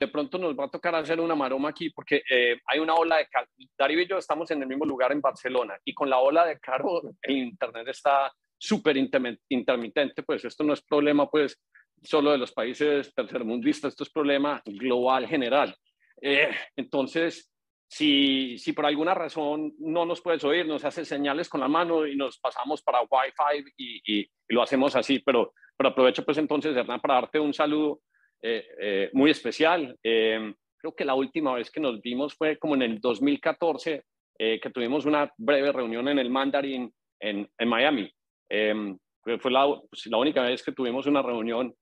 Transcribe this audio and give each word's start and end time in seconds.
de 0.00 0.08
pronto 0.08 0.38
nos 0.38 0.58
va 0.58 0.64
a 0.64 0.70
tocar 0.70 0.94
hacer 0.94 1.20
una 1.20 1.34
maroma 1.34 1.68
aquí 1.68 1.90
porque 1.90 2.22
eh, 2.28 2.58
hay 2.66 2.78
una 2.78 2.94
ola 2.94 3.18
de 3.18 3.26
calor. 3.26 3.48
Darío 3.78 4.00
y 4.00 4.08
yo 4.08 4.16
estamos 4.16 4.50
en 4.50 4.62
el 4.62 4.68
mismo 4.68 4.86
lugar 4.86 5.12
en 5.12 5.20
Barcelona 5.20 5.78
y 5.84 5.92
con 5.92 6.08
la 6.08 6.18
ola 6.18 6.46
de 6.46 6.58
calor 6.58 7.12
el 7.20 7.36
internet 7.36 7.86
está 7.88 8.32
súper 8.56 8.96
intermitente, 8.96 10.22
pues 10.22 10.44
esto 10.44 10.64
no 10.64 10.72
es 10.72 10.82
problema 10.82 11.28
pues 11.28 11.62
solo 12.02 12.30
de 12.30 12.38
los 12.38 12.52
países 12.52 13.14
tercermundistas, 13.14 13.92
esto 13.92 14.04
es 14.04 14.10
problema 14.10 14.62
global 14.64 15.26
general. 15.26 15.74
Eh, 16.22 16.50
entonces, 16.76 17.52
si, 17.86 18.56
si 18.56 18.72
por 18.72 18.86
alguna 18.86 19.12
razón 19.12 19.74
no 19.78 20.06
nos 20.06 20.22
puedes 20.22 20.44
oír, 20.44 20.66
nos 20.66 20.84
hace 20.84 21.04
señales 21.04 21.48
con 21.48 21.60
la 21.60 21.68
mano 21.68 22.06
y 22.06 22.16
nos 22.16 22.38
pasamos 22.38 22.82
para 22.82 23.02
Wi-Fi 23.02 23.72
y, 23.76 24.20
y, 24.20 24.30
lo 24.48 24.62
hacemos 24.62 24.96
así, 24.96 25.18
pero, 25.18 25.52
pero 25.76 25.90
aprovecho 25.90 26.24
pues 26.24 26.38
entonces, 26.38 26.74
Hernán, 26.76 27.00
para 27.00 27.14
darte 27.14 27.38
un 27.38 27.52
saludo 27.52 28.00
eh, 28.42 28.66
eh, 28.80 29.10
muy 29.12 29.30
especial. 29.30 29.96
Eh, 30.02 30.54
creo 30.78 30.94
que 30.94 31.04
la 31.04 31.14
última 31.14 31.54
vez 31.54 31.70
que 31.70 31.80
nos 31.80 32.00
vimos 32.00 32.34
fue 32.34 32.58
como 32.58 32.74
en 32.74 32.82
el 32.82 33.00
2014, 33.00 34.04
que 34.38 34.70
tuvimos 34.72 35.04
una 35.04 35.30
breve 35.36 35.70
reunión 35.70 36.08
en 36.08 36.18
el 36.18 36.30
Mandarin 36.30 36.90
en, 37.20 37.46
en 37.58 37.68
Miami. 37.68 38.10
fue 38.48 39.50
la, 39.50 39.78
pues, 39.90 40.06
la, 40.06 40.16
única 40.16 40.40
vez 40.40 40.62
que 40.62 40.72
tuvimos 40.72 41.04
una 41.04 41.20
reunión 41.20 41.74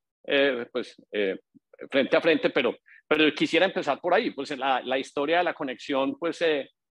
pues, 0.72 0.96
frente 1.88 2.16
a 2.16 2.20
frente, 2.20 2.50
pero, 2.50 2.74
pero 3.06 3.32
quisiera 3.32 3.64
empezar 3.64 4.00
por 4.00 4.12
ahí, 4.12 4.32
pues 4.32 4.58
la, 4.58 4.82
la 4.82 4.98
historia 4.98 5.38
de 5.38 5.44
la 5.44 5.54
conexión, 5.54 6.18
pues 6.18 6.44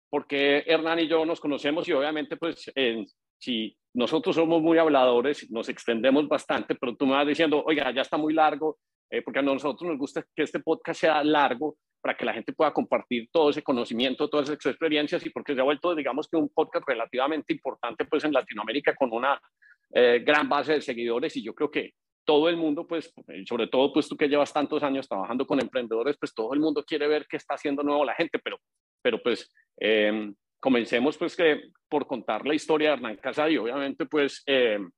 porque 0.07 0.63
Hernán 0.67 0.99
y 0.99 1.07
yo 1.07 1.25
nos 1.25 1.39
conocemos 1.39 1.87
y 1.87 1.93
obviamente 1.93 2.37
pues 2.37 2.71
si 3.39 3.75
nosotros 3.95 4.35
somos 4.35 4.61
muy 4.61 4.77
habladores, 4.77 5.49
nos 5.49 5.69
extendemos 5.69 6.27
bastante, 6.27 6.75
pero 6.75 6.95
tú 6.95 7.07
me 7.07 7.13
vas 7.13 7.27
diciendo, 7.27 7.63
oiga, 7.65 7.91
ya 7.91 8.01
está 8.01 8.17
muy 8.17 8.35
largo, 8.35 8.77
eh, 9.09 9.21
porque 9.21 9.39
a 9.39 9.43
nosotros 9.43 9.89
nos 9.89 9.97
gusta 9.97 10.25
que 10.35 10.43
este 10.43 10.59
podcast 10.59 11.01
sea 11.01 11.23
largo 11.23 11.77
para 12.01 12.15
que 12.15 12.25
la 12.25 12.33
gente 12.33 12.53
pueda 12.53 12.71
compartir 12.71 13.29
todo 13.31 13.49
ese 13.49 13.63
conocimiento, 13.63 14.29
todas 14.29 14.49
esas 14.49 14.65
experiencias 14.71 15.25
y 15.25 15.31
porque 15.31 15.55
se 15.55 15.61
ha 15.61 15.63
vuelto, 15.63 15.95
digamos 15.95 16.27
que 16.27 16.37
un 16.37 16.49
podcast 16.49 16.87
relativamente 16.87 17.53
importante 17.53 18.05
pues 18.05 18.23
en 18.23 18.33
Latinoamérica 18.33 18.95
con 18.95 19.11
una 19.11 19.41
eh, 19.91 20.21
gran 20.23 20.47
base 20.47 20.73
de 20.73 20.81
seguidores 20.81 21.35
y 21.35 21.43
yo 21.43 21.55
creo 21.55 21.71
que 21.71 21.93
todo 22.25 22.49
el 22.49 22.57
mundo, 22.57 22.85
pues, 22.87 23.13
sobre 23.47 23.67
todo 23.67 23.93
pues 23.93 24.09
tú 24.09 24.17
que 24.17 24.27
llevas 24.27 24.51
tantos 24.51 24.83
años 24.83 25.07
trabajando 25.07 25.45
con 25.45 25.59
emprendedores, 25.59 26.17
pues 26.19 26.33
todo 26.33 26.53
el 26.53 26.59
mundo 26.59 26.83
quiere 26.83 27.07
ver 27.07 27.27
qué 27.27 27.37
está 27.37 27.53
haciendo 27.53 27.83
nuevo 27.83 28.03
la 28.03 28.15
gente, 28.15 28.39
pero, 28.39 28.59
pero 29.01 29.21
pues 29.21 29.51
em, 29.77 30.35
comencemos 30.59 31.17
pues 31.17 31.35
que 31.35 31.69
por 31.87 32.07
contar 32.07 32.45
la 32.45 32.55
historia 32.55 32.89
de 32.89 32.93
Hernán 32.95 33.17
Casado 33.17 33.49
y 33.49 33.57
obviamente 33.57 34.05
pues 34.05 34.43
em, 34.47 34.91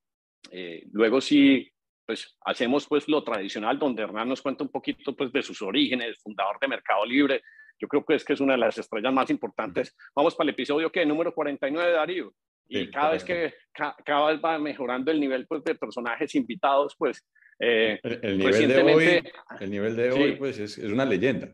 eh, 0.51 0.83
luego 0.91 1.21
sí 1.21 1.69
pues 2.07 2.37
hacemos 2.45 2.87
pues 2.87 3.07
lo 3.07 3.23
tradicional 3.23 3.77
donde 3.77 4.01
Hernán 4.01 4.29
nos 4.29 4.41
cuenta 4.41 4.63
un 4.63 4.71
poquito 4.71 5.15
pues 5.15 5.31
de 5.31 5.43
sus 5.43 5.61
orígenes, 5.61 6.17
fundador 6.23 6.57
de 6.59 6.69
Mercado 6.69 7.05
Libre. 7.05 7.41
Yo 7.79 7.87
creo 7.87 8.03
que 8.03 8.15
es 8.15 8.23
que 8.23 8.33
es 8.33 8.39
una 8.39 8.53
de 8.53 8.59
las 8.59 8.77
estrellas 8.77 9.13
más 9.13 9.29
importantes. 9.29 9.95
Vamos 10.15 10.33
para 10.33 10.49
el 10.49 10.53
episodio 10.53 10.91
que 10.91 11.05
número 11.05 11.33
49 11.33 11.89
de 11.89 11.95
Darío. 11.95 12.33
Y 12.69 12.89
cada 12.89 13.11
vez 13.11 13.23
que 13.23 13.53
cada 13.73 14.31
vez 14.31 14.41
va 14.43 14.57
mejorando 14.57 15.11
el 15.11 15.19
nivel 15.19 15.45
pues, 15.47 15.63
de 15.63 15.75
personajes 15.75 16.33
invitados, 16.35 16.95
pues 16.97 17.25
eh, 17.59 17.99
el, 18.03 18.37
nivel 18.37 18.67
de 18.67 18.81
hoy, 18.81 19.23
el 19.59 19.71
nivel 19.71 19.95
de 19.95 20.11
hoy 20.11 20.35
pues 20.35 20.59
es, 20.59 20.77
es 20.77 20.91
una 20.91 21.05
leyenda. 21.05 21.53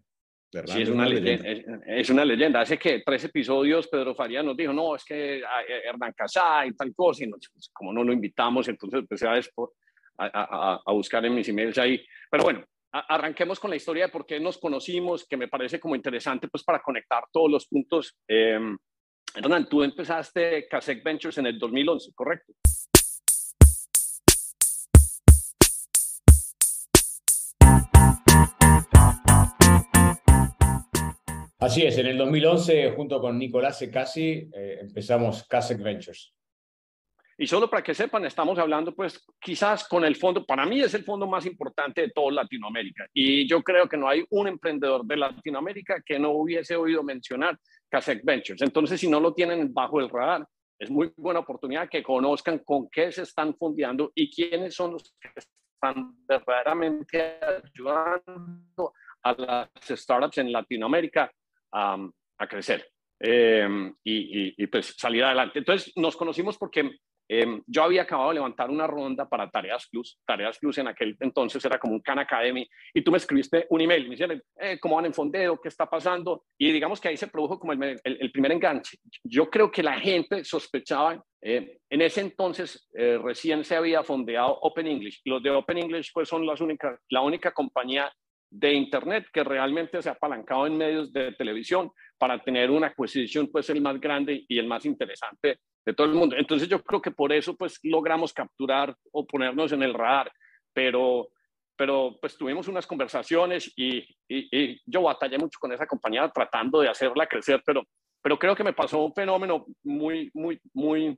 Sí, 0.66 0.84
es 0.84 0.90
una, 0.90 1.08
leyenda, 1.08 1.50
Es, 1.88 2.10
una 2.12 2.24
leyenda. 2.24 2.62
Hace 2.62 2.78
que 2.78 3.02
tres 3.04 3.24
episodios 3.24 3.88
Pedro 3.88 4.14
Faría 4.14 4.44
nos 4.44 4.56
dijo, 4.56 4.72
no, 4.72 4.96
es 4.96 5.04
que 5.04 5.42
Hernán 5.84 6.14
Casá 6.16 6.66
y 6.66 6.74
tal 6.74 6.94
cosa, 6.94 7.24
y 7.24 7.28
pues, 7.28 7.72
como 7.74 7.92
no 7.92 8.04
lo 8.04 8.14
invitamos, 8.14 8.68
entonces 8.68 9.00
empecé 9.00 9.28
a, 10.18 10.82
buscar 10.88 11.26
en 11.26 11.36
mis 11.36 11.48
emails 11.50 11.78
ahí. 11.78 12.04
Pero 12.30 12.44
bueno, 12.44 12.64
arranquemos 12.92 13.60
con 13.60 13.70
la 13.70 13.76
historia 13.76 14.06
de 14.06 14.12
por 14.12 14.26
qué 14.26 14.40
nos 14.40 14.58
conocimos, 14.58 15.26
que 15.28 15.38
me 15.38 15.48
parece 15.48 15.80
como 15.80 15.96
interesante 15.96 16.48
pues 16.48 16.64
para 16.64 16.82
conectar 16.82 17.24
todos 17.32 17.50
los 17.50 17.68
puntos. 17.68 18.16
Eh, 18.28 18.60
Hernán, 19.36 19.68
tú 19.68 19.84
empezaste 19.84 20.68
Casec 20.68 21.04
Ventures 21.04 21.38
en 21.40 21.48
el 21.48 21.58
2011, 21.58 22.12
¿correcto? 22.14 22.54
Así 31.64 31.82
es, 31.84 31.98
en 31.98 32.08
el 32.08 32.18
2011, 32.18 32.92
junto 32.92 33.22
con 33.22 33.40
Nicolás 33.40 33.80
Secasi, 33.80 34.50
eh, 34.54 34.80
empezamos 34.82 35.48
Casec 35.48 35.82
Ventures. 35.82 36.34
Y 37.38 37.48
solo 37.48 37.70
para 37.70 37.84
que 37.84 37.94
sepan, 37.94 38.26
estamos 38.26 38.60
hablando 38.60 38.94
pues 38.94 39.26
quizás 39.40 39.88
con 39.88 40.06
el 40.06 40.16
fondo, 40.16 40.46
para 40.46 40.66
mí 40.66 40.82
es 40.82 40.94
el 40.94 41.04
fondo 41.04 41.26
más 41.26 41.46
importante 41.46 42.02
de 42.02 42.10
toda 42.10 42.32
Latinoamérica. 42.32 43.08
Y 43.14 43.48
yo 43.48 43.64
creo 43.64 43.90
que 43.90 43.98
no 43.98 44.08
hay 44.08 44.24
un 44.30 44.48
emprendedor 44.48 45.04
de 45.06 45.18
Latinoamérica 45.18 46.02
que 46.06 46.20
no 46.20 46.32
hubiese 46.32 46.76
oído 46.76 47.02
mencionar 47.04 47.58
Casec 47.90 48.24
Ventures. 48.24 48.62
Entonces, 48.62 49.00
si 49.00 49.10
no 49.10 49.20
lo 49.20 49.34
tienen 49.34 49.74
bajo 49.74 50.00
el 50.00 50.10
radar, 50.10 50.46
es 50.78 50.92
muy 50.92 51.12
buena 51.16 51.40
oportunidad 51.40 51.90
que 51.90 52.04
conozcan 52.04 52.60
con 52.60 52.90
qué 52.90 53.12
se 53.12 53.24
están 53.24 53.56
fondeando 53.56 54.12
y 54.14 54.30
quiénes 54.30 54.76
son 54.76 54.94
los 54.94 55.16
que 55.20 55.30
están 55.36 56.16
verdaderamente 56.28 57.40
ayudando 57.42 58.94
a 59.24 59.34
las 59.34 59.70
startups 59.88 60.38
en 60.40 60.52
Latinoamérica 60.52 61.32
a 61.72 62.48
crecer 62.48 62.86
eh, 63.20 63.92
y, 64.04 64.62
y, 64.62 64.68
pues 64.68 64.96
salir 64.98 65.24
adelante. 65.24 65.60
Entonces 65.60 65.94
nos 65.96 66.18
conocimos 66.18 66.58
porque 66.58 66.92
Em, 67.28 67.62
yo 67.66 67.84
había 67.84 68.02
acabado 68.02 68.30
de 68.30 68.36
levantar 68.36 68.70
una 68.70 68.86
ronda 68.86 69.28
para 69.28 69.50
Tareas 69.50 69.88
Plus. 69.90 70.20
Tareas 70.26 70.60
Plus 70.60 70.78
en 70.78 70.88
aquel 70.88 71.16
entonces 71.20 71.64
era 71.64 71.80
como 71.80 71.94
un 71.94 72.02
Khan 72.02 72.20
Academy. 72.20 72.68
Y 72.94 73.02
tú 73.02 73.12
me 73.12 73.18
escribiste 73.18 73.66
un 73.70 73.82
email, 73.82 74.04
me 74.04 74.12
dijeron, 74.12 74.42
eh, 74.60 74.78
¿cómo 74.80 74.96
van 74.96 75.06
en 75.06 75.14
fondeo? 75.14 75.60
¿Qué 75.60 75.70
está 75.70 75.90
pasando? 75.90 76.46
Y 76.58 76.72
digamos 76.72 77.00
que 77.00 77.08
ahí 77.08 77.18
se 77.18 77.28
produjo 77.28 77.60
como 77.60 77.74
el, 77.74 78.00
el, 78.04 78.32
primer 78.32 78.52
enganche. 78.52 78.98
Yo 79.24 79.50
creo 79.50 79.72
que 79.72 79.84
la 79.84 80.00
gente 80.00 80.44
sospechaba, 80.44 81.24
eh, 81.42 81.80
en 81.90 82.02
ese 82.02 82.22
entonces 82.22 82.90
eh, 82.94 83.20
recién 83.22 83.64
se 83.64 83.76
había 83.76 84.04
fondeado 84.04 84.60
Open 84.62 84.88
English. 84.88 85.22
Los 85.26 85.42
de 85.42 85.52
Open 85.52 85.78
English 85.78 86.12
pues 86.14 86.28
son 86.28 86.46
las 86.46 86.60
únicas, 86.62 87.00
la 87.10 87.22
única 87.22 87.52
compañía 87.52 88.12
de 88.50 88.74
Internet 88.74 89.28
que 89.34 89.44
realmente 89.44 90.02
se 90.02 90.10
ha 90.10 90.12
apalancado 90.12 90.68
en 90.68 90.78
medios 90.78 91.12
de 91.12 91.32
televisión 91.32 91.90
para 92.20 92.44
tener 92.44 92.70
una 92.70 92.88
adquisición 92.88 93.50
pues 93.52 93.70
el 93.72 93.82
más 93.82 94.00
grande 94.00 94.46
y 94.48 94.60
el 94.60 94.68
más 94.68 94.86
interesante 94.86 95.58
de 95.86 95.94
todo 95.94 96.08
el 96.08 96.14
mundo. 96.14 96.36
Entonces 96.38 96.68
yo 96.68 96.82
creo 96.82 97.02
que 97.02 97.12
por 97.12 97.32
eso 97.34 97.56
pues 97.56 97.80
logramos 97.84 98.34
capturar 98.34 98.96
o 99.12 99.26
ponernos 99.26 99.72
en 99.72 99.84
el 99.84 99.94
radar, 99.94 100.32
pero, 100.74 101.30
pero 101.76 102.18
pues 102.22 102.38
tuvimos 102.38 102.68
unas 102.68 102.88
conversaciones 102.88 103.72
y, 103.76 104.06
y, 104.28 104.82
yo 104.86 105.02
batallé 105.02 105.38
mucho 105.38 105.60
con 105.60 105.72
esa 105.72 105.86
compañía 105.86 106.30
tratando 106.30 106.80
de 106.80 106.90
hacerla 106.90 107.28
crecer, 107.28 107.62
pero, 107.66 107.84
pero 108.22 108.38
creo 108.40 108.56
que 108.56 108.64
me 108.64 108.74
pasó 108.74 109.04
un 109.04 109.14
fenómeno 109.14 109.66
muy, 109.84 110.32
muy, 110.34 110.60
muy, 110.74 111.18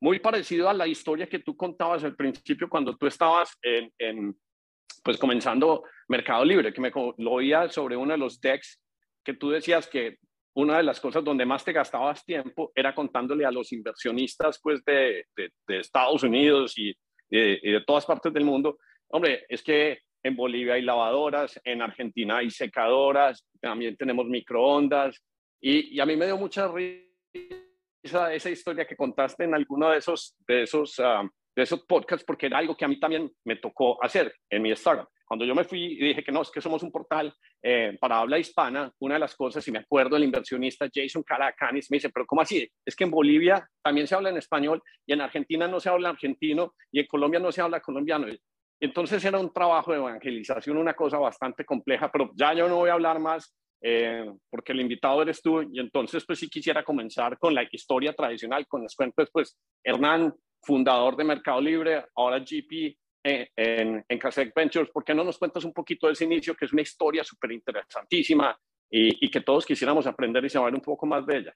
muy 0.00 0.18
parecido 0.20 0.68
a 0.68 0.74
la 0.74 0.86
historia 0.86 1.28
que 1.28 1.40
tú 1.40 1.56
contabas 1.56 2.04
al 2.04 2.14
principio 2.14 2.68
cuando 2.68 2.96
tú 2.96 3.06
estabas 3.06 3.56
en, 3.62 3.92
en 3.98 4.38
pues 5.02 5.18
comenzando 5.18 5.84
Mercado 6.08 6.44
Libre, 6.44 6.72
que 6.72 6.80
me 6.80 6.92
lo 7.18 7.32
oía 7.32 7.68
sobre 7.68 7.96
uno 7.96 8.12
de 8.12 8.18
los 8.18 8.40
decks 8.40 8.80
que 9.24 9.34
tú 9.34 9.50
decías 9.50 9.86
que 9.86 10.18
una 10.58 10.78
de 10.78 10.82
las 10.82 10.98
cosas 10.98 11.22
donde 11.22 11.46
más 11.46 11.64
te 11.64 11.72
gastabas 11.72 12.24
tiempo 12.24 12.72
era 12.74 12.92
contándole 12.92 13.44
a 13.46 13.50
los 13.50 13.72
inversionistas 13.72 14.58
pues 14.60 14.84
de, 14.84 15.24
de, 15.36 15.78
Estados 15.78 16.24
Unidos 16.24 16.76
y, 16.76 16.92
de 17.30 17.82
todas 17.86 18.04
partes 18.04 18.32
del 18.32 18.44
mundo, 18.44 18.78
hombre, 19.08 19.44
es 19.48 19.62
que 19.62 20.00
en 20.22 20.34
Bolivia 20.34 20.74
hay 20.74 20.82
lavadoras, 20.82 21.60
en 21.62 21.80
Argentina 21.80 22.38
hay 22.38 22.50
secadoras, 22.50 23.46
también 23.60 23.96
tenemos 23.96 24.26
microondas 24.26 25.22
y, 25.60 25.94
y 25.94 26.00
a 26.00 26.06
mí 26.06 26.16
me 26.16 26.26
dio 26.26 26.36
mucha 26.36 26.66
risa 26.66 28.32
esa 28.32 28.50
historia 28.50 28.84
que 28.84 28.96
contaste 28.96 29.44
en 29.44 29.54
alguno 29.54 29.90
de 29.90 29.98
esos, 29.98 30.36
de 30.46 30.62
esos, 30.64 30.98
ah, 30.98 31.22
de 31.58 31.64
esos 31.64 31.84
podcasts 31.86 32.24
porque 32.24 32.46
era 32.46 32.58
algo 32.58 32.76
que 32.76 32.84
a 32.84 32.88
mí 32.88 33.00
también 33.00 33.28
me 33.44 33.56
tocó 33.56 34.00
hacer 34.00 34.32
en 34.48 34.62
mi 34.62 34.70
startup. 34.70 35.08
Cuando 35.26 35.44
yo 35.44 35.56
me 35.56 35.64
fui 35.64 35.86
y 35.86 36.04
dije 36.06 36.22
que 36.22 36.30
no, 36.30 36.42
es 36.42 36.52
que 36.52 36.60
somos 36.60 36.84
un 36.84 36.92
portal 36.92 37.34
eh, 37.60 37.98
para 38.00 38.20
habla 38.20 38.38
hispana, 38.38 38.92
una 39.00 39.14
de 39.14 39.20
las 39.20 39.34
cosas, 39.34 39.66
y 39.66 39.72
me 39.72 39.80
acuerdo 39.80 40.16
el 40.16 40.22
inversionista 40.22 40.86
Jason 40.92 41.24
Caracanis, 41.24 41.90
me 41.90 41.96
dice, 41.96 42.10
pero 42.10 42.26
¿cómo 42.26 42.42
así? 42.42 42.70
Es 42.86 42.94
que 42.94 43.02
en 43.02 43.10
Bolivia 43.10 43.68
también 43.82 44.06
se 44.06 44.14
habla 44.14 44.30
en 44.30 44.36
español 44.36 44.80
y 45.04 45.14
en 45.14 45.20
Argentina 45.20 45.66
no 45.66 45.80
se 45.80 45.88
habla 45.88 46.10
argentino 46.10 46.74
y 46.92 47.00
en 47.00 47.06
Colombia 47.06 47.40
no 47.40 47.50
se 47.50 47.60
habla 47.60 47.80
colombiano. 47.80 48.28
Entonces 48.78 49.24
era 49.24 49.40
un 49.40 49.52
trabajo 49.52 49.90
de 49.90 49.98
evangelización, 49.98 50.76
una 50.76 50.94
cosa 50.94 51.18
bastante 51.18 51.64
compleja, 51.64 52.08
pero 52.12 52.30
ya 52.36 52.54
yo 52.54 52.68
no 52.68 52.76
voy 52.76 52.90
a 52.90 52.92
hablar 52.92 53.18
más 53.18 53.52
eh, 53.80 54.30
porque 54.48 54.72
el 54.72 54.80
invitado 54.80 55.22
eres 55.22 55.42
tú 55.42 55.62
y 55.62 55.80
entonces 55.80 56.24
pues 56.24 56.38
sí 56.38 56.48
quisiera 56.48 56.84
comenzar 56.84 57.36
con 57.36 57.52
la 57.52 57.66
historia 57.70 58.12
tradicional, 58.12 58.64
con 58.68 58.84
las 58.84 58.94
cuentas, 58.94 59.28
pues 59.32 59.58
Hernán, 59.84 60.32
fundador 60.62 61.16
de 61.16 61.24
Mercado 61.24 61.60
Libre, 61.60 62.04
ahora 62.14 62.40
GP 62.40 62.96
en, 63.24 64.04
en 64.08 64.18
Casec 64.18 64.54
Ventures. 64.54 64.90
¿Por 64.90 65.04
qué 65.04 65.14
no 65.14 65.24
nos 65.24 65.38
cuentas 65.38 65.64
un 65.64 65.72
poquito 65.72 66.06
de 66.06 66.14
ese 66.14 66.24
inicio, 66.24 66.54
que 66.54 66.64
es 66.64 66.72
una 66.72 66.82
historia 66.82 67.24
súper 67.24 67.52
interesantísima 67.52 68.58
y, 68.90 69.30
que 69.30 69.40
todos 69.40 69.66
quisiéramos 69.66 70.06
aprender 70.06 70.44
y 70.44 70.50
saber 70.50 70.74
un 70.74 70.80
poco 70.80 71.06
más 71.06 71.26
de 71.26 71.38
ella? 71.38 71.54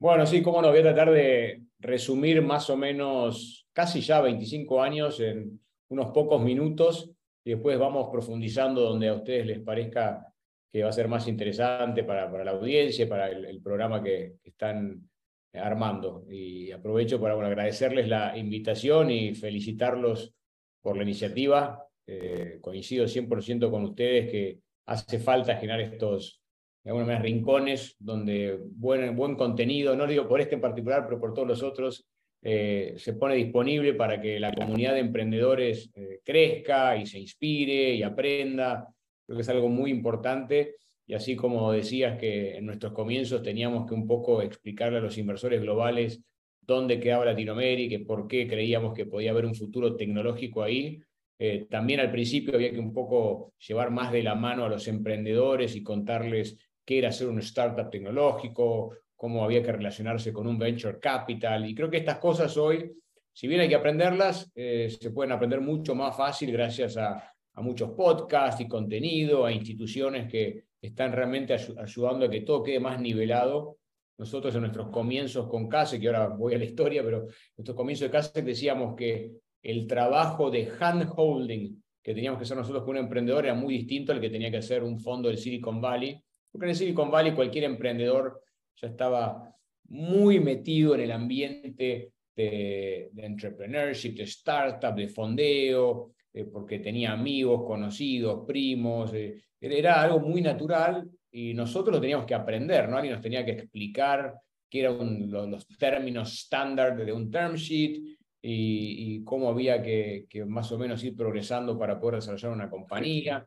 Bueno, 0.00 0.26
sí, 0.26 0.42
cómo 0.42 0.60
no, 0.60 0.70
voy 0.70 0.80
a 0.80 0.82
tratar 0.82 1.10
de 1.10 1.62
resumir 1.78 2.42
más 2.42 2.68
o 2.70 2.76
menos 2.76 3.66
casi 3.72 4.00
ya 4.00 4.20
25 4.20 4.82
años 4.82 5.20
en 5.20 5.60
unos 5.88 6.10
pocos 6.12 6.42
minutos. 6.42 7.10
y 7.44 7.50
después 7.50 7.78
vamos 7.78 8.08
profundizando 8.10 8.82
donde 8.82 9.08
a 9.08 9.14
ustedes 9.14 9.46
les 9.46 9.60
parezca 9.60 10.32
que 10.72 10.82
va 10.82 10.88
a 10.88 10.92
ser 10.92 11.06
más 11.06 11.28
interesante 11.28 12.02
para, 12.02 12.30
para 12.30 12.44
la 12.44 12.52
audiencia, 12.52 13.08
para 13.08 13.28
el, 13.28 13.60
programa 13.60 14.02
que, 14.02 14.36
están 14.42 15.08
armando. 15.54 16.24
Y 16.30 16.70
aprovecho 16.70 17.20
para 17.20 17.34
agradecerles 17.34 18.08
la 18.08 18.36
invitación 18.36 19.10
y 19.10 19.34
felicitarlos 19.34 20.34
por 20.80 20.96
la 20.96 21.02
iniciativa. 21.02 21.86
Eh, 22.06 22.58
coincido 22.60 23.06
100% 23.06 23.70
con 23.70 23.84
ustedes 23.84 24.30
que 24.30 24.58
hace 24.86 25.18
falta 25.18 25.56
generar 25.56 25.80
estos 25.80 26.42
de 26.82 26.90
alguna 26.90 27.06
manera, 27.06 27.22
rincones 27.22 27.94
donde 27.98 28.58
buen, 28.60 29.14
buen 29.14 29.36
contenido, 29.36 29.94
no 29.94 30.06
digo 30.06 30.26
por 30.26 30.40
este 30.40 30.56
en 30.56 30.60
particular, 30.60 31.04
pero 31.06 31.20
por 31.20 31.32
todos 31.32 31.46
los 31.46 31.62
otros, 31.62 32.04
eh, 32.42 32.94
se 32.96 33.12
pone 33.12 33.36
disponible 33.36 33.94
para 33.94 34.20
que 34.20 34.40
la 34.40 34.52
comunidad 34.52 34.94
de 34.94 35.00
emprendedores 35.00 35.90
eh, 35.94 36.20
crezca 36.24 36.96
y 36.96 37.06
se 37.06 37.20
inspire 37.20 37.94
y 37.94 38.02
aprenda. 38.02 38.88
Creo 39.24 39.36
que 39.36 39.42
es 39.42 39.48
algo 39.48 39.68
muy 39.68 39.92
importante. 39.92 40.74
Y 41.06 41.14
así 41.14 41.36
como 41.36 41.72
decías 41.72 42.18
que 42.18 42.56
en 42.56 42.66
nuestros 42.66 42.92
comienzos 42.92 43.42
teníamos 43.42 43.86
que 43.86 43.94
un 43.94 44.06
poco 44.06 44.40
explicarle 44.42 44.98
a 44.98 45.02
los 45.02 45.18
inversores 45.18 45.60
globales 45.60 46.22
dónde 46.60 47.00
quedaba 47.00 47.24
Latinoamérica 47.24 47.96
y 47.96 48.04
por 48.04 48.28
qué 48.28 48.46
creíamos 48.46 48.94
que 48.94 49.06
podía 49.06 49.32
haber 49.32 49.46
un 49.46 49.54
futuro 49.54 49.96
tecnológico 49.96 50.62
ahí, 50.62 51.02
eh, 51.44 51.66
también 51.68 51.98
al 51.98 52.12
principio 52.12 52.54
había 52.54 52.70
que 52.70 52.78
un 52.78 52.92
poco 52.92 53.54
llevar 53.66 53.90
más 53.90 54.12
de 54.12 54.22
la 54.22 54.36
mano 54.36 54.64
a 54.64 54.68
los 54.68 54.86
emprendedores 54.86 55.74
y 55.74 55.82
contarles 55.82 56.56
qué 56.84 56.98
era 56.98 57.10
ser 57.10 57.26
un 57.26 57.40
startup 57.40 57.90
tecnológico, 57.90 58.94
cómo 59.16 59.44
había 59.44 59.60
que 59.60 59.72
relacionarse 59.72 60.32
con 60.32 60.46
un 60.46 60.56
venture 60.56 61.00
capital. 61.00 61.68
Y 61.68 61.74
creo 61.74 61.90
que 61.90 61.96
estas 61.96 62.18
cosas 62.18 62.56
hoy, 62.56 62.92
si 63.32 63.48
bien 63.48 63.60
hay 63.60 63.68
que 63.68 63.74
aprenderlas, 63.74 64.52
eh, 64.54 64.88
se 64.88 65.10
pueden 65.10 65.32
aprender 65.32 65.60
mucho 65.60 65.96
más 65.96 66.16
fácil 66.16 66.52
gracias 66.52 66.96
a, 66.96 67.28
muchos 67.56 67.90
podcasts 67.90 68.60
y 68.60 68.68
contenido, 68.68 69.44
a 69.44 69.52
instituciones 69.52 70.30
que 70.30 70.64
están 70.82 71.12
realmente 71.12 71.54
ayudando 71.54 72.26
a 72.26 72.30
que 72.30 72.40
todo 72.42 72.62
quede 72.62 72.80
más 72.80 73.00
nivelado. 73.00 73.78
Nosotros 74.18 74.54
en 74.54 74.60
nuestros 74.60 74.88
comienzos 74.90 75.48
con 75.48 75.68
CASE, 75.68 75.98
que 75.98 76.08
ahora 76.08 76.28
voy 76.28 76.54
a 76.54 76.58
la 76.58 76.64
historia, 76.64 77.02
pero 77.02 77.22
en 77.22 77.28
nuestros 77.56 77.76
comienzos 77.76 78.08
de 78.08 78.10
CASE 78.10 78.42
decíamos 78.42 78.94
que 78.94 79.30
el 79.62 79.86
trabajo 79.86 80.50
de 80.50 80.70
hand-holding 80.78 81.82
que 82.02 82.14
teníamos 82.14 82.38
que 82.38 82.44
hacer 82.44 82.56
nosotros 82.56 82.82
con 82.82 82.96
un 82.96 83.04
emprendedor 83.04 83.44
era 83.44 83.54
muy 83.54 83.74
distinto 83.74 84.12
al 84.12 84.20
que 84.20 84.28
tenía 84.28 84.50
que 84.50 84.56
hacer 84.56 84.82
un 84.82 84.98
fondo 84.98 85.28
del 85.28 85.38
Silicon 85.38 85.80
Valley 85.80 86.20
porque 86.52 86.66
en 86.66 86.70
el 86.70 86.76
Silicon 86.76 87.10
Valley 87.10 87.32
cualquier 87.32 87.64
emprendedor 87.64 88.42
ya 88.76 88.88
estaba 88.88 89.56
muy 89.88 90.38
metido 90.38 90.94
en 90.94 91.00
el 91.00 91.12
ambiente 91.12 92.12
de, 92.36 93.10
entrepreneurship, 93.16 94.16
de 94.16 94.24
startup, 94.24 94.94
de 94.94 95.08
fondeo, 95.08 96.12
eh, 96.32 96.44
porque 96.44 96.78
tenía 96.78 97.12
amigos, 97.12 97.64
conocidos, 97.66 98.44
primos. 98.46 99.12
Eh, 99.14 99.40
era 99.60 100.02
algo 100.02 100.20
muy 100.20 100.42
natural 100.42 101.08
y 101.30 101.54
nosotros 101.54 101.94
lo 101.94 102.00
teníamos 102.00 102.26
que 102.26 102.34
aprender, 102.34 102.88
¿no? 102.88 102.96
Alguien 102.96 103.14
nos 103.14 103.22
tenía 103.22 103.44
que 103.44 103.52
explicar 103.52 104.34
qué 104.68 104.80
eran 104.80 105.30
los, 105.30 105.66
términos 105.78 106.32
estándar 106.32 106.96
de 106.96 107.12
un 107.12 107.30
term 107.30 107.54
sheet 107.54 108.18
y, 108.44 109.22
cómo 109.22 109.48
había 109.50 109.80
que, 109.82 110.26
que, 110.28 110.44
más 110.44 110.72
o 110.72 110.78
menos 110.78 111.04
ir 111.04 111.14
progresando 111.14 111.78
para 111.78 112.00
poder 112.00 112.16
desarrollar 112.16 112.52
una 112.52 112.68
compañía 112.68 113.46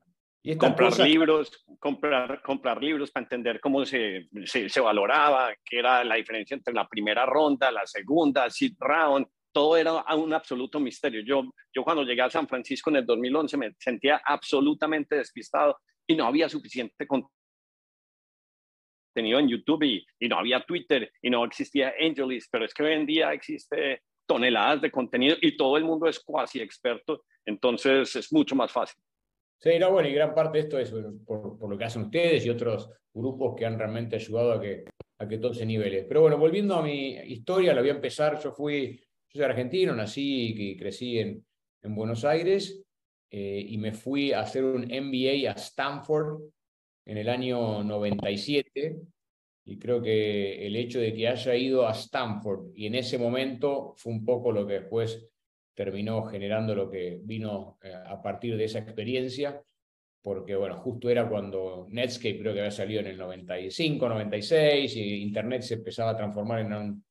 comprar 0.55 0.99
libros, 0.99 1.65
comprar, 1.79 2.41
comprar 2.43 2.81
libros 2.81 3.09
para 3.09 3.23
entender 3.23 3.59
cómo 3.59 3.83
se, 3.85 4.27
se, 4.45 4.79
valoraba, 4.79 5.51
qué 5.63 5.79
era 5.79 6.03
la 6.03 6.15
diferencia 6.15 6.53
entre 6.53 6.73
la 6.73 6.87
primera 6.87 7.25
ronda, 7.25 7.71
la 7.71 7.85
segunda, 7.87 8.47
seed 8.51 8.73
round, 8.79 9.25
todo 9.55 9.77
era 9.77 10.03
un 10.17 10.33
absoluto 10.33 10.81
misterio. 10.81 11.21
Yo, 11.21 11.43
yo 11.73 11.85
cuando 11.85 12.03
llegué 12.03 12.21
a 12.21 12.29
San 12.29 12.45
Francisco 12.45 12.89
en 12.89 12.97
el 12.97 13.05
2011 13.05 13.55
me 13.55 13.73
sentía 13.79 14.21
absolutamente 14.25 15.15
despistado 15.15 15.79
y 16.05 16.13
no 16.13 16.25
había 16.25 16.49
suficiente 16.49 17.07
contenido 17.07 17.29
en 19.39 19.47
YouTube 19.47 19.83
y, 19.83 20.05
y 20.19 20.27
no 20.27 20.39
había 20.39 20.65
Twitter 20.65 21.09
y 21.21 21.29
no 21.29 21.45
existía 21.45 21.93
AngelList, 21.97 22.49
pero 22.51 22.65
es 22.65 22.73
que 22.73 22.83
hoy 22.83 22.91
en 22.95 23.05
día 23.05 23.31
existe 23.31 24.01
toneladas 24.27 24.81
de 24.81 24.91
contenido 24.91 25.37
y 25.39 25.55
todo 25.55 25.77
el 25.77 25.85
mundo 25.85 26.09
es 26.09 26.19
cuasi 26.19 26.59
experto, 26.59 27.23
entonces 27.45 28.13
es 28.13 28.33
mucho 28.33 28.55
más 28.55 28.73
fácil. 28.73 29.01
Sí, 29.57 29.79
no, 29.79 29.89
bueno, 29.89 30.09
y 30.09 30.13
gran 30.13 30.35
parte 30.35 30.57
de 30.57 30.63
esto 30.65 30.77
es 30.77 30.91
por, 31.25 31.57
por, 31.57 31.69
lo 31.69 31.77
que 31.77 31.85
hacen 31.85 32.01
ustedes 32.01 32.45
y 32.45 32.49
otros 32.49 32.89
grupos 33.13 33.55
que 33.55 33.65
han 33.65 33.79
realmente 33.79 34.17
ayudado 34.17 34.51
a 34.51 34.59
que, 34.59 34.83
a 35.17 35.27
que 35.29 35.37
todo 35.37 35.53
se 35.53 35.65
nivele. 35.65 36.03
Pero 36.03 36.19
bueno, 36.19 36.37
volviendo 36.37 36.75
a 36.75 36.83
mi 36.83 37.13
historia, 37.19 37.73
la 37.73 37.79
voy 37.79 37.91
a 37.91 37.93
empezar. 37.93 38.37
Yo 38.43 38.51
fui, 38.51 39.01
soy 39.35 39.43
argentino, 39.43 39.93
nací 39.93 40.53
y 40.55 40.77
crecí 40.77 41.19
en, 41.19 41.45
en 41.81 41.93
Buenos 41.93 42.23
Aires 42.23 42.81
eh, 43.29 43.65
y 43.67 43.77
me 43.77 43.91
fui 43.91 44.31
a 44.31 44.39
hacer 44.39 44.63
un 44.63 44.83
MBA 44.83 45.51
a 45.51 45.55
Stanford 45.55 46.41
en 47.05 47.17
el 47.17 47.27
año 47.27 47.83
97. 47.83 48.95
Y 49.65 49.77
creo 49.77 50.01
que 50.01 50.65
el 50.65 50.77
hecho 50.77 50.99
de 50.99 51.13
que 51.13 51.27
haya 51.27 51.53
ido 51.53 51.85
a 51.85 51.91
Stanford 51.91 52.71
y 52.75 52.85
en 52.85 52.95
ese 52.95 53.17
momento 53.17 53.93
fue 53.97 54.13
un 54.13 54.23
poco 54.23 54.53
lo 54.53 54.65
que 54.65 54.75
después 54.75 55.27
terminó 55.73 56.23
generando 56.23 56.73
lo 56.73 56.89
que 56.89 57.19
vino 57.21 57.77
eh, 57.83 57.93
a 57.93 58.21
partir 58.21 58.55
de 58.55 58.63
esa 58.63 58.79
experiencia, 58.79 59.61
porque 60.21 60.55
bueno, 60.55 60.77
justo 60.77 61.09
era 61.09 61.27
cuando 61.27 61.87
Netscape 61.89 62.39
creo 62.39 62.53
que 62.53 62.59
había 62.59 62.71
salido 62.71 63.01
en 63.01 63.07
el 63.07 63.17
95, 63.17 64.07
96, 64.07 64.95
y 64.95 65.23
Internet 65.23 65.63
se 65.63 65.73
empezaba 65.73 66.11
a 66.11 66.17
transformar 66.17 66.61
en 66.61 66.73
un, 66.73 67.05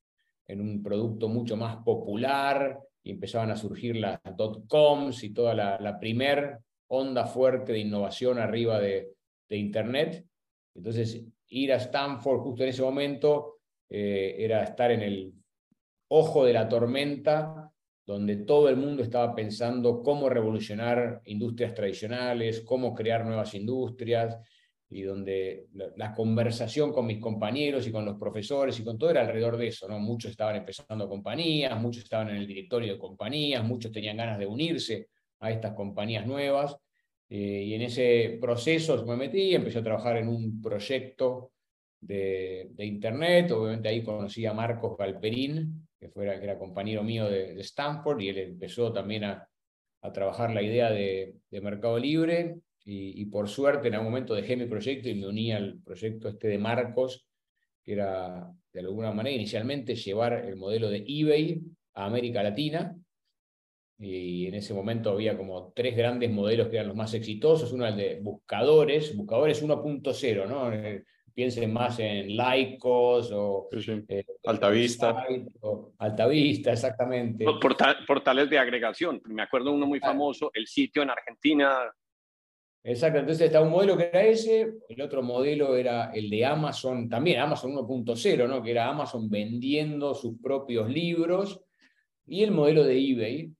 en 0.47 0.61
un 0.61 0.83
producto 0.83 1.29
mucho 1.29 1.57
más 1.57 1.77
popular, 1.79 2.79
y 3.03 3.11
empezaban 3.11 3.51
a 3.51 3.57
surgir 3.57 3.97
las 3.97 4.19
dot-coms 4.37 5.23
y 5.25 5.31
toda 5.35 5.55
la, 5.55 5.79
la 5.79 5.99
primer 5.99 6.59
onda 6.89 7.27
fuerte 7.27 7.73
de 7.73 7.81
innovación 7.81 8.39
arriba 8.39 8.81
de, 8.81 9.13
de 9.49 9.57
Internet. 9.57 10.25
Entonces, 10.75 11.23
ir 11.49 11.73
a 11.73 11.77
Stanford 11.77 12.41
justo 12.41 12.63
en 12.63 12.71
ese 12.71 12.83
momento 12.83 13.59
eh, 13.91 14.37
era 14.39 14.65
estar 14.65 14.91
en 14.91 15.03
el 15.03 15.33
ojo 16.09 16.45
de 16.45 16.53
la 16.53 16.69
tormenta 16.69 17.71
donde 18.07 18.37
todo 18.37 18.69
el 18.69 18.77
mundo 18.77 19.03
estaba 19.03 19.35
pensando 19.35 20.03
cómo 20.03 20.29
revolucionar 20.29 21.23
industrias 21.25 21.73
tradicionales, 21.73 22.61
cómo 22.63 22.95
crear 22.95 23.25
nuevas 23.25 23.55
industrias, 23.55 24.39
y 24.95 25.03
donde 25.03 25.67
la, 25.97 26.15
conversación 26.15 26.93
con 26.93 27.07
mis 27.07 27.19
compañeros 27.19 27.85
y 27.85 27.91
con 27.91 28.05
los 28.05 28.17
profesores 28.17 28.79
y 28.79 28.85
con 28.85 28.97
todo 28.97 29.11
era 29.11 29.23
alrededor 29.23 29.57
de 29.57 29.67
eso, 29.67 29.89
¿no? 29.89 29.99
Muchos 29.99 30.31
estaban 30.31 30.55
empezando 30.55 31.09
compañías, 31.09 31.77
muchos 31.81 32.05
estaban 32.05 32.31
en 32.31 32.37
el 32.37 32.47
directorio 32.47 32.93
de 32.93 32.99
compañías, 33.01 33.65
muchos 33.65 33.91
tenían 33.91 34.19
ganas 34.19 34.39
de 34.39 34.47
unirse 34.47 35.09
a 35.41 35.51
estas 35.51 35.73
compañías 35.73 36.29
nuevas, 36.29 36.77
eh, 37.29 37.65
y 37.67 37.75
en 37.75 37.83
ese 37.83 38.39
proceso 38.41 39.05
me 39.05 39.17
metí, 39.17 39.57
empecé 39.57 39.81
a 39.81 39.83
trabajar 39.83 40.17
en 40.19 40.29
un 40.29 40.63
proyecto 40.63 41.51
de, 42.01 42.69
de 42.71 42.87
Internet, 42.87 43.51
obviamente 43.51 43.89
ahí 43.89 44.05
conocí 44.05 44.47
a 44.47 44.55
Marcos 44.55 44.97
Galperín, 44.97 45.89
que, 45.99 46.09
fuera, 46.09 46.39
que 46.39 46.45
era 46.45 46.57
compañero 46.57 47.03
mío 47.03 47.29
de, 47.29 47.61
Stanford, 47.63 48.21
y 48.21 48.29
él 48.29 48.39
empezó 48.39 48.93
también 48.93 49.25
a, 49.25 49.49
a 50.03 50.13
trabajar 50.13 50.55
la 50.55 50.63
idea 50.63 50.93
de, 50.93 51.35
de 51.51 51.61
Mercado 51.61 51.99
Libre, 51.99 52.61
y, 52.85 53.25
por 53.27 53.49
suerte 53.49 53.89
en 53.89 53.95
algún 53.95 54.11
momento 54.11 54.35
dejé 54.35 54.57
mi 54.57 54.67
proyecto 54.67 55.09
y 55.09 55.15
me 55.15 55.27
uní 55.27 55.53
al 55.53 55.81
proyecto 55.83 56.29
este 56.29 56.49
de 56.49 56.59
Marcos, 56.59 57.27
que 57.83 57.93
era 57.93 58.53
de 58.73 58.81
alguna 58.81 59.13
manera 59.13 59.35
inicialmente 59.35 59.95
llevar 59.95 60.45
el 60.45 60.57
modelo 60.57 60.91
de 60.91 61.05
eBay 61.07 61.63
a 61.95 62.07
América 62.07 62.43
Latina, 62.43 62.95
y 63.99 64.47
en 64.47 64.55
ese 64.55 64.75
momento 64.75 65.11
había 65.11 65.37
como 65.37 65.73
tres 65.75 65.97
grandes 65.97 66.31
modelos 66.31 66.69
que 66.69 66.77
eran 66.77 66.89
los 66.89 66.97
más 66.97 67.15
exitosos. 67.15 67.73
Uno 67.73 67.87
el 67.87 67.97
de 67.97 68.21
buscadores, 68.21 69.17
buscadores 69.17 69.63
1.0, 69.63 70.49
¿no? 70.49 70.73
Eh, 70.73 71.05
piensen 71.33 71.73
más 71.73 71.99
en 72.01 72.37
laicos 72.37 73.31
o 73.33 73.69
eh, 74.09 74.25
Altavista. 74.45 75.25
Altavista, 75.99 76.73
exactamente. 76.73 77.45
portales 78.07 78.51
de 78.51 78.59
agregación. 78.59 79.23
Me 79.27 79.43
acuerdo 79.43 79.73
uno 79.73 79.87
muy 79.87 80.01
famoso, 80.01 80.51
el 80.55 80.67
sitio 80.67 81.03
en 81.03 81.11
Argentina. 81.11 81.93
Exacto, 82.87 83.19
entonces 83.19 83.47
estaba 83.47 83.65
un 83.65 83.73
modelo 83.73 83.97
que 83.97 84.11
era 84.13 84.23
ese, 84.25 84.75
el 84.91 85.01
otro 85.01 85.23
modelo 85.23 85.75
era 85.75 86.11
el 86.13 86.29
de 86.29 86.45
Amazon, 86.45 87.09
también 87.09 87.41
Amazon 87.41 87.73
1.0, 87.73 88.47
¿no? 88.47 88.63
que 88.63 88.73
era 88.73 88.91
Amazon 88.91 89.31
vendiendo 89.31 90.15
sus 90.15 90.39
propios 90.39 90.91
libros, 90.91 91.63
y 92.27 92.43
el 92.43 92.51
modelo 92.51 92.85
de 92.85 92.99
eBay. 92.99 93.53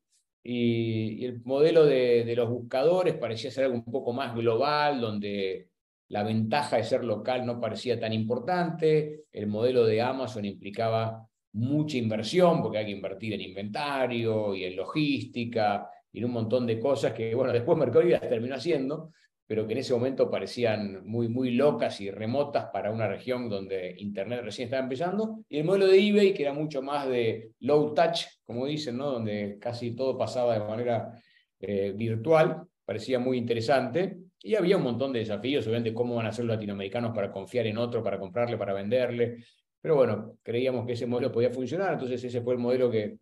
Y, 0.43 1.25
el 1.25 1.43
modelo 1.43 1.87
de, 1.87 2.25
de 2.25 2.37
los 2.37 2.51
buscadores 2.51 3.15
parecía 3.15 3.51
ser 3.51 3.65
algo 3.65 3.77
un 3.77 3.85
poco 3.87 4.13
más 4.13 4.35
global, 4.35 5.01
donde 5.01 5.71
la 6.09 6.23
ventaja 6.23 6.77
de 6.77 6.85
ser 6.85 7.03
local 7.03 7.47
no 7.47 7.59
parecía 7.59 7.99
tan 7.99 8.13
importante, 8.13 9.25
el 9.33 9.47
modelo 9.47 9.87
de 9.87 10.03
Amazon 10.03 10.45
implicaba 10.45 11.27
mucha 11.55 11.97
inversión, 11.97 12.61
porque 12.61 12.77
hay 12.77 12.85
que 12.85 12.91
invertir 12.91 13.33
en 13.33 13.41
inventario 13.41 14.55
y 14.55 14.65
en 14.65 14.77
logística 14.77 15.89
y 16.15 16.21
en 16.21 16.27
un 16.27 16.31
montón 16.31 16.65
de 16.67 16.79
cosas 16.79 17.13
que, 17.13 17.35
bueno, 17.35 17.53
después 17.53 17.77
Mercado 17.77 18.03
Libre 18.03 18.21
terminó 18.21 18.55
haciendo, 18.55 19.11
pero 19.47 19.67
que 19.67 19.75
en 19.75 19.81
ese 19.81 19.93
momento 19.93 20.31
parecían 20.31 21.05
muy, 21.05 21.29
muy 21.29 21.51
locas 21.51 22.01
y 22.01 22.11
remotas 22.11 22.67
para 22.73 22.91
una 22.91 23.07
región 23.07 23.51
donde 23.51 23.95
Internet 23.99 24.41
recién 24.43 24.67
estaba 24.67 24.83
empezando, 24.83 25.45
y 25.49 25.59
el 25.59 25.65
modelo 25.65 25.87
de 25.89 25.99
eBay, 25.99 26.33
que 26.33 26.45
era 26.45 26.55
mucho 26.55 26.81
más 26.81 27.07
de 27.09 27.51
low 27.61 27.93
touch, 27.93 28.23
como 28.45 28.65
dicen, 28.65 28.97
¿no? 28.97 29.11
donde 29.11 29.59
casi 29.61 29.91
todo 29.95 30.17
pasaba 30.17 30.55
de 30.55 30.65
manera 30.65 31.13
eh, 31.61 31.93
virtual, 31.95 32.63
parecía 32.87 33.19
muy 33.19 33.37
interesante 33.37 34.19
y 34.41 34.55
había 34.55 34.77
un 34.77 34.85
montón 34.85 35.13
de 35.13 35.19
desafíos, 35.19 35.67
obviamente, 35.67 35.93
cómo 35.93 36.15
van 36.15 36.27
a 36.27 36.33
ser 36.33 36.45
los 36.45 36.55
latinoamericanos 36.55 37.15
para 37.15 37.33
confiar 37.33 37.67
en 37.67 37.79
otro, 37.79 38.03
para 38.03 38.19
comprarle, 38.19 38.57
para 38.57 38.73
venderle. 38.73 39.39
Pero 39.81 39.97
bueno, 39.97 40.37
creíamos 40.43 40.87
que 40.87 40.93
ese 40.93 41.07
modelo 41.07 41.33
podía 41.33 41.51
funcionar, 41.51 41.95
entonces 41.95 42.23
ese 42.23 42.41
fue 42.41 42.55
el 42.55 42.61
modelo 42.61 42.91
que, 42.91 43.19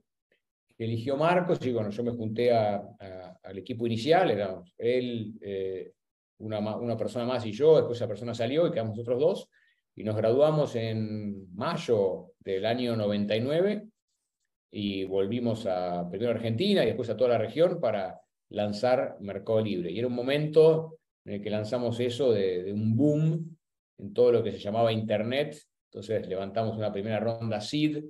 eligió 0.84 1.16
Marcos 1.16 1.58
y 1.64 1.72
bueno, 1.72 1.90
yo 1.90 2.02
me 2.02 2.12
junté 2.12 2.52
al 2.52 3.58
equipo 3.58 3.86
inicial, 3.86 4.30
éramos 4.30 4.74
él, 4.78 5.34
eh, 5.40 5.92
una, 6.38 6.96
persona 6.96 7.24
más 7.24 7.44
y 7.46 7.52
yo, 7.52 7.76
después 7.76 7.98
esa 7.98 8.08
persona 8.08 8.34
salió 8.34 8.66
y 8.66 8.70
quedamos 8.70 8.96
nosotros 8.96 9.20
dos 9.20 9.48
y 9.94 10.04
nos 10.04 10.16
graduamos 10.16 10.74
en 10.76 11.54
mayo 11.54 12.32
del 12.40 12.66
año 12.66 12.96
99 12.96 13.86
y 14.70 15.04
volvimos 15.04 15.66
a 15.66 16.08
primero 16.08 16.30
a 16.32 16.34
Argentina 16.34 16.82
y 16.82 16.86
después 16.86 17.10
a 17.10 17.16
toda 17.16 17.30
la 17.30 17.38
región 17.38 17.78
para 17.78 18.20
lanzar 18.48 19.16
Mercado 19.20 19.60
Libre. 19.60 19.90
Y 19.90 19.98
era 19.98 20.08
un 20.08 20.14
momento 20.14 20.98
en 21.24 21.34
el 21.34 21.42
que 21.42 21.50
lanzamos 21.50 22.00
eso 22.00 22.32
de, 22.32 22.72
un 22.72 22.96
boom 22.96 23.56
en 23.98 24.14
todo 24.14 24.32
lo 24.32 24.42
que 24.42 24.52
se 24.52 24.58
llamaba 24.58 24.92
Internet. 24.92 25.58
Entonces 25.90 26.26
levantamos 26.26 26.76
una 26.76 26.90
primera 26.90 27.20
ronda 27.20 27.60
seed 27.60 28.02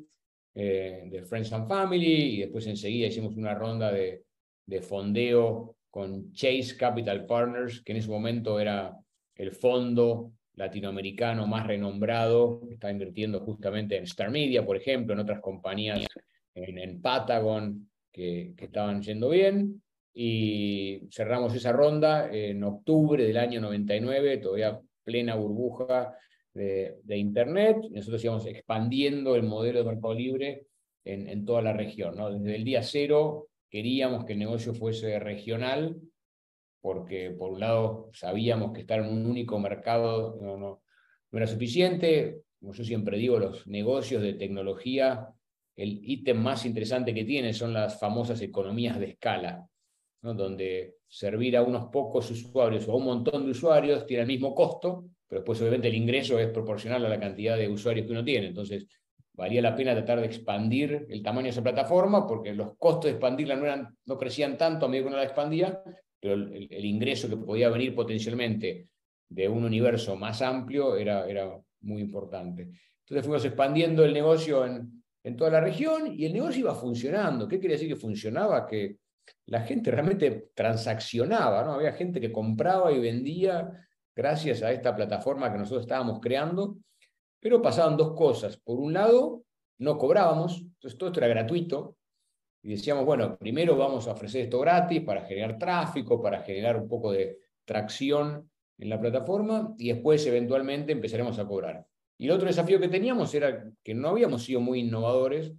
eh, 0.54 1.04
de 1.06 1.22
Friends 1.24 1.52
and 1.52 1.66
Family 1.66 2.34
y 2.34 2.40
después 2.40 2.66
enseguida 2.66 3.06
hicimos 3.06 3.36
una 3.36 3.54
ronda 3.54 3.90
de, 3.90 4.24
de 4.66 4.82
fondeo 4.82 5.76
con 5.90 6.32
Chase 6.32 6.76
Capital 6.78 7.26
Partners, 7.26 7.82
que 7.82 7.92
en 7.92 7.98
ese 7.98 8.08
momento 8.08 8.58
era 8.58 8.96
el 9.34 9.52
fondo 9.52 10.32
latinoamericano 10.54 11.46
más 11.46 11.66
renombrado, 11.66 12.60
que 12.66 12.74
estaba 12.74 12.92
invirtiendo 12.92 13.40
justamente 13.40 13.96
en 13.96 14.04
Star 14.04 14.30
Media, 14.30 14.64
por 14.64 14.76
ejemplo, 14.76 15.14
en 15.14 15.20
otras 15.20 15.40
compañías, 15.40 16.06
en, 16.54 16.78
en 16.78 17.00
Patagon, 17.00 17.90
que, 18.10 18.52
que, 18.56 18.66
estaban 18.66 19.02
yendo 19.02 19.30
bien. 19.30 19.82
Y 20.14 21.08
cerramos 21.10 21.54
esa 21.54 21.72
ronda 21.72 22.30
en 22.30 22.62
octubre 22.64 23.24
del 23.24 23.38
año 23.38 23.60
99, 23.60 24.38
todavía 24.38 24.78
plena 25.04 25.34
burbuja 25.34 26.14
de, 26.54 27.16
Internet. 27.16 27.78
Nosotros 27.90 28.22
íbamos 28.24 28.46
expandiendo 28.46 29.36
el 29.36 29.42
modelo 29.42 29.80
de 29.80 29.84
mercado 29.84 30.14
libre 30.14 30.66
en, 31.04 31.28
en 31.28 31.44
toda 31.44 31.62
la 31.62 31.72
región. 31.72 32.16
¿no? 32.16 32.30
Desde 32.30 32.56
el 32.56 32.64
día 32.64 32.82
cero 32.82 33.48
queríamos 33.70 34.24
que 34.24 34.34
el 34.34 34.38
negocio 34.38 34.74
fuese 34.74 35.18
regional, 35.18 35.96
porque 36.80 37.30
por 37.30 37.52
un 37.52 37.60
lado 37.60 38.10
sabíamos 38.12 38.72
que 38.72 38.80
estar 38.80 39.00
en 39.00 39.06
un 39.06 39.26
único 39.26 39.58
mercado 39.58 40.38
no, 40.40 40.56
no, 40.56 40.82
no 41.30 41.38
era 41.38 41.46
suficiente. 41.46 42.42
Como 42.60 42.74
yo 42.74 42.84
siempre 42.84 43.18
digo, 43.18 43.38
los 43.38 43.66
negocios 43.66 44.22
de 44.22 44.34
tecnología, 44.34 45.28
el 45.76 46.00
ítem 46.04 46.36
más 46.36 46.66
interesante 46.66 47.14
que 47.14 47.24
tienen 47.24 47.54
son 47.54 47.72
las 47.72 47.98
famosas 47.98 48.40
economías 48.42 48.98
de 48.98 49.06
escala 49.10 49.68
donde 50.22 50.98
servir 51.08 51.56
a 51.56 51.62
unos 51.62 51.86
pocos 51.86 52.30
usuarios 52.30 52.86
o 52.86 52.92
a 52.92 52.96
un 52.96 53.04
montón 53.04 53.44
de 53.44 53.50
usuarios 53.50 54.06
tiene 54.06 54.22
el 54.22 54.28
mismo 54.28 54.54
costo, 54.54 55.06
pero 55.26 55.40
después 55.40 55.60
obviamente 55.60 55.88
el 55.88 55.96
ingreso 55.96 56.38
es 56.38 56.48
proporcional 56.48 57.04
a 57.04 57.08
la 57.08 57.18
cantidad 57.18 57.56
de 57.56 57.68
usuarios 57.68 58.06
que 58.06 58.12
uno 58.12 58.24
tiene. 58.24 58.46
Entonces, 58.46 58.86
valía 59.34 59.60
la 59.60 59.74
pena 59.74 59.94
tratar 59.94 60.20
de 60.20 60.26
expandir 60.26 61.06
el 61.08 61.22
tamaño 61.22 61.44
de 61.44 61.50
esa 61.50 61.62
plataforma 61.62 62.26
porque 62.26 62.54
los 62.54 62.76
costos 62.78 63.04
de 63.06 63.10
expandirla 63.12 63.56
no, 63.56 63.64
eran, 63.64 63.96
no 64.06 64.16
crecían 64.16 64.56
tanto 64.56 64.86
a 64.86 64.88
medida 64.88 65.04
que 65.04 65.08
uno 65.08 65.16
la 65.16 65.24
expandía, 65.24 65.82
pero 66.20 66.34
el, 66.34 66.84
ingreso 66.84 67.28
que 67.28 67.36
podía 67.36 67.68
venir 67.68 67.94
potencialmente 67.94 68.88
de 69.28 69.48
un 69.48 69.64
universo 69.64 70.14
más 70.14 70.40
amplio 70.40 70.96
era, 70.96 71.26
era 71.28 71.58
muy 71.80 72.00
importante. 72.00 72.68
Entonces 73.00 73.24
fuimos 73.24 73.44
expandiendo 73.44 74.04
el 74.04 74.12
negocio 74.12 74.64
en, 74.64 75.02
en 75.24 75.36
toda 75.36 75.50
la 75.50 75.60
región 75.60 76.14
y 76.16 76.26
el 76.26 76.32
negocio 76.32 76.60
iba 76.60 76.74
funcionando. 76.74 77.48
¿Qué 77.48 77.58
quería 77.58 77.76
decir 77.76 77.88
que 77.88 77.96
funcionaba? 77.96 78.66
Que 78.66 78.98
la 79.46 79.60
gente 79.62 79.90
realmente 79.90 80.50
transaccionaba, 80.54 81.64
¿no? 81.64 81.72
Había 81.72 81.92
gente 81.92 82.20
que 82.20 82.32
compraba 82.32 82.92
y 82.92 83.00
vendía 83.00 83.86
gracias 84.14 84.62
a 84.62 84.72
esta 84.72 84.94
plataforma 84.94 85.50
que 85.50 85.58
nosotros 85.58 85.82
estábamos 85.82 86.20
creando, 86.20 86.76
pero 87.40 87.60
pasaban 87.60 87.96
dos 87.96 88.14
cosas. 88.14 88.56
Por 88.56 88.78
un 88.78 88.92
lado, 88.92 89.44
no 89.78 89.98
cobrábamos, 89.98 90.58
entonces 90.58 90.96
todo 90.96 91.08
esto 91.08 91.20
era 91.20 91.28
gratuito, 91.28 91.96
y 92.64 92.70
decíamos, 92.70 93.04
bueno, 93.04 93.36
primero 93.36 93.76
vamos 93.76 94.06
a 94.06 94.12
ofrecer 94.12 94.42
esto 94.42 94.60
gratis 94.60 95.02
para 95.02 95.22
generar 95.22 95.58
tráfico, 95.58 96.22
para 96.22 96.42
generar 96.42 96.76
un 96.76 96.88
poco 96.88 97.10
de 97.10 97.38
tracción 97.64 98.48
en 98.78 98.88
la 98.88 99.00
plataforma, 99.00 99.74
y 99.78 99.88
después 99.92 100.24
eventualmente 100.26 100.92
empezaremos 100.92 101.38
a 101.38 101.46
cobrar. 101.46 101.84
Y 102.18 102.26
el 102.26 102.32
otro 102.32 102.46
desafío 102.46 102.78
que 102.78 102.88
teníamos 102.88 103.34
era 103.34 103.68
que 103.82 103.94
no 103.94 104.10
habíamos 104.10 104.44
sido 104.44 104.60
muy 104.60 104.80
innovadores 104.80 105.52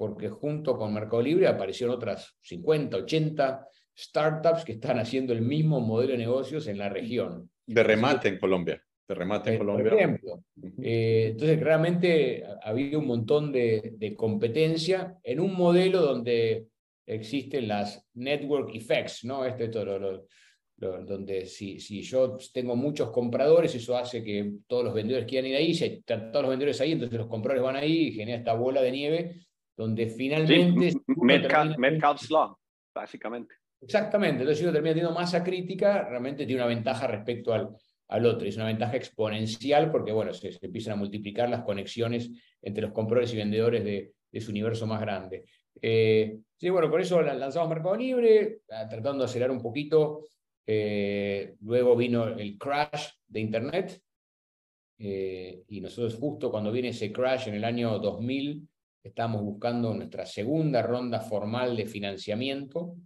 porque 0.00 0.30
junto 0.30 0.78
con 0.78 0.94
Mercado 0.94 1.20
Libre 1.20 1.46
aparecieron 1.46 1.94
otras 1.94 2.34
50, 2.40 2.96
80 2.96 3.68
startups 3.94 4.64
que 4.64 4.72
están 4.72 4.98
haciendo 4.98 5.34
el 5.34 5.42
mismo 5.42 5.78
modelo 5.78 6.12
de 6.12 6.18
negocios 6.18 6.66
en 6.68 6.78
la 6.78 6.88
región. 6.88 7.50
De 7.66 7.82
remate 7.82 8.28
en 8.28 8.38
Colombia. 8.38 8.82
De 9.06 9.14
remate 9.14 9.50
en 9.50 9.56
eh, 9.56 9.58
Colombia. 9.58 9.90
Por 9.90 9.98
ejemplo. 9.98 10.44
Eh, 10.82 11.28
entonces, 11.32 11.60
realmente 11.60 12.42
había 12.62 12.96
un 12.96 13.06
montón 13.08 13.52
de, 13.52 13.92
de, 13.98 14.16
competencia 14.16 15.18
en 15.22 15.38
un 15.38 15.54
modelo 15.54 16.00
donde 16.00 16.68
existen 17.04 17.68
las 17.68 18.02
network 18.14 18.74
effects, 18.74 19.26
¿no? 19.26 19.44
Este, 19.44 19.68
todo 19.68 19.84
lo, 19.98 20.26
lo, 20.78 21.04
donde 21.04 21.44
si, 21.44 21.78
si 21.78 22.00
yo 22.00 22.38
tengo 22.54 22.74
muchos 22.74 23.10
compradores, 23.10 23.74
eso 23.74 23.98
hace 23.98 24.24
que 24.24 24.50
todos 24.66 24.82
los 24.82 24.94
vendedores 24.94 25.28
quieran 25.28 25.50
ir 25.50 25.56
ahí, 25.56 25.74
si 25.74 25.84
están 25.84 26.32
todos 26.32 26.44
los 26.44 26.50
vendedores 26.52 26.80
ahí, 26.80 26.92
entonces 26.92 27.18
los 27.18 27.28
compradores 27.28 27.62
van 27.62 27.76
ahí 27.76 28.06
y 28.06 28.12
genera 28.12 28.38
esta 28.38 28.54
bola 28.54 28.80
de 28.80 28.92
nieve 28.92 29.40
donde 29.76 30.06
finalmente... 30.08 30.92
Sí, 30.92 31.02
Law, 32.30 32.56
básicamente. 32.94 33.54
Exactamente, 33.80 34.42
entonces 34.42 34.58
si 34.58 34.64
uno 34.64 34.72
termina 34.72 34.94
teniendo 34.94 35.18
masa 35.18 35.42
crítica, 35.42 36.06
realmente 36.06 36.44
tiene 36.44 36.60
una 36.60 36.68
ventaja 36.68 37.06
respecto 37.06 37.54
al, 37.54 37.70
al 38.08 38.26
otro, 38.26 38.46
es 38.46 38.56
una 38.56 38.66
ventaja 38.66 38.96
exponencial 38.96 39.90
porque, 39.90 40.12
bueno, 40.12 40.34
se, 40.34 40.58
empiezan 40.60 40.94
a 40.94 40.96
multiplicar 40.96 41.48
las 41.48 41.62
conexiones 41.62 42.30
entre 42.60 42.82
los 42.82 42.92
compradores 42.92 43.32
y 43.32 43.38
vendedores 43.38 43.84
de, 43.84 44.12
de 44.30 44.40
su 44.40 44.50
universo 44.50 44.86
más 44.86 45.00
grande. 45.00 45.44
Eh, 45.80 46.38
sí, 46.58 46.68
bueno, 46.68 46.90
por 46.90 47.00
eso 47.00 47.22
lanzamos 47.22 47.68
Mercado 47.68 47.96
Libre, 47.96 48.60
ah, 48.70 48.86
tratando 48.88 49.24
de 49.24 49.24
acelerar 49.24 49.50
un 49.50 49.62
poquito. 49.62 50.26
Eh, 50.66 51.54
luego 51.60 51.96
vino 51.96 52.28
el 52.28 52.58
crash 52.58 53.08
de 53.26 53.40
Internet, 53.40 54.02
eh, 54.98 55.64
y 55.68 55.80
nosotros 55.80 56.16
justo 56.16 56.50
cuando 56.50 56.70
viene 56.70 56.88
ese 56.88 57.10
crash 57.10 57.48
en 57.48 57.54
el 57.54 57.64
año 57.64 57.98
2000, 57.98 58.68
Estábamos 59.02 59.42
buscando 59.42 59.94
nuestra 59.94 60.26
segunda 60.26 60.82
ronda 60.82 61.20
formal 61.20 61.74
de 61.74 61.86
financiamiento 61.86 62.96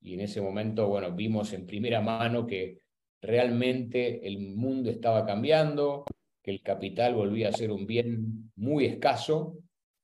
y 0.00 0.14
en 0.14 0.20
ese 0.20 0.40
momento, 0.40 0.86
bueno, 0.86 1.10
vimos 1.12 1.52
en 1.52 1.66
primera 1.66 2.00
mano 2.00 2.46
que 2.46 2.78
realmente 3.20 4.24
el 4.26 4.38
mundo 4.38 4.90
estaba 4.90 5.24
cambiando, 5.26 6.04
que 6.42 6.52
el 6.52 6.62
capital 6.62 7.14
volvía 7.14 7.48
a 7.48 7.52
ser 7.52 7.72
un 7.72 7.86
bien 7.86 8.52
muy 8.56 8.84
escaso 8.84 9.58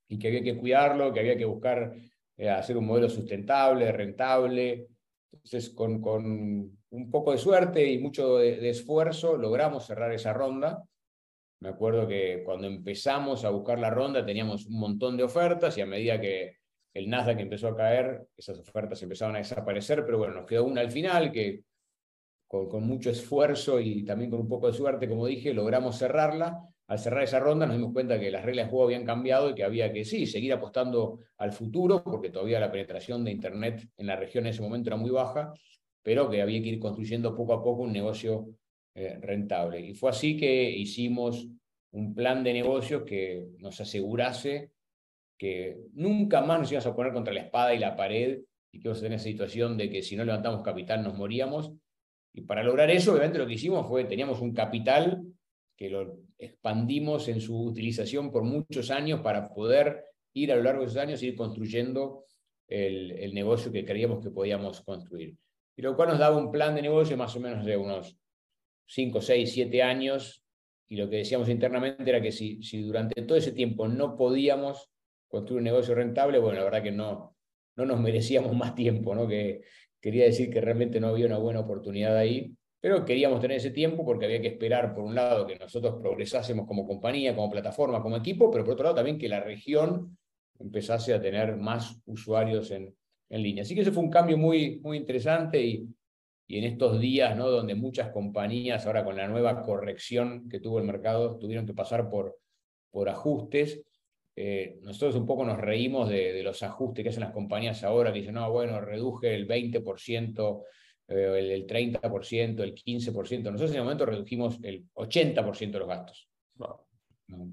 y 0.08 0.18
que 0.18 0.28
había 0.28 0.42
que 0.42 0.56
cuidarlo, 0.56 1.12
que 1.12 1.20
había 1.20 1.36
que 1.36 1.44
buscar 1.44 1.94
eh, 2.36 2.48
hacer 2.48 2.76
un 2.76 2.86
modelo 2.86 3.08
sustentable, 3.08 3.92
rentable. 3.92 4.88
Entonces, 5.30 5.70
con, 5.70 6.00
con 6.00 6.78
un 6.90 7.10
poco 7.10 7.30
de 7.30 7.38
suerte 7.38 7.88
y 7.92 7.98
mucho 7.98 8.38
de 8.38 8.70
esfuerzo, 8.70 9.36
logramos 9.36 9.86
cerrar 9.86 10.12
esa 10.12 10.32
ronda 10.32 10.82
me 11.60 11.68
acuerdo 11.68 12.08
que 12.08 12.42
cuando 12.44 12.66
empezamos 12.66 13.44
a 13.44 13.50
buscar 13.50 13.78
la 13.78 13.90
ronda 13.90 14.24
teníamos 14.24 14.66
un 14.66 14.80
montón 14.80 15.16
de 15.16 15.24
ofertas 15.24 15.76
y 15.76 15.82
a 15.82 15.86
medida 15.86 16.20
que 16.20 16.56
el 16.94 17.08
Nasdaq 17.08 17.38
empezó 17.38 17.68
a 17.68 17.76
caer, 17.76 18.26
esas 18.36 18.58
ofertas 18.58 19.02
empezaban 19.02 19.36
a 19.36 19.38
desaparecer, 19.38 20.04
pero 20.04 20.18
bueno, 20.18 20.34
nos 20.34 20.46
quedó 20.46 20.64
una 20.64 20.80
al 20.80 20.90
final 20.90 21.30
que 21.30 21.62
con, 22.48 22.68
con, 22.68 22.82
mucho 22.84 23.10
esfuerzo 23.10 23.78
y 23.78 24.04
también 24.04 24.30
con 24.30 24.40
un 24.40 24.48
poco 24.48 24.66
de 24.66 24.72
suerte, 24.72 25.08
como 25.08 25.26
dije, 25.26 25.54
logramos 25.54 25.98
cerrarla. 25.98 26.66
Al 26.88 26.98
cerrar 26.98 27.22
esa 27.22 27.38
ronda 27.38 27.66
nos 27.66 27.76
dimos 27.76 27.92
cuenta 27.92 28.18
que 28.18 28.32
las 28.32 28.44
reglas 28.44 28.66
de 28.66 28.70
juego 28.70 28.86
habían 28.86 29.04
cambiado 29.04 29.50
y 29.50 29.54
que 29.54 29.62
había 29.62 29.92
que, 29.92 30.04
sí, 30.04 30.26
seguir 30.26 30.52
apostando 30.52 31.20
al 31.36 31.52
futuro, 31.52 32.02
porque 32.02 32.30
todavía 32.30 32.58
la 32.58 32.72
penetración 32.72 33.24
de 33.24 33.30
Internet 33.30 33.88
en 33.96 34.06
la 34.08 34.16
región 34.16 34.46
en 34.46 34.50
ese 34.50 34.62
momento 34.62 34.88
era 34.88 34.96
muy 34.96 35.10
baja, 35.10 35.52
pero 36.02 36.28
que 36.28 36.42
había 36.42 36.60
que 36.60 36.70
ir 36.70 36.80
construyendo 36.80 37.36
poco 37.36 37.52
a 37.52 37.62
poco 37.62 37.82
un 37.82 37.92
negocio 37.92 38.48
eh, 38.94 39.18
rentable. 39.20 39.80
Y 39.80 39.94
fue 39.94 40.10
así 40.10 40.36
que 40.36 40.70
hicimos 40.70 41.46
un 41.92 42.14
plan 42.14 42.42
de 42.44 42.52
negocios 42.52 43.02
que 43.04 43.46
nos 43.58 43.80
asegurase 43.80 44.72
que 45.40 45.78
nunca 45.94 46.42
más 46.42 46.60
nos 46.60 46.70
íbamos 46.70 46.86
a 46.86 46.94
poner 46.94 47.12
contra 47.14 47.32
la 47.32 47.40
espada 47.40 47.74
y 47.74 47.78
la 47.78 47.96
pared 47.96 48.40
y 48.70 48.78
que 48.78 48.88
íbamos 48.88 48.98
a 48.98 49.02
tener 49.02 49.16
esa 49.16 49.24
situación 49.24 49.78
de 49.78 49.88
que 49.88 50.02
si 50.02 50.14
no 50.14 50.24
levantamos 50.24 50.62
capital 50.62 51.02
nos 51.02 51.16
moríamos. 51.16 51.72
Y 52.34 52.42
para 52.42 52.62
lograr 52.62 52.90
eso, 52.90 53.12
obviamente 53.12 53.38
lo 53.38 53.46
que 53.46 53.54
hicimos 53.54 53.88
fue, 53.88 54.04
teníamos 54.04 54.40
un 54.40 54.52
capital 54.52 55.22
que 55.76 55.88
lo 55.88 56.18
expandimos 56.36 57.28
en 57.28 57.40
su 57.40 57.58
utilización 57.58 58.30
por 58.30 58.42
muchos 58.42 58.90
años 58.90 59.20
para 59.20 59.48
poder 59.48 60.04
ir 60.34 60.52
a 60.52 60.56
lo 60.56 60.62
largo 60.62 60.82
de 60.82 60.88
esos 60.88 61.00
años 61.00 61.22
ir 61.22 61.34
construyendo 61.34 62.26
el, 62.68 63.12
el 63.12 63.34
negocio 63.34 63.72
que 63.72 63.84
creíamos 63.84 64.22
que 64.22 64.30
podíamos 64.30 64.82
construir. 64.82 65.36
Y 65.74 65.82
lo 65.82 65.96
cual 65.96 66.10
nos 66.10 66.18
daba 66.18 66.36
un 66.36 66.50
plan 66.50 66.74
de 66.74 66.82
negocio 66.82 67.16
más 67.16 67.34
o 67.34 67.40
menos 67.40 67.64
de 67.64 67.76
unos 67.78 68.20
5, 68.90 69.20
6, 69.20 69.52
7 69.52 69.82
años, 69.82 70.44
y 70.88 70.96
lo 70.96 71.08
que 71.08 71.18
decíamos 71.18 71.48
internamente 71.48 72.10
era 72.10 72.20
que 72.20 72.32
si, 72.32 72.60
si 72.62 72.82
durante 72.82 73.22
todo 73.22 73.38
ese 73.38 73.52
tiempo 73.52 73.86
no 73.86 74.16
podíamos 74.16 74.90
construir 75.28 75.58
un 75.58 75.64
negocio 75.64 75.94
rentable, 75.94 76.40
bueno, 76.40 76.58
la 76.58 76.64
verdad 76.64 76.82
que 76.82 76.90
no, 76.90 77.36
no 77.76 77.86
nos 77.86 78.00
merecíamos 78.00 78.54
más 78.56 78.74
tiempo, 78.74 79.14
¿no? 79.14 79.28
Que, 79.28 79.62
quería 80.00 80.24
decir 80.24 80.50
que 80.50 80.60
realmente 80.60 80.98
no 80.98 81.08
había 81.08 81.26
una 81.26 81.38
buena 81.38 81.60
oportunidad 81.60 82.16
ahí, 82.16 82.56
pero 82.80 83.04
queríamos 83.04 83.40
tener 83.40 83.58
ese 83.58 83.70
tiempo 83.70 84.04
porque 84.04 84.24
había 84.24 84.40
que 84.40 84.48
esperar, 84.48 84.94
por 84.94 85.04
un 85.04 85.14
lado, 85.14 85.46
que 85.46 85.56
nosotros 85.56 85.96
progresásemos 86.00 86.66
como 86.66 86.86
compañía, 86.86 87.36
como 87.36 87.50
plataforma, 87.50 88.02
como 88.02 88.16
equipo, 88.16 88.50
pero 88.50 88.64
por 88.64 88.72
otro 88.72 88.84
lado 88.84 88.96
también 88.96 89.18
que 89.18 89.28
la 89.28 89.40
región 89.40 90.16
empezase 90.58 91.12
a 91.12 91.20
tener 91.20 91.56
más 91.56 92.00
usuarios 92.06 92.70
en, 92.70 92.94
en 93.28 93.42
línea. 93.42 93.62
Así 93.62 93.74
que 93.74 93.82
ese 93.82 93.92
fue 93.92 94.02
un 94.02 94.10
cambio 94.10 94.38
muy, 94.38 94.80
muy 94.80 94.96
interesante 94.96 95.62
y, 95.62 95.86
y 96.50 96.58
en 96.58 96.64
estos 96.64 96.98
días, 96.98 97.36
¿no? 97.36 97.48
donde 97.48 97.76
muchas 97.76 98.10
compañías, 98.10 98.84
ahora 98.84 99.04
con 99.04 99.16
la 99.16 99.28
nueva 99.28 99.62
corrección 99.62 100.48
que 100.48 100.58
tuvo 100.58 100.80
el 100.80 100.84
mercado, 100.84 101.38
tuvieron 101.38 101.64
que 101.64 101.74
pasar 101.74 102.10
por, 102.10 102.40
por 102.90 103.08
ajustes, 103.08 103.84
eh, 104.34 104.80
nosotros 104.82 105.14
un 105.14 105.26
poco 105.26 105.44
nos 105.44 105.58
reímos 105.58 106.08
de, 106.08 106.32
de, 106.32 106.42
los 106.42 106.60
ajustes 106.64 107.04
que 107.04 107.10
hacen 107.10 107.20
las 107.20 107.30
compañías 107.30 107.84
ahora, 107.84 108.12
que 108.12 108.18
dicen, 108.18 108.34
no, 108.34 108.50
bueno, 108.50 108.80
reduje 108.80 109.32
el 109.32 109.46
20%, 109.46 110.64
eh, 111.06 111.34
el, 111.38 111.50
el, 111.52 111.66
30%, 111.68 112.62
el 112.64 112.74
15%. 112.74 113.42
Nosotros 113.44 113.70
en 113.70 113.76
ese 113.76 113.82
momento 113.82 114.06
redujimos 114.06 114.58
el 114.64 114.86
80% 114.94 115.70
de 115.70 115.78
los 115.78 115.88
gastos. 115.88 116.28
Wow. 116.56 116.80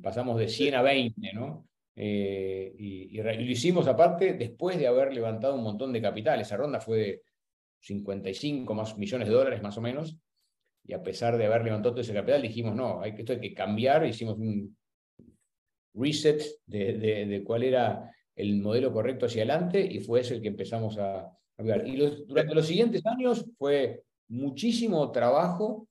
Pasamos 0.02 0.40
de 0.40 0.48
100 0.48 0.74
a 0.74 0.82
20, 0.82 1.34
¿no? 1.34 1.68
Eh, 1.96 2.74
y, 2.80 3.16
y, 3.16 3.20
y, 3.20 3.22
lo 3.22 3.32
hicimos 3.32 3.88
aparte 3.88 4.34
después 4.34 4.80
de 4.80 4.88
haber 4.88 5.14
levantado 5.14 5.54
un 5.54 5.62
montón 5.62 5.94
de 5.94 6.02
capital. 6.02 6.42
Esa 6.42 6.58
ronda 6.58 6.80
fue 6.80 6.98
de 6.98 7.27
55 7.82 8.74
más 8.74 8.98
millones 8.98 9.28
de 9.28 9.34
dólares 9.34 9.62
más 9.62 9.78
o 9.78 9.82
menos. 9.82 10.18
Y 10.86 10.94
a 10.94 11.04
pesar 11.04 11.38
de 11.38 11.46
haber 11.46 11.64
levantado 11.64 11.96
todo 11.96 12.02
ese 12.02 12.14
capital, 12.14 12.42
dijimos, 12.42 12.76
no, 12.76 13.02
hay, 13.02 13.14
esto 13.18 13.34
hay 13.34 13.40
que 13.40 13.54
cambiar. 13.54 14.06
Hicimos 14.06 14.38
un 14.38 14.76
reset 15.94 16.42
de, 16.66 17.26
de, 17.26 17.44
cuál 17.44 17.64
era 17.64 18.12
el 18.36 18.62
modelo 18.62 18.94
correcto 18.94 19.26
hacia 19.26 19.42
adelante 19.44 19.82
y 19.82 20.00
fue 20.00 20.22
ese 20.22 20.36
el 20.36 20.42
que 20.42 20.48
empezamos 20.48 20.98
a, 20.98 21.30
ver. 21.58 21.88
Y 21.88 21.98
los, 21.98 22.26
durante 22.28 22.56
los 22.56 22.68
siguientes 22.68 23.06
años 23.06 23.46
fue 23.58 24.04
muchísimo 24.30 25.12
trabajo 25.12 25.88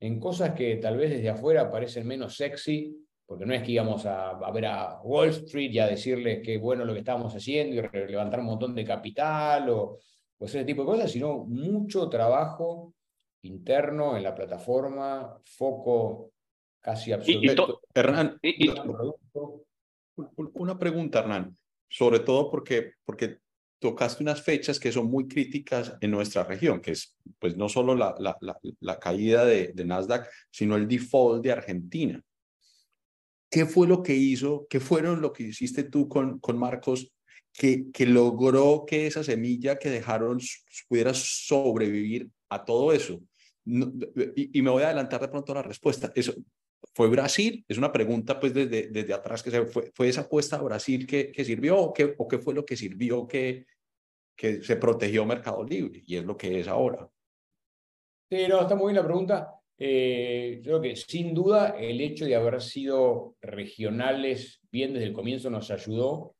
en 0.00 0.20
cosas 0.20 0.52
que 0.52 0.76
tal 0.76 0.96
vez 0.96 1.10
desde 1.10 1.30
afuera 1.30 1.70
parecen 1.70 2.06
menos 2.06 2.36
sexy, 2.36 2.94
porque 3.24 3.46
no 3.46 3.54
es 3.54 3.62
que 3.62 3.72
íbamos 3.72 4.04
a, 4.04 4.30
a 4.30 4.50
ver 4.50 4.66
a 4.66 5.00
Wall 5.02 5.30
Street 5.30 5.70
y 5.72 5.78
a 5.78 5.86
decirles 5.86 6.40
qué 6.44 6.58
bueno 6.58 6.84
lo 6.84 6.92
que 6.92 6.98
estábamos 7.00 7.34
haciendo 7.34 7.76
y 7.76 8.06
levantar 8.06 8.40
un 8.40 8.46
montón 8.46 8.74
de 8.74 8.84
capital 8.84 9.70
o, 9.70 9.98
o 10.38 10.44
ese 10.44 10.64
tipo 10.64 10.82
de 10.82 10.86
cosas, 10.86 11.10
sino 11.10 11.44
mucho 11.44 12.08
trabajo 12.08 12.94
interno 13.42 14.16
en 14.16 14.22
la 14.22 14.34
plataforma, 14.34 15.40
foco 15.44 16.32
casi 16.80 17.12
absoluto. 17.12 17.80
Y, 17.94 17.98
y 17.98 18.00
Hernán, 18.00 18.38
y, 18.42 18.70
una 20.54 20.78
pregunta, 20.78 21.20
Hernán, 21.20 21.56
sobre 21.88 22.20
todo 22.20 22.50
porque, 22.50 22.92
porque 23.04 23.38
tocaste 23.78 24.22
unas 24.22 24.42
fechas 24.42 24.80
que 24.80 24.92
son 24.92 25.10
muy 25.10 25.28
críticas 25.28 25.96
en 26.00 26.10
nuestra 26.10 26.44
región, 26.44 26.80
que 26.80 26.92
es 26.92 27.16
pues 27.38 27.56
no 27.56 27.68
solo 27.68 27.94
la, 27.94 28.14
la, 28.18 28.36
la, 28.40 28.58
la 28.80 28.98
caída 28.98 29.44
de, 29.44 29.72
de, 29.74 29.84
Nasdaq, 29.84 30.28
sino 30.50 30.76
el 30.76 30.88
default 30.88 31.42
de 31.42 31.52
Argentina. 31.52 32.22
¿Qué 33.50 33.66
fue 33.66 33.86
lo 33.86 34.02
que 34.02 34.14
hizo? 34.14 34.66
¿Qué 34.68 34.80
fueron 34.80 35.20
lo 35.20 35.32
que 35.32 35.44
hiciste 35.44 35.84
tú 35.84 36.08
con, 36.08 36.38
con 36.40 36.58
Marcos 36.58 37.12
que, 37.56 38.06
logró 38.06 38.84
que 38.86 39.06
esa 39.06 39.24
semilla 39.24 39.78
que 39.78 39.90
dejaron 39.90 40.38
pudiera 40.88 41.14
sobrevivir 41.14 42.28
a 42.48 42.64
todo 42.64 42.92
eso? 42.92 43.20
Y, 43.64 44.62
me 44.62 44.70
voy 44.70 44.82
a 44.82 44.86
adelantar 44.86 45.20
de 45.20 45.28
pronto 45.28 45.52
a 45.52 45.56
la 45.56 45.62
respuesta. 45.62 46.12
Eso, 46.14 46.34
¿Fue 46.94 47.08
Brasil? 47.08 47.64
Es 47.66 47.78
una 47.78 47.92
pregunta 47.92 48.38
pues 48.38 48.54
desde, 48.54 48.88
desde 48.88 49.12
atrás 49.12 49.42
que 49.42 49.50
fue, 49.66 49.90
fue 49.94 50.08
esa 50.08 50.22
apuesta 50.22 50.56
a 50.56 50.62
Brasil 50.62 51.06
que, 51.06 51.32
que 51.32 51.44
sirvió 51.44 51.78
o 51.78 51.92
qué, 51.92 52.14
o 52.16 52.28
qué 52.28 52.38
fue 52.38 52.54
lo 52.54 52.64
que 52.64 52.76
sirvió 52.76 53.26
que, 53.26 53.66
que 54.36 54.62
se 54.62 54.76
protegió 54.76 55.24
Mercado 55.24 55.64
Libre 55.64 56.02
y 56.06 56.16
es 56.16 56.24
lo 56.24 56.36
que 56.36 56.60
es 56.60 56.68
ahora. 56.68 57.08
Sí, 58.30 58.46
no, 58.48 58.62
está 58.62 58.74
muy 58.74 58.92
bien 58.92 58.96
la 58.96 59.04
pregunta. 59.04 59.60
Eh, 59.78 60.60
creo 60.62 60.80
que 60.80 60.96
sin 60.96 61.34
duda 61.34 61.76
el 61.78 62.00
hecho 62.00 62.24
de 62.24 62.34
haber 62.34 62.60
sido 62.62 63.36
regionales 63.40 64.60
bien 64.70 64.94
desde 64.94 65.06
el 65.06 65.12
comienzo 65.12 65.50
nos 65.50 65.70
ayudó, 65.70 66.35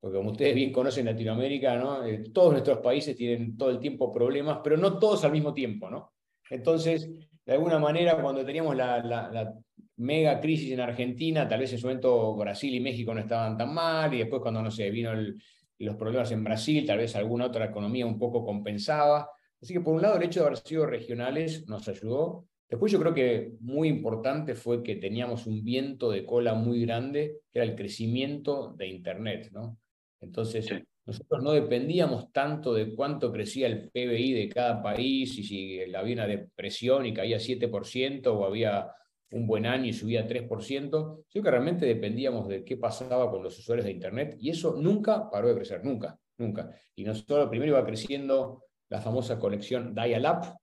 porque 0.00 0.16
como 0.16 0.30
ustedes 0.30 0.54
bien 0.54 0.72
conocen 0.72 1.06
Latinoamérica, 1.06 1.76
¿no? 1.76 2.04
Eh, 2.04 2.24
todos 2.32 2.52
nuestros 2.52 2.78
países 2.78 3.14
tienen 3.16 3.56
todo 3.56 3.70
el 3.70 3.78
tiempo 3.78 4.10
problemas, 4.10 4.60
pero 4.64 4.76
no 4.76 4.98
todos 4.98 5.24
al 5.24 5.32
mismo 5.32 5.52
tiempo, 5.52 5.90
¿no? 5.90 6.14
Entonces, 6.48 7.10
de 7.44 7.52
alguna 7.52 7.78
manera, 7.78 8.20
cuando 8.20 8.44
teníamos 8.44 8.74
la, 8.74 9.02
la, 9.04 9.30
la, 9.30 9.54
mega 9.96 10.40
crisis 10.40 10.72
en 10.72 10.80
Argentina, 10.80 11.46
tal 11.46 11.60
vez 11.60 11.74
en 11.74 11.78
su 11.78 11.86
momento 11.86 12.34
Brasil 12.34 12.74
y 12.74 12.80
México 12.80 13.12
no 13.12 13.20
estaban 13.20 13.58
tan 13.58 13.74
mal, 13.74 14.14
y 14.14 14.18
después 14.18 14.40
cuando, 14.40 14.62
no 14.62 14.70
sé, 14.70 14.90
vino 14.90 15.12
el, 15.12 15.38
los 15.78 15.96
problemas 15.96 16.30
en 16.32 16.42
Brasil, 16.42 16.86
tal 16.86 16.98
vez 16.98 17.14
alguna 17.16 17.46
otra 17.46 17.66
economía 17.66 18.06
un 18.06 18.18
poco 18.18 18.44
compensaba. 18.44 19.28
Así 19.60 19.74
que 19.74 19.80
por 19.80 19.94
un 19.94 20.02
lado 20.02 20.16
el 20.16 20.22
hecho 20.22 20.40
de 20.40 20.46
haber 20.46 20.58
sido 20.58 20.86
regionales 20.86 21.66
nos 21.68 21.86
ayudó. 21.88 22.46
Después 22.68 22.92
yo 22.92 23.00
creo 23.00 23.12
que 23.12 23.52
muy 23.60 23.88
importante 23.88 24.54
fue 24.54 24.82
que 24.82 24.96
teníamos 24.96 25.46
un 25.46 25.62
viento 25.62 26.10
de 26.10 26.24
cola 26.24 26.54
muy 26.54 26.82
grande, 26.82 27.40
que 27.52 27.58
era 27.58 27.68
el 27.68 27.76
crecimiento 27.76 28.74
de 28.74 28.86
Internet, 28.86 29.50
¿no? 29.52 29.76
Entonces, 30.20 30.66
sí. 30.66 30.74
Nosotros 31.06 31.42
no 31.42 31.50
dependíamos 31.52 32.30
tanto 32.30 32.72
de 32.72 32.94
cuánto 32.94 33.32
crecía 33.32 33.66
el 33.66 33.90
PBI 33.90 34.32
de 34.32 34.48
cada 34.48 34.80
país 34.80 35.36
y 35.38 35.42
si 35.42 35.94
había 35.94 36.14
una 36.14 36.26
depresión 36.28 37.04
y 37.04 37.12
caía 37.12 37.38
7% 37.38 38.26
o 38.28 38.44
había 38.44 38.92
un 39.32 39.46
buen 39.46 39.66
año 39.66 39.86
y 39.86 39.92
subía 39.92 40.28
3%, 40.28 41.24
sino 41.26 41.42
que 41.42 41.50
realmente 41.50 41.86
dependíamos 41.86 42.46
de 42.48 42.64
qué 42.64 42.76
pasaba 42.76 43.30
con 43.30 43.42
los 43.42 43.58
usuarios 43.58 43.86
de 43.86 43.92
Internet 43.92 44.36
y 44.38 44.50
eso 44.50 44.76
nunca 44.76 45.28
paró 45.30 45.48
de 45.48 45.56
crecer, 45.56 45.84
nunca, 45.84 46.16
nunca. 46.38 46.70
Y 46.94 47.02
nosotros 47.02 47.48
primero 47.48 47.72
iba 47.72 47.84
creciendo 47.84 48.64
la 48.88 49.00
famosa 49.00 49.38
conexión 49.38 49.94
dial-up 49.94 50.58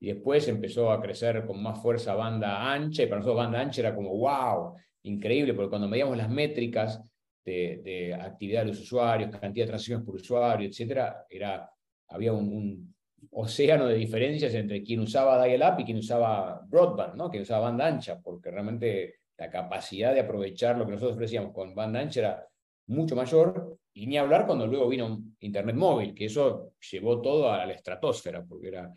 y 0.00 0.08
después 0.08 0.48
empezó 0.48 0.90
a 0.90 1.00
crecer 1.00 1.44
con 1.46 1.62
más 1.62 1.80
fuerza 1.80 2.14
banda 2.14 2.72
ancha 2.72 3.02
y 3.02 3.06
para 3.06 3.20
nosotros 3.20 3.36
banda 3.36 3.60
ancha 3.60 3.80
era 3.80 3.94
como 3.94 4.16
wow, 4.16 4.74
increíble, 5.02 5.54
porque 5.54 5.70
cuando 5.70 5.88
medíamos 5.88 6.16
las 6.16 6.30
métricas 6.30 7.00
de, 7.44 7.80
de, 7.84 8.14
actividad 8.14 8.62
de 8.62 8.68
los 8.68 8.80
usuarios, 8.80 9.30
cantidad 9.30 9.66
de 9.66 9.70
transacciones 9.70 10.06
por 10.06 10.16
usuario, 10.16 10.68
etcétera, 10.68 11.26
era, 11.28 11.70
había 12.08 12.32
un, 12.32 12.94
océano 13.32 13.86
de 13.86 13.96
diferencias 13.96 14.54
entre 14.54 14.82
quien 14.82 15.00
usaba 15.00 15.44
dial-up 15.44 15.80
y 15.80 15.84
quien 15.84 15.98
usaba 15.98 16.60
broadband, 16.66 17.14
¿no? 17.14 17.30
quien 17.30 17.42
usaba 17.42 17.66
banda 17.66 17.86
ancha, 17.86 18.20
porque 18.20 18.50
realmente 18.50 19.16
la 19.36 19.50
capacidad 19.50 20.14
de 20.14 20.20
aprovechar 20.20 20.76
lo 20.76 20.84
que 20.84 20.92
nosotros 20.92 21.16
ofrecíamos 21.16 21.52
con 21.52 21.74
banda 21.74 22.00
ancha 22.00 22.20
era 22.20 22.48
mucho 22.86 23.16
mayor, 23.16 23.78
y 23.94 24.06
ni 24.06 24.18
hablar 24.18 24.46
cuando 24.46 24.66
luego 24.66 24.88
vino 24.88 25.22
Internet 25.40 25.76
móvil, 25.76 26.14
que 26.14 26.26
eso 26.26 26.72
llevó 26.90 27.20
todo 27.20 27.50
a 27.50 27.64
la 27.64 27.72
estratosfera, 27.72 28.44
porque 28.44 28.68
era 28.68 28.92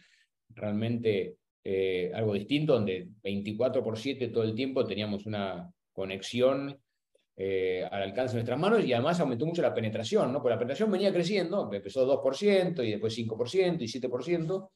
realmente 0.50 1.36
eh, 1.64 2.12
algo 2.14 2.34
distinto, 2.34 2.74
donde 2.74 3.08
24 3.24 3.84
por 3.84 3.98
7 3.98 4.30
todo 4.30 4.44
el 4.44 4.56
tiempo 4.56 4.86
teníamos 4.86 5.26
una 5.26 5.72
conexión 5.94 6.78
eh, 7.40 7.88
al 7.92 8.02
alcance 8.02 8.32
de 8.32 8.38
nuestras 8.38 8.60
manos 8.60 8.84
y 8.84 8.92
además 8.94 9.20
aumentó 9.20 9.46
mucho 9.46 9.62
la 9.62 9.74
penetración, 9.74 10.34
¿no? 10.34 10.42
Porque 10.42 10.56
la 10.56 10.58
penetración 10.58 10.92
venía 10.92 11.14
creciendo, 11.14 11.72
empezó 11.72 12.04
2% 12.04 12.84
y 12.84 12.92
después 12.92 13.16
5% 13.16 13.78
y 13.80 13.86
7%, 13.86 14.70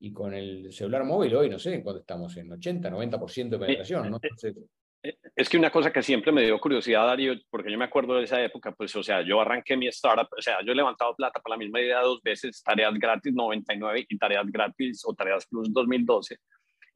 y 0.00 0.12
con 0.12 0.32
el 0.32 0.72
celular 0.72 1.02
móvil 1.02 1.34
hoy, 1.34 1.50
no 1.50 1.58
sé, 1.58 1.82
cuando 1.82 2.00
estamos 2.00 2.36
en 2.36 2.52
80, 2.52 2.88
90% 2.88 3.48
de 3.48 3.58
penetración, 3.58 4.10
¿no? 4.10 4.20
Entonces, 4.22 4.54
es 5.02 5.48
que 5.48 5.56
una 5.56 5.70
cosa 5.70 5.92
que 5.92 6.02
siempre 6.02 6.30
me 6.30 6.44
dio 6.44 6.58
curiosidad, 6.60 7.06
Darío, 7.06 7.34
porque 7.50 7.70
yo 7.70 7.78
me 7.78 7.84
acuerdo 7.84 8.14
de 8.14 8.24
esa 8.24 8.42
época, 8.42 8.72
pues, 8.72 8.94
o 8.94 9.02
sea, 9.02 9.22
yo 9.22 9.40
arranqué 9.40 9.76
mi 9.76 9.88
startup, 9.88 10.28
o 10.36 10.42
sea, 10.42 10.58
yo 10.64 10.72
he 10.72 10.76
levantado 10.76 11.16
plata 11.16 11.40
para 11.40 11.54
la 11.54 11.58
misma 11.58 11.80
idea 11.80 12.00
dos 12.00 12.22
veces, 12.22 12.62
tareas 12.62 12.94
gratis 12.94 13.32
99 13.32 14.06
y 14.08 14.18
tareas 14.18 14.46
gratis 14.46 15.02
o 15.04 15.14
tareas 15.14 15.46
plus 15.46 15.72
2012. 15.72 16.36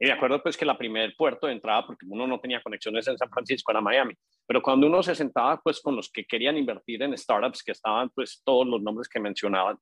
Y 0.02 0.06
me 0.06 0.12
acuerdo 0.14 0.42
pues 0.42 0.56
que 0.56 0.64
la 0.64 0.76
primer 0.76 1.14
puerto 1.16 1.46
de 1.46 1.52
entrada, 1.52 1.86
porque 1.86 2.04
uno 2.08 2.26
no 2.26 2.40
tenía 2.40 2.60
conexiones 2.60 3.06
en 3.06 3.16
San 3.16 3.30
Francisco, 3.30 3.70
era 3.70 3.80
Miami, 3.80 4.14
pero 4.44 4.60
cuando 4.60 4.88
uno 4.88 5.00
se 5.00 5.14
sentaba 5.14 5.60
pues 5.62 5.80
con 5.80 5.94
los 5.94 6.10
que 6.10 6.24
querían 6.24 6.56
invertir 6.56 7.00
en 7.04 7.16
startups, 7.16 7.62
que 7.62 7.70
estaban 7.70 8.10
pues 8.10 8.42
todos 8.44 8.66
los 8.66 8.82
nombres 8.82 9.08
que 9.08 9.20
mencionaban, 9.20 9.78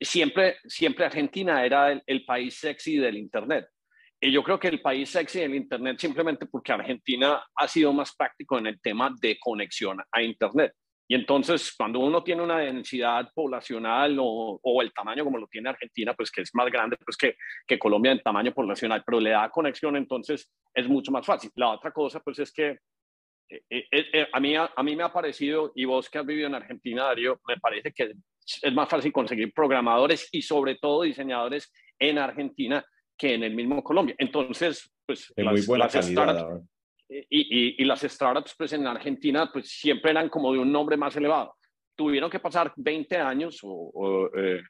siempre, 0.00 0.56
siempre 0.66 1.04
Argentina 1.04 1.64
era 1.64 1.92
el, 1.92 2.02
el 2.06 2.24
país 2.24 2.58
sexy 2.58 2.96
del 2.96 3.18
Internet. 3.18 3.68
Y 4.20 4.32
yo 4.32 4.42
creo 4.42 4.58
que 4.58 4.66
el 4.66 4.82
país 4.82 5.10
sexy 5.10 5.38
del 5.38 5.54
Internet 5.54 6.00
simplemente 6.00 6.46
porque 6.46 6.72
Argentina 6.72 7.40
ha 7.54 7.68
sido 7.68 7.92
más 7.92 8.12
práctico 8.16 8.58
en 8.58 8.66
el 8.66 8.80
tema 8.80 9.14
de 9.20 9.38
conexión 9.38 9.98
a 10.10 10.22
Internet. 10.24 10.72
Y 11.10 11.16
entonces, 11.16 11.74
cuando 11.76 11.98
uno 11.98 12.22
tiene 12.22 12.40
una 12.40 12.60
densidad 12.60 13.32
poblacional 13.34 14.16
o, 14.20 14.60
o, 14.62 14.80
el 14.80 14.92
tamaño 14.92 15.24
como 15.24 15.38
lo 15.38 15.48
tiene 15.48 15.68
Argentina, 15.68 16.14
pues 16.14 16.30
que 16.30 16.42
es 16.42 16.54
más 16.54 16.70
grande 16.70 16.96
pues 17.04 17.16
que, 17.16 17.34
que 17.66 17.80
Colombia 17.80 18.12
en 18.12 18.20
tamaño 18.20 18.54
poblacional, 18.54 19.02
pero 19.04 19.18
le 19.18 19.30
da 19.30 19.50
conexión, 19.50 19.96
entonces 19.96 20.52
es 20.72 20.88
mucho 20.88 21.10
más 21.10 21.26
fácil. 21.26 21.50
La 21.56 21.70
otra 21.70 21.90
cosa, 21.90 22.20
pues 22.20 22.38
es 22.38 22.52
que 22.52 22.78
eh, 23.48 23.64
eh, 23.68 23.86
eh, 23.90 24.28
a, 24.32 24.38
mí, 24.38 24.54
a, 24.54 24.70
a, 24.76 24.82
mí 24.84 24.94
me 24.94 25.02
ha 25.02 25.12
parecido, 25.12 25.72
y 25.74 25.84
vos 25.84 26.08
que 26.08 26.18
has 26.18 26.26
vivido 26.26 26.46
en 26.46 26.54
Argentina, 26.54 27.06
Darío, 27.06 27.40
me 27.48 27.56
parece 27.56 27.90
que 27.90 28.12
es 28.62 28.72
más 28.72 28.88
fácil 28.88 29.12
conseguir 29.12 29.52
programadores 29.52 30.28
y 30.30 30.42
sobre 30.42 30.76
todo 30.76 31.02
diseñadores 31.02 31.72
en 31.98 32.18
Argentina 32.18 32.84
que 33.18 33.34
en 33.34 33.42
el 33.42 33.56
mismo 33.56 33.82
Colombia. 33.82 34.14
Entonces, 34.16 34.88
pues 35.04 35.32
de 35.34 35.42
las, 35.42 35.54
muy 35.54 35.66
buena 35.66 35.86
las 35.86 35.92
calidad, 35.92 36.60
y, 37.10 37.24
y, 37.28 37.82
y, 37.82 37.84
las 37.84 38.02
startups 38.02 38.54
pues 38.56 38.72
en 38.72 38.86
Argentina 38.86 39.50
pues 39.52 39.68
siempre 39.68 40.12
eran 40.12 40.28
como 40.28 40.52
de 40.52 40.60
un 40.60 40.70
nombre 40.70 40.96
más 40.96 41.16
elevado. 41.16 41.56
Tuvieron 41.96 42.30
que 42.30 42.38
pasar 42.38 42.72
20 42.76 43.16
años 43.16 43.58
o, 43.62 43.90
o, 43.92 44.36
eh, 44.36 44.62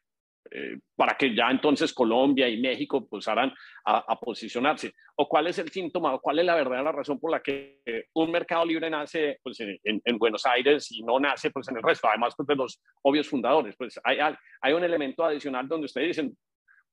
eh, 0.52 0.78
para 0.96 1.16
que 1.16 1.32
ya 1.34 1.50
entonces 1.50 1.92
Colombia 1.92 2.48
y 2.48 2.60
México 2.60 3.06
pues 3.06 3.28
a, 3.28 3.52
a, 3.84 4.18
posicionarse? 4.18 4.92
¿O 5.16 5.28
cuál 5.28 5.46
es 5.46 5.58
el 5.58 5.70
síntoma 5.70 6.14
o 6.14 6.20
cuál 6.20 6.38
es 6.38 6.44
la 6.44 6.56
verdadera 6.56 6.90
razón 6.90 7.20
por 7.20 7.30
la 7.30 7.40
que 7.40 7.80
un 8.14 8.30
mercado 8.32 8.64
libre 8.64 8.90
nace 8.90 9.38
pues, 9.42 9.60
en, 9.60 9.78
en, 9.84 10.18
Buenos 10.18 10.44
Aires 10.46 10.90
y 10.90 11.02
no 11.02 11.20
nace 11.20 11.50
pues, 11.50 11.68
en 11.68 11.76
el 11.76 11.82
resto? 11.82 12.08
Además 12.08 12.34
pues, 12.36 12.46
de 12.48 12.56
los 12.56 12.82
obvios 13.02 13.28
fundadores. 13.28 13.76
Pues 13.76 14.00
hay, 14.02 14.18
hay 14.60 14.72
un 14.72 14.82
elemento 14.82 15.24
adicional 15.24 15.68
donde 15.68 15.84
ustedes 15.84 16.08
dicen, 16.08 16.36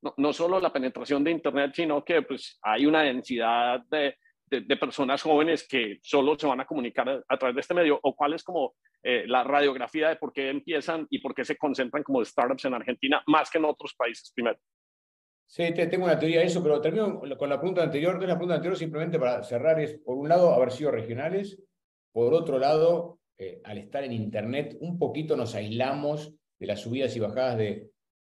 no, 0.03 0.13
no, 0.17 0.33
solo 0.33 0.59
la 0.59 0.71
penetración 0.71 1.23
de 1.23 1.31
Internet, 1.31 1.71
sino 1.73 2.03
que 2.03 2.21
pues, 2.21 2.59
hay 2.61 2.85
una 2.85 3.01
densidad 3.01 3.79
de, 3.89 4.17
de, 4.49 4.77
personas 4.77 5.21
jóvenes 5.21 5.67
que 5.67 5.99
solo 6.01 6.37
se 6.37 6.47
van 6.47 6.61
a 6.61 6.65
comunicar 6.65 7.23
a, 7.27 7.37
través 7.37 7.55
de 7.55 7.61
este 7.61 7.73
medio, 7.73 7.99
o 8.01 8.15
cuál 8.15 8.33
es 8.33 8.43
como 8.43 8.75
eh, 9.03 9.25
la 9.27 9.43
radiografía 9.43 10.09
de 10.09 10.15
por 10.15 10.31
qué 10.31 10.49
empiezan 10.49 11.05
y 11.09 11.19
por 11.19 11.35
qué 11.35 11.43
se 11.43 11.57
concentran 11.57 12.03
como 12.03 12.23
startups 12.23 12.65
en 12.65 12.73
Argentina 12.73 13.21
más 13.27 13.49
que 13.49 13.57
en 13.57 13.65
otros 13.65 13.93
países 13.95 14.31
primero. 14.33 14.57
Sí, 15.45 15.73
tengo 15.73 16.05
una 16.05 16.19
teoría 16.19 16.41
de 16.41 16.47
eso, 16.47 16.61
pero 16.61 16.81
termino 16.81 17.21
con 17.37 17.49
la 17.49 17.57
pregunta 17.57 17.81
anterior. 17.81 18.19
De 18.19 18.27
la 18.27 18.33
pregunta 18.33 18.55
anterior, 18.55 18.77
simplemente 18.77 19.17
para 19.17 19.43
cerrar, 19.43 19.79
es 19.79 19.97
por 19.99 20.17
un 20.17 20.27
lado 20.27 20.53
haber 20.53 20.71
sido 20.71 20.91
regionales, 20.91 21.57
por 22.11 22.33
otro 22.33 22.59
lado, 22.59 23.19
eh, 23.37 23.61
al 23.63 23.77
estar 23.77 24.03
en 24.03 24.11
Internet, 24.11 24.75
un 24.81 24.99
poquito 24.99 25.37
nos 25.37 25.55
aislamos 25.55 26.33
de 26.59 26.65
las 26.65 26.81
subidas 26.81 27.15
y 27.15 27.19
bajadas 27.19 27.57
de, 27.57 27.91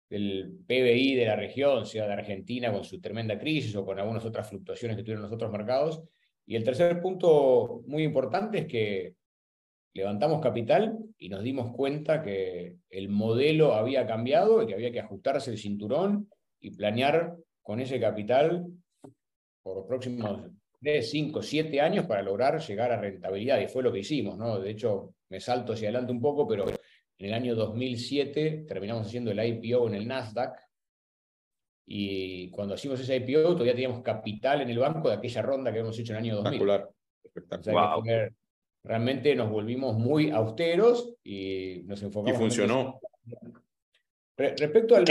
del 0.10 0.60
PBI 0.66 1.16
de 1.16 1.26
la 1.26 1.36
región, 1.36 1.86
sea 1.86 2.08
de 2.08 2.14
Argentina 2.14 2.72
con 2.72 2.84
su 2.84 3.00
tremenda 3.02 3.38
crisis 3.38 3.76
o 3.76 3.86
con 3.86 4.00
algunas 4.00 4.26
otras 4.26 4.50
fluctuaciones 4.50 4.96
que 4.96 5.04
tuvieron 5.04 5.24
los 5.24 5.32
otros 5.32 5.52
mercados. 5.52 6.02
Y 6.46 6.56
el 6.56 6.64
tercer 6.64 7.02
punto 7.02 7.84
muy 7.88 8.04
importante 8.04 8.60
es 8.60 8.66
que 8.68 9.16
levantamos 9.94 10.42
capital 10.42 10.98
y 11.18 11.28
nos 11.28 11.44
dimos 11.44 11.76
cuenta 11.76 12.22
que 12.22 12.78
el 12.90 13.10
modelo 13.10 13.74
había 13.74 14.06
cambiado 14.06 14.62
y 14.62 14.68
que 14.68 14.76
había 14.76 14.92
que 14.92 15.00
ajustarse 15.00 15.52
el 15.52 15.58
cinturón 15.58 16.30
y 16.60 16.72
planear 16.72 17.36
con 17.62 17.80
ese 17.80 18.00
capital 18.00 18.66
por 19.62 19.78
los 19.78 19.86
próximos 19.86 20.52
3, 20.80 21.10
5, 21.10 21.42
7 21.42 21.82
años 21.82 22.06
para 22.06 22.22
lograr 22.22 22.62
llegar 22.62 22.92
a 22.92 23.02
rentabilidad. 23.02 23.60
Y 23.60 23.68
fue 23.68 23.84
lo 23.84 23.92
que 23.92 24.00
hicimos, 24.00 24.38
¿no? 24.38 24.60
De 24.60 24.72
hecho, 24.72 25.16
me 25.30 25.40
salto 25.40 25.74
hacia 25.74 25.90
adelante 25.90 26.14
un 26.14 26.22
poco, 26.22 26.48
pero 26.48 26.66
en 27.20 27.26
el 27.28 27.34
año 27.34 27.56
2007 27.56 28.66
terminamos 28.68 29.08
haciendo 29.08 29.32
el 29.32 29.44
IPO 29.44 29.88
en 29.88 29.96
el 29.96 30.08
Nasdaq 30.08 30.60
y 31.86 32.50
cuando 32.52 32.76
hicimos 32.76 33.00
ese 33.00 33.16
IPO 33.16 33.54
todavía 33.54 33.74
teníamos 33.74 34.04
capital 34.04 34.62
en 34.62 34.70
el 34.70 34.78
banco 34.78 35.10
de 35.10 35.16
aquella 35.16 35.42
ronda 35.42 35.72
que 35.72 35.80
habíamos 35.80 35.98
hecho 35.98 36.14
en 36.14 36.18
el 36.18 36.24
año 36.26 36.36
2000. 36.36 36.54
Espectacular. 36.54 36.94
Espectacular. 37.24 38.34
realmente 38.84 39.36
nos 39.36 39.50
volvimos 39.50 39.98
muy 39.98 40.30
austeros 40.30 41.16
y 41.24 41.82
nos 41.86 42.04
enfocamos. 42.04 42.38
Y 42.38 42.42
funcionó. 42.42 43.00
respecto 44.36 44.96
al. 44.96 45.06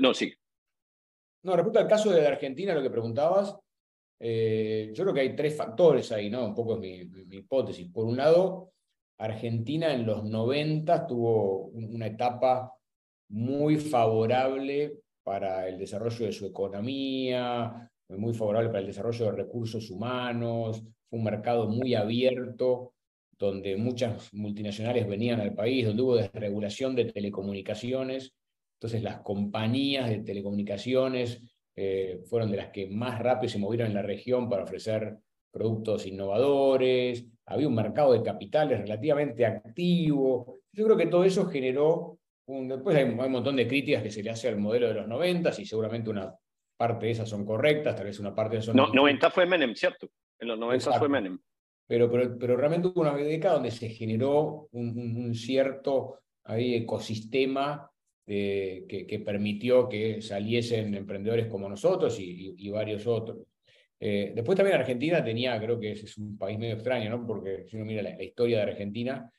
No, 0.00 0.14
sí. 0.14 0.32
No, 1.42 1.54
respecto 1.56 1.78
al 1.78 1.88
caso 1.88 2.10
de 2.10 2.26
Argentina, 2.26 2.74
lo 2.74 2.82
que 2.82 2.90
preguntabas, 2.90 3.56
eh, 4.18 4.90
yo 4.94 5.04
creo 5.04 5.14
que 5.14 5.20
hay 5.20 5.36
tres 5.36 5.56
factores 5.56 6.10
ahí, 6.12 6.30
¿no? 6.30 6.44
Un 6.44 6.54
poco 6.54 6.74
es 6.74 6.80
mi 6.80 7.36
hipótesis. 7.36 7.88
Por 7.92 8.06
un 8.06 8.16
lado, 8.16 8.72
Argentina 9.18 9.92
en 9.92 10.06
los 10.06 10.24
90 10.24 11.06
tuvo 11.06 11.66
una 11.66 12.06
etapa 12.06 12.72
muy 13.28 13.76
favorable 13.76 15.00
para 15.22 15.68
el 15.68 15.78
desarrollo 15.78 16.26
de 16.26 16.32
su 16.32 16.46
economía, 16.46 17.90
muy 18.08 18.34
favorable 18.34 18.68
para 18.68 18.80
el 18.80 18.86
desarrollo 18.86 19.26
de 19.26 19.32
recursos 19.32 19.90
humanos, 19.90 20.82
fue 21.08 21.18
un 21.18 21.24
mercado 21.24 21.68
muy 21.68 21.94
abierto, 21.94 22.94
donde 23.38 23.76
muchas 23.76 24.32
multinacionales 24.32 25.06
venían 25.06 25.40
al 25.40 25.54
país, 25.54 25.86
donde 25.86 26.02
hubo 26.02 26.16
desregulación 26.16 26.94
de 26.94 27.06
telecomunicaciones, 27.06 28.34
entonces 28.76 29.02
las 29.02 29.20
compañías 29.20 30.08
de 30.08 30.20
telecomunicaciones 30.20 31.42
eh, 31.74 32.22
fueron 32.26 32.50
de 32.50 32.56
las 32.58 32.68
que 32.68 32.86
más 32.86 33.18
rápido 33.18 33.50
se 33.50 33.58
movieron 33.58 33.88
en 33.88 33.94
la 33.94 34.02
región 34.02 34.48
para 34.48 34.64
ofrecer 34.64 35.18
productos 35.50 36.06
innovadores, 36.06 37.26
había 37.46 37.68
un 37.68 37.74
mercado 37.74 38.12
de 38.12 38.22
capitales 38.22 38.80
relativamente 38.80 39.46
activo. 39.46 40.58
Yo 40.72 40.84
creo 40.84 40.96
que 40.96 41.06
todo 41.06 41.24
eso 41.24 41.46
generó, 41.46 42.18
un, 42.46 42.68
después 42.68 42.96
hay, 42.96 43.04
un 43.04 43.32
montón 43.32 43.56
de 43.56 43.68
críticas 43.68 44.02
que 44.02 44.10
se 44.10 44.22
le 44.22 44.30
hace 44.30 44.48
al 44.48 44.58
modelo 44.58 44.88
de 44.88 44.94
los 44.94 45.08
90 45.08 45.50
y 45.58 45.64
seguramente 45.64 46.10
una 46.10 46.34
parte 46.76 47.06
de 47.06 47.12
esas 47.12 47.28
son 47.28 47.44
correctas, 47.44 47.96
tal 47.96 48.06
vez 48.06 48.18
una 48.20 48.34
parte 48.34 48.56
de 48.56 48.60
esas 48.60 48.74
son... 48.74 48.76
No, 48.76 48.92
90 48.92 49.30
fue 49.30 49.46
Menem, 49.46 49.74
¿cierto? 49.74 50.10
En 50.38 50.48
los 50.48 50.58
90 50.58 50.98
fue 50.98 51.08
Menem. 51.08 51.38
Pero, 51.86 52.10
pero, 52.10 52.36
pero, 52.36 52.56
realmente 52.56 52.88
hubo 52.88 53.00
una 53.00 53.14
década 53.14 53.54
donde 53.54 53.70
se 53.70 53.88
generó 53.88 54.68
un, 54.72 55.32
cierto 55.34 56.18
ahí, 56.44 56.74
ecosistema 56.74 57.88
que, 58.26 59.06
que, 59.08 59.18
permitió 59.20 59.88
que 59.88 60.20
saliesen 60.20 60.94
emprendedores 60.94 61.46
como 61.46 61.68
nosotros 61.68 62.18
y, 62.18 62.56
y 62.58 62.70
varios 62.70 63.06
otros. 63.06 63.38
Eh, 63.98 64.32
después 64.34 64.56
también 64.56 64.78
Argentina 64.78 65.24
tenía, 65.24 65.58
creo 65.58 65.80
que 65.80 65.92
es, 65.92 66.18
un 66.18 66.36
país 66.36 66.58
medio 66.58 66.74
extraño, 66.74 67.10
¿no? 67.10 67.26
porque 67.26 67.64
si 67.66 67.76
uno 67.76 67.86
mira 67.86 68.02
la, 68.02 68.22
historia 68.22 68.58
de 68.58 68.70
Argentina, 68.72 69.30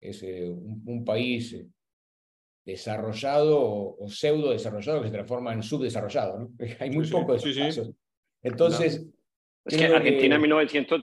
es 0.00 0.22
eh, 0.22 0.50
un, 0.50 1.04
país 1.04 1.52
eh, 1.54 1.66
desarrollado 2.64 3.96
o, 3.98 4.08
pseudo 4.08 4.50
desarrollado 4.50 5.00
que 5.00 5.08
se 5.08 5.14
transforma 5.14 5.52
en 5.52 5.62
subdesarrollado. 5.62 6.38
¿no? 6.38 6.50
Hay 6.80 6.90
muy 6.90 7.08
poco 7.08 7.32
de 7.32 7.38
esos 7.38 7.90
Entonces... 8.42 9.04
Es 9.64 9.76
que 9.78 9.84
Argentina 9.86 10.36
en 10.36 10.42
1900 10.42 11.00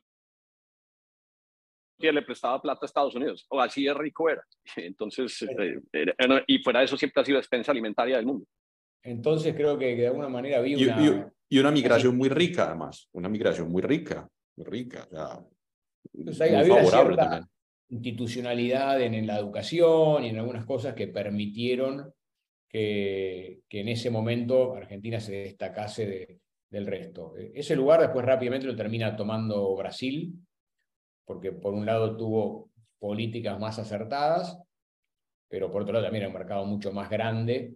le 2.00 2.22
prestaba 2.24 2.60
plata 2.60 2.80
a 2.84 2.88
Estados 2.88 3.14
Unidos, 3.14 3.46
o 3.50 3.60
así 3.60 3.84
de 3.84 3.94
rico 3.94 4.30
era. 4.30 4.44
Entonces, 4.78 5.46
y 6.48 6.60
fuera 6.60 6.80
de 6.80 6.86
eso 6.86 6.98
siempre 6.98 7.22
ha 7.22 7.26
sido 7.26 7.38
despensa 7.38 7.72
alimentaria 7.72 8.18
del 8.18 8.26
mundo. 8.26 8.46
Entonces 9.04 9.54
creo 9.56 9.78
que, 9.78 9.96
de 9.96 10.08
alguna 10.08 10.30
manera 10.30 10.60
había 10.60 10.78
una... 10.78 11.04
Y 11.04 11.24
una 11.60 11.72
migración 11.72 12.16
muy 12.18 12.30
rica, 12.30 12.68
además, 12.68 13.10
una 13.12 13.28
migración 13.28 13.70
muy 13.70 13.82
rica, 13.82 14.28
muy 14.56 14.66
rica. 14.66 15.08
Había 15.12 16.86
cierta 16.86 17.48
institucionalidad 17.90 19.02
en, 19.02 19.28
la 19.28 19.38
educación 19.38 20.24
y 20.24 20.30
en 20.30 20.38
algunas 20.38 20.66
cosas 20.66 20.94
que 20.94 21.08
permitieron 21.08 22.14
que, 22.70 23.64
que 23.68 23.82
en 23.82 23.90
ese 23.90 24.10
momento 24.10 24.76
Argentina 24.76 25.20
se 25.20 25.34
destacase 25.34 26.40
del 26.70 26.88
resto. 26.88 27.36
E, 27.38 27.52
ese 27.56 27.76
lugar 27.76 28.00
después 28.00 28.26
rápidamente 28.26 28.66
lo 28.66 28.76
termina 28.76 29.16
tomando 29.18 29.76
Brasil, 29.76 30.34
porque 31.26 31.52
por 31.52 31.74
un 31.74 31.86
lado 31.86 32.16
tuvo 32.16 32.72
políticas 32.98 33.60
más 33.60 33.78
acertadas, 33.78 34.58
pero 35.50 35.70
por 35.70 35.82
otro 35.82 35.94
lado 35.94 36.06
también 36.06 36.24
era 36.24 36.30
un 36.30 36.38
mercado 36.38 36.66
mucho 36.66 36.94
más 36.94 37.10
grande 37.10 37.76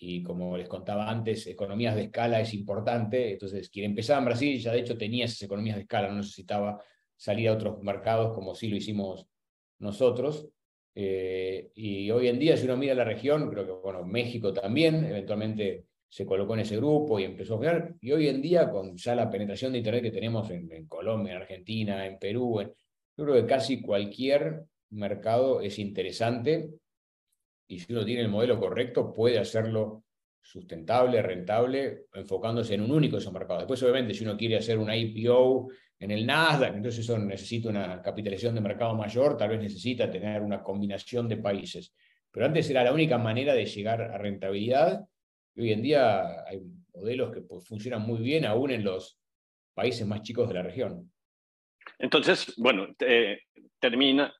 y 0.00 0.22
como 0.22 0.56
les 0.56 0.68
contaba 0.68 1.08
antes, 1.08 1.46
economías 1.46 1.94
de 1.94 2.04
escala 2.04 2.40
es 2.40 2.52
importante, 2.54 3.32
entonces 3.32 3.70
quien 3.70 3.86
empezaba 3.86 4.18
en 4.18 4.24
Brasil 4.26 4.58
ya 4.58 4.72
de 4.72 4.80
hecho 4.80 4.98
tenía 4.98 5.24
esas 5.26 5.42
economías 5.42 5.76
de 5.76 5.82
escala, 5.82 6.08
no 6.08 6.16
necesitaba 6.16 6.82
salir 7.16 7.48
a 7.48 7.52
otros 7.52 7.82
mercados 7.82 8.34
como 8.34 8.54
sí 8.54 8.68
lo 8.68 8.76
hicimos 8.76 9.26
nosotros. 9.78 10.48
Eh, 10.96 11.70
y 11.74 12.10
hoy 12.10 12.28
en 12.28 12.38
día, 12.38 12.56
si 12.56 12.66
uno 12.66 12.76
mira 12.76 12.94
la 12.94 13.04
región, 13.04 13.50
creo 13.50 13.66
que 13.66 13.72
bueno, 13.72 14.04
México 14.04 14.52
también 14.52 15.04
eventualmente 15.04 15.86
se 16.08 16.24
colocó 16.24 16.54
en 16.54 16.60
ese 16.60 16.76
grupo 16.76 17.18
y 17.18 17.24
empezó 17.24 17.54
a 17.54 17.56
jugar. 17.56 17.94
Y 18.00 18.12
hoy 18.12 18.28
en 18.28 18.40
día, 18.40 18.70
con 18.70 18.96
ya 18.96 19.14
la 19.14 19.30
penetración 19.30 19.72
de 19.72 19.78
Internet 19.78 20.02
que 20.04 20.10
tenemos 20.12 20.50
en, 20.50 20.86
Colombia, 20.86 21.32
en 21.32 21.42
Argentina, 21.42 22.06
en 22.06 22.18
Perú, 22.18 22.60
yo 23.16 23.24
creo 23.24 23.34
que 23.34 23.46
casi 23.46 23.80
cualquier 23.80 24.64
mercado 24.90 25.60
es 25.60 25.78
interesante 25.78 26.70
y 27.66 27.78
si 27.78 27.92
uno 27.92 28.04
tiene 28.04 28.22
el 28.22 28.28
modelo 28.28 28.58
correcto, 28.58 29.12
puede 29.12 29.38
hacerlo 29.38 30.04
sustentable, 30.40 31.22
rentable, 31.22 32.06
enfocándose 32.12 32.74
en 32.74 32.82
un 32.82 32.92
único 32.92 33.16
de 33.16 33.22
esos 33.22 33.32
mercados. 33.32 33.62
Después, 33.62 33.82
obviamente, 33.82 34.12
si 34.14 34.24
uno 34.24 34.36
quiere 34.36 34.56
hacer 34.56 34.78
una 34.78 34.96
IPO 34.96 35.68
en 35.98 36.10
el 36.10 36.26
Nasdaq, 36.26 36.74
entonces 36.74 37.04
eso 37.04 37.18
necesita 37.18 37.70
una 37.70 38.02
capitalización 38.02 38.54
de 38.54 38.60
mercado 38.60 38.94
mayor, 38.94 39.38
tal 39.38 39.48
vez 39.50 39.60
necesita 39.60 40.10
tener 40.10 40.42
una 40.42 40.62
combinación 40.62 41.28
de 41.28 41.38
países. 41.38 41.94
Pero 42.30 42.46
antes 42.46 42.68
era 42.68 42.84
la 42.84 42.92
única 42.92 43.16
manera 43.16 43.54
de 43.54 43.64
llegar 43.64 44.02
a 44.02 44.18
rentabilidad 44.18 45.00
y 45.54 45.62
hoy 45.62 45.72
en 45.72 45.82
día 45.82 46.44
hay 46.44 46.60
modelos 46.92 47.32
que 47.32 47.40
pues, 47.40 47.66
funcionan 47.66 48.02
muy 48.02 48.18
bien 48.18 48.44
aún 48.44 48.70
en 48.70 48.84
los 48.84 49.18
países 49.72 50.06
más 50.06 50.22
chicos 50.22 50.48
de 50.48 50.54
la 50.54 50.62
región. 50.62 51.10
Entonces, 51.98 52.54
bueno, 52.56 52.88
termina, 53.78 54.34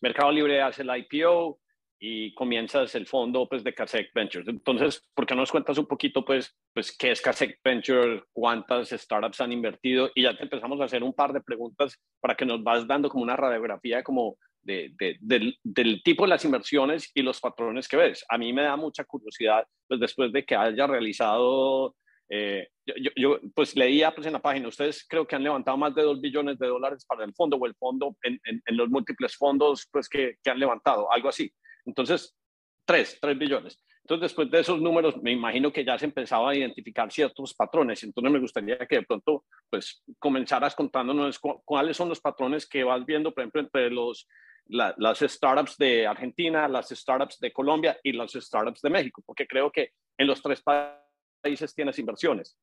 Mercado 0.00 0.32
Libre 0.32 0.60
hace 0.60 0.82
el 0.82 0.90
IPO, 0.96 1.60
y 2.02 2.32
comienzas 2.32 2.94
el 2.94 3.06
fondo 3.06 3.46
pues, 3.46 3.62
de 3.62 3.74
Casec 3.74 4.10
Ventures. 4.14 4.48
Entonces, 4.48 5.06
¿por 5.14 5.26
qué 5.26 5.34
no 5.34 5.42
nos 5.42 5.50
cuentas 5.50 5.76
un 5.76 5.86
poquito 5.86 6.24
pues, 6.24 6.56
pues 6.72 6.96
qué 6.96 7.10
es 7.10 7.20
Casec 7.20 7.60
Ventures, 7.62 8.22
cuántas 8.32 8.88
startups 8.88 9.42
han 9.42 9.52
invertido? 9.52 10.10
Y 10.14 10.22
ya 10.22 10.34
te 10.34 10.42
empezamos 10.42 10.80
a 10.80 10.84
hacer 10.84 11.02
un 11.02 11.12
par 11.12 11.34
de 11.34 11.42
preguntas 11.42 12.00
para 12.18 12.34
que 12.34 12.46
nos 12.46 12.64
vas 12.64 12.86
dando 12.86 13.10
como 13.10 13.22
una 13.22 13.36
radiografía 13.36 14.02
como 14.02 14.38
de, 14.62 14.94
del, 15.20 15.56
del, 15.62 16.02
tipo 16.02 16.24
de 16.24 16.30
las 16.30 16.44
inversiones 16.44 17.10
y 17.14 17.20
los 17.20 17.38
patrones 17.38 17.86
que 17.86 17.98
ves. 17.98 18.24
A 18.30 18.38
mí 18.38 18.50
me 18.54 18.62
da 18.62 18.76
mucha 18.76 19.04
curiosidad, 19.04 19.64
pues 19.86 20.00
después 20.00 20.32
de 20.32 20.44
que 20.46 20.56
haya 20.56 20.86
realizado, 20.86 21.96
eh, 22.30 22.68
yo, 22.86 23.10
yo, 23.14 23.40
pues 23.54 23.76
leía 23.76 24.14
pues 24.14 24.26
en 24.26 24.32
la 24.32 24.40
página, 24.40 24.68
ustedes 24.68 25.04
creo 25.06 25.26
que 25.26 25.36
han 25.36 25.42
levantado 25.42 25.76
más 25.76 25.94
de 25.94 26.02
2 26.02 26.20
billones 26.20 26.58
de 26.58 26.66
dólares 26.66 27.04
para 27.06 27.24
el 27.24 27.34
fondo 27.34 27.58
o 27.58 27.66
el 27.66 27.74
fondo 27.74 28.16
en, 28.22 28.40
en, 28.44 28.62
en 28.64 28.76
los 28.76 28.88
múltiples 28.88 29.36
fondos 29.36 29.86
pues 29.92 30.08
que, 30.08 30.36
que 30.42 30.50
han 30.50 30.58
levantado, 30.58 31.12
algo 31.12 31.28
así. 31.28 31.52
Entonces, 31.84 32.36
tres, 32.84 33.18
tres 33.20 33.38
billones. 33.38 33.82
Entonces, 34.02 34.30
después 34.30 34.50
de 34.50 34.60
esos 34.60 34.80
números, 34.80 35.16
me 35.22 35.32
imagino 35.32 35.72
que 35.72 35.84
ya 35.84 35.98
se 35.98 36.06
empezaba 36.06 36.50
a 36.50 36.54
identificar 36.54 37.12
ciertos 37.12 37.54
patrones. 37.54 38.02
Entonces, 38.02 38.32
me 38.32 38.40
gustaría 38.40 38.78
que 38.78 38.96
de 38.96 39.02
pronto, 39.02 39.44
pues, 39.68 40.02
comenzaras 40.18 40.74
contándonos 40.74 41.38
cuáles 41.64 41.96
son 41.96 42.08
los 42.08 42.20
patrones 42.20 42.66
que 42.66 42.82
vas 42.82 43.04
viendo, 43.04 43.32
por 43.32 43.42
ejemplo, 43.42 43.60
entre 43.60 43.90
los, 43.90 44.26
las 44.66 45.18
startups 45.18 45.76
de 45.76 46.06
Argentina, 46.06 46.68
las 46.68 46.88
startups 46.88 47.38
de 47.38 47.52
Colombia 47.52 47.98
y 48.02 48.12
las 48.12 48.32
startups 48.32 48.80
de 48.80 48.90
México, 48.90 49.22
porque 49.26 49.46
creo 49.46 49.70
que 49.70 49.92
en 50.18 50.26
los 50.26 50.42
tres 50.42 50.62
países 50.62 51.74
tienes 51.74 51.98
inversiones. 51.98 52.56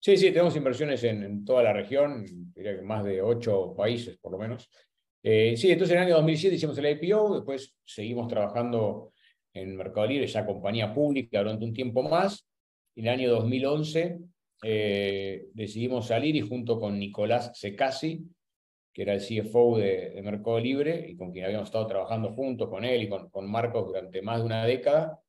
Sí, 0.00 0.16
sí, 0.16 0.32
tenemos 0.32 0.56
inversiones 0.56 1.04
en, 1.04 1.44
toda 1.44 1.62
la 1.62 1.72
región, 1.72 2.24
diría 2.52 2.82
más 2.82 3.04
de 3.04 3.22
ocho 3.22 3.74
países 3.76 4.18
por 4.18 4.32
lo 4.32 4.38
menos. 4.38 4.68
Eh, 5.22 5.56
sí, 5.56 5.70
entonces 5.70 5.94
en 5.94 6.02
el 6.02 6.06
año 6.08 6.16
2007 6.16 6.56
hicimos 6.56 6.76
el 6.78 6.86
IPO, 6.86 7.36
después 7.36 7.74
seguimos 7.84 8.26
trabajando 8.26 9.12
en 9.52 9.76
Mercado 9.76 10.06
Libre, 10.06 10.26
ya 10.26 10.44
compañía 10.44 10.92
pública 10.92 11.38
durante 11.38 11.64
un 11.64 11.72
tiempo 11.72 12.02
más. 12.02 12.46
En 12.96 13.06
el 13.06 13.12
año 13.12 13.30
2011 13.30 14.18
eh, 14.64 15.46
decidimos 15.54 16.06
salir 16.06 16.34
y 16.36 16.40
junto 16.40 16.80
con 16.80 16.98
Nicolás 16.98 17.52
Secasi, 17.54 18.24
que 18.92 19.02
era 19.02 19.14
el 19.14 19.20
CFO 19.20 19.78
de, 19.78 20.20
Mercado 20.22 20.58
Libre 20.58 21.06
y 21.08 21.16
con 21.16 21.32
quien 21.32 21.44
habíamos 21.44 21.68
estado 21.68 21.86
trabajando 21.86 22.32
juntos 22.32 22.68
con 22.68 22.84
él 22.84 23.02
y 23.02 23.08
con 23.08 23.50
Marcos 23.50 23.86
durante 23.86 24.22
más 24.22 24.40
de 24.40 24.44
una 24.44 24.66
década, 24.66 25.20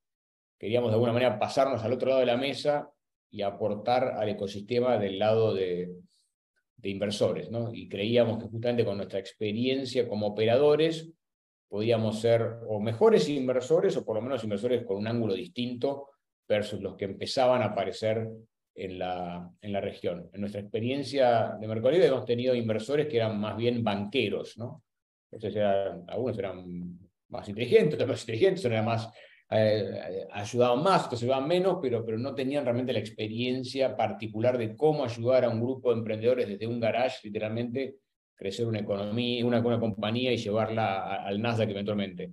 queríamos 0.60 0.90
de 0.90 0.96
alguna 0.96 1.14
manera 1.14 1.40
pasarnos 1.40 1.84
al 1.84 1.94
otro 1.94 2.10
lado 2.10 2.20
de 2.20 2.26
la 2.26 2.38
mesa 2.38 2.90
y 3.30 3.42
aportar 3.42 4.16
al 4.18 4.30
ecosistema 4.30 4.98
del 4.98 5.20
lado 5.20 5.54
de, 5.54 5.92
inversores. 6.90 7.50
¿no? 7.50 7.74
Y 7.74 7.88
creíamos 7.88 8.42
que 8.42 8.50
justamente 8.50 8.86
con 8.86 8.98
nuestra 8.98 9.20
experiencia 9.20 10.08
como 10.08 10.28
operadores 10.28 11.12
podíamos 11.68 12.20
ser 12.20 12.60
o 12.68 12.80
mejores 12.80 13.28
inversores 13.30 13.98
o 13.98 14.06
por 14.06 14.16
lo 14.16 14.22
menos 14.22 14.44
inversores 14.44 14.86
con 14.86 14.98
un 14.98 15.08
ángulo 15.08 15.34
distinto 15.34 16.10
versus 16.48 16.82
los 16.82 16.96
que 16.96 17.06
empezaban 17.06 17.62
a 17.62 17.66
aparecer 17.66 18.30
en 18.76 19.00
la, 19.00 19.52
en 19.62 19.74
la 19.74 19.82
región. 19.82 20.30
En 20.34 20.42
nuestra 20.42 20.62
experiencia 20.62 21.58
de 21.60 21.68
Mercado 21.68 21.96
hemos 21.96 22.26
tenido 22.26 22.56
inversores 22.56 23.08
que 23.08 23.18
eran 23.18 23.40
más 23.40 23.56
bien 23.58 23.84
banqueros, 23.84 24.58
¿no? 24.58 24.84
Entonces 25.32 25.64
algunos 26.08 26.38
eran 26.38 27.00
más 27.30 27.50
inteligentes, 27.50 27.96
otros 27.96 28.10
más 28.10 28.22
inteligentes, 28.22 28.66
eran 28.66 28.86
más 28.86 29.10
eh, 29.56 30.28
ayudaban 30.32 30.84
más, 30.84 31.06
otros 31.06 31.22
ayudaban 31.22 31.48
menos, 31.48 31.78
pero, 31.82 32.06
pero 32.06 32.18
no 32.18 32.34
tenían 32.34 32.64
realmente 32.64 32.94
la 32.94 33.00
experiencia 33.00 33.96
particular 33.96 34.58
de 34.58 34.76
cómo 34.76 35.04
ayudar 35.04 35.46
a 35.46 35.50
un 35.50 35.62
grupo 35.62 35.92
de 35.92 36.00
emprendedores 36.00 36.48
desde 36.48 36.68
un 36.68 36.80
garage, 36.80 37.20
literalmente, 37.24 37.98
crecer 38.36 38.66
una 38.66 38.80
economía, 38.80 39.46
una, 39.46 39.60
una 39.60 39.80
compañía 39.80 40.32
y 40.34 40.38
llevarla 40.38 41.24
al 41.24 41.42
Nasdaq 41.42 41.70
eventualmente. 41.70 42.32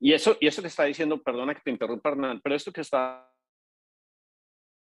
Y 0.00 0.12
eso, 0.12 0.36
y 0.40 0.46
eso 0.46 0.62
que 0.62 0.68
está 0.68 0.84
diciendo, 0.84 1.22
perdona 1.22 1.54
que 1.54 1.62
te 1.64 1.70
interrumpa 1.70 2.10
Hernán, 2.10 2.40
pero 2.42 2.54
esto 2.54 2.72
que 2.72 2.82
está 2.82 3.30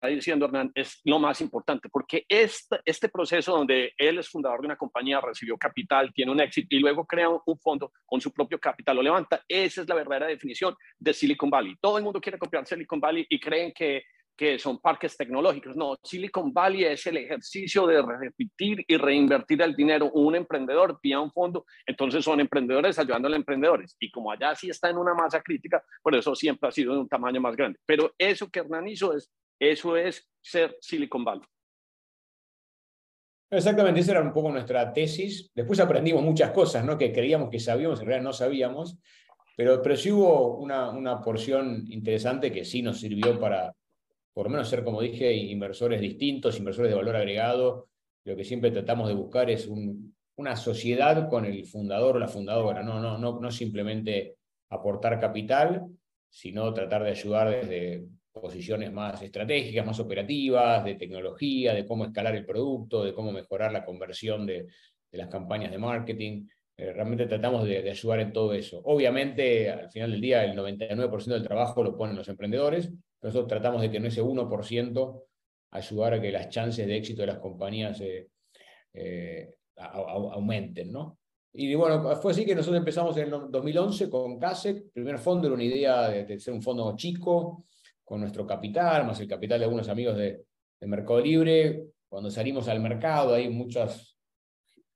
diciendo 0.07 0.45
Hernán 0.45 0.71
es 0.75 0.99
lo 1.03 1.19
más 1.19 1.41
importante, 1.41 1.89
porque 1.89 2.25
este, 2.27 2.79
este 2.85 3.09
proceso 3.09 3.55
donde 3.55 3.93
él 3.97 4.19
es 4.19 4.29
fundador 4.29 4.61
de 4.61 4.67
una 4.67 4.75
compañía, 4.75 5.21
recibió 5.21 5.57
capital, 5.57 6.11
tiene 6.13 6.31
un 6.31 6.41
éxito 6.41 6.75
y 6.75 6.79
luego 6.79 7.05
crea 7.05 7.29
un, 7.29 7.59
fondo 7.59 7.91
con 8.05 8.19
su 8.19 8.31
propio 8.31 8.59
capital, 8.59 8.97
lo 8.97 9.03
levanta, 9.03 9.41
esa 9.47 9.81
es 9.81 9.89
la 9.89 9.95
verdadera 9.95 10.27
definición 10.27 10.75
de 10.97 11.13
Silicon 11.13 11.49
Valley. 11.49 11.75
Todo 11.79 11.97
el 11.97 12.03
mundo 12.03 12.19
quiere 12.19 12.37
copiar 12.37 12.65
Silicon 12.65 12.99
Valley 12.99 13.25
y 13.29 13.39
creen 13.39 13.71
que, 13.73 14.03
que 14.35 14.59
son 14.59 14.79
parques 14.79 15.15
tecnológicos. 15.15 15.75
No, 15.75 15.95
Silicon 16.03 16.51
Valley 16.51 16.85
es 16.85 17.05
el 17.07 17.17
ejercicio 17.17 17.85
de 17.87 18.01
repetir 18.01 18.83
y 18.87 18.97
reinvertir 18.97 19.61
el 19.61 19.75
dinero. 19.75 20.11
Un 20.11 20.35
emprendedor 20.35 20.99
vía 21.01 21.19
un 21.19 21.31
fondo, 21.31 21.65
entonces 21.85 22.25
son 22.25 22.39
emprendedores 22.39 22.97
ayudando 22.99 23.29
a 23.29 23.35
emprendedores. 23.35 23.95
Y 23.99 24.11
como 24.11 24.31
allá 24.31 24.55
sí 24.55 24.69
está 24.69 24.89
en 24.89 24.97
una 24.97 25.13
masa 25.13 25.41
crítica, 25.41 25.83
por 26.01 26.15
eso 26.15 26.35
siempre 26.35 26.67
ha 26.69 26.71
sido 26.71 26.93
de 26.93 26.99
un 26.99 27.07
tamaño 27.07 27.39
más 27.39 27.55
grande. 27.55 27.79
Pero 27.85 28.13
eso 28.17 28.49
que 28.49 28.59
Hernán 28.59 28.87
hizo 28.87 29.15
es 29.15 29.31
eso 29.71 29.97
es 29.97 30.29
ser 30.41 30.77
Silicon 30.81 31.23
Valley. 31.23 31.47
Exactamente, 33.49 33.99
esa 33.99 34.13
era 34.13 34.21
un 34.21 34.33
poco 34.33 34.51
nuestra 34.51 34.91
tesis. 34.91 35.51
Después 35.53 35.79
aprendimos 35.79 36.23
muchas 36.23 36.51
cosas, 36.51 36.83
¿no? 36.83 36.97
Que 36.97 37.13
creíamos 37.13 37.49
que 37.49 37.59
sabíamos, 37.59 37.99
en 37.99 38.07
realidad 38.07 38.23
no 38.23 38.33
sabíamos, 38.33 38.97
pero, 39.55 39.81
pero 39.81 39.95
sí 39.95 40.11
hubo 40.11 40.57
una, 40.57 40.89
una 40.89 41.21
porción 41.21 41.85
interesante 41.89 42.51
que 42.51 42.65
sí 42.65 42.81
nos 42.81 42.99
sirvió 42.99 43.39
para, 43.39 43.75
por 44.33 44.47
lo 44.47 44.49
menos 44.49 44.67
ser, 44.67 44.83
como 44.83 45.01
dije, 45.01 45.31
inversores 45.33 46.01
distintos, 46.01 46.57
inversores 46.57 46.89
de 46.89 46.97
valor 46.97 47.15
agregado. 47.15 47.89
Lo 48.25 48.35
que 48.35 48.43
siempre 48.43 48.71
tratamos 48.71 49.07
de 49.07 49.13
buscar 49.13 49.51
es 49.51 49.69
una 50.35 50.55
sociedad 50.55 51.29
con 51.29 51.45
el 51.45 51.65
fundador 51.65 52.15
o 52.15 52.19
la 52.19 52.27
fundadora, 52.27 52.81
no, 52.81 52.99
no, 52.99 53.19
no, 53.19 53.39
no 53.39 53.51
simplemente 53.51 54.37
aportar 54.69 55.19
capital, 55.19 55.85
sino 56.29 56.73
tratar 56.73 57.03
de 57.03 57.11
ayudar 57.11 57.49
desde 57.51 58.07
posiciones 58.33 58.91
más 58.91 59.21
estratégicas, 59.21 59.85
más 59.85 59.99
operativas, 59.99 60.83
de 60.83 60.95
tecnología, 60.95 61.73
de 61.73 61.85
cómo 61.85 62.05
escalar 62.05 62.35
el 62.35 62.45
producto, 62.45 63.03
de 63.03 63.13
cómo 63.13 63.31
mejorar 63.31 63.71
la 63.71 63.85
conversión 63.85 64.45
de, 64.45 64.67
las 65.11 65.27
campañas 65.29 65.71
de 65.71 65.77
marketing. 65.77 66.47
Eh, 66.75 66.91
realmente 66.91 67.27
tratamos 67.27 67.65
de, 67.65 67.89
ayudar 67.89 68.19
en 68.21 68.33
todo 68.33 68.53
eso. 68.53 68.81
Obviamente, 68.85 69.69
al 69.69 69.91
final 69.91 70.11
del 70.11 70.21
día, 70.21 70.43
el 70.43 70.57
99% 70.57 71.25
del 71.25 71.43
trabajo 71.43 71.83
lo 71.83 71.95
ponen 71.95 72.15
los 72.15 72.27
emprendedores. 72.27 72.91
Nosotros 73.21 73.47
tratamos 73.47 73.81
de 73.81 73.91
que 73.91 73.97
en 73.97 74.07
ese 74.07 74.23
1% 74.23 75.23
ayudar 75.71 76.13
a 76.15 76.21
que 76.21 76.31
las 76.31 76.49
chances 76.49 76.87
de 76.87 76.97
éxito 76.97 77.21
de 77.21 77.27
las 77.27 77.37
compañías 77.37 78.01
eh, 78.01 78.27
eh, 78.93 79.55
aumenten, 79.75 80.91
¿no? 80.91 81.19
Y 81.55 81.75
bueno, 81.75 82.15
fue 82.15 82.31
así 82.31 82.45
que 82.45 82.55
nosotros 82.55 82.79
empezamos 82.79 83.15
en 83.17 83.31
el 83.31 83.51
2011 83.51 84.09
con 84.09 84.39
CASEC. 84.39 84.77
El 84.77 84.91
primer 84.91 85.19
fondo 85.19 85.47
era 85.47 85.53
una 85.53 85.63
idea 85.63 86.09
de 86.09 86.39
ser 86.39 86.51
un 86.51 86.63
fondo 86.63 86.95
chico, 86.95 87.65
con 88.13 88.21
nuestro 88.21 88.45
capital, 88.45 89.07
más 89.07 89.19
el 89.21 89.27
capital 89.27 89.57
de 89.57 89.65
algunos 89.65 89.89
amigos 89.89 90.15
de, 90.15 90.45
Mercado 90.81 91.19
Libre. 91.19 91.85
Cuando 92.07 92.29
salimos 92.29 92.67
al 92.67 92.79
mercado, 92.79 93.33
hay 93.33 93.49
muchas 93.49 94.15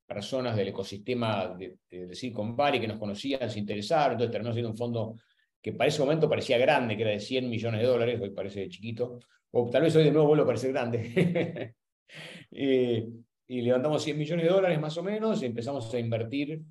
personas 0.06 0.56
del 0.56 0.68
ecosistema 0.68 1.48
de, 1.58 1.80
de, 1.90 2.14
Silicon 2.14 2.56
Valley 2.56 2.80
que 2.80 2.88
nos 2.88 3.00
conocían, 3.00 3.50
se 3.50 3.58
interesaron, 3.58 4.12
entonces 4.12 4.32
terminó 4.32 4.54
siendo 4.54 4.70
un 4.70 4.78
fondo 4.78 5.16
que 5.60 5.74
para 5.74 5.88
ese 5.88 6.00
momento 6.00 6.30
parecía 6.30 6.60
grande, 6.60 6.96
que 6.96 7.02
era 7.02 7.12
de 7.12 7.20
100 7.20 7.50
millones 7.50 7.82
de 7.82 7.88
dólares, 7.88 8.22
hoy 8.22 8.30
parece 8.30 8.70
chiquito, 8.70 9.20
o 9.50 9.68
tal 9.68 9.82
vez 9.82 9.96
hoy 9.96 10.04
de 10.04 10.12
nuevo 10.12 10.28
vuelve 10.28 10.44
a 10.44 10.46
parecer 10.46 10.72
grande. 10.72 11.74
y, 12.52 13.62
levantamos 13.62 14.04
100 14.04 14.16
millones 14.16 14.46
de 14.46 14.52
dólares 14.52 14.80
más 14.80 14.96
o 14.96 15.02
menos, 15.02 15.42
y 15.42 15.48
empezamos 15.48 15.92
a 15.92 15.98
invertir 15.98 16.62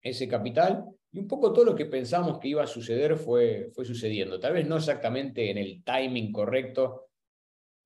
ese 0.00 0.26
capital, 0.26 0.86
y 1.16 1.18
un 1.18 1.26
poco 1.26 1.50
todo 1.50 1.64
lo 1.64 1.74
que 1.74 1.86
pensamos 1.86 2.38
que 2.38 2.48
iba 2.48 2.62
a 2.62 2.66
suceder 2.66 3.16
fue, 3.16 3.70
fue 3.74 3.86
sucediendo. 3.86 4.38
Tal 4.38 4.52
vez 4.52 4.68
no 4.68 4.76
exactamente 4.76 5.50
en 5.50 5.56
el 5.56 5.82
timing 5.82 6.30
correcto. 6.30 7.08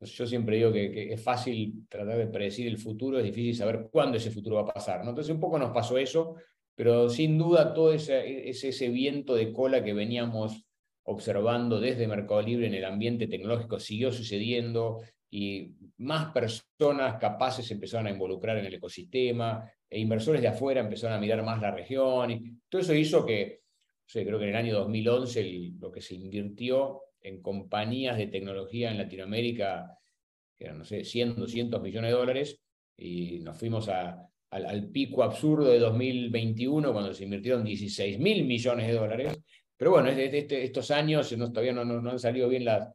Yo 0.00 0.26
siempre 0.26 0.56
digo 0.56 0.72
que, 0.72 1.12
es 1.12 1.22
fácil 1.22 1.86
tratar 1.88 2.18
de 2.18 2.26
predecir 2.26 2.66
el 2.66 2.76
futuro, 2.76 3.18
es 3.18 3.24
difícil 3.24 3.54
saber 3.54 3.88
cuándo 3.88 4.16
ese 4.16 4.32
futuro 4.32 4.56
va 4.56 4.62
a 4.62 4.74
pasar. 4.74 5.02
Entonces 5.06 5.32
un 5.32 5.38
poco 5.38 5.60
nos 5.60 5.70
pasó 5.70 5.96
eso, 5.96 6.34
pero 6.74 7.08
sin 7.08 7.38
duda 7.38 7.72
todo 7.72 7.92
ese, 7.92 8.48
ese 8.48 8.88
viento 8.88 9.36
de 9.36 9.52
cola 9.52 9.84
que 9.84 9.94
veníamos 9.94 10.64
observando 11.04 11.78
desde 11.78 12.08
Mercado 12.08 12.42
Libre 12.42 12.66
en 12.66 12.74
el 12.74 12.84
ambiente 12.84 13.28
tecnológico 13.28 13.78
siguió 13.78 14.10
sucediendo 14.10 15.02
y 15.30 15.70
más 15.98 16.32
personas 16.32 17.18
capaces 17.20 17.70
empezaron 17.70 18.08
a 18.08 18.10
involucrar 18.10 18.58
en 18.58 18.66
el 18.66 18.74
ecosistema, 18.74 19.70
e 19.88 19.98
inversores 19.98 20.42
de 20.42 20.48
afuera 20.48 20.80
empezaron 20.80 21.16
a 21.16 21.20
mirar 21.20 21.42
más 21.44 21.60
la 21.60 21.70
región. 21.70 22.30
Y 22.30 22.58
todo 22.68 22.80
eso 22.80 22.94
hizo 22.94 23.24
que, 23.24 23.62
creo 24.12 24.38
que 24.38 24.44
en 24.44 24.50
el 24.50 24.56
año 24.56 24.74
2011 24.74 25.72
lo 25.80 25.92
que 25.92 26.00
se 26.00 26.14
invirtió 26.16 27.02
en 27.20 27.42
compañías 27.42 28.16
de 28.16 28.26
tecnología 28.26 28.90
en 28.90 28.98
Latinoamérica, 28.98 29.98
eran, 30.58 30.78
no 30.78 30.84
sé, 30.84 31.04
100, 31.04 31.36
200 31.36 31.80
millones 31.80 32.10
de 32.10 32.16
dólares, 32.16 32.60
y 32.96 33.38
nos 33.40 33.56
fuimos 33.58 33.88
a, 33.88 34.30
al, 34.50 34.88
pico 34.88 35.22
absurdo 35.22 35.70
de 35.70 35.78
2021, 35.78 36.92
cuando 36.92 37.14
se 37.14 37.24
invirtieron 37.24 37.64
16 37.64 38.18
mil 38.18 38.44
millones 38.44 38.88
de 38.88 38.94
dólares. 38.94 39.40
Pero 39.76 39.92
bueno, 39.92 40.10
este, 40.10 40.64
estos 40.64 40.90
años 40.90 41.30
todavía 41.30 41.72
no, 41.72 42.10
han 42.10 42.18
salido 42.18 42.48
bien 42.48 42.64
las, 42.64 42.88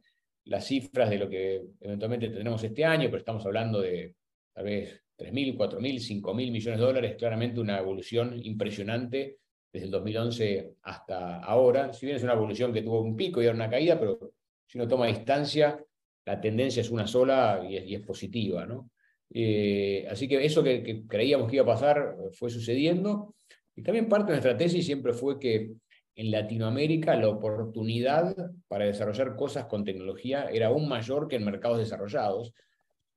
las 0.46 0.66
cifras 0.66 1.10
de 1.10 1.18
lo 1.18 1.28
que 1.28 1.62
eventualmente 1.80 2.28
tendremos 2.28 2.62
este 2.62 2.84
año, 2.84 3.06
pero 3.06 3.18
estamos 3.18 3.44
hablando 3.44 3.80
de 3.80 4.14
tal 4.52 4.64
vez 4.64 5.02
3.000, 5.18 5.56
4.000, 5.56 6.22
5.000 6.22 6.34
millones 6.34 6.80
de 6.80 6.86
dólares, 6.86 7.16
claramente 7.16 7.60
una 7.60 7.78
evolución 7.78 8.38
impresionante 8.44 9.38
desde 9.72 9.86
el 9.86 9.90
2011 9.90 10.74
hasta 10.82 11.38
ahora. 11.40 11.92
Si 11.92 12.06
bien 12.06 12.16
es 12.16 12.22
una 12.22 12.34
evolución 12.34 12.72
que 12.72 12.82
tuvo 12.82 13.00
un 13.00 13.16
pico 13.16 13.42
y 13.42 13.46
ahora 13.46 13.56
una 13.56 13.70
caída, 13.70 13.98
pero 13.98 14.18
si 14.66 14.78
uno 14.78 14.86
toma 14.86 15.06
distancia, 15.06 15.82
la 16.24 16.40
tendencia 16.40 16.80
es 16.80 16.90
una 16.90 17.06
sola 17.06 17.64
y 17.68 17.94
es, 17.94 18.00
positiva. 18.02 18.66
¿no? 18.66 18.90
Eh, 19.30 20.06
así 20.08 20.28
que 20.28 20.44
eso 20.44 20.62
que, 20.62 21.04
creíamos 21.08 21.48
que 21.48 21.56
iba 21.56 21.64
a 21.64 21.74
pasar 21.74 22.16
fue 22.32 22.50
sucediendo. 22.50 23.34
Y 23.74 23.82
también 23.82 24.08
parte 24.08 24.26
de 24.26 24.38
nuestra 24.38 24.56
tesis 24.56 24.86
siempre 24.86 25.12
fue 25.12 25.38
que 25.38 25.72
en 26.16 26.30
Latinoamérica 26.30 27.14
la 27.14 27.28
oportunidad 27.28 28.34
para 28.66 28.86
desarrollar 28.86 29.36
cosas 29.36 29.66
con 29.66 29.84
tecnología 29.84 30.48
era 30.50 30.68
aún 30.68 30.88
mayor 30.88 31.28
que 31.28 31.36
en 31.36 31.44
mercados 31.44 31.78
desarrollados 31.78 32.52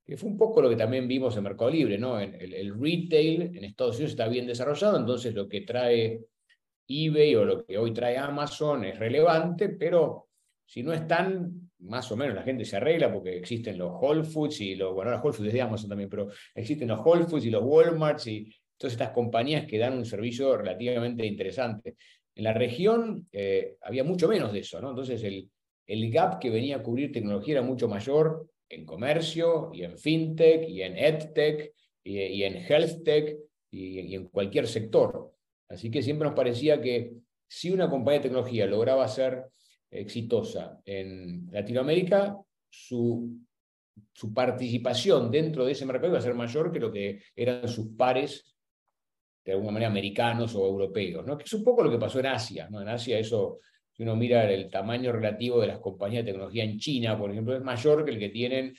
que 0.06 0.18
fue 0.18 0.30
un 0.30 0.38
poco 0.38 0.62
lo 0.62 0.70
que 0.70 0.76
también 0.76 1.08
vimos 1.08 1.38
en 1.38 1.44
Mercado 1.44 1.70
Libre, 1.70 2.00
¿no? 2.00 2.20
El, 2.20 2.54
el, 2.54 2.74
retail 2.80 3.56
en 3.56 3.64
Estados 3.64 3.98
Unidos 3.98 4.14
está 4.14 4.28
bien 4.28 4.48
desarrollado, 4.48 4.98
entonces 4.98 5.36
lo 5.36 5.48
que 5.48 5.62
trae 5.62 6.22
eBay 6.88 7.36
o 7.36 7.46
lo 7.46 7.64
que 7.64 7.78
hoy 7.78 7.94
trae 7.94 8.18
Amazon 8.18 8.86
es 8.86 8.98
relevante, 8.98 9.70
pero 9.70 10.30
si 10.66 10.82
no 10.82 10.94
están, 10.94 11.72
más 11.82 12.12
o 12.12 12.18
menos 12.18 12.34
la 12.34 12.42
gente 12.42 12.66
se 12.66 12.78
arregla 12.78 13.14
porque 13.14 13.38
existen 13.38 13.78
los 13.78 13.92
Whole 13.92 14.24
Foods 14.24 14.62
y 14.62 14.76
los, 14.76 14.96
bueno, 14.96 15.12
los 15.12 15.24
Whole 15.24 15.34
Foods 15.34 15.48
es 15.50 15.54
de 15.54 15.62
Amazon 15.62 15.90
también, 15.90 16.10
pero 16.10 16.28
existen 16.56 16.88
los 16.88 17.00
Whole 17.06 17.26
Foods 17.26 17.46
y 17.46 17.52
los 17.52 17.64
Walmarts 17.64 18.26
y 18.26 18.52
todas 18.78 18.94
estas 18.94 19.12
compañías 19.12 19.68
que 19.68 19.78
dan 19.78 19.96
un 19.96 20.06
servicio 20.06 20.58
relativamente 20.58 21.24
interesante. 21.24 21.98
En 22.40 22.46
la 22.46 22.54
región 22.54 23.28
eh, 23.34 23.76
había 23.82 24.06
mucho 24.06 24.30
menos 24.30 24.54
de 24.54 24.60
eso, 24.60 24.80
¿no? 24.80 24.92
Entonces 24.92 25.22
el, 25.24 25.50
el 25.86 26.10
gap 26.10 26.40
que 26.40 26.50
venía 26.50 26.78
a 26.78 26.82
cubrir 26.82 27.12
tecnología 27.12 27.56
era 27.56 27.62
mucho 27.62 27.90
mayor 27.90 28.48
en 28.70 28.86
comercio 28.86 29.72
y 29.74 29.84
en 29.84 29.98
fintech 29.98 30.70
y 30.70 30.82
en 30.82 30.98
edtech 30.98 31.74
y, 32.02 32.18
y 32.18 32.44
en 32.46 32.56
healthtech 32.56 33.38
y, 33.70 34.00
y 34.00 34.16
en 34.16 34.30
cualquier 34.30 34.68
sector. 34.68 35.34
Así 35.68 35.92
que 35.92 36.02
siempre 36.02 36.30
nos 36.30 36.34
parecía 36.34 36.80
que 36.80 37.12
si 37.46 37.72
una 37.72 37.90
compañía 37.90 38.20
de 38.20 38.30
tecnología 38.30 38.66
lograba 38.68 39.06
ser 39.10 39.48
exitosa 39.92 40.80
en 40.86 41.50
Latinoamérica, 41.52 42.38
su, 42.70 43.38
su 44.14 44.34
participación 44.34 45.30
dentro 45.30 45.66
de 45.66 45.74
ese 45.74 45.86
mercado 45.86 46.08
iba 46.08 46.20
a 46.20 46.22
ser 46.22 46.36
mayor 46.36 46.72
que 46.72 46.80
lo 46.80 46.90
que 46.90 47.22
eran 47.36 47.68
sus 47.68 47.90
pares, 47.98 48.49
de 49.44 49.52
alguna 49.52 49.72
manera 49.72 49.90
americanos 49.90 50.56
o 50.56 50.66
europeos, 50.66 51.26
¿no? 51.26 51.38
que 51.38 51.46
es 51.46 51.54
un 51.54 51.64
poco 51.64 51.84
lo 51.84 51.92
que 51.92 51.98
pasó 51.98 52.20
en 52.20 52.28
Asia. 52.28 52.68
¿no? 52.70 52.82
En 52.82 52.90
Asia 52.90 53.18
eso, 53.18 53.60
si 53.92 54.04
uno 54.04 54.16
mira 54.16 54.50
el 54.52 54.70
tamaño 54.70 55.12
relativo 55.12 55.60
de 55.62 55.68
las 55.68 55.80
compañías 55.80 56.26
de 56.26 56.32
tecnología 56.32 56.64
en 56.64 56.78
China, 56.78 57.18
por 57.18 57.32
ejemplo, 57.32 57.56
es 57.56 57.64
mayor 57.64 58.06
que 58.06 58.12
el 58.12 58.20
que 58.20 58.30
tienen 58.30 58.76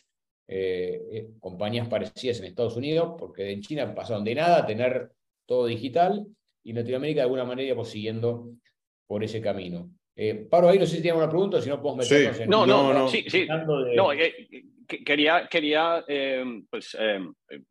eh, 0.49 1.01
eh, 1.13 1.29
compañías 1.39 1.89
parecidas 1.89 2.41
en 2.41 2.47
Estados 2.47 2.77
Unidos, 2.77 3.15
porque 3.19 3.51
en 3.51 3.61
China 3.61 3.95
pasaron 3.95 4.25
de 4.25 4.35
nada 4.35 4.59
a 4.59 4.67
tener 4.67 5.11
todo 5.47 5.67
digital 5.67 6.27
y 6.63 6.71
en 6.71 6.77
Latinoamérica 6.77 7.21
de 7.21 7.25
alguna 7.25 7.45
manera 7.45 7.69
íbamos 7.69 7.89
siguiendo 7.89 8.51
por 9.07 9.25
ese 9.25 9.41
camino. 9.41 9.91
Eh, 10.15 10.47
Paro, 10.51 10.69
ahí 10.69 10.79
no 10.79 10.87
sé 10.87 10.97
si 10.97 11.03
tiene 11.03 11.17
una 11.17 11.29
pregunta 11.29 11.61
si 11.63 11.69
no 11.69 11.81
podemos 11.81 12.09
meternos 12.09 12.41
en... 12.41 12.51
No, 12.51 12.67
no, 12.67 12.93
no, 12.93 13.09
sí, 13.09 13.25
sí. 13.29 13.47
No, 13.97 14.13
eh, 14.13 14.35
quería, 15.05 15.49
quería 15.49 16.05
eh, 16.07 16.45
pues, 16.71 16.97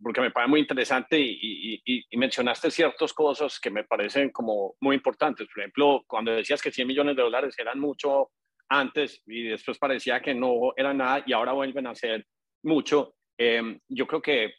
porque 0.01 0.21
me 0.21 0.31
parece 0.31 0.49
muy 0.49 0.59
interesante 0.59 1.19
y, 1.19 1.81
y, 1.85 2.17
mencionaste 2.17 2.71
ciertas 2.71 3.13
cosas 3.13 3.59
que 3.59 3.69
me 3.69 3.83
parecen 3.83 4.29
como 4.31 4.75
muy 4.81 4.95
importantes. 4.95 5.47
Por 5.47 5.61
ejemplo, 5.61 6.03
cuando 6.07 6.31
decías 6.31 6.61
que 6.61 6.71
100 6.71 6.87
millones 6.87 7.15
de 7.15 7.23
dólares 7.23 7.55
eran 7.57 7.79
mucho 7.79 8.31
antes 8.69 9.21
y 9.25 9.43
después 9.43 9.77
parecía 9.77 10.21
que 10.21 10.33
no 10.33 10.73
era 10.75 10.93
nada 10.93 11.23
y 11.25 11.33
ahora 11.33 11.53
vuelven 11.53 11.87
a 11.87 11.95
ser 11.95 12.25
mucho, 12.63 13.15
yo 13.37 14.07
creo 14.07 14.21
que 14.21 14.53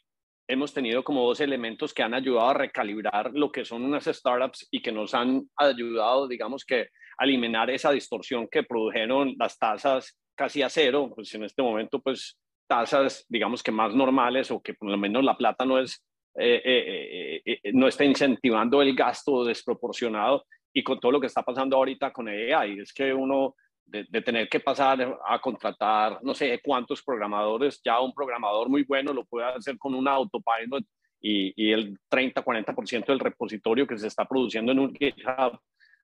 hemos 0.51 0.73
tenido 0.73 1.03
como 1.03 1.25
dos 1.25 1.39
elementos 1.39 1.93
que 1.93 2.03
han 2.03 2.13
ayudado 2.13 2.49
a 2.49 2.53
recalibrar 2.53 3.31
lo 3.33 3.51
que 3.51 3.63
son 3.63 3.83
unas 3.83 4.03
startups 4.03 4.67
y 4.69 4.81
que 4.81 4.91
nos 4.91 5.13
han 5.13 5.49
ayudado, 5.55 6.27
digamos 6.27 6.65
que, 6.65 6.89
a 7.17 7.23
eliminar 7.23 7.69
esa 7.69 7.91
distorsión 7.91 8.47
que 8.49 8.63
produjeron 8.63 9.35
las 9.37 9.57
tasas 9.57 10.19
casi 10.35 10.61
a 10.61 10.69
cero, 10.69 11.11
pues 11.15 11.33
en 11.35 11.43
este 11.43 11.61
momento, 11.61 12.01
pues 12.01 12.37
tasas, 12.71 13.25
digamos 13.27 13.61
que 13.61 13.71
más 13.71 13.93
normales 13.93 14.49
o 14.49 14.61
que 14.61 14.73
por 14.73 14.89
lo 14.89 14.97
menos 14.97 15.25
la 15.25 15.35
plata 15.35 15.65
no 15.65 15.77
es, 15.77 16.01
eh, 16.39 16.61
eh, 16.63 17.41
eh, 17.45 17.71
no 17.73 17.89
está 17.89 18.05
incentivando 18.05 18.81
el 18.81 18.95
gasto 18.95 19.43
desproporcionado 19.43 20.45
y 20.71 20.81
con 20.81 20.97
todo 20.97 21.11
lo 21.11 21.19
que 21.19 21.27
está 21.27 21.43
pasando 21.43 21.75
ahorita 21.75 22.13
con 22.13 22.29
AI, 22.29 22.79
es 22.79 22.93
que 22.93 23.13
uno 23.13 23.55
de, 23.85 24.05
tener 24.21 24.47
que 24.47 24.61
pasar 24.61 25.19
a 25.27 25.41
contratar, 25.41 26.19
no 26.23 26.33
sé 26.33 26.61
cuántos 26.63 27.03
programadores, 27.03 27.81
ya 27.83 27.99
un 27.99 28.13
programador 28.13 28.69
muy 28.69 28.83
bueno 28.83 29.11
lo 29.11 29.25
puede 29.25 29.47
hacer 29.47 29.77
con 29.77 29.93
un 29.93 30.07
autopilot 30.07 30.85
y, 31.19 31.51
y 31.61 31.73
el 31.73 31.99
30-40% 32.09 33.07
del 33.07 33.19
repositorio 33.19 33.85
que 33.85 33.97
se 33.97 34.07
está 34.07 34.23
produciendo 34.23 34.71
en 34.71 34.79
un 34.79 34.95
GitHub 34.95 35.59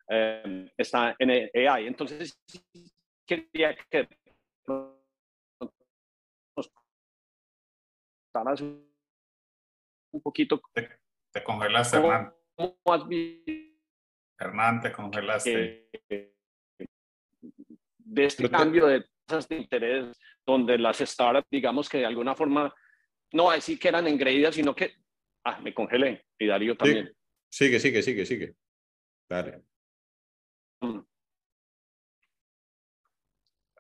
eh, 0.09 0.69
está 0.77 1.15
en 1.17 1.31
AI. 1.31 1.87
Entonces, 1.87 2.37
quería 3.25 3.73
que 3.89 4.09
nos 8.43 8.61
un 8.61 10.21
poquito. 10.21 10.61
Te, 10.73 10.89
te 11.31 11.43
congelaste, 11.43 11.97
Hernán. 11.97 12.33
Hernán, 14.39 14.81
te 14.81 14.91
congelaste 14.91 15.89
de 17.97 18.25
este 18.25 18.49
cambio 18.49 18.87
de 18.87 19.05
tasas 19.25 19.47
de 19.49 19.57
interés, 19.57 20.19
donde 20.45 20.77
las 20.77 20.97
startups, 20.97 21.47
digamos 21.51 21.89
que 21.89 21.99
de 21.99 22.05
alguna 22.05 22.35
forma, 22.35 22.73
no 23.33 23.45
va 23.45 23.53
a 23.53 23.55
decir 23.55 23.77
que 23.77 23.89
eran 23.89 24.07
engreídas, 24.07 24.55
sino 24.55 24.73
que, 24.73 24.93
ah, 25.43 25.59
me 25.59 25.73
congelé, 25.73 26.25
y 26.39 26.47
Darío 26.47 26.77
también. 26.77 27.13
Sigue, 27.49 27.79
sigue, 27.79 28.01
sigue, 28.01 28.25
sigue. 28.25 28.55
Dale. 29.29 29.63
Mm. 30.81 30.99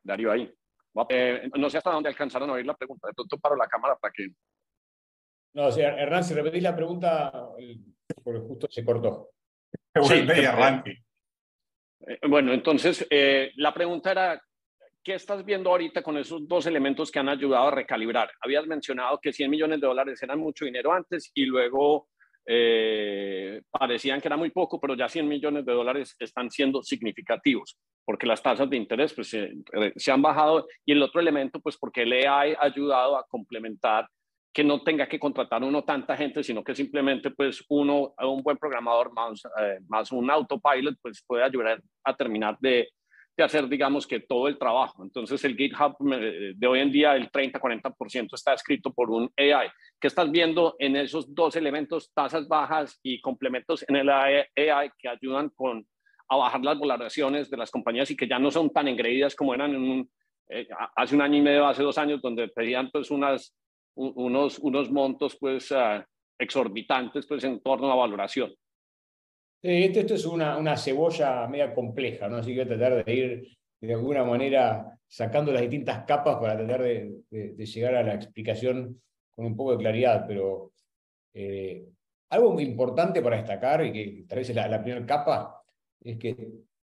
Darío 0.03 0.31
ahí. 0.31 0.56
Eh, 1.09 1.49
no 1.57 1.69
sé 1.69 1.77
hasta 1.77 1.91
dónde 1.91 2.09
alcanzaron 2.09 2.49
a 2.49 2.53
oír 2.53 2.65
la 2.65 2.75
pregunta. 2.75 3.07
De 3.07 3.13
pronto 3.13 3.37
paro 3.37 3.55
la 3.55 3.67
cámara 3.67 3.95
para 3.95 4.11
que. 4.11 4.27
No, 5.53 5.67
o 5.67 5.71
sea, 5.71 5.97
Hernán, 5.97 6.23
si 6.23 6.33
repetís 6.33 6.63
la 6.63 6.75
pregunta, 6.75 7.31
porque 8.23 8.39
justo 8.39 8.67
se 8.69 8.85
cortó. 8.85 9.31
Sí, 10.03 10.45
arranque. 10.45 11.03
Eh, 12.01 12.19
bueno, 12.27 12.53
entonces 12.53 13.05
eh, 13.09 13.51
la 13.55 13.73
pregunta 13.73 14.11
era, 14.11 14.41
¿qué 15.03 15.15
estás 15.15 15.43
viendo 15.43 15.71
ahorita 15.71 16.03
con 16.03 16.17
esos 16.17 16.47
dos 16.47 16.65
elementos 16.67 17.11
que 17.11 17.19
han 17.19 17.29
ayudado 17.29 17.67
a 17.67 17.71
recalibrar? 17.71 18.29
Habías 18.41 18.67
mencionado 18.67 19.19
que 19.19 19.33
100 19.33 19.49
millones 19.49 19.81
de 19.81 19.87
dólares 19.87 20.21
eran 20.21 20.39
mucho 20.39 20.65
dinero 20.65 20.91
antes 20.93 21.31
y 21.33 21.45
luego 21.45 22.09
eh, 22.47 23.61
parecían 23.69 24.21
que 24.21 24.27
era 24.27 24.37
muy 24.37 24.49
poco, 24.51 24.79
pero 24.79 24.95
ya 24.95 25.09
100 25.09 25.27
millones 25.27 25.65
de 25.65 25.73
dólares 25.73 26.15
están 26.19 26.49
siendo 26.49 26.81
significativos 26.81 27.77
porque 28.07 28.25
las 28.25 28.41
tasas 28.41 28.69
de 28.69 28.77
interés 28.77 29.13
pues, 29.13 29.35
se 29.95 30.11
han 30.11 30.21
bajado. 30.21 30.65
Y 30.85 30.93
el 30.93 31.03
otro 31.03 31.19
elemento, 31.19 31.59
pues 31.59 31.77
porque 31.77 32.03
AI 32.03 32.53
ha 32.53 32.63
ayudado 32.63 33.17
a 33.17 33.25
complementar 33.27 34.07
que 34.53 34.63
no 34.63 34.81
tenga 34.81 35.07
que 35.07 35.19
contratar 35.19 35.61
uno 35.61 35.83
tanta 35.83 36.15
gente, 36.15 36.41
sino 36.41 36.63
que 36.63 36.73
simplemente 36.73 37.31
pues 37.31 37.63
uno, 37.67 38.15
un 38.17 38.41
buen 38.41 38.57
programador 38.57 39.13
más, 39.13 39.43
eh, 39.59 39.79
más 39.89 40.11
un 40.13 40.31
autopilot, 40.31 40.95
pues 41.01 41.21
puede 41.27 41.43
ayudar 41.43 41.79
a 42.05 42.15
terminar 42.15 42.57
de, 42.59 42.89
de, 43.37 43.43
hacer, 43.43 43.67
digamos, 43.69 44.07
que 44.07 44.21
todo 44.21 44.47
el 44.47 44.57
trabajo. 44.57 45.03
Entonces 45.03 45.43
el 45.45 45.55
GitHub 45.55 45.95
de 45.99 46.67
hoy 46.67 46.79
en 46.79 46.91
día, 46.91 47.15
el 47.15 47.31
30-40% 47.31 48.33
está 48.33 48.53
escrito 48.53 48.91
por 48.91 49.11
un 49.11 49.31
AI. 49.37 49.69
¿Qué 49.99 50.07
estás 50.07 50.31
viendo 50.31 50.75
en 50.79 50.95
esos 50.95 51.33
dos 51.33 51.55
elementos, 51.55 52.11
tasas 52.13 52.47
bajas 52.47 52.99
y 53.03 53.21
complementos 53.21 53.85
en 53.87 53.97
el 53.97 54.09
AI 54.09 54.91
que 54.97 55.09
ayudan 55.09 55.49
con, 55.49 55.85
a 56.29 56.35
bajar 56.35 56.61
las 56.61 56.79
valoraciones 56.79 57.49
de 57.49 57.57
las 57.57 57.71
compañías 57.71 58.09
y 58.11 58.17
que 58.17 58.27
ya 58.27 58.39
no 58.39 58.51
son 58.51 58.71
tan 58.71 58.87
engreídas 58.87 59.35
como 59.35 59.53
eran 59.53 60.07
eh, 60.49 60.67
hace 60.95 61.15
un 61.15 61.21
año 61.21 61.37
y 61.37 61.41
medio, 61.41 61.67
hace 61.67 61.83
dos 61.83 61.97
años, 61.97 62.21
donde 62.21 62.47
pedían 62.47 62.89
pues 62.91 63.11
unas 63.11 63.55
unos, 63.97 64.59
unos 64.59 64.91
montos 64.91 65.37
pues 65.39 65.71
ah, 65.71 66.05
exorbitantes 66.37 67.25
pues 67.25 67.43
en 67.43 67.61
torno 67.61 67.91
a 67.91 67.95
valoración. 67.95 68.53
Esto, 69.61 69.99
esto 69.99 70.13
es 70.13 70.25
una, 70.25 70.57
una 70.57 70.77
cebolla 70.77 71.47
media 71.47 71.73
compleja, 71.73 72.27
¿no? 72.27 72.37
Así 72.37 72.53
que 72.53 72.65
tratar 72.65 73.03
de 73.03 73.13
ir 73.13 73.57
de 73.81 73.93
alguna 73.93 74.23
manera 74.23 74.97
sacando 75.07 75.51
las 75.51 75.61
distintas 75.61 76.03
capas 76.05 76.37
para 76.37 76.57
tratar 76.57 76.83
de, 76.83 77.23
llegar 77.31 77.95
a 77.95 78.03
la 78.03 78.13
explicación 78.13 79.01
con 79.35 79.45
un 79.45 79.55
poco 79.55 79.71
de 79.71 79.77
claridad, 79.77 80.25
pero 80.27 80.71
eh, 81.33 81.85
algo 82.29 82.59
importante 82.59 83.21
para 83.21 83.37
destacar, 83.37 83.85
y 83.85 83.93
que 83.93 84.25
tal 84.27 84.39
vez 84.39 84.49
es 84.49 84.55
la, 84.55 84.81
primera 84.81 85.05
capa, 85.05 85.63
es 86.01 86.17
que 86.17 86.35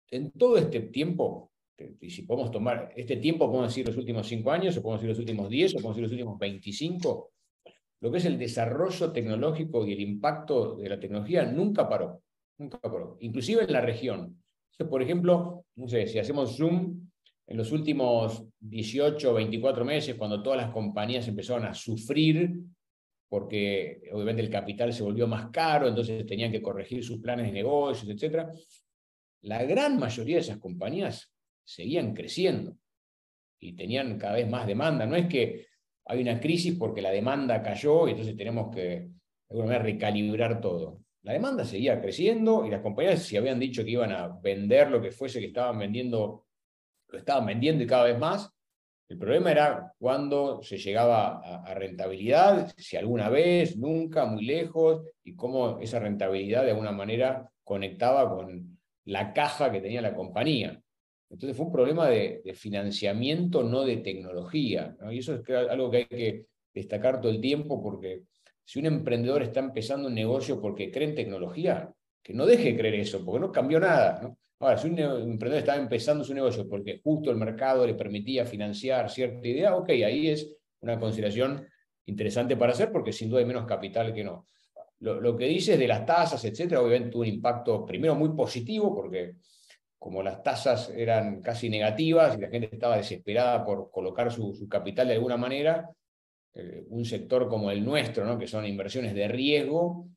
en 0.10 0.32
todo 0.32 0.58
este 0.58 0.82
tiempo 0.82 1.52
y 2.00 2.10
si 2.10 2.24
podemos 2.24 2.52
tomar 2.52 2.92
este 2.96 3.18
tiempo, 3.18 3.48
podemos 3.48 3.70
decir 3.70 3.88
los 3.88 3.98
últimos 3.98 4.28
cinco 4.28 4.52
años, 4.52 4.78
o 4.78 4.82
podemos 4.82 5.02
decir 5.02 5.10
los 5.10 5.20
últimos 5.20 5.50
diez, 5.50 5.74
o 5.74 5.78
podemos 5.78 5.96
decir 5.96 6.04
los 6.04 6.12
últimos 6.12 6.38
25, 6.38 7.32
lo 8.02 8.12
que 8.12 8.18
es 8.18 8.26
el 8.26 8.38
desarrollo 8.38 9.12
tecnológico 9.12 9.86
y 9.86 9.94
el 9.94 10.02
impacto 10.02 10.76
de 10.76 10.90
la 10.90 11.00
tecnología 11.00 11.44
nunca 11.46 11.90
paró, 11.90 12.22
nunca 12.62 12.80
inclusive 13.19 13.63
en 13.63 13.74
la 13.74 13.82
región. 13.82 14.41
por 14.89 15.02
ejemplo, 15.02 15.66
no 15.76 15.88
sé, 15.88 16.07
si 16.07 16.20
hacemos 16.20 16.57
zoom, 16.57 17.07
en 17.47 17.57
los 17.57 17.72
últimos 17.72 18.45
18 18.59 19.32
o 19.32 19.34
24 19.34 19.84
meses, 19.84 20.16
cuando 20.16 20.41
todas 20.41 20.62
las 20.62 20.72
compañías 20.72 21.28
empezaron 21.28 21.66
a 21.66 21.74
sufrir, 21.74 22.53
porque 23.28 24.01
obviamente 24.12 24.41
el 24.41 24.49
capital 24.49 24.93
se 24.93 25.03
volvió 25.03 25.28
más 25.28 25.49
caro, 25.51 25.88
entonces 25.88 26.26
tenían 26.26 26.51
que 26.51 26.62
corregir 26.62 27.03
sus 27.03 27.20
planes 27.20 27.47
de 27.47 27.51
negocios, 27.51 28.09
etc. 28.09 28.47
La 29.41 29.64
gran 29.64 29.99
mayoría 29.99 30.36
de 30.36 30.41
esas 30.41 30.59
compañías 30.59 31.32
seguían 31.64 32.14
creciendo 32.14 32.78
y 33.59 33.74
tenían 33.74 34.18
cada 34.18 34.36
vez 34.36 34.49
más 34.49 34.66
demanda. 34.66 35.05
No 35.05 35.16
es 35.16 35.28
que 35.28 35.68
hay 36.05 36.22
una 36.22 36.39
crisis 36.39 36.76
porque 36.78 37.01
la 37.01 37.12
demanda 37.12 37.62
cayó 37.62 38.07
y 38.07 38.12
entonces 38.12 38.36
tenemos 38.36 38.74
que 38.74 39.09
alguna 39.49 39.68
manera 39.68 39.84
recalibrar 39.84 40.62
todo. 40.62 41.01
La 41.24 41.34
demanda 41.34 41.65
seguía 41.65 42.01
creciendo 42.01 42.65
y 42.65 42.69
las 42.69 42.82
compañías 42.82 43.22
si 43.24 43.38
habían 43.38 43.59
dicho 43.59 43.84
que 43.84 43.91
iban 43.91 44.11
a 44.11 44.28
vender 44.28 44.89
lo 44.89 45.01
que 45.01 45.11
fuese 45.11 45.39
que 45.39 45.47
estaban 45.47 45.78
vendiendo, 45.78 46.45
lo 47.07 47.17
estaban 47.17 47.45
vendiendo 47.45 47.84
y 47.84 47.88
cada 47.88 48.05
vez 48.05 48.17
más. 48.17 48.49
El 49.07 49.17
problema 49.17 49.51
era 49.51 49.93
cuando 49.99 50.63
se 50.63 50.78
llegaba 50.78 51.41
a, 51.43 51.63
a 51.63 51.74
rentabilidad, 51.74 52.72
si 52.78 52.95
alguna 52.95 53.30
vez, 53.30 53.78
nunca, 53.78 54.26
muy 54.26 54.45
lejos, 54.45 55.05
y 55.24 55.36
cómo 55.36 55.80
esa 55.80 55.99
rentabilidad 55.99 56.63
de 56.63 56.72
alguna 56.72 56.93
manera 56.93 57.51
conectaba 57.63 58.30
con 58.30 58.80
la 59.05 59.34
caja 59.34 59.72
que 59.72 59.82
tenía 59.82 60.01
la 60.01 60.15
compañía. 60.15 60.82
Entonces 61.32 61.55
fue 61.55 61.65
un 61.65 61.72
problema 61.72 62.09
de, 62.09 62.41
financiamiento, 62.55 63.63
no 63.63 63.84
de 63.84 63.97
tecnología. 63.97 64.95
Y 65.09 65.19
eso 65.19 65.36
es 65.36 65.49
algo 65.49 65.89
que 65.89 65.97
hay 65.97 66.05
que 66.05 66.45
destacar 66.74 67.22
todo 67.22 67.32
el 67.32 67.39
tiempo 67.39 67.82
porque 67.82 68.24
si 68.72 68.80
un 68.80 68.86
emprendedor 68.86 69.43
está 69.43 69.59
empezando 69.59 70.07
un 70.07 70.15
negocio 70.15 70.61
porque 70.61 70.89
cree 70.89 71.09
en 71.09 71.13
tecnología, 71.13 71.93
que 72.24 72.34
no 72.34 72.45
deje 72.45 72.72
de 72.72 72.78
creer 72.78 72.95
eso, 73.01 73.22
porque 73.26 73.41
no 73.41 73.51
cambió 73.51 73.82
nada. 73.82 74.34
Ahora, 74.59 74.78
si 74.78 74.88
un 74.88 74.97
emprendedor 74.97 75.57
está 75.57 75.76
empezando 75.76 76.24
su 76.24 76.34
negocio 76.34 76.69
porque 76.69 77.01
justo 77.03 77.30
el 77.32 77.36
mercado 77.36 77.86
le 77.86 77.95
permitía 77.95 78.45
financiar 78.45 79.09
cierta 79.09 79.45
idea, 79.45 79.76
ok, 79.76 79.89
ahí 79.89 80.30
es 80.30 80.55
una 80.80 80.97
consideración 80.97 81.67
interesante 82.05 82.55
para 82.55 82.72
hacer 82.72 82.93
porque 82.93 83.11
sin 83.11 83.30
duda 83.30 83.41
hay 83.41 83.45
menos 83.45 83.65
capital 83.65 84.13
que 84.13 84.24
no. 84.24 84.47
Lo, 84.99 85.19
lo 85.19 85.36
que 85.36 85.47
dices 85.47 85.78
de 85.78 85.89
las 85.89 86.05
tasas, 86.05 86.45
etcétera, 86.45 86.80
obviamente 86.80 87.09
tuvo 87.09 87.24
un 87.24 87.28
impacto 87.28 87.86
primero 87.86 88.15
muy 88.15 88.30
positivo 88.30 88.95
porque 88.95 89.34
como 89.99 90.24
las 90.24 90.41
tasas 90.41 90.93
eran 90.95 91.41
casi 91.41 91.69
negativas 91.69 92.38
y 92.38 92.41
la 92.41 92.47
gente 92.47 92.69
estaba 92.72 92.95
desesperada 92.95 93.65
por 93.65 93.91
colocar 93.91 94.32
su, 94.32 94.65
capital 94.69 95.09
de 95.09 95.15
alguna 95.15 95.36
manera, 95.36 95.89
eh, 96.54 96.84
un 96.89 97.06
sector 97.06 97.47
como 97.47 97.72
el 97.72 97.84
nuestro, 97.84 98.26
¿no? 98.26 98.38
que 98.38 98.47
son 98.47 98.66
inversiones 98.66 99.14
de 99.14 99.28
riesgo, 99.28 100.10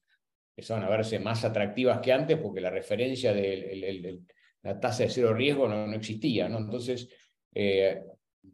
empezaron 0.57 0.85
a 0.85 0.89
verse 0.89 1.19
más 1.19 1.45
atractivas 1.45 2.01
que 2.01 2.13
antes 2.13 2.39
porque 2.39 2.61
la 2.61 2.71
referencia 2.71 3.33
de 3.33 4.21
la 4.63 4.81
tasa 4.81 5.05
de 5.05 5.11
cero 5.11 5.35
riesgo 5.35 5.69
no, 5.69 5.93
existía. 5.93 6.49
¿no? 6.49 6.59
Entonces, 6.59 7.09
eh, 7.55 8.03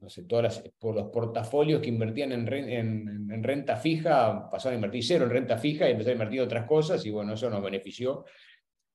no 0.01 0.09
sé, 0.09 0.25
todas 0.25 0.63
por 0.79 0.95
los 0.95 1.09
portafolios 1.09 1.81
que 1.81 1.89
invertían 1.89 2.33
en, 2.33 3.43
renta 3.43 3.77
fija 3.77 4.49
pasaron 4.51 4.75
a 4.75 4.77
invertir 4.77 5.05
cero 5.05 5.25
en 5.25 5.31
renta 5.31 5.57
fija 5.57 5.89
y 5.89 5.93
empezaron 5.93 6.21
a 6.21 6.25
invertir 6.25 6.41
otras 6.43 6.67
cosas 6.67 7.05
y 7.07 7.11
bueno, 7.11 7.35
eso 7.35 7.51
nos 7.51 7.63
benefició 7.63 8.25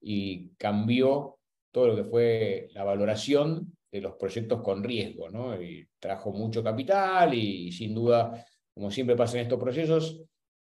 y 0.01 0.49
cambió 0.57 1.39
todo 1.71 1.87
lo 1.87 1.95
que 1.95 2.03
fue 2.03 2.67
la 2.73 2.83
valoración 2.83 3.75
de 3.91 4.01
los 4.01 4.13
proyectos 4.15 4.61
con 4.61 4.83
riesgo, 4.83 5.29
¿no? 5.29 5.61
Y 5.61 5.87
trajo 5.99 6.31
mucho 6.31 6.63
capital 6.63 7.33
y, 7.33 7.71
sin 7.71 7.93
duda, 7.93 8.45
como 8.75 8.91
siempre 8.91 9.15
pasa 9.15 9.37
en 9.37 9.43
estos 9.43 9.59
procesos, 9.59 10.21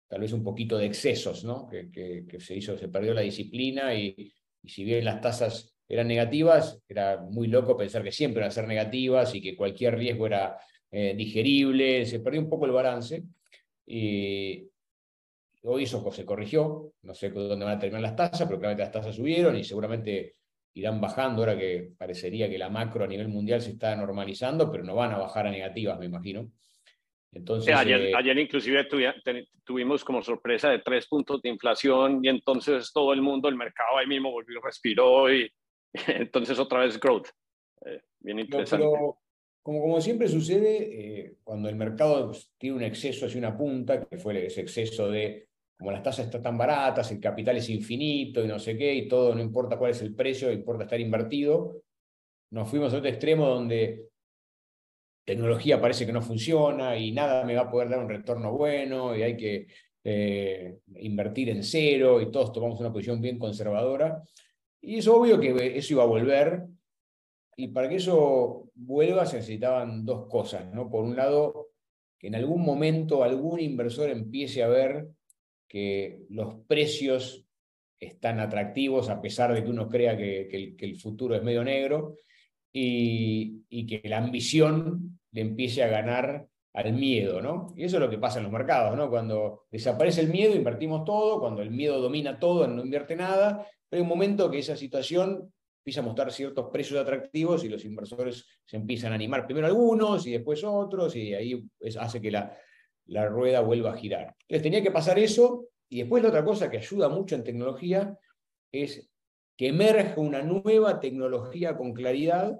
tal 0.06 0.20
vez 0.20 0.32
un 0.32 0.44
poquito 0.44 0.78
de 0.78 0.86
excesos, 0.86 1.42
¿no? 1.42 1.66
Que, 1.66 2.24
se 2.38 2.54
hizo, 2.54 2.78
se 2.78 2.88
perdió 2.88 3.14
la 3.14 3.22
disciplina 3.22 3.94
y, 3.94 4.32
y, 4.62 4.68
si 4.68 4.84
bien 4.84 5.04
las 5.04 5.20
tasas 5.20 5.74
eran 5.88 6.06
negativas, 6.06 6.80
era 6.86 7.20
muy 7.20 7.48
loco 7.48 7.76
pensar 7.76 8.04
que 8.04 8.12
siempre 8.12 8.40
iban 8.40 8.50
a 8.50 8.54
ser 8.54 8.68
negativas 8.68 9.34
y 9.34 9.40
que 9.40 9.56
cualquier 9.56 9.96
riesgo 9.96 10.26
era 10.26 10.58
eh, 10.90 11.14
digerible, 11.16 12.06
se 12.06 12.20
perdió 12.20 12.40
un 12.40 12.48
poco 12.48 12.66
el 12.66 12.72
balance. 12.72 13.24
Y, 13.86 14.70
hoy 15.62 15.84
eso 15.84 16.12
se 16.12 16.24
corrigió, 16.24 16.92
no 17.02 17.14
sé 17.14 17.30
dónde 17.30 17.64
van 17.64 17.76
a 17.76 17.78
terminar 17.78 18.02
las 18.02 18.16
tasas, 18.16 18.46
pero 18.46 18.58
claramente 18.58 18.84
las 18.84 18.92
tasas 18.92 19.16
subieron 19.16 19.56
y 19.56 19.64
seguramente 19.64 20.36
irán 20.74 21.00
bajando 21.00 21.42
ahora 21.42 21.58
que 21.58 21.92
parecería 21.96 22.50
que 22.50 22.58
la 22.58 22.68
macro 22.68 23.04
a 23.04 23.08
nivel 23.08 23.28
mundial 23.28 23.62
se 23.62 23.70
está 23.70 23.96
normalizando, 23.96 24.70
pero 24.70 24.84
no 24.84 24.94
van 24.94 25.12
a 25.12 25.18
bajar 25.18 25.46
a 25.46 25.50
negativas, 25.50 25.98
me 25.98 26.06
imagino. 26.06 26.50
Entonces, 27.34 27.74
ayer, 27.74 28.00
eh, 28.00 28.12
ayer, 28.16 28.38
inclusive 28.38 28.86
tuvimos 29.64 30.04
como 30.04 30.22
sorpresa 30.22 30.70
de 30.70 30.78
tres 30.78 31.06
puntos 31.08 31.42
de 31.42 31.48
inflación 31.48 32.20
y 32.22 32.28
entonces 32.28 32.92
todo 32.92 33.12
el 33.12 33.22
mundo, 33.22 33.48
el 33.48 33.56
mercado 33.56 33.98
ahí 33.98 34.06
mismo 34.06 34.30
volvió, 34.30 34.60
respiró 34.60 35.32
y 35.32 35.50
entonces 36.06 36.58
otra 36.58 36.80
vez 36.80 36.98
growth. 36.98 37.28
Eh, 37.84 38.00
bien 38.20 38.38
interesante. 38.38 38.86
como, 38.86 39.82
como 39.82 40.00
siempre 40.00 40.28
sucede, 40.28 41.24
eh, 41.24 41.34
cuando 41.42 41.68
el 41.68 41.76
mercado 41.76 42.32
tiene 42.56 42.76
un 42.76 42.82
exceso 42.82 43.26
hacia 43.26 43.38
una 43.38 43.56
punta, 43.56 44.04
que 44.04 44.16
fue 44.16 44.46
ese 44.46 44.60
exceso 44.60 45.10
de 45.10 45.48
como 45.76 45.90
las 45.90 46.02
tasas 46.02 46.26
están 46.26 46.42
tan 46.42 46.56
baratas, 46.56 47.10
el 47.10 47.20
capital 47.20 47.56
es 47.56 47.68
infinito 47.68 48.44
y 48.44 48.46
no 48.46 48.60
sé 48.60 48.78
qué, 48.78 48.94
y 48.94 49.08
todo, 49.08 49.34
no 49.34 49.42
importa 49.42 49.76
cuál 49.76 49.90
es 49.90 50.00
el 50.02 50.14
precio, 50.14 50.52
importa 50.52 50.84
estar 50.84 51.00
invertido, 51.00 51.82
nos 52.52 52.70
fuimos 52.70 52.94
a 52.94 52.98
otro 52.98 53.10
extremo 53.10 53.48
donde 53.48 54.10
tecnología 55.24 55.80
parece 55.80 56.06
que 56.06 56.12
no 56.12 56.22
funciona 56.22 56.96
y 56.96 57.12
nada 57.12 57.44
me 57.44 57.54
va 57.54 57.62
a 57.62 57.70
poder 57.70 57.88
dar 57.88 58.00
un 58.00 58.08
retorno 58.08 58.52
bueno 58.52 59.16
y 59.16 59.22
hay 59.22 59.36
que 59.36 59.66
eh, 60.04 60.78
invertir 60.96 61.48
en 61.48 61.62
cero 61.62 62.20
y 62.20 62.30
todos 62.30 62.52
tomamos 62.52 62.78
una 62.80 62.92
posición 62.92 63.20
bien 63.20 63.38
conservadora. 63.38 64.22
Y 64.80 64.98
es 64.98 65.08
obvio 65.08 65.40
que 65.40 65.78
eso 65.78 65.94
iba 65.94 66.02
a 66.02 66.06
volver 66.06 66.64
y 67.56 67.68
para 67.68 67.88
que 67.88 67.96
eso 67.96 68.70
vuelva 68.74 69.26
se 69.26 69.36
necesitaban 69.36 70.04
dos 70.04 70.28
cosas. 70.28 70.72
¿no? 70.72 70.90
Por 70.90 71.04
un 71.04 71.16
lado, 71.16 71.70
que 72.18 72.26
en 72.26 72.34
algún 72.34 72.62
momento 72.62 73.24
algún 73.24 73.60
inversor 73.60 74.10
empiece 74.10 74.62
a 74.62 74.68
ver 74.68 75.08
que 75.68 76.20
los 76.28 76.56
precios 76.66 77.44
están 77.98 78.40
atractivos 78.40 79.08
a 79.08 79.20
pesar 79.20 79.54
de 79.54 79.64
que 79.64 79.70
uno 79.70 79.88
crea 79.88 80.16
que, 80.16 80.76
el, 80.78 80.96
futuro 80.96 81.34
es 81.34 81.42
medio 81.42 81.64
negro 81.64 82.16
y, 82.76 83.86
que 83.86 84.08
la 84.08 84.18
ambición 84.18 85.20
le 85.30 85.40
empiece 85.40 85.82
a 85.82 85.88
ganar 85.88 86.46
al 86.72 86.92
miedo, 86.92 87.40
¿no? 87.40 87.72
Y 87.76 87.84
eso 87.84 87.96
es 87.96 88.00
lo 88.00 88.10
que 88.10 88.18
pasa 88.18 88.38
en 88.38 88.44
los 88.44 88.52
mercados, 88.52 88.96
¿no? 88.96 89.08
Cuando 89.08 89.66
desaparece 89.70 90.22
el 90.22 90.28
miedo, 90.28 90.56
invertimos 90.56 91.04
todo, 91.04 91.38
cuando 91.38 91.62
el 91.62 91.70
miedo 91.70 92.00
domina 92.00 92.38
todo, 92.38 92.66
no 92.66 92.82
invierte 92.82 93.14
nada, 93.14 93.64
pero 93.88 94.00
hay 94.00 94.02
un 94.02 94.08
momento 94.08 94.50
que 94.50 94.58
esa 94.58 94.76
situación 94.76 95.52
empieza 95.78 96.00
a 96.00 96.04
mostrar 96.04 96.32
ciertos 96.32 96.70
precios 96.72 97.00
atractivos 97.00 97.62
y 97.62 97.68
los 97.68 97.84
inversores 97.84 98.44
se 98.64 98.76
empiezan 98.76 99.12
a 99.12 99.14
animar, 99.14 99.46
primero 99.46 99.68
algunos 99.68 100.26
y 100.26 100.32
después 100.32 100.64
otros, 100.64 101.14
y 101.14 101.32
ahí 101.34 101.62
hace 102.00 102.20
que 102.20 102.30
la, 102.30 102.56
la 103.06 103.26
rueda 103.26 103.60
vuelva 103.60 103.92
a 103.92 103.96
girar. 103.96 104.34
Entonces 104.40 104.62
tenía 104.62 104.82
que 104.82 104.90
pasar 104.90 105.18
eso 105.18 105.68
y 105.88 105.98
después 105.98 106.22
la 106.22 106.30
otra 106.30 106.44
cosa 106.44 106.70
que 106.70 106.78
ayuda 106.78 107.08
mucho 107.08 107.36
en 107.36 107.44
tecnología 107.44 108.18
es 108.72 109.13
que 109.56 109.68
emerge 109.68 110.18
una 110.20 110.42
nueva 110.42 111.00
tecnología 111.00 111.76
con 111.76 111.92
claridad 111.92 112.58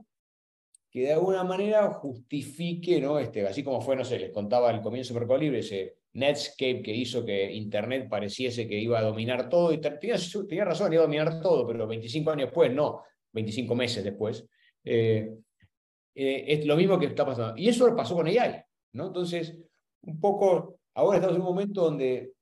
que 0.91 1.01
de 1.01 1.13
alguna 1.13 1.43
manera 1.43 1.91
justifique, 1.91 3.01
¿no? 3.01 3.19
Este, 3.19 3.45
así 3.47 3.65
como 3.65 3.81
fue, 3.81 3.97
no 3.97 4.05
sé, 4.05 4.19
les 4.19 4.31
contaba 4.31 4.71
al 4.71 4.81
comienzo 4.81 5.13
de 5.13 5.21
Mercado 5.21 5.41
Libre, 5.41 5.59
ese 5.59 5.97
Netscape 6.13 6.83
que 6.83 6.95
hizo 6.95 7.25
que 7.25 7.53
Internet 7.53 8.09
pareciese 8.09 8.69
que 8.69 8.79
iba 8.79 9.01
a 9.01 9.03
dominar 9.03 9.49
todo, 9.49 9.73
y 9.73 9.79
tenía, 9.79 10.17
tenía 10.49 10.65
razón, 10.65 10.93
iba 10.93 11.03
a 11.03 11.07
dominar 11.07 11.41
todo, 11.41 11.67
pero 11.67 11.89
25 11.89 12.31
años 12.31 12.47
después, 12.47 12.73
no, 12.73 13.03
25 13.33 13.75
meses 13.75 14.05
después. 14.05 14.47
Eh, 14.85 15.35
eh, 16.15 16.45
es 16.47 16.65
lo 16.65 16.77
mismo 16.77 16.97
que 16.97 17.07
está 17.07 17.27
pasando. 17.27 17.55
Y 17.57 17.69
eso 17.69 17.95
pasó 17.97 18.15
con 18.15 18.29
AI, 18.29 18.63
¿no? 18.93 19.09
Entonces, 19.09 19.59
un 20.03 20.21
poco, 20.21 20.79
ahora 20.95 21.17
estamos 21.17 21.37
en 21.37 21.43
un 21.43 21.49
momento 21.49 21.83
donde, 21.83 22.34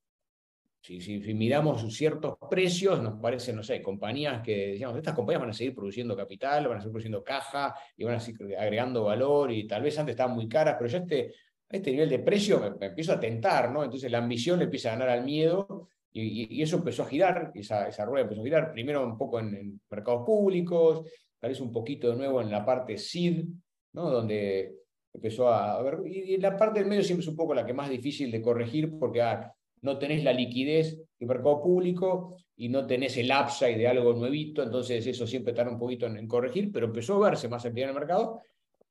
si, 0.83 1.21
miramos 1.35 1.95
ciertos 1.95 2.37
precios, 2.51 3.01
nos 3.01 3.21
parecen, 3.21 3.55
no 3.55 3.63
sé, 3.63 3.81
compañías 3.81 4.43
que 4.43 4.73
decíamos, 4.73 4.97
estas 4.97 5.15
compañías 5.15 5.41
van 5.41 5.51
a 5.51 5.55
seguir 5.55 5.75
produciendo 5.75 6.17
capital, 6.17 6.67
van 6.67 6.79
a 6.79 6.81
seguir 6.81 6.93
produciendo 6.93 7.23
caja 7.23 7.73
y 7.97 8.03
van 8.03 8.17
a 8.17 8.21
seguir 8.21 8.57
agregando 8.57 9.05
valor 9.05 9.53
y 9.53 9.67
tal 9.67 9.83
vez 9.83 9.97
antes 9.99 10.15
estaban 10.15 10.35
muy 10.35 10.49
caras, 10.49 10.75
pero 10.77 10.91
ya 10.91 10.99
este, 10.99 11.35
a 11.71 11.77
este 11.77 11.93
nivel 11.93 12.11
de 12.11 12.19
precio 12.19 12.77
me, 12.81 12.87
empiezo 12.87 13.13
a 13.13 13.21
tentar, 13.21 13.71
¿no? 13.71 13.85
Entonces 13.85 14.11
la 14.11 14.19
ambición 14.19 14.59
le 14.59 14.65
empieza 14.65 14.89
a 14.89 14.93
ganar 14.93 15.11
al 15.11 15.25
miedo 15.25 15.89
y, 16.13 16.61
eso 16.61 16.79
empezó 16.79 17.05
a 17.05 17.07
girar, 17.07 17.53
esa, 17.55 18.05
rueda 18.05 18.25
empezó 18.25 18.41
a 18.41 18.45
girar, 18.45 18.73
primero 18.73 19.07
un 19.07 19.17
poco 19.17 19.39
en, 19.39 19.81
mercados 19.89 20.27
públicos, 20.27 21.09
tal 21.39 21.51
vez 21.51 21.61
un 21.61 21.71
poquito 21.71 22.11
de 22.11 22.17
nuevo 22.17 22.43
en 22.43 22.51
la 22.51 22.67
parte 22.67 22.99
SID, 22.99 23.45
¿no? 23.93 24.11
donde 24.11 24.75
empezó 25.15 25.49
a 25.49 25.81
ver, 25.81 26.01
y, 26.07 26.39
la 26.39 26.57
parte 26.57 26.81
del 26.81 26.89
medio 26.89 27.05
siempre 27.05 27.23
es 27.23 27.29
un 27.29 27.37
poco 27.37 27.55
la 27.55 27.65
que 27.65 27.73
más 27.73 27.89
difícil 27.89 28.33
de 28.33 28.43
corregir 28.43 28.99
porque 28.99 29.23
ah, 29.23 29.55
no 29.83 29.99
tenés 29.99 30.25
la 30.25 30.33
liquidez 30.33 30.97
del 31.19 31.29
mercado 31.29 31.63
público 31.63 32.37
y 32.57 32.69
no 32.69 32.87
tenés 32.87 33.17
el 33.17 33.31
upside 33.31 33.77
de 33.77 33.89
algo 33.89 34.13
nuevito, 34.15 34.63
entonces 34.63 35.07
eso 35.07 35.27
siempre 35.27 35.53
tarda 35.53 35.73
un 35.73 35.79
poquito 35.79 36.07
en, 36.07 36.27
corregir, 36.27 36.71
pero 36.73 36.87
empezó 36.87 37.17
a 37.17 37.31
verse 37.31 37.49
más 37.49 37.65
actividad 37.65 37.91
en 37.91 37.97
el 37.97 38.01
mercado 38.01 38.41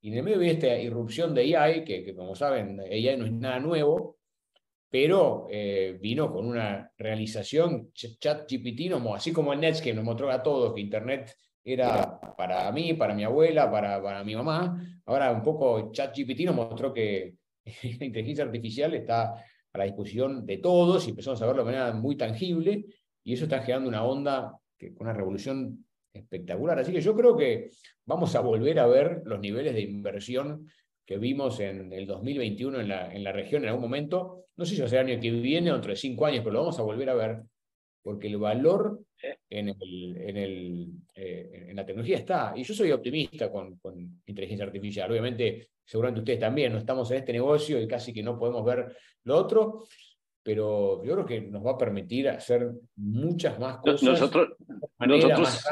y 0.01 0.09
en 0.09 0.17
el 0.17 0.23
medio 0.23 0.39
de 0.39 0.51
esta 0.51 0.77
irrupción 0.77 1.33
de 1.33 1.55
AI, 1.55 1.83
que, 1.83 2.13
como 2.15 2.35
saben, 2.35 2.79
AI 2.79 3.17
no 3.17 3.25
es 3.25 3.31
nada 3.31 3.59
nuevo, 3.59 4.17
pero 4.89 5.47
eh, 5.49 5.97
vino 6.01 6.31
con 6.31 6.45
una 6.45 6.91
realización, 6.97 7.91
ChatGPT, 7.93 8.91
así 9.13 9.31
como 9.31 9.53
el 9.53 9.61
Netscape 9.61 9.93
nos 9.93 10.03
mostró 10.03 10.29
a 10.29 10.43
todos 10.43 10.73
que 10.73 10.81
Internet 10.81 11.33
era 11.63 12.19
para 12.35 12.69
mí, 12.71 12.93
para 12.95 13.13
mi 13.13 13.23
abuela, 13.23 13.71
para, 13.71 14.01
para 14.01 14.23
mi 14.23 14.35
mamá. 14.35 15.01
Ahora 15.05 15.31
un 15.31 15.43
poco 15.43 15.91
ChatGPT 15.91 16.41
nos 16.41 16.55
mostró 16.55 16.91
que 16.93 17.35
la 17.99 18.05
inteligencia 18.05 18.43
artificial 18.43 18.93
está 18.95 19.35
a 19.73 19.77
la 19.77 19.85
disposición 19.85 20.45
de 20.45 20.57
todos 20.57 21.07
y 21.07 21.11
empezamos 21.11 21.41
a 21.41 21.45
verlo 21.45 21.63
de 21.63 21.71
manera 21.71 21.93
muy 21.93 22.15
tangible 22.15 22.85
y 23.23 23.33
eso 23.33 23.45
está 23.45 23.59
generando 23.59 23.89
una 23.89 24.03
onda, 24.03 24.57
que, 24.77 24.93
una 24.99 25.13
revolución 25.13 25.85
espectacular. 26.13 26.79
Así 26.79 26.91
que 26.91 27.01
yo 27.01 27.15
creo 27.15 27.37
que 27.37 27.69
vamos 28.05 28.35
a 28.35 28.41
volver 28.41 28.79
a 28.79 28.87
ver 28.87 29.21
los 29.25 29.39
niveles 29.39 29.73
de 29.73 29.81
inversión 29.81 30.67
que 31.05 31.17
vimos 31.17 31.59
en 31.59 31.91
el 31.93 32.05
2021 32.05 32.81
en 32.81 32.87
la, 32.87 33.13
en 33.13 33.23
la 33.23 33.31
región 33.31 33.63
en 33.63 33.69
algún 33.69 33.83
momento. 33.83 34.45
No 34.55 34.65
sé 34.65 34.75
si 34.75 34.81
va 34.81 34.87
a 34.87 34.89
ser 34.89 34.99
el 35.01 35.11
año 35.11 35.21
que 35.21 35.31
viene 35.31 35.71
o 35.71 35.75
entre 35.75 35.95
cinco 35.95 36.25
años, 36.25 36.39
pero 36.39 36.53
lo 36.53 36.59
vamos 36.59 36.79
a 36.79 36.83
volver 36.83 37.09
a 37.09 37.13
ver 37.13 37.41
porque 38.01 38.27
el 38.27 38.37
valor 38.37 38.99
en, 39.49 39.69
el, 39.69 40.17
en, 40.17 40.37
el, 40.37 40.87
eh, 41.15 41.67
en, 41.69 41.75
la 41.75 41.85
tecnología 41.85 42.17
está. 42.17 42.53
Y 42.55 42.63
yo 42.63 42.73
soy 42.73 42.91
optimista 42.91 43.51
con, 43.51 43.77
con, 43.77 44.21
inteligencia 44.25 44.65
artificial. 44.65 45.11
Obviamente, 45.11 45.69
seguramente 45.85 46.21
ustedes 46.21 46.39
también, 46.39 46.71
no 46.71 46.79
estamos 46.79 47.09
en 47.11 47.17
este 47.17 47.33
negocio 47.33 47.79
y 47.79 47.87
casi 47.87 48.13
que 48.13 48.23
no 48.23 48.39
podemos 48.39 48.65
ver 48.65 48.95
lo 49.23 49.37
otro, 49.37 49.85
pero 50.41 51.03
yo 51.03 51.13
creo 51.13 51.25
que 51.25 51.41
nos 51.41 51.65
va 51.65 51.71
a 51.71 51.77
permitir 51.77 52.29
hacer 52.29 52.71
muchas 52.95 53.59
más 53.59 53.77
cosas. 53.77 54.03
Nosotros, 54.03 54.49
nosotros 54.99 55.63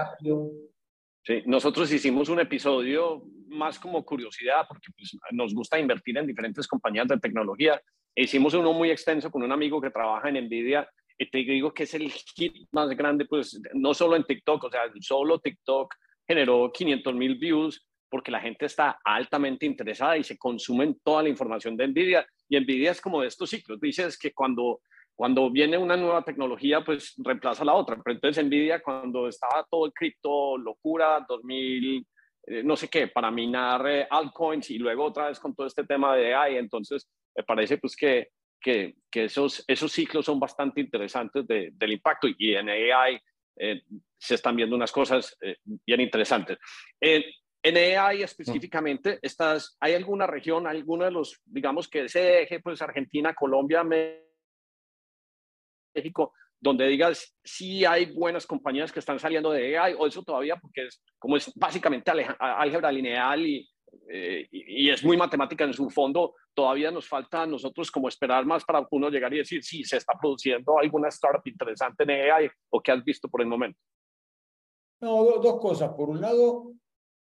Sí, 1.24 1.44
nosotros 1.46 1.92
hicimos 1.92 2.30
un 2.30 2.40
episodio 2.40 3.24
más 3.50 3.78
como 3.78 4.04
curiosidad, 4.04 4.66
porque 4.68 4.88
pues, 4.96 5.18
nos 5.32 5.54
gusta 5.54 5.80
invertir 5.80 6.18
en 6.18 6.28
diferentes 6.28 6.68
compañías 6.68 7.08
de 7.08 7.20
tecnología. 7.20 7.82
Hicimos 8.16 8.54
uno 8.54 8.74
muy 8.74 8.90
extenso 8.90 9.30
con 9.30 9.44
un 9.44 9.52
amigo 9.52 9.82
que 9.82 9.92
trabaja 9.92 10.30
en 10.30 10.46
NVIDIA 10.46 10.90
y 11.20 11.30
te 11.30 11.40
digo 11.40 11.74
que 11.74 11.84
es 11.84 11.94
el 11.94 12.10
hit 12.10 12.68
más 12.72 12.90
grande, 12.92 13.26
pues 13.26 13.62
no 13.74 13.94
solo 13.94 14.16
en 14.16 14.24
TikTok, 14.24 14.64
o 14.64 14.72
sea, 14.72 14.84
solo 15.02 15.38
TikTok 15.38 15.94
generó 16.26 16.72
500 16.72 17.14
mil 17.14 17.36
views 17.36 17.86
porque 18.10 18.32
la 18.32 18.40
gente 18.40 18.66
está 18.66 19.00
altamente 19.04 19.66
interesada 19.66 20.18
y 20.18 20.24
se 20.24 20.38
consumen 20.38 20.98
toda 21.04 21.24
la 21.24 21.30
información 21.30 21.76
de 21.76 21.88
NVIDIA. 21.90 22.26
Y 22.48 22.58
NVIDIA 22.58 22.92
es 22.92 23.02
como 23.02 23.22
de 23.22 23.28
estos 23.28 23.50
ciclos. 23.50 23.80
Dices 23.80 24.18
que 24.18 24.34
cuando, 24.34 24.82
cuando 25.14 25.52
viene 25.52 25.78
una 25.78 25.96
nueva 25.96 26.24
tecnología, 26.24 26.84
pues 26.84 27.14
reemplaza 27.18 27.66
la 27.66 27.76
otra. 27.76 28.00
Pero 28.04 28.16
entonces 28.16 28.44
NVIDIA, 28.44 28.82
cuando 28.82 29.28
estaba 29.28 29.66
todo 29.70 29.86
el 29.86 29.94
cripto 29.94 30.58
locura, 30.58 31.24
2000, 31.28 32.08
eh, 32.48 32.64
no 32.64 32.76
sé 32.76 32.88
qué, 32.88 33.10
para 33.10 33.30
minar 33.30 33.86
eh, 33.88 34.08
altcoins 34.10 34.72
y 34.72 34.80
luego 34.80 35.04
otra 35.04 35.28
vez 35.28 35.40
con 35.40 35.54
todo 35.54 35.68
este 35.68 35.84
tema 35.84 36.16
de 36.16 36.34
AI, 36.34 36.58
entonces 36.58 37.08
me 37.36 37.44
parece 37.44 37.78
pues 37.78 37.96
que, 37.96 38.30
que, 38.60 38.96
que 39.10 39.26
esos, 39.26 39.64
esos 39.68 39.92
ciclos 39.92 40.26
son 40.26 40.40
bastante 40.40 40.82
interesantes 40.82 41.48
de, 41.48 41.72
del 41.74 41.94
impacto 41.94 42.28
y 42.38 42.56
en 42.56 42.70
AI 42.70 43.20
eh, 43.58 43.82
se 44.18 44.36
están 44.36 44.56
viendo 44.56 44.76
unas 44.76 44.92
cosas 44.92 45.38
bien 45.86 46.02
interesantes. 46.02 46.58
En 47.62 47.76
AI 47.76 48.24
específicamente, 48.24 49.20
estas, 49.22 49.76
¿hay 49.82 49.94
alguna 49.94 50.26
región, 50.26 50.66
alguno 50.66 51.04
de 51.04 51.12
los, 51.12 51.42
digamos 51.46 51.90
que 51.90 52.06
ese 52.06 52.44
eje, 52.44 52.62
pues 52.62 52.82
Argentina, 52.82 53.34
Colombia, 53.34 53.84
México, 55.94 56.34
donde 56.60 56.88
digas 56.88 57.36
si 57.44 57.84
hay 57.84 58.14
buenas 58.14 58.48
compañías 58.48 58.92
que 58.92 59.00
están 59.00 59.20
saliendo 59.20 59.52
de 59.52 59.78
AI 59.78 59.96
o 59.98 60.08
eso 60.08 60.24
todavía 60.24 60.56
porque 60.58 60.86
es 60.88 61.02
como 61.18 61.36
es 61.38 61.52
básicamente 61.56 62.12
álgebra 62.40 62.92
lineal 62.92 63.46
y, 63.46 63.70
eh, 64.10 64.48
y, 64.52 64.90
es 64.90 65.04
muy 65.04 65.18
matemática 65.18 65.64
en 65.64 65.74
su 65.74 65.90
fondo, 65.90 66.36
todavía 66.54 66.92
nos 66.92 67.08
falta 67.08 67.44
a 67.44 67.48
nosotros 67.48 67.92
como 67.92 68.08
esperar 68.08 68.46
más 68.46 68.64
para 68.64 68.86
uno 68.92 69.10
llegar 69.10 69.34
y 69.34 69.38
decir 69.38 69.64
si 69.64 69.84
se 69.84 69.98
está 69.98 70.14
produciendo 70.20 70.80
alguna 70.80 71.10
startup 71.10 71.46
interesante 71.46 72.04
en 72.04 72.32
AI 72.32 72.50
o 72.70 72.82
qué 72.82 72.92
has 72.92 73.04
visto 73.04 73.28
por 73.30 73.42
el 73.42 73.48
momento. 73.48 73.80
No, 75.02 75.24
dos 75.24 75.60
cosas. 75.60 75.94
Por 75.94 76.10
un 76.10 76.20
lado, 76.20 76.74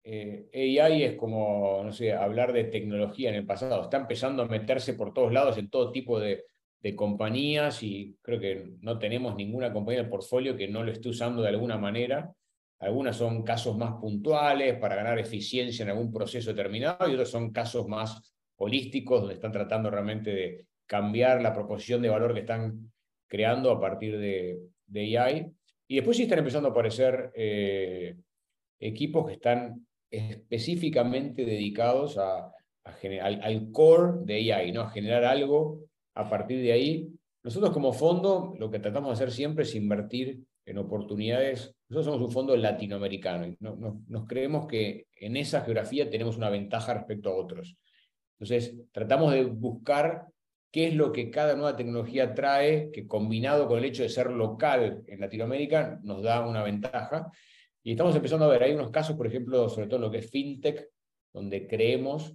eh, 0.04 0.48
AI 0.80 1.02
es 1.02 1.16
como, 1.16 1.82
no 1.84 1.92
sé, 1.92 2.12
hablar 2.12 2.52
de 2.52 2.64
tecnología 2.64 3.30
en 3.30 3.36
el 3.36 3.46
pasado. 3.46 3.82
Está 3.82 3.96
empezando 3.96 4.44
a 4.44 4.46
meterse 4.46 4.94
por 4.94 5.12
todos 5.12 5.32
lados 5.32 5.58
en 5.58 5.68
todo 5.68 5.90
tipo 5.90 6.20
de, 6.20 6.44
compañías 6.94 7.82
y 7.82 8.16
creo 8.22 8.38
que 8.38 8.76
no 8.80 8.96
tenemos 9.00 9.34
ninguna 9.34 9.72
compañía 9.72 10.02
el 10.02 10.08
portfolio 10.08 10.56
que 10.56 10.68
no 10.68 10.84
lo 10.84 10.92
esté 10.92 11.08
usando 11.08 11.42
de 11.42 11.48
alguna 11.48 11.76
manera. 11.76 12.32
Algunas 12.78 13.16
son 13.16 13.42
casos 13.42 13.76
más 13.76 13.94
puntuales 13.94 14.78
para 14.78 14.96
ganar 14.96 15.18
eficiencia 15.18 15.82
en 15.82 15.90
algún 15.90 16.12
proceso 16.12 16.50
determinado 16.50 17.08
y 17.08 17.14
otros 17.14 17.30
son 17.30 17.50
casos 17.50 17.88
más 17.88 18.34
holísticos 18.56 19.20
donde 19.20 19.34
están 19.34 19.52
tratando 19.52 19.90
realmente 19.90 20.30
de 20.30 20.66
cambiar 20.86 21.40
la 21.42 21.52
proposición 21.52 22.02
de 22.02 22.10
valor 22.10 22.34
que 22.34 22.40
están 22.40 22.92
creando 23.26 23.70
a 23.70 23.80
partir 23.80 24.18
de, 24.18 25.18
AI. 25.18 25.50
Y 25.88 25.96
después 25.96 26.16
sí 26.16 26.24
están 26.24 26.40
empezando 26.40 26.68
a 26.68 26.72
aparecer 26.72 27.32
eh, 27.34 28.14
equipos 28.78 29.26
que 29.26 29.34
están 29.34 29.86
específicamente 30.10 31.44
dedicados 31.44 32.18
a, 32.18 32.52
al, 33.22 33.70
core 33.72 34.20
de 34.24 34.52
AI, 34.52 34.72
¿no? 34.72 34.82
a 34.82 34.90
generar 34.90 35.24
algo 35.24 35.80
a 36.14 36.28
partir 36.28 36.62
de 36.62 36.72
ahí. 36.72 37.08
Nosotros 37.42 37.72
como 37.72 37.92
fondo 37.92 38.54
lo 38.58 38.70
que 38.70 38.78
tratamos 38.78 39.10
de 39.10 39.14
hacer 39.14 39.32
siempre 39.32 39.64
es 39.64 39.74
invertir 39.74 40.40
en 40.64 40.78
oportunidades. 40.78 41.75
Nosotros 41.88 42.06
somos 42.06 42.28
un 42.28 42.32
fondo 42.32 42.56
latinoamericano 42.56 43.46
y 43.46 43.56
no, 43.60 44.02
nos 44.08 44.26
creemos 44.26 44.66
que 44.66 45.06
en 45.14 45.36
esa 45.36 45.60
geografía 45.60 46.10
tenemos 46.10 46.36
una 46.36 46.50
ventaja 46.50 46.94
respecto 46.94 47.30
a 47.30 47.36
otros. 47.36 47.76
Entonces, 48.38 48.76
tratamos 48.92 49.32
de 49.32 49.44
buscar 49.44 50.26
qué 50.72 50.88
es 50.88 50.94
lo 50.94 51.12
que 51.12 51.30
cada 51.30 51.54
nueva 51.54 51.76
tecnología 51.76 52.34
trae, 52.34 52.90
que 52.92 53.06
combinado 53.06 53.68
con 53.68 53.78
el 53.78 53.84
hecho 53.84 54.02
de 54.02 54.08
ser 54.08 54.30
local 54.30 55.04
en 55.06 55.20
Latinoamérica 55.20 56.00
nos 56.02 56.22
da 56.22 56.46
una 56.46 56.62
ventaja. 56.62 57.30
Y 57.84 57.92
estamos 57.92 58.16
empezando 58.16 58.46
a 58.46 58.48
ver, 58.48 58.64
hay 58.64 58.72
unos 58.72 58.90
casos, 58.90 59.16
por 59.16 59.28
ejemplo, 59.28 59.68
sobre 59.68 59.86
todo 59.86 60.00
lo 60.00 60.10
que 60.10 60.18
es 60.18 60.30
fintech, 60.30 60.88
donde 61.32 61.68
creemos 61.68 62.34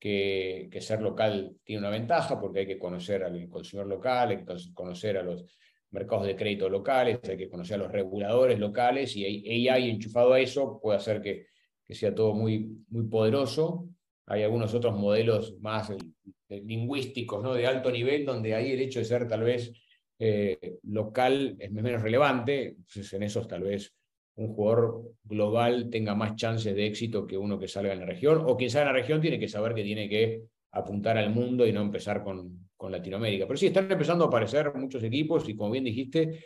que, 0.00 0.68
que, 0.70 0.80
ser 0.80 1.00
local 1.00 1.54
tiene 1.62 1.80
una 1.80 1.90
ventaja 1.90 2.40
porque 2.40 2.60
hay 2.60 2.66
que 2.66 2.78
conocer 2.78 3.22
al 3.22 3.48
consumidor 3.48 3.88
local, 3.88 4.30
hay 4.30 4.44
que 4.44 4.54
conocer 4.74 5.16
a 5.18 5.22
los 5.22 5.46
mercados 5.90 6.26
de 6.26 6.36
crédito 6.36 6.68
locales, 6.68 7.20
hay 7.28 7.36
que 7.36 7.48
conocer 7.48 7.76
a 7.76 7.84
los 7.84 7.92
reguladores 7.92 8.58
locales 8.58 9.16
y 9.16 9.66
AI 9.66 9.90
enchufado 9.90 10.32
a 10.32 10.40
eso 10.40 10.78
puede 10.80 10.98
hacer 10.98 11.20
que, 11.20 11.46
sea 11.88 12.14
todo 12.14 12.34
muy, 12.34 12.84
muy 12.88 13.08
poderoso. 13.08 13.88
Hay 14.26 14.44
algunos 14.44 14.72
otros 14.74 14.96
modelos 14.96 15.58
más 15.60 15.90
eh, 15.90 16.62
lingüísticos, 16.64 17.42
¿no? 17.42 17.52
de 17.52 17.66
alto 17.66 17.90
nivel, 17.90 18.24
donde 18.24 18.54
ahí 18.54 18.70
el 18.70 18.80
hecho 18.80 19.00
de 19.00 19.04
ser 19.04 19.26
tal 19.26 19.42
vez 19.42 19.72
eh, 20.20 20.78
local 20.84 21.56
es 21.58 21.72
menos 21.72 22.02
relevante, 22.02 22.68
entonces 22.68 23.12
en 23.12 23.24
esos 23.24 23.48
tal 23.48 23.62
vez 23.62 23.92
un 24.36 24.54
jugador 24.54 25.14
global 25.24 25.90
tenga 25.90 26.14
más 26.14 26.36
chances 26.36 26.74
de 26.74 26.86
éxito 26.86 27.26
que 27.26 27.36
uno 27.36 27.58
que 27.58 27.68
salga 27.68 27.92
en 27.92 28.00
la 28.00 28.06
región, 28.06 28.42
o 28.46 28.56
quien 28.56 28.70
salga 28.70 28.90
en 28.90 28.94
la 28.94 29.00
región 29.00 29.20
tiene 29.20 29.38
que 29.38 29.48
saber 29.48 29.74
que 29.74 29.82
tiene 29.82 30.08
que 30.08 30.42
apuntar 30.72 31.18
al 31.18 31.30
mundo 31.30 31.66
y 31.66 31.72
no 31.72 31.80
empezar 31.80 32.22
con, 32.22 32.68
con 32.76 32.92
Latinoamérica. 32.92 33.46
Pero 33.46 33.56
sí, 33.56 33.66
están 33.66 33.90
empezando 33.90 34.24
a 34.24 34.28
aparecer 34.28 34.72
muchos 34.74 35.02
equipos 35.02 35.48
y 35.48 35.54
como 35.54 35.70
bien 35.72 35.84
dijiste, 35.84 36.44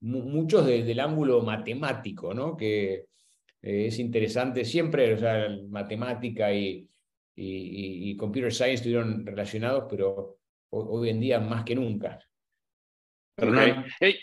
muchos 0.00 0.66
del 0.66 1.00
ángulo 1.00 1.42
matemático, 1.42 2.32
¿no? 2.32 2.56
que 2.56 3.06
eh, 3.62 3.86
es 3.86 3.98
interesante 3.98 4.64
siempre, 4.64 5.14
o 5.14 5.18
sea, 5.18 5.48
matemática 5.68 6.52
y, 6.52 6.88
y, 7.34 8.16
computer 8.16 8.52
science 8.52 8.74
estuvieron 8.74 9.24
relacionados, 9.24 9.84
pero 9.88 10.38
hoy, 10.70 11.10
en 11.10 11.20
día 11.20 11.38
más 11.40 11.64
que 11.64 11.74
nunca. 11.74 12.18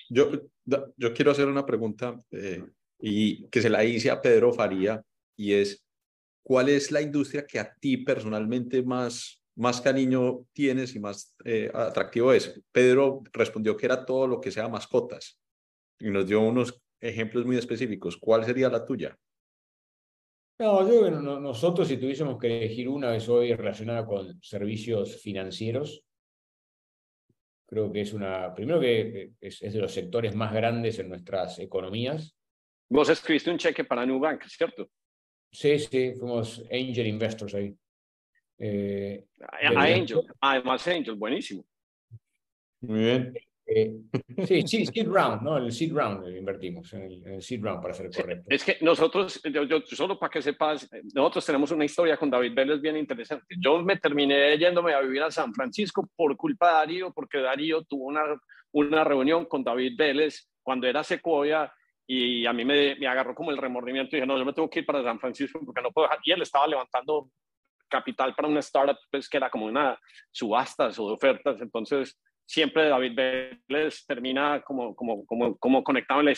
yo, 0.09 0.31
yo 0.97 1.13
quiero 1.13 1.31
hacer 1.31 1.47
una 1.47 1.65
pregunta 1.65 2.19
eh, 2.31 2.63
y 2.99 3.47
que 3.47 3.61
se 3.61 3.69
la 3.69 3.85
hice 3.85 4.09
a 4.11 4.21
Pedro 4.21 4.51
Faría 4.51 5.01
y 5.37 5.53
es, 5.53 5.84
¿cuál 6.45 6.69
es 6.69 6.91
la 6.91 7.01
industria 7.01 7.45
que 7.45 7.59
a 7.59 7.73
ti 7.73 7.97
personalmente 7.97 8.83
más, 8.83 9.43
más 9.55 9.81
cariño 9.81 10.45
tienes 10.53 10.95
y 10.95 10.99
más 10.99 11.35
eh, 11.43 11.71
atractivo 11.73 12.31
es? 12.31 12.61
Pedro 12.71 13.23
respondió 13.33 13.75
que 13.75 13.87
era 13.87 14.05
todo 14.05 14.27
lo 14.27 14.39
que 14.39 14.51
sea 14.51 14.69
mascotas 14.69 15.41
y 15.99 16.09
nos 16.11 16.27
dio 16.27 16.41
unos 16.41 16.79
ejemplos 17.01 17.45
muy 17.45 17.57
específicos. 17.57 18.15
¿Cuál 18.17 18.45
sería 18.45 18.69
la 18.69 18.85
tuya? 18.85 19.17
No, 20.59 20.87
yo 20.87 21.09
nosotros 21.09 21.87
si 21.87 21.97
tuviésemos 21.97 22.37
que 22.39 22.47
elegir 22.47 22.89
una 22.89 23.09
vez 23.09 23.27
hoy 23.27 23.53
relacionada 23.53 24.05
con 24.05 24.39
servicios 24.41 25.21
financieros, 25.21 26.03
creo 27.65 27.91
que 27.91 28.01
es 28.01 28.13
una, 28.13 28.53
primero 28.53 28.79
que 28.79 29.31
es, 29.41 29.61
es 29.63 29.73
de 29.73 29.79
los 29.79 29.91
sectores 29.91 30.35
más 30.35 30.53
grandes 30.53 30.99
en 30.99 31.09
nuestras 31.09 31.57
economías, 31.57 32.37
Vos 32.87 33.09
escribiste 33.09 33.49
un 33.49 33.57
cheque 33.57 33.83
para 33.83 34.05
Nubank, 34.05 34.43
¿cierto? 34.43 34.89
Sí, 35.55 35.79
sí, 35.79 36.13
fuimos 36.19 36.61
angel 36.69 37.07
investors 37.07 37.55
ahí. 37.55 37.73
Eh, 38.57 39.25
a, 39.39 39.83
Angel, 39.83 40.21
además 40.41 40.85
Angel, 40.85 41.15
buenísimo. 41.15 41.65
Muy 42.81 42.99
bien. 42.99 43.33
Eh, 43.65 43.95
sí, 44.45 44.61
sí, 44.67 44.85
seed 44.85 45.07
round, 45.07 45.43
¿no? 45.43 45.57
El 45.57 45.71
seed 45.71 45.93
round 45.93 46.27
invertimos, 46.27 46.91
en 46.93 47.03
el, 47.03 47.41
seed 47.41 47.63
round 47.63 47.81
para 47.81 47.93
ser 47.93 48.11
correcto. 48.11 48.47
Es 48.49 48.65
que 48.65 48.77
nosotros, 48.81 49.41
yo, 49.43 49.81
solo 49.85 50.19
para 50.19 50.29
que 50.29 50.41
sepas, 50.41 50.89
nosotros 51.13 51.45
tenemos 51.45 51.71
una 51.71 51.85
historia 51.85 52.17
con 52.17 52.29
David 52.29 52.53
Vélez 52.53 52.81
bien 52.81 52.97
interesante. 52.97 53.55
Yo 53.57 53.81
me 53.81 53.95
terminé 53.95 54.57
yéndome 54.57 54.93
a 54.93 54.99
vivir 54.99 55.23
a 55.23 55.31
San 55.31 55.53
Francisco 55.53 56.09
por 56.17 56.35
culpa 56.35 56.67
de 56.67 56.73
Darío, 56.73 57.13
porque 57.13 57.39
Darío 57.39 57.83
tuvo 57.85 58.07
una, 58.07 58.23
una 58.73 59.05
reunión 59.05 59.45
con 59.45 59.63
David 59.63 59.93
Vélez 59.97 60.49
cuando 60.61 60.85
era 60.85 61.01
Sequoia 61.01 61.71
y 62.07 62.45
a 62.45 62.53
mí 62.53 62.63
me, 62.63 62.95
me, 62.95 63.07
agarró 63.07 63.33
como 63.33 63.51
el 63.51 63.57
remordimiento 63.57 64.15
y 64.15 64.19
dije, 64.19 64.27
no, 64.27 64.37
yo 64.37 64.45
me 64.45 64.53
tengo 64.53 64.69
que 64.69 64.79
ir 64.79 64.85
para 64.85 65.03
San 65.03 65.19
Francisco 65.19 65.59
porque 65.65 65.81
no 65.81 65.91
puedo 65.91 66.07
dejar. 66.07 66.19
Y 66.23 66.31
él 66.31 66.41
estaba 66.41 66.67
levantando 66.67 67.31
capital 67.87 68.35
para 68.35 68.47
una 68.47 68.59
startup 68.59 68.97
pues, 69.09 69.29
que 69.29 69.37
era 69.37 69.49
como 69.49 69.65
una 69.65 69.99
subastas 70.31 70.99
o 70.99 71.07
de 71.07 71.13
ofertas. 71.13 71.61
Entonces, 71.61 72.19
siempre 72.45 72.89
David 72.89 73.59
Vélez 73.67 74.05
termina 74.05 74.61
como, 74.61 74.95
como, 74.95 75.25
como, 75.25 75.57
como 75.57 75.83
conectado 75.83 76.19
en 76.19 76.27
la 76.27 76.33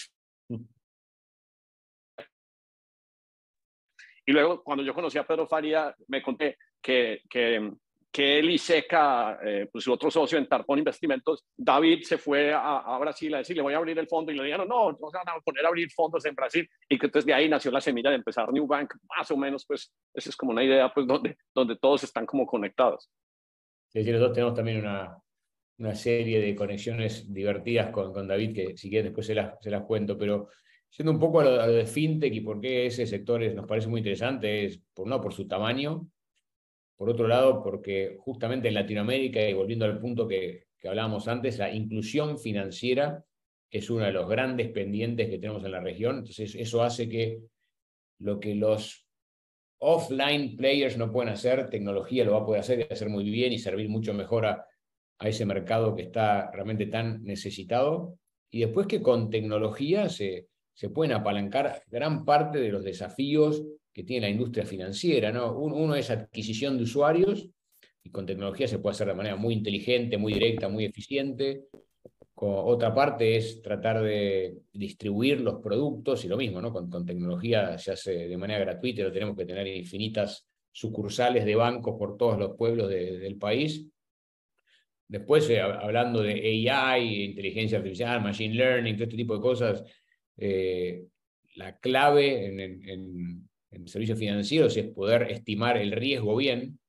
Y 4.25 4.33
luego, 4.33 4.61
cuando 4.61 4.83
yo 4.83 4.93
conocí 4.93 5.17
a 5.17 5.25
Pedro 5.25 5.47
Faría, 5.47 5.95
me 6.07 6.21
conté 6.21 6.57
que, 6.81 7.21
que 7.29 7.71
que 8.17 8.39
él 8.39 8.49
y 8.49 8.57
Seca, 8.57 9.37
eh, 9.45 9.69
pues 9.71 9.83
su 9.83 9.93
otro 9.93 10.09
socio 10.09 10.39
en 10.39 10.47
Tarpón 10.47 10.79
Investimentos, 10.79 11.45
David 11.55 12.01
se 12.01 12.17
fue 12.17 12.51
a, 12.51 12.97
Brasil 12.99 13.31
a 13.35 13.37
decirle 13.37 13.61
voy 13.61 13.75
a 13.75 13.77
abrir 13.77 13.99
el 13.99 14.07
fondo 14.07 14.31
y 14.31 14.35
le 14.35 14.43
dijeron 14.43 14.67
no, 14.67 14.91
no 14.91 15.11
se 15.11 15.17
van 15.17 15.29
a 15.29 15.39
poner 15.39 15.63
a 15.63 15.67
abrir 15.67 15.87
fondos 15.91 16.25
en 16.25 16.33
Brasil 16.33 16.67
y 16.89 16.97
que 16.97 17.05
entonces 17.05 17.27
de 17.27 17.35
ahí 17.35 17.47
nació 17.47 17.69
la 17.69 17.79
semilla 17.79 18.09
de 18.09 18.15
empezar 18.15 18.51
New 18.51 18.65
Bank, 18.65 18.95
más 19.15 19.29
o 19.29 19.37
menos 19.37 19.67
pues 19.67 19.93
esa 20.15 20.31
es 20.31 20.35
como 20.35 20.51
una 20.51 20.63
idea 20.63 20.91
pues 20.91 21.05
donde, 21.05 21.37
donde 21.53 21.75
todos 21.75 22.05
están 22.05 22.25
como 22.25 22.47
conectados. 22.47 23.07
Sí, 23.89 24.03
sí, 24.03 24.11
nosotros 24.11 24.33
tenemos 24.33 24.55
también 24.55 24.79
una, 24.79 25.15
una 25.77 25.93
serie 25.93 26.41
de 26.41 26.55
conexiones 26.55 27.31
divertidas 27.31 27.91
con, 27.91 28.11
con 28.11 28.27
David 28.27 28.55
que 28.55 28.77
si 28.77 28.89
quieres 28.89 29.11
después 29.11 29.27
se 29.27 29.35
las, 29.35 29.61
se 29.61 29.69
las 29.69 29.83
cuento, 29.83 30.17
pero 30.17 30.49
siendo 30.89 31.11
un 31.11 31.19
poco 31.19 31.41
a 31.41 31.43
lo, 31.43 31.67
de 31.67 31.85
fintech 31.85 32.33
y 32.33 32.41
por 32.41 32.59
qué 32.59 32.87
ese 32.87 33.05
sector 33.05 33.43
nos 33.53 33.67
parece 33.67 33.89
muy 33.89 33.99
interesante, 33.99 34.65
es 34.65 34.81
por 34.95 35.05
no 35.05 35.21
por 35.21 35.35
su 35.35 35.47
tamaño, 35.47 36.09
por 36.97 37.09
otro 37.09 37.27
lado, 37.27 37.63
porque 37.63 38.17
justamente 38.19 38.67
en 38.67 38.73
Latinoamérica, 38.73 39.47
y 39.47 39.53
volviendo 39.53 39.85
al 39.85 39.99
punto 39.99 40.27
que, 40.27 40.65
hablábamos 40.83 41.27
antes, 41.27 41.57
la 41.57 41.71
inclusión 41.73 42.39
financiera 42.39 43.23
es 43.69 43.89
uno 43.89 44.05
de 44.05 44.13
los 44.13 44.27
grandes 44.29 44.69
pendientes 44.69 45.29
que 45.29 45.37
tenemos 45.37 45.63
en 45.65 45.71
la 45.71 45.81
región. 45.81 46.19
Entonces, 46.19 46.55
eso 46.55 46.81
hace 46.81 47.09
que 47.09 47.41
lo 48.19 48.39
que 48.39 48.55
los 48.55 49.05
offline 49.79 50.55
players 50.55 50.97
no 50.97 51.11
pueden 51.11 51.33
hacer, 51.33 51.69
tecnología 51.69 52.23
lo 52.23 52.31
va 52.31 52.39
a 52.39 52.45
poder 52.45 52.61
hacer 52.61 52.79
y 52.79 52.93
hacer 52.93 53.09
muy 53.09 53.29
bien 53.29 53.51
y 53.51 53.59
servir 53.59 53.89
mucho 53.89 54.13
mejor 54.13 54.45
a, 54.45 54.65
a 55.19 55.29
ese 55.29 55.45
mercado 55.45 55.93
que 55.93 56.03
está 56.03 56.49
realmente 56.51 56.85
tan 56.85 57.23
necesitado. 57.23 58.17
Y 58.49 58.61
después 58.61 58.87
que 58.87 59.01
con 59.01 59.29
tecnología 59.29 60.07
se, 60.09 60.47
se 60.73 60.89
pueden 60.89 61.15
apalancar 61.15 61.83
gran 61.87 62.23
parte 62.23 62.59
de 62.59 62.69
los 62.69 62.83
desafíos 62.83 63.63
que 63.97 64.03
tiene 64.03 64.27
la 64.27 64.31
industria 64.31 64.63
financiera. 64.63 65.31
¿no? 65.31 65.57
Uno 65.57 65.95
es 65.95 66.11
adquisición 66.11 66.77
de 66.77 66.83
usuarios, 66.83 67.49
y 68.03 68.11
con 68.11 68.27
tecnología 68.27 68.67
se 68.67 68.77
puede 68.77 68.91
hacer 68.91 69.07
de 69.07 69.15
manera 69.15 69.35
muy 69.37 69.55
inteligente, 69.55 70.19
muy 70.19 70.35
directa, 70.35 70.69
muy 70.69 70.85
eficiente. 70.85 71.63
Con 72.35 72.51
otra 72.53 72.93
parte 72.93 73.35
es 73.35 73.59
tratar 73.63 74.03
de 74.03 74.59
distribuir 74.71 75.41
los 75.41 75.63
productos 75.63 76.23
y 76.23 76.27
lo 76.27 76.37
mismo, 76.37 76.61
¿no? 76.61 76.71
Con, 76.71 77.07
tecnología 77.07 77.75
se 77.79 77.93
hace 77.93 78.27
de 78.27 78.37
manera 78.37 78.59
gratuita, 78.59 79.01
no 79.01 79.11
tenemos 79.11 79.35
que 79.35 79.45
tener 79.45 79.65
infinitas 79.65 80.47
sucursales 80.71 81.43
de 81.43 81.55
bancos 81.55 81.95
por 81.97 82.17
todos 82.17 82.37
los 82.37 82.55
pueblos 82.55 82.89
del 82.89 83.37
país. 83.37 83.83
Después, 85.07 85.49
eh, 85.49 85.59
hablando 85.59 86.21
de 86.21 86.69
AI, 86.69 87.25
inteligencia 87.31 87.79
artificial, 87.79 88.21
machine 88.21 88.53
learning, 88.53 88.95
todo 88.95 89.05
este 89.05 89.17
tipo 89.17 89.33
de 89.33 89.41
cosas, 89.41 89.83
eh, 90.37 91.03
la 91.55 91.79
clave 91.79 92.45
en, 92.45 92.59
en 92.59 93.47
servicios 93.85 94.19
financieros 94.19 94.75
es 94.77 94.87
poder 94.87 95.31
estimar 95.31 95.77
el 95.77 95.91
riesgo 95.91 96.35
bien, 96.35 96.79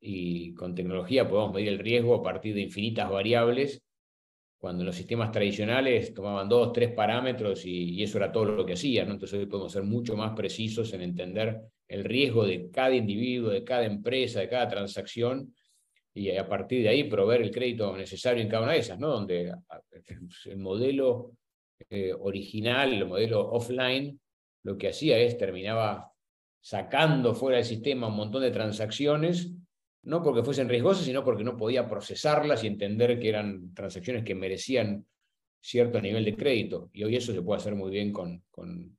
y 0.00 0.54
con 0.54 0.74
tecnología 0.74 1.28
podemos 1.28 1.54
medir 1.54 1.68
el 1.68 1.78
riesgo 1.78 2.14
a 2.14 2.22
partir 2.22 2.54
de 2.54 2.62
infinitas 2.62 3.10
variables, 3.10 3.82
cuando 4.58 4.82
en 4.82 4.86
los 4.86 4.96
sistemas 4.96 5.32
tradicionales 5.32 6.12
tomaban 6.12 6.48
dos, 6.48 6.72
tres 6.72 6.92
parámetros 6.92 7.64
y, 7.64 8.02
eso 8.02 8.18
era 8.18 8.30
todo 8.30 8.44
lo 8.44 8.66
que 8.66 8.74
hacían. 8.74 9.10
Entonces 9.10 9.38
hoy 9.38 9.46
podemos 9.46 9.72
ser 9.72 9.84
mucho 9.84 10.16
más 10.16 10.32
precisos 10.32 10.92
en 10.92 11.02
entender 11.02 11.60
el 11.88 12.04
riesgo 12.04 12.46
de 12.46 12.70
cada 12.70 12.94
individuo, 12.94 13.50
de 13.50 13.64
cada 13.64 13.84
empresa, 13.84 14.40
de 14.40 14.48
cada 14.48 14.68
transacción, 14.68 15.54
y 16.12 16.30
a 16.36 16.46
partir 16.46 16.82
de 16.82 16.90
ahí 16.90 17.04
proveer 17.04 17.42
el 17.42 17.50
crédito 17.50 17.96
necesario 17.96 18.42
en 18.42 18.48
cada 18.48 18.64
una 18.64 18.72
de 18.72 18.80
esas, 18.80 18.98
¿no? 18.98 19.08
donde 19.08 19.54
el 20.44 20.56
modelo 20.58 21.32
eh, 21.88 22.12
original, 22.12 22.92
el 22.92 23.06
modelo 23.06 23.48
offline, 23.48 24.20
lo 24.62 24.76
que 24.76 24.88
hacía 24.88 25.18
es 25.18 25.38
terminaba 25.38 26.12
sacando 26.60 27.34
fuera 27.34 27.56
del 27.56 27.66
sistema 27.66 28.08
un 28.08 28.16
montón 28.16 28.42
de 28.42 28.50
transacciones 28.50 29.52
no 30.02 30.22
porque 30.22 30.42
fuesen 30.42 30.68
riesgosas, 30.68 31.04
sino 31.04 31.24
porque 31.24 31.44
no 31.44 31.56
podía 31.56 31.88
procesarlas 31.88 32.64
y 32.64 32.68
entender 32.68 33.18
que 33.18 33.28
eran 33.28 33.74
transacciones 33.74 34.24
que 34.24 34.34
merecían 34.34 35.06
cierto 35.60 36.00
nivel 36.00 36.24
de 36.24 36.36
crédito. 36.36 36.90
Y 36.92 37.04
hoy 37.04 37.16
eso 37.16 37.32
se 37.34 37.42
puede 37.42 37.60
hacer 37.60 37.74
muy 37.74 37.90
bien 37.90 38.12
con, 38.12 38.42
con 38.50 38.96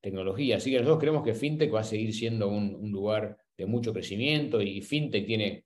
tecnología. 0.00 0.56
Así 0.56 0.70
que 0.70 0.78
nosotros 0.78 1.00
creemos 1.00 1.24
que 1.24 1.34
FinTech 1.34 1.74
va 1.74 1.80
a 1.80 1.84
seguir 1.84 2.14
siendo 2.14 2.48
un, 2.48 2.92
lugar 2.92 3.36
de 3.56 3.66
mucho 3.66 3.92
crecimiento 3.92 4.62
y 4.62 4.80
FinTech 4.82 5.26
tiene 5.26 5.64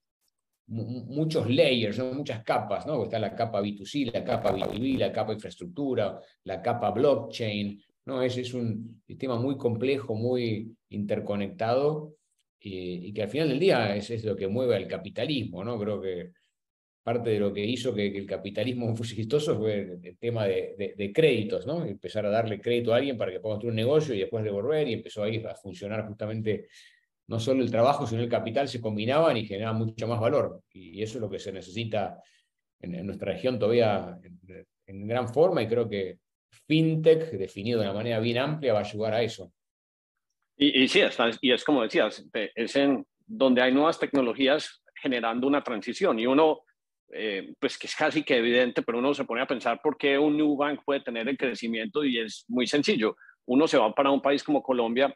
muchos 0.68 1.50
layers, 1.50 1.98
muchas 1.98 2.44
capas, 2.44 2.86
¿no? 2.86 3.02
Está 3.02 3.18
la 3.18 3.34
capa 3.34 3.60
B2C, 3.60 4.12
la 4.12 4.24
capa 4.24 4.54
B2B, 4.54 4.98
la 4.98 5.12
capa 5.12 5.32
infraestructura, 5.32 6.20
la 6.44 6.62
capa 6.62 6.92
blockchain, 6.92 7.82
¿no? 8.06 8.22
Es, 8.22 8.36
es 8.36 8.54
un 8.54 9.02
sistema 9.06 9.36
muy 9.36 9.56
complejo, 9.56 10.14
muy 10.14 10.74
interconectado 10.88 12.14
y, 12.60 13.12
que 13.12 13.22
al 13.22 13.28
final 13.28 13.48
del 13.48 13.58
día 13.58 13.96
es, 13.96 14.10
es, 14.10 14.24
lo 14.24 14.36
que 14.36 14.48
mueve 14.48 14.76
al 14.76 14.86
capitalismo, 14.86 15.64
¿no? 15.64 15.78
Creo 15.78 16.00
que 16.00 16.32
parte 17.02 17.30
de 17.30 17.40
lo 17.40 17.52
que 17.52 17.64
hizo 17.64 17.94
que, 17.94 18.06
el 18.06 18.26
capitalismo 18.26 18.94
fuese 18.96 19.14
exitoso 19.14 19.58
fue 19.58 19.98
el, 20.02 20.18
tema 20.18 20.46
de, 20.46 20.94
de, 20.96 21.12
créditos, 21.12 21.66
¿no? 21.66 21.84
Empezar 21.84 22.26
a 22.26 22.30
darle 22.30 22.60
crédito 22.60 22.92
a 22.92 22.96
alguien 22.96 23.16
para 23.16 23.32
que 23.32 23.40
pueda 23.40 23.54
construir 23.54 23.72
un 23.72 23.76
negocio 23.76 24.14
y 24.14 24.20
después 24.20 24.44
devolver, 24.44 24.88
y 24.88 24.94
empezó 24.94 25.22
ahí 25.22 25.42
a 25.44 25.54
funcionar 25.54 26.06
justamente 26.06 26.68
no 27.28 27.38
solo 27.38 27.62
el 27.62 27.70
trabajo, 27.70 28.06
sino 28.06 28.22
el 28.22 28.28
capital 28.28 28.68
se 28.68 28.80
combinaban 28.80 29.36
y 29.36 29.46
generaban 29.46 29.78
mucho 29.78 30.08
más 30.08 30.20
valor. 30.20 30.62
Y, 30.72 31.02
eso 31.02 31.18
es 31.18 31.22
lo 31.22 31.30
que 31.30 31.38
se 31.38 31.52
necesita 31.52 32.20
en, 32.80 33.06
nuestra 33.06 33.32
región 33.32 33.58
todavía 33.58 34.18
en, 34.22 34.66
en 34.86 35.06
gran 35.06 35.32
forma, 35.32 35.62
y 35.62 35.68
creo 35.68 35.88
que 35.88 36.18
FinTech, 36.66 37.30
definido 37.32 37.80
de 37.80 37.86
una 37.86 37.94
manera 37.94 38.20
bien 38.20 38.38
amplia, 38.38 38.72
va 38.72 38.80
a 38.80 38.82
ayudar 38.84 39.14
a 39.14 39.22
eso. 39.22 39.52
Y, 40.56 40.88
sí, 40.88 41.00
y 41.40 41.52
es 41.52 41.64
como 41.64 41.82
decías, 41.82 42.22
es 42.34 42.76
en 42.76 43.06
donde 43.26 43.62
hay 43.62 43.72
nuevas 43.72 43.98
tecnologías 43.98 44.82
generando 44.94 45.46
una 45.46 45.62
transición 45.62 46.18
y 46.18 46.26
uno, 46.26 46.60
eh, 47.14 47.54
pues 47.58 47.78
que 47.78 47.86
es 47.86 47.96
casi 47.96 48.22
que 48.22 48.36
evidente, 48.36 48.82
pero 48.82 48.98
uno 48.98 49.14
se 49.14 49.24
pone 49.24 49.40
a 49.40 49.46
pensar 49.46 49.80
por 49.82 49.96
qué 49.96 50.18
un 50.18 50.36
new 50.36 50.56
bank 50.56 50.82
puede 50.84 51.00
tener 51.00 51.26
el 51.28 51.38
crecimiento 51.38 52.04
y 52.04 52.18
es 52.18 52.44
muy 52.48 52.66
sencillo. 52.66 53.16
Uno 53.46 53.66
se 53.66 53.78
va 53.78 53.94
para 53.94 54.10
un 54.10 54.20
país 54.20 54.44
como 54.44 54.62
Colombia 54.62 55.14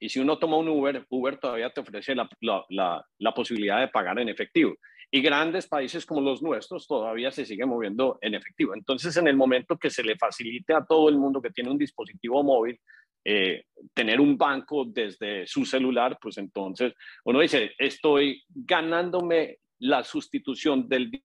y 0.00 0.08
si 0.08 0.18
uno 0.18 0.38
toma 0.38 0.56
un 0.56 0.68
Uber, 0.68 1.04
Uber 1.10 1.36
todavía 1.36 1.70
te 1.70 1.80
ofrece 1.80 2.14
la, 2.14 2.26
la, 2.70 3.34
posibilidad 3.34 3.80
de 3.80 3.88
pagar 3.88 4.18
en 4.18 4.30
efectivo. 4.30 4.74
Y 5.10 5.22
grandes 5.22 5.66
países 5.66 6.06
como 6.06 6.20
los 6.20 6.42
nuestros 6.42 6.86
todavía 6.86 7.30
se 7.32 7.44
siguen 7.44 7.68
moviendo 7.68 8.18
en 8.20 8.34
efectivo. 8.34 8.74
Entonces, 8.74 9.16
en 9.16 9.26
el 9.26 9.36
momento 9.36 9.76
que 9.76 9.90
se 9.90 10.04
le 10.04 10.16
facilite 10.16 10.72
a 10.72 10.84
todo 10.84 11.08
el 11.08 11.18
mundo 11.18 11.42
que 11.42 11.50
tiene 11.50 11.70
un 11.70 11.78
dispositivo 11.78 12.42
móvil 12.44 12.78
eh, 13.24 13.64
tener 13.92 14.20
un 14.20 14.38
banco 14.38 14.84
desde 14.86 15.46
su 15.46 15.66
celular, 15.66 16.18
pues 16.20 16.38
entonces 16.38 16.94
uno 17.24 17.40
dice, 17.40 17.72
estoy 17.76 18.42
ganándome 18.48 19.58
la 19.80 20.04
sustitución 20.04 20.88
del 20.88 21.22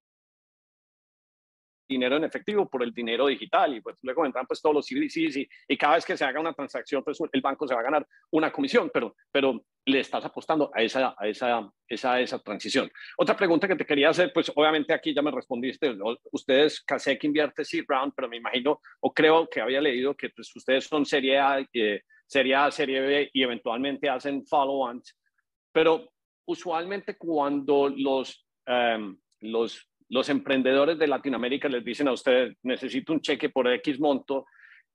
dinero 1.87 2.17
en 2.17 2.23
efectivo 2.23 2.69
por 2.69 2.83
el 2.83 2.93
dinero 2.93 3.27
digital 3.27 3.75
y 3.75 3.81
pues 3.81 3.97
luego 4.01 4.25
entran 4.25 4.45
pues 4.45 4.61
todos 4.61 4.75
los 4.75 4.87
CBDCs 4.87 5.37
y, 5.37 5.49
y, 5.67 5.77
cada 5.77 5.95
vez 5.95 6.05
que 6.05 6.17
se 6.17 6.25
haga 6.25 6.39
una 6.39 6.53
transacción 6.53 7.03
pues 7.03 7.17
el 7.31 7.41
banco 7.41 7.67
se 7.67 7.73
va 7.73 7.81
a 7.81 7.83
ganar 7.83 8.07
una 8.31 8.51
comisión, 8.51 8.89
pero, 8.93 9.15
pero 9.31 9.63
le 9.85 9.99
estás 9.99 10.25
apostando 10.25 10.71
a 10.73 10.81
esa, 10.81 11.15
a 11.17 11.27
esa, 11.27 11.71
esa, 11.87 12.19
esa 12.19 12.39
transición. 12.39 12.91
Otra 13.17 13.35
pregunta 13.37 13.67
que 13.67 13.75
te 13.75 13.85
quería 13.85 14.09
hacer, 14.09 14.31
pues 14.33 14.51
obviamente 14.55 14.93
aquí 14.93 15.13
ya 15.13 15.21
me 15.21 15.31
respondiste, 15.31 15.95
ustedes 16.31 16.81
casi 16.81 17.17
que 17.17 17.27
invierte 17.27 17.63
Seed 17.63 17.85
Round, 17.87 18.13
pero 18.15 18.27
me 18.27 18.37
imagino 18.37 18.81
o 19.01 19.13
creo 19.13 19.47
que 19.47 19.61
había 19.61 19.81
leído 19.81 20.15
que 20.15 20.29
pues, 20.29 20.55
ustedes 20.55 20.85
son 20.85 21.05
Serie 21.05 21.37
A, 21.39 21.65
eh, 21.73 22.01
Serie 22.25 22.55
A, 22.55 22.71
Serie 22.71 23.01
B 23.01 23.29
y 23.33 23.43
eventualmente 23.43 24.09
hacen 24.09 24.45
follow-ons, 24.45 25.15
pero 25.71 26.09
usualmente 26.45 27.17
cuando 27.17 27.89
los, 27.89 28.47
um, 28.67 29.17
los 29.41 29.87
los 30.09 30.29
emprendedores 30.29 30.97
de 30.97 31.07
Latinoamérica 31.07 31.67
les 31.67 31.83
dicen 31.83 32.07
a 32.07 32.13
ustedes, 32.13 32.55
necesito 32.63 33.13
un 33.13 33.21
cheque 33.21 33.49
por 33.49 33.67
X 33.67 33.99
monto, 33.99 34.45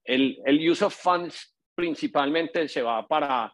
el, 0.05 0.39
el 0.45 0.71
use 0.71 0.85
of 0.85 0.95
funds 0.95 1.57
principalmente 1.75 2.69
se 2.69 2.83
va 2.83 3.07
para, 3.07 3.53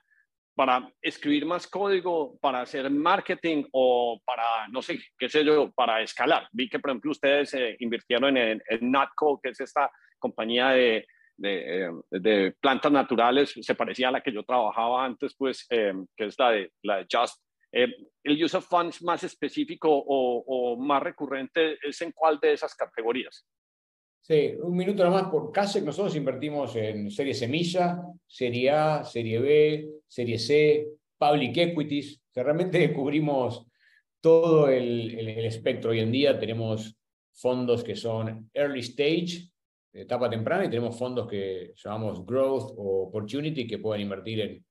para 0.54 0.90
escribir 1.00 1.46
más 1.46 1.66
código, 1.66 2.36
para 2.40 2.62
hacer 2.62 2.90
marketing 2.90 3.64
o 3.72 4.20
para, 4.24 4.66
no 4.68 4.82
sé, 4.82 4.98
qué 5.18 5.28
sé 5.28 5.44
yo, 5.44 5.70
para 5.72 6.02
escalar. 6.02 6.48
Vi 6.52 6.68
que, 6.68 6.78
por 6.78 6.90
ejemplo, 6.90 7.10
ustedes 7.10 7.54
eh, 7.54 7.76
invirtieron 7.80 8.36
en, 8.36 8.62
en 8.68 8.90
Natco, 8.90 9.40
que 9.40 9.50
es 9.50 9.60
esta 9.60 9.90
compañía 10.18 10.70
de, 10.70 11.06
eh, 11.42 11.90
de, 12.10 12.54
plantas 12.58 12.90
naturales, 12.90 13.54
se 13.60 13.74
parecía 13.74 14.08
a 14.08 14.12
la 14.12 14.22
que 14.22 14.32
yo 14.32 14.42
trabajaba 14.42 15.04
antes, 15.04 15.34
pues, 15.36 15.66
eh, 15.70 15.92
que 16.16 16.24
es 16.24 16.36
de, 16.36 16.70
la 16.82 16.96
de 16.96 17.06
Just 17.10 17.42
eh, 17.76 17.94
¿El 18.24 18.42
use 18.42 18.56
of 18.56 18.66
funds 18.66 19.02
más 19.02 19.22
específico 19.22 19.88
o, 19.90 20.76
más 20.78 21.02
recurrente 21.02 21.76
es 21.86 22.00
en 22.00 22.10
cuál 22.10 22.40
de 22.40 22.54
esas 22.54 22.74
categorías? 22.74 23.46
Sí, 24.22 24.54
un 24.60 24.76
minuto 24.76 25.04
nomás 25.04 25.28
por 25.28 25.52
CASEC. 25.52 25.84
Nosotros 25.84 26.16
invertimos 26.16 26.74
en 26.74 27.10
serie 27.10 27.34
semilla, 27.34 28.02
serie 28.26 28.70
A, 28.70 29.04
serie 29.04 29.38
B, 29.38 29.88
serie 30.08 30.38
C, 30.38 30.88
public 31.18 31.56
equities. 31.56 32.20
realmente 32.34 32.92
cubrimos 32.94 33.66
todo 34.20 34.68
el, 34.68 35.16
el, 35.16 35.44
espectro. 35.44 35.92
Hoy 35.92 36.00
en 36.00 36.10
día 36.10 36.36
tenemos 36.38 36.98
fondos 37.32 37.84
que 37.84 37.94
son 37.94 38.50
early 38.54 38.80
stage, 38.80 39.52
etapa 39.92 40.28
temprana, 40.28 40.64
y 40.64 40.70
tenemos 40.70 40.98
fondos 40.98 41.28
que 41.28 41.74
llamamos 41.76 42.26
growth 42.26 42.72
o 42.76 43.04
opportunity, 43.08 43.66
que 43.66 43.78
pueden 43.78 44.02
invertir 44.02 44.40
en 44.40 44.65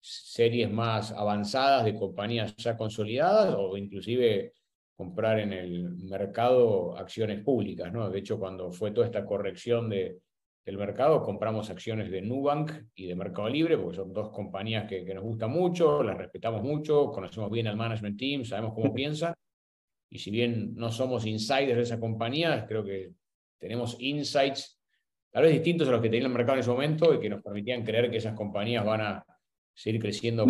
series 0.00 0.70
más 0.70 1.12
avanzadas 1.12 1.84
de 1.84 1.94
compañías 1.94 2.54
ya 2.56 2.76
consolidadas 2.76 3.54
o 3.56 3.76
inclusive 3.76 4.52
comprar 4.96 5.38
en 5.38 5.52
el 5.52 5.90
mercado 6.04 6.96
acciones 6.96 7.42
públicas. 7.42 7.92
¿no? 7.92 8.10
De 8.10 8.18
hecho, 8.18 8.38
cuando 8.38 8.72
fue 8.72 8.90
toda 8.90 9.06
esta 9.06 9.24
corrección 9.24 9.88
de, 9.88 10.18
del 10.64 10.76
mercado, 10.76 11.22
compramos 11.22 11.70
acciones 11.70 12.10
de 12.10 12.20
Nubank 12.20 12.72
y 12.94 13.06
de 13.06 13.14
Mercado 13.14 13.48
Libre, 13.48 13.78
porque 13.78 13.96
son 13.96 14.12
dos 14.12 14.30
compañías 14.30 14.88
que, 14.88 15.02
nos 15.14 15.24
gustan 15.24 15.50
mucho, 15.50 16.02
las 16.02 16.18
respetamos 16.18 16.62
mucho, 16.62 17.10
conocemos 17.10 17.50
bien 17.50 17.68
al 17.68 17.76
management 17.76 18.18
team, 18.18 18.44
sabemos 18.44 18.74
cómo 18.74 18.92
piensan. 18.92 19.34
Y 20.10 20.18
si 20.18 20.30
bien 20.30 20.74
no 20.74 20.90
somos 20.90 21.26
insiders 21.26 21.76
de 21.76 21.82
esa 21.82 22.00
compañía, 22.00 22.66
creo 22.66 22.84
que 22.84 23.12
tenemos 23.58 23.96
insights 24.00 24.78
tal 25.30 25.44
vez 25.44 25.52
distintos 25.52 25.88
a 25.88 25.92
los 25.92 26.00
que 26.00 26.08
tenía 26.08 26.26
el 26.26 26.32
mercado 26.32 26.54
en 26.54 26.60
ese 26.60 26.70
momento 26.70 27.14
y 27.14 27.20
que 27.20 27.30
nos 27.30 27.42
permitían 27.42 27.84
creer 27.84 28.10
que 28.10 28.16
esas 28.16 28.34
compañías 28.34 28.84
van 28.84 29.00
a 29.00 29.24
seguir 29.78 30.00
creciendo. 30.00 30.44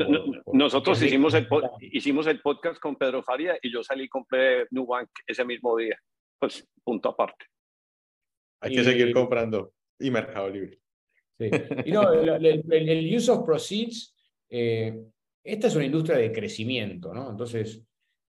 nosotros 0.55 1.03
hicimos 1.03 1.35
el, 1.35 1.47
hicimos 1.93 2.27
el 2.27 2.41
podcast 2.41 2.81
con 2.81 2.97
Pedro 2.97 3.23
Faria 3.23 3.59
y 3.61 3.71
yo 3.71 3.83
salí 3.83 4.05
y 4.05 4.09
compré 4.09 4.67
Nubank 4.71 5.11
ese 5.27 5.45
mismo 5.45 5.77
día. 5.77 5.99
Pues 6.39 6.67
punto 6.83 7.11
aparte. 7.11 7.45
Hay 8.63 8.75
que 8.75 8.85
seguir 8.85 9.13
comprando 9.13 9.75
y 10.01 10.11
Mercado 10.11 10.49
Libre. 10.49 10.79
Sí. 11.39 11.51
Y 11.85 11.93
no, 11.93 12.11
el, 12.11 13.15
use 13.15 13.31
of 13.31 13.45
proceeds, 13.45 14.17
eh, 14.49 14.99
esta 15.45 15.67
es 15.67 15.77
una 15.77 15.85
industria 15.85 16.17
de 16.17 16.33
crecimiento, 16.33 17.13
¿no? 17.13 17.31
Entonces, 17.31 17.85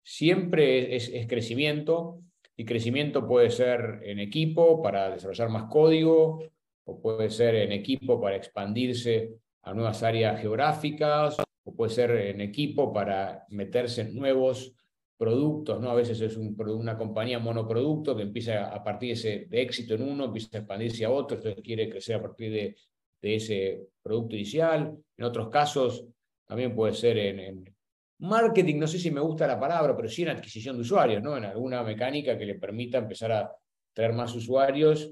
siempre 0.03 0.95
es, 0.95 1.09
es, 1.09 1.27
crecimiento 1.27 2.23
y 2.57 2.65
crecimiento 2.65 3.27
puede 3.27 3.51
ser 3.51 3.99
en 4.03 4.19
equipo 4.19 4.81
para 4.81 5.11
desarrollar 5.11 5.49
más 5.49 5.69
código 5.69 6.43
o 6.85 7.01
puede 7.01 7.29
ser 7.29 7.55
en 7.55 7.71
equipo 7.71 8.19
para 8.19 8.35
expandirse 8.35 9.37
a 9.67 9.73
nuevas 9.73 10.01
áreas 10.01 10.39
geográficas 10.39 11.37
o 11.63 11.75
puede 11.75 11.93
ser 11.93 12.11
en 12.11 12.39
equipo 12.39 12.93
para 12.93 13.45
meterse 13.49 14.01
en 14.01 14.15
nuevos 14.15 14.73
productos, 15.17 15.81
¿no? 15.81 15.89
A 15.89 15.95
veces 15.95 16.21
es 16.21 16.37
un, 16.37 16.55
una 16.57 16.97
compañía 16.97 17.39
monoproducto 17.39 18.15
que 18.15 18.23
empieza 18.23 18.67
a 18.67 18.81
partir 18.83 19.17
de, 19.17 19.61
éxito 19.61 19.95
en 19.95 20.03
uno, 20.03 20.25
empieza 20.25 20.57
a 20.57 20.59
expandirse 20.59 21.03
a 21.03 21.11
otro, 21.11 21.37
entonces 21.37 21.61
quiere 21.61 21.89
crecer 21.89 22.15
a 22.15 22.21
partir 22.21 22.51
de, 22.51 22.75
de 23.21 23.35
ese 23.35 23.81
producto 24.01 24.35
inicial. 24.35 24.95
En 25.17 25.25
otros 25.25 25.49
casos 25.49 26.05
también 26.45 26.73
puede 26.73 26.93
ser 26.93 27.17
en, 27.17 27.75
marketing, 28.19 28.79
no 28.79 28.87
sé 28.87 28.99
si 28.99 29.11
me 29.11 29.19
gusta 29.19 29.45
la 29.47 29.59
palabra, 29.59 29.95
pero 29.95 30.07
sí 30.07 30.23
en 30.23 30.29
adquisición 30.29 30.77
de 30.77 30.83
usuarios, 30.83 31.21
¿no? 31.21 31.35
En 31.35 31.45
alguna 31.45 31.83
mecánica 31.83 32.37
que 32.37 32.45
le 32.45 32.55
permita 32.55 32.99
empezar 32.99 33.31
a 33.31 33.51
traer 33.93 34.13
más 34.13 34.33
usuarios 34.33 35.11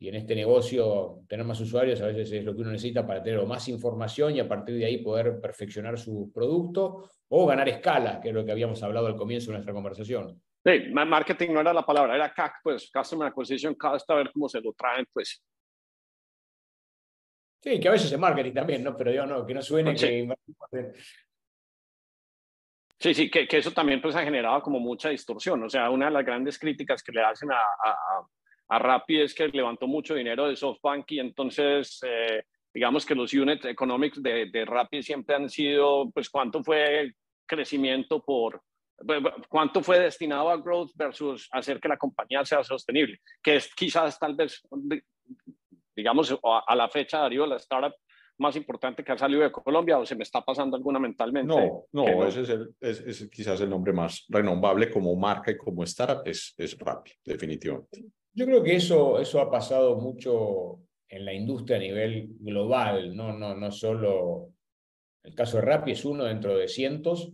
y 0.00 0.08
en 0.08 0.14
este 0.14 0.34
negocio 0.34 1.24
tener 1.28 1.44
más 1.44 1.60
usuarios 1.60 2.00
a 2.00 2.06
veces 2.06 2.30
es 2.30 2.44
lo 2.44 2.54
que 2.54 2.60
uno 2.60 2.70
necesita 2.70 3.04
para 3.04 3.22
tener 3.22 3.44
más 3.44 3.68
información 3.68 4.36
y 4.36 4.40
a 4.40 4.48
partir 4.48 4.76
de 4.76 4.84
ahí 4.84 4.98
poder 4.98 5.40
perfeccionar 5.40 5.98
su 5.98 6.30
producto 6.32 7.10
o 7.28 7.46
ganar 7.46 7.68
escala, 7.68 8.20
que 8.20 8.28
es 8.28 8.34
lo 8.34 8.44
que 8.44 8.52
habíamos 8.52 8.82
hablado 8.82 9.08
al 9.08 9.16
comienzo 9.16 9.46
de 9.46 9.54
nuestra 9.54 9.74
conversación. 9.74 10.40
Sí, 10.64 10.90
marketing 10.92 11.52
no 11.52 11.60
era 11.60 11.72
la 11.72 11.84
palabra, 11.84 12.14
era 12.14 12.32
CAC, 12.32 12.60
pues 12.62 12.90
Customer 12.92 13.28
Acquisition 13.28 13.74
Cost, 13.74 14.08
a 14.10 14.14
ver 14.14 14.30
cómo 14.32 14.48
se 14.48 14.60
lo 14.60 14.72
traen, 14.72 15.06
pues. 15.12 15.42
Sí, 17.60 17.80
que 17.80 17.88
a 17.88 17.92
veces 17.92 18.12
es 18.12 18.18
marketing 18.18 18.52
también, 18.52 18.84
¿no? 18.84 18.96
Pero 18.96 19.10
yo 19.10 19.26
no, 19.26 19.44
que 19.44 19.54
no 19.54 19.62
suene 19.62 19.94
que... 19.94 20.28
Sí, 23.00 23.14
sí, 23.14 23.30
que, 23.30 23.46
que, 23.46 23.58
eso 23.58 23.70
también 23.70 24.02
pues 24.02 24.16
ha 24.16 24.24
generado 24.24 24.60
como 24.60 24.80
mucha 24.80 25.08
distorsión. 25.08 25.62
O 25.62 25.70
sea, 25.70 25.88
una 25.88 26.06
de 26.06 26.12
las 26.12 26.24
grandes 26.24 26.58
críticas 26.58 27.00
que 27.00 27.12
le 27.12 27.22
hacen 27.22 27.50
a, 27.52 27.60
a, 27.60 28.26
a 28.68 28.78
Rappi 28.78 29.20
es 29.20 29.34
que 29.34 29.48
levantó 29.48 29.86
mucho 29.86 30.14
dinero 30.14 30.46
de 30.46 30.56
SoftBank 30.56 31.10
y 31.12 31.20
entonces 31.20 32.00
eh, 32.06 32.42
digamos 32.72 33.04
que 33.04 33.14
los 33.14 33.32
unit 33.32 33.64
economics 33.64 34.22
de, 34.22 34.46
de 34.50 34.64
Rappi 34.64 35.02
siempre 35.02 35.34
han 35.34 35.48
sido, 35.48 36.10
pues, 36.10 36.28
cuánto 36.30 36.62
fue 36.62 37.12
crecimiento 37.46 38.22
por, 38.22 38.62
cuánto 39.48 39.82
fue 39.82 39.98
destinado 40.00 40.50
a 40.50 40.56
growth 40.56 40.90
versus 40.94 41.48
hacer 41.52 41.80
que 41.80 41.88
la 41.88 41.96
compañía 41.96 42.44
sea 42.44 42.62
sostenible, 42.62 43.20
que 43.42 43.56
es 43.56 43.74
quizás 43.74 44.18
tal 44.18 44.34
vez, 44.34 44.62
digamos, 45.96 46.38
a, 46.42 46.74
la 46.74 46.88
fecha, 46.88 47.18
Darío, 47.18 47.46
la 47.46 47.56
startup 47.56 47.94
más 48.38 48.54
importante 48.54 49.02
que 49.02 49.10
ha 49.10 49.18
salido 49.18 49.42
de 49.42 49.50
Colombia 49.50 49.98
o 49.98 50.06
se 50.06 50.14
me 50.14 50.22
está 50.22 50.42
pasando 50.42 50.76
alguna 50.76 51.00
mentalmente? 51.00 51.52
No, 51.52 51.86
no, 51.90 52.24
ese 52.24 52.42
es, 52.42 52.48
el, 52.50 52.74
es, 52.80 53.28
quizás 53.32 53.60
el 53.60 53.70
nombre 53.70 53.92
más 53.92 54.24
renombrable 54.28 54.90
como 54.90 55.16
marca 55.16 55.50
y 55.50 55.56
como 55.56 55.82
startup, 55.82 56.22
es, 56.24 56.54
es 56.56 56.78
Rappi, 56.78 57.10
definitivamente. 57.24 58.04
Yo 58.38 58.46
creo 58.46 58.62
que 58.62 58.76
eso, 58.76 59.18
eso 59.18 59.40
ha 59.40 59.50
pasado 59.50 59.96
mucho 59.96 60.78
en 61.08 61.24
la 61.24 61.34
industria 61.34 61.76
a 61.76 61.80
nivel 61.80 62.36
global, 62.38 63.16
no, 63.16 63.36
no, 63.36 63.56
no 63.56 63.72
solo 63.72 64.52
el 65.24 65.34
caso 65.34 65.56
de 65.56 65.64
Rappi 65.64 65.90
es 65.90 66.04
uno 66.04 66.22
dentro 66.22 66.56
de 66.56 66.68
cientos, 66.68 67.32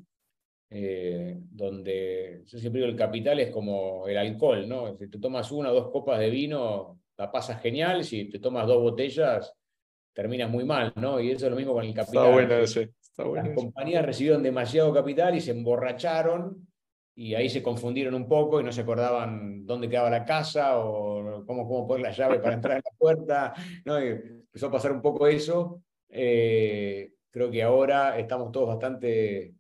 eh, 0.71 1.37
donde 1.51 2.45
yo 2.47 2.59
siempre 2.59 2.81
digo 2.81 2.91
el 2.91 2.97
capital 2.97 3.39
es 3.39 3.51
como 3.51 4.09
el 4.09 4.17
alcohol, 4.17 4.67
¿no? 4.67 4.97
Si 4.97 5.11
te 5.11 5.19
tomas 5.19 5.53
una 5.53 5.73
o 5.73 5.75
dos 5.75 5.91
copas 5.91 6.19
de 6.21 6.31
vino, 6.31 7.01
la 7.19 7.31
pasas 7.31 7.61
genial, 7.61 8.03
si 8.03 8.31
te 8.31 8.39
tomas 8.39 8.67
dos 8.67 8.81
botellas, 8.81 9.55
terminas 10.15 10.49
muy 10.49 10.65
mal, 10.65 10.95
¿no? 10.97 11.21
Y 11.21 11.33
eso 11.33 11.45
es 11.45 11.51
lo 11.51 11.59
mismo 11.59 11.75
con 11.75 11.85
el 11.85 11.93
capital. 11.93 12.25
Está 12.25 12.33
bueno 12.33 12.55
ese. 12.55 12.95
Está 12.99 13.25
bueno 13.25 13.47
Las 13.47 13.55
compañías 13.55 14.07
recibieron 14.07 14.43
demasiado 14.43 14.91
capital 14.95 15.37
y 15.37 15.43
se 15.43 15.51
emborracharon 15.51 16.67
y 17.17 17.35
ahí 17.35 17.49
se 17.49 17.63
confundieron 17.63 18.15
un 18.15 18.29
poco 18.29 18.61
y 18.61 18.65
no 18.65 18.73
se 18.73 18.81
acordaban 18.81 19.65
dónde 19.65 19.89
quedaba 19.89 20.11
la 20.11 20.25
casa 20.25 20.79
o 20.79 21.45
cómo, 21.47 21.67
cómo 21.67 21.87
poner 21.87 22.03
la 22.07 22.11
llave 22.11 22.41
para 22.41 22.55
entrar 22.55 22.77
en 22.79 22.83
la 22.85 22.99
puerta. 22.99 23.55
¿no? 23.85 23.99
empezó 23.99 24.67
a 24.67 24.73
pasar 24.73 24.93
un 24.93 25.01
poco 25.01 25.27
eso. 25.27 25.83
Eh, 26.09 27.13
creo 27.31 27.51
que 27.51 27.63
ahora 27.63 28.19
estamos 28.19 28.51
todos 28.51 28.69
bastante 28.69 29.55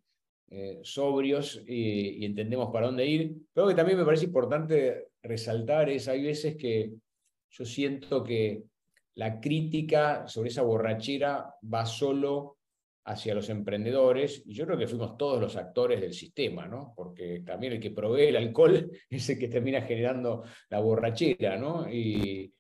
eh, 0.51 0.81
sobrios 0.83 1.63
y, 1.67 2.25
entendemos 2.25 2.71
para 2.73 2.87
dónde 2.87 3.07
ir. 3.07 3.37
Creo 3.53 3.69
que 3.69 3.75
también 3.75 3.99
me 3.99 4.05
parece 4.05 4.27
importante 4.27 5.09
resaltar 5.23 5.91
es, 5.91 6.09
hay 6.09 6.23
veces 6.23 6.57
que 6.57 6.93
yo 7.51 7.65
siento 7.65 8.23
que 8.25 8.65
la 9.15 9.41
crítica 9.41 10.27
sobre 10.27 10.51
esa 10.51 10.63
borrachera 10.63 11.55
va 11.73 11.87
solo 11.87 12.59
hacia 13.07 13.35
los 13.35 13.51
emprendedores, 13.51 14.43
y 14.47 14.55
yo 14.55 14.65
creo 14.65 14.79
que 14.79 14.87
fuimos 14.87 15.19
todos 15.19 15.41
los 15.41 15.57
actores 15.57 16.01
del 16.01 16.15
sistema, 16.15 16.67
¿no? 16.67 16.95
Porque 16.97 17.43
también 17.45 17.75
el 17.75 17.81
que 17.81 17.91
provee 17.91 18.29
el 18.29 18.37
alcohol 18.37 18.91
es 19.11 19.29
el 19.29 19.39
que 19.39 19.49
termina 19.49 19.83
generando 19.83 20.45
la 20.71 20.81
borrachera, 20.81 21.57
¿no? 21.57 21.87
Y, 21.91 22.53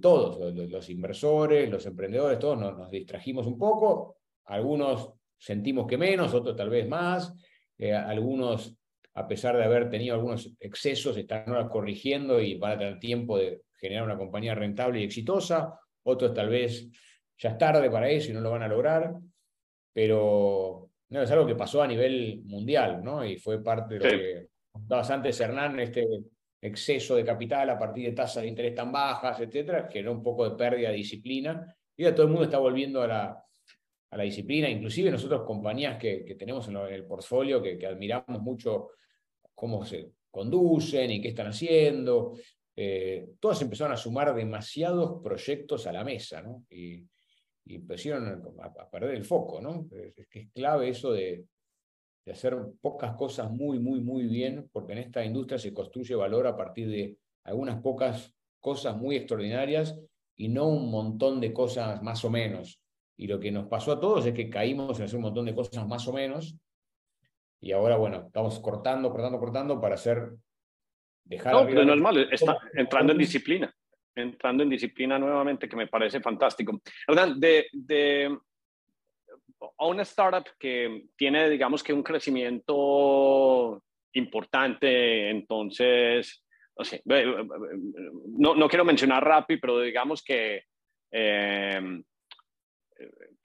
todos, 0.00 0.54
los, 0.54 0.88
inversores, 0.88 1.68
los 1.68 1.84
emprendedores, 1.84 2.38
todos 2.38 2.58
nos, 2.58 2.90
distrajimos 2.90 3.46
un 3.46 3.58
poco, 3.58 4.16
algunos 4.46 5.10
sentimos 5.36 5.86
que 5.86 5.98
menos, 5.98 6.32
otros 6.32 6.56
tal 6.56 6.70
vez 6.70 6.88
más, 6.88 7.34
eh, 7.76 7.92
algunos, 7.92 8.74
a 9.12 9.28
pesar 9.28 9.54
de 9.54 9.64
haber 9.64 9.90
tenido 9.90 10.14
algunos 10.14 10.50
excesos, 10.60 11.18
están 11.18 11.46
ahora 11.48 11.68
corrigiendo 11.68 12.40
y 12.40 12.56
van 12.56 12.72
a 12.72 12.78
tener 12.78 12.98
tiempo 12.98 13.36
de 13.36 13.64
generar 13.74 14.04
una 14.04 14.16
compañía 14.16 14.54
rentable 14.54 15.00
y 15.00 15.04
exitosa, 15.04 15.78
otros 16.04 16.32
tal 16.32 16.48
vez 16.48 16.88
ya 17.36 17.50
es 17.50 17.58
tarde 17.58 17.90
para 17.90 18.08
eso 18.08 18.30
y 18.30 18.34
no 18.34 18.40
lo 18.40 18.52
van 18.52 18.62
a 18.62 18.68
lograr 18.68 19.14
pero 19.96 20.90
no, 21.08 21.22
es 21.22 21.30
algo 21.30 21.46
que 21.46 21.54
pasó 21.54 21.80
a 21.80 21.86
nivel 21.86 22.42
mundial, 22.44 23.02
¿no? 23.02 23.24
Y 23.24 23.38
fue 23.38 23.64
parte 23.64 23.98
de 23.98 24.04
lo 24.04 24.10
que 24.10 24.48
contabas 24.70 25.08
antes, 25.08 25.40
Hernán, 25.40 25.80
este 25.80 26.06
exceso 26.60 27.16
de 27.16 27.24
capital 27.24 27.70
a 27.70 27.78
partir 27.78 28.04
de 28.04 28.12
tasas 28.12 28.42
de 28.42 28.50
interés 28.50 28.74
tan 28.74 28.92
bajas, 28.92 29.40
etcétera, 29.40 29.88
generó 29.90 30.12
un 30.12 30.22
poco 30.22 30.50
de 30.50 30.54
pérdida 30.54 30.90
de 30.90 30.96
disciplina. 30.96 31.74
Y 31.96 32.02
ya 32.02 32.14
todo 32.14 32.26
el 32.26 32.28
mundo 32.28 32.44
está 32.44 32.58
volviendo 32.58 33.00
a 33.00 33.06
la, 33.06 33.42
a 34.10 34.16
la 34.18 34.22
disciplina, 34.22 34.68
inclusive 34.68 35.10
nosotros 35.10 35.44
compañías 35.46 35.96
que, 35.96 36.26
que 36.26 36.34
tenemos 36.34 36.68
en, 36.68 36.76
el 36.76 37.06
portfolio, 37.06 37.62
que, 37.62 37.78
que, 37.78 37.86
admiramos 37.86 38.42
mucho 38.42 38.90
cómo 39.54 39.82
se 39.82 40.10
conducen 40.30 41.10
y 41.10 41.22
qué 41.22 41.28
están 41.28 41.46
haciendo. 41.46 42.34
Eh, 42.76 43.30
todas 43.40 43.62
empezaron 43.62 43.94
a 43.94 43.96
sumar 43.96 44.34
demasiados 44.34 45.22
proyectos 45.22 45.86
a 45.86 45.92
la 45.92 46.04
mesa, 46.04 46.42
¿no? 46.42 46.66
Y, 46.68 47.02
y 47.66 47.74
empezaron 47.76 48.42
a, 48.60 48.90
perder 48.90 49.16
el 49.16 49.24
foco, 49.24 49.60
¿no? 49.60 49.86
Es, 49.90 50.28
que 50.28 50.40
es 50.40 50.50
clave 50.52 50.88
eso 50.88 51.12
de, 51.12 51.44
de, 52.24 52.32
hacer 52.32 52.56
pocas 52.80 53.14
cosas 53.16 53.50
muy, 53.50 53.80
muy, 53.80 54.00
muy 54.00 54.26
bien, 54.26 54.68
porque 54.72 54.92
en 54.92 54.98
esta 54.98 55.24
industria 55.24 55.58
se 55.58 55.74
construye 55.74 56.14
valor 56.14 56.46
a 56.46 56.56
partir 56.56 56.88
de 56.88 57.18
algunas 57.44 57.82
pocas 57.82 58.32
cosas 58.60 58.96
muy 58.96 59.16
extraordinarias 59.16 59.98
y 60.36 60.48
no 60.48 60.68
un 60.68 60.90
montón 60.90 61.40
de 61.40 61.52
cosas 61.52 62.02
más 62.02 62.24
o 62.24 62.30
menos. 62.30 62.80
Y 63.16 63.26
lo 63.26 63.40
que 63.40 63.50
nos 63.50 63.66
pasó 63.66 63.92
a 63.92 64.00
todos 64.00 64.24
es 64.26 64.34
que 64.34 64.48
caímos 64.48 64.98
en 64.98 65.06
hacer 65.06 65.16
un 65.16 65.22
montón 65.22 65.46
de 65.46 65.54
cosas 65.54 65.86
más 65.88 66.06
o 66.06 66.12
menos, 66.12 66.56
y 67.58 67.72
ahora, 67.72 67.96
bueno, 67.96 68.26
estamos 68.26 68.60
cortando, 68.60 69.10
cortando, 69.10 69.38
cortando 69.40 69.80
para 69.80 69.94
hacer... 69.96 70.36
Dejar 71.24 71.54
no, 71.54 71.66
pero 71.66 71.84
no 71.84 71.94
es 71.94 72.00
malo, 72.00 72.20
está 72.30 72.56
entrando 72.74 73.10
en 73.10 73.18
disciplina 73.18 73.74
entrando 74.16 74.62
en 74.62 74.70
disciplina 74.70 75.18
nuevamente, 75.18 75.68
que 75.68 75.76
me 75.76 75.86
parece 75.86 76.20
fantástico. 76.20 76.80
¿Verdad? 77.06 77.36
De, 77.36 77.66
de 77.72 78.36
a 79.78 79.86
una 79.86 80.02
startup 80.02 80.44
que 80.58 81.04
tiene, 81.16 81.48
digamos 81.48 81.82
que 81.82 81.92
un 81.92 82.02
crecimiento 82.02 83.82
importante, 84.12 85.30
entonces, 85.30 86.44
no, 87.04 88.54
no 88.54 88.68
quiero 88.68 88.84
mencionar 88.84 89.24
Rappi, 89.24 89.58
pero 89.58 89.80
digamos 89.80 90.22
que 90.22 90.64
eh, 91.10 92.02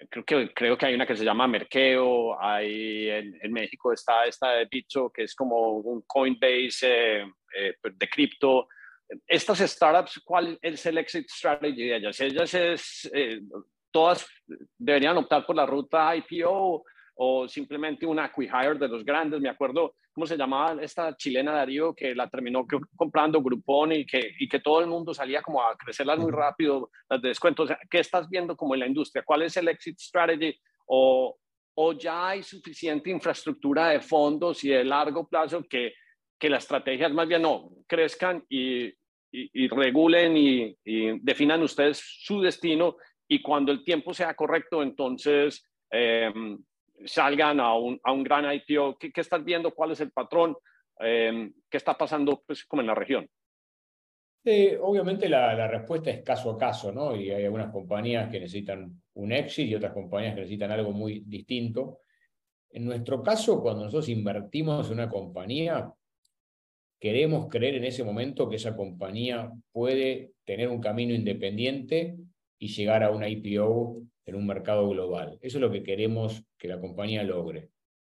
creo 0.10 0.26
que 0.26 0.54
creo 0.54 0.78
que 0.78 0.86
hay 0.86 0.96
una 0.96 1.06
que 1.06 1.16
se 1.16 1.26
llama 1.26 1.48
Merkeo, 1.48 2.42
hay 2.42 3.10
en, 3.10 3.52
México 3.52 3.94
está 3.94 4.26
esta 4.26 4.52
de 4.52 4.66
Bicho, 4.66 5.10
que 5.10 5.24
es 5.24 5.36
como 5.36 5.78
un 5.78 6.04
Coinbase 6.08 7.22
eh, 7.22 7.26
eh, 7.56 7.74
de 7.94 8.10
cripto, 8.10 8.68
estas 9.28 9.60
startups, 9.60 10.22
¿cuál 10.24 10.58
es 10.62 10.86
el 10.86 10.98
exit 10.98 11.28
strategy 11.30 11.88
de 11.88 11.96
ellas? 11.98 12.20
Ellas 12.20 12.54
es, 12.54 13.12
eh, 13.14 13.42
todas 13.92 14.26
deberían 14.78 15.18
optar 15.18 15.46
por 15.46 15.56
la 15.56 15.66
ruta 15.66 16.16
IPO 16.16 16.84
o 17.16 17.48
simplemente 17.48 18.06
una 18.06 18.26
acquihire 18.26 18.76
de 18.76 18.88
los 18.88 19.04
grandes. 19.04 19.42
Me 19.42 19.50
acuerdo 19.50 19.96
¿cómo 20.14 20.26
se 20.26 20.38
llamaba 20.38 20.82
esta 20.82 21.16
chilena 21.16 21.54
Darío 21.54 21.94
que 21.94 22.14
la 22.14 22.30
terminó 22.30 22.66
comprando 22.96 23.42
Groupon 23.42 23.94
y 23.94 24.06
que, 24.06 24.32
y 24.40 24.48
que 24.48 24.60
todo 24.60 24.82
el 24.82 24.88
mundo 24.88 25.14
salía 25.14 25.42
como 25.42 25.62
a 25.62 25.76
crecerlas 25.78 26.20
muy 26.20 26.32
rápido, 26.32 26.90
las 27.10 27.22
de 27.22 27.30
descuento? 27.30 27.66
¿Qué 27.90 28.00
estás 28.00 28.30
viendo 28.30 28.56
como 28.56 28.74
en 28.74 28.82
la 28.82 28.88
industria? 28.88 29.24
¿Cuál 29.24 29.44
es 29.44 29.56
el 29.58 29.68
exit 29.68 29.98
strategy? 30.00 30.54
¿O, 30.86 31.38
o 31.76 31.94
ya 31.94 32.30
hay 32.30 32.44
suficiente 32.44 33.10
infraestructura 33.10 33.90
de 33.90 34.02
fondos 34.02 34.64
y 34.64 34.70
de 34.70 34.84
largo 34.84 35.28
plazo 35.28 35.64
que, 35.64 35.94
que 36.38 36.50
las 36.50 36.64
estrategias 36.64 37.12
más 37.14 37.28
bien 37.28 37.44
no 37.44 37.70
crezcan 37.88 38.44
y, 38.50 38.94
y, 39.32 39.68
regulen 39.70 40.36
y, 40.36 40.76
definan 41.22 41.62
ustedes 41.64 42.02
su 42.04 42.42
destino 42.42 42.98
y 43.28 43.42
cuando 43.42 43.72
el 43.72 43.84
tiempo 43.84 44.14
sea 44.14 44.34
correcto, 44.34 44.84
entonces 44.84 45.66
em, 45.90 46.60
salgan 47.06 47.60
a 47.60 47.76
un, 47.76 48.00
a 48.04 48.12
un, 48.12 48.24
gran 48.24 48.46
IPO. 48.52 48.98
¿Qué, 49.00 49.12
¿Qué, 49.12 49.22
estás 49.22 49.44
viendo? 49.44 49.74
¿Cuál 49.74 49.92
es 49.92 50.02
el 50.02 50.12
patrón? 50.12 50.56
Em, 51.00 51.54
¿Qué 51.70 51.78
está 51.78 51.98
pasando 51.98 52.44
pues, 52.46 52.66
como 52.66 52.82
en 52.82 52.88
la 52.88 52.96
región? 52.96 53.28
obviamente 54.82 55.30
la, 55.30 55.54
la, 55.54 55.68
respuesta 55.68 56.10
es 56.10 56.24
caso 56.24 56.50
a 56.50 56.58
caso, 56.58 56.92
¿no? 56.92 57.16
Y 57.16 57.30
hay 57.30 57.46
algunas 57.46 57.72
compañías 57.72 58.28
que 58.28 58.40
necesitan 58.40 58.92
un 59.14 59.32
exit 59.32 59.68
y 59.68 59.76
otras 59.76 59.94
compañías 59.94 60.34
que 60.34 60.42
necesitan 60.42 60.72
algo 60.72 60.92
muy 60.92 61.20
distinto. 61.28 62.00
En 62.72 62.86
nuestro 62.86 63.22
caso, 63.22 63.62
cuando 63.62 63.84
nosotros 63.84 64.10
invertimos 64.10 64.88
en 64.88 64.94
una 64.94 65.10
compañía, 65.10 65.94
queremos 67.02 67.50
creer 67.50 67.76
en 67.76 67.86
ese 67.86 68.04
momento 68.04 68.48
que 68.48 68.58
esa 68.58 68.76
compañía 68.76 69.52
puede 69.72 70.34
tener 70.46 70.70
un 70.70 70.80
camino 70.80 71.16
independiente 71.16 72.16
y 72.60 72.68
llegar 72.68 73.04
a 73.04 73.10
una 73.10 73.28
IPO 73.28 74.04
en 74.28 74.36
un 74.36 74.46
mercado 74.46 74.88
global. 74.88 75.40
Eso 75.42 75.58
es 75.58 75.62
lo 75.62 75.72
que 75.72 75.82
queremos 75.82 76.44
que 76.60 76.68
la 76.68 76.80
compañía 76.80 77.24
logre. 77.24 77.70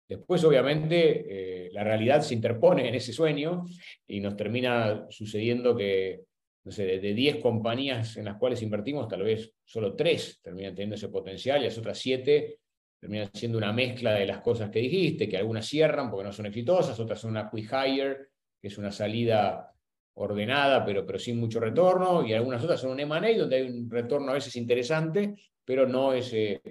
Después, 0.07 0.43
obviamente, 0.43 1.67
eh, 1.67 1.69
la 1.71 1.83
realidad 1.83 2.21
se 2.21 2.33
interpone 2.33 2.89
en 2.89 2.95
ese 2.95 3.13
sueño 3.13 3.63
y 4.07 4.21
nos 4.21 4.35
termina 4.35 5.05
sucediendo 5.11 5.75
que, 5.75 6.21
no 6.63 6.71
sé, 6.71 6.99
de 6.99 7.13
10 7.13 7.35
compañías 7.37 8.17
en 8.17 8.25
las 8.25 8.37
cuales 8.37 8.63
invertimos, 8.63 9.07
tal 9.07 9.21
vez 9.21 9.53
solo 9.63 9.95
3 9.95 10.39
terminan 10.41 10.73
teniendo 10.73 10.95
ese 10.95 11.09
potencial 11.09 11.61
y 11.61 11.65
las 11.65 11.77
otras 11.77 11.99
7 11.99 12.57
terminan 12.99 13.29
siendo 13.31 13.59
una 13.59 13.71
mezcla 13.71 14.15
de 14.15 14.25
las 14.25 14.41
cosas 14.41 14.71
que 14.71 14.79
dijiste, 14.79 15.29
que 15.29 15.37
algunas 15.37 15.67
cierran 15.67 16.09
porque 16.09 16.25
no 16.25 16.33
son 16.33 16.47
exitosas, 16.47 16.99
otras 16.99 17.21
son 17.21 17.29
una 17.29 17.47
quick 17.47 17.71
hire, 17.71 18.28
que 18.61 18.67
es 18.67 18.77
una 18.77 18.91
salida 18.91 19.73
ordenada, 20.15 20.83
pero, 20.83 21.05
pero 21.05 21.17
sin 21.17 21.39
mucho 21.39 21.59
retorno, 21.59 22.25
y 22.25 22.33
algunas 22.33 22.63
otras 22.63 22.81
son 22.81 22.91
un 22.91 22.99
M&A, 22.99 23.37
donde 23.37 23.55
hay 23.55 23.69
un 23.69 23.89
retorno 23.89 24.31
a 24.31 24.35
veces 24.35 24.55
interesante, 24.55 25.35
pero 25.63 25.87
no 25.87 26.13
ese 26.13 26.61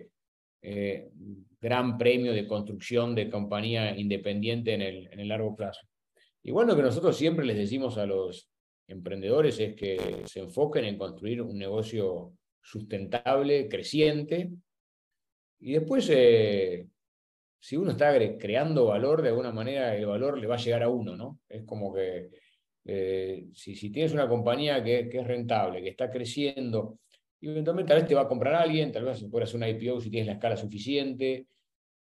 eh, 0.61 1.11
gran 1.61 1.97
premio 1.97 2.33
de 2.33 2.47
construcción 2.47 3.15
de 3.15 3.31
compañía 3.31 3.97
independiente 3.97 4.75
en 4.75 4.83
el, 4.83 5.09
en 5.13 5.21
el 5.21 5.29
largo 5.29 5.57
plazo. 5.57 5.87
Y 6.43 6.51
bueno, 6.51 6.77
que 6.77 6.83
nosotros 6.83 7.17
siempre 7.17 7.45
les 7.45 7.57
decimos 7.57 7.97
a 7.99 8.07
los 8.07 8.49
emprendedores 8.87 9.59
es 9.61 9.75
que 9.75 10.23
se 10.27 10.41
enfoquen 10.41 10.85
en 10.85 10.99
construir 10.99 11.43
un 11.43 11.59
negocio 11.59 12.33
sustentable, 12.63 13.69
creciente, 13.69 14.51
y 15.61 15.73
después 15.73 16.09
eh, 16.11 16.87
si 17.61 17.77
uno 17.77 17.93
está 17.93 18.17
creando 18.39 18.87
valor, 18.87 19.23
de 19.23 19.29
alguna 19.29 19.53
manera 19.53 19.97
el 19.97 20.07
valor 20.07 20.39
le 20.39 20.47
va 20.47 20.55
a 20.55 20.59
llegar 20.59 20.83
a 20.83 20.89
uno, 20.89 21.17
¿no? 21.17 21.41
Es 21.49 21.65
como 21.65 21.93
que 21.93 22.31
eh, 22.85 23.49
si, 23.53 23.91
tienes 23.91 24.13
una 24.13 24.29
compañía 24.29 24.83
que, 24.83 25.11
es 25.13 25.27
rentable, 25.27 25.83
que 25.83 25.91
está 25.91 26.11
creciendo, 26.11 27.01
eventualmente 27.41 27.89
tal 27.91 28.01
vez 28.01 28.09
te 28.09 28.15
va 28.15 28.23
a 28.23 28.29
comprar 28.29 28.55
alguien, 28.55 28.93
tal 28.93 29.05
vez 29.05 29.25
puedas 29.31 29.49
hacer 29.49 29.59
una 29.59 29.69
IPO 29.69 30.01
si 30.01 30.11
tienes 30.11 30.27
la 30.27 30.35
escala 30.35 30.57
suficiente, 30.57 31.47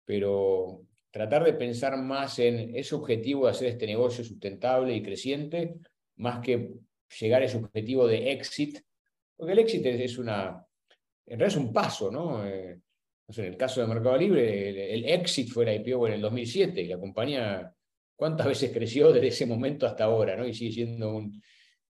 pero 0.04 0.82
tratar 1.12 1.43
de 1.43 1.54
pensar 1.54 1.98
más 1.98 2.39
en 2.39 2.76
ese 2.76 2.93
objetivo 2.96 3.46
de 3.46 3.52
hacer 3.52 3.70
este 3.70 3.88
negocio 3.88 4.24
sustentable 4.24 4.93
y 4.93 5.02
creciente, 5.02 5.76
más 6.18 6.39
que 6.39 6.74
llegar 7.20 7.41
a 7.41 7.46
ese 7.46 7.58
objetivo 7.58 8.08
de 8.08 8.32
exit, 8.32 8.80
porque 9.38 9.54
el 9.54 9.60
éxito 9.60 9.89
es, 9.89 10.18
una, 10.18 10.66
realidad 11.26 11.48
es 11.48 11.56
un 11.56 11.72
paso, 11.72 12.12
¿no? 12.12 12.46
Eh, 12.46 12.80
en 13.28 13.45
el 13.45 13.57
caso 13.57 13.82
de 13.82 13.88
Mercado 13.88 14.17
Libre, 14.17 14.93
el, 14.93 15.05
exit 15.05 15.49
fue 15.49 15.65
la 15.65 15.73
IPO 15.73 16.07
en 16.07 16.13
el 16.13 16.21
2007 16.21 16.82
y 16.82 16.88
la 16.88 16.99
compañía, 16.99 17.73
¿cuántas 18.15 18.47
veces 18.47 18.71
creció 18.71 19.11
desde 19.11 19.28
ese 19.28 19.45
momento 19.45 19.88
hasta 19.88 20.05
ahora? 20.05 20.36
¿no? 20.36 20.47
Y 20.47 20.53
sigue 20.53 20.71
siendo 20.71 21.15
un... 21.15 21.41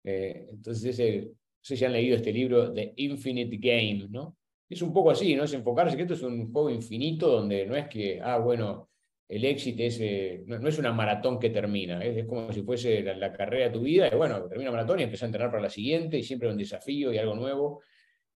Eh, 0.03 0.47
entonces, 0.51 0.97
ese, 0.97 1.21
no 1.21 1.33
sé 1.61 1.75
si 1.75 1.85
han 1.85 1.93
leído 1.93 2.15
este 2.15 2.31
libro, 2.31 2.71
The 2.73 2.93
Infinite 2.97 3.57
Game, 3.57 4.07
¿no? 4.09 4.37
Es 4.69 4.81
un 4.81 4.93
poco 4.93 5.11
así, 5.11 5.35
¿no? 5.35 5.43
Es 5.43 5.53
enfocarse 5.53 5.95
que 5.95 6.03
esto 6.03 6.13
es 6.13 6.21
un 6.21 6.51
juego 6.51 6.69
infinito 6.69 7.27
donde 7.27 7.65
no 7.65 7.75
es 7.75 7.87
que, 7.87 8.19
ah, 8.21 8.37
bueno, 8.37 8.89
el 9.27 9.43
éxito 9.45 9.83
es, 9.83 9.99
eh, 9.99 10.43
no, 10.45 10.67
es 10.67 10.77
una 10.77 10.91
maratón 10.93 11.39
que 11.39 11.49
termina, 11.49 12.03
es, 12.03 12.25
como 12.25 12.51
si 12.53 12.61
fuese 12.61 13.01
la, 13.01 13.33
carrera 13.33 13.65
de 13.65 13.71
tu 13.71 13.81
vida, 13.81 14.07
y 14.11 14.15
bueno, 14.15 14.47
termina 14.47 14.71
maratón 14.71 14.99
y 14.99 15.03
empieza 15.03 15.25
a 15.25 15.27
entrenar 15.27 15.49
para 15.51 15.63
la 15.63 15.69
siguiente, 15.69 16.17
y 16.17 16.23
siempre 16.23 16.49
un 16.49 16.57
desafío 16.57 17.11
y 17.11 17.17
algo 17.17 17.35
nuevo. 17.35 17.81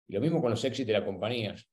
Y 0.08 0.14
lo 0.14 0.22
mismo 0.22 0.42
con 0.42 0.52
los 0.52 0.64
éxitos 0.64 0.88
de 0.88 0.94
las 0.94 1.04
compañías. 1.04 1.68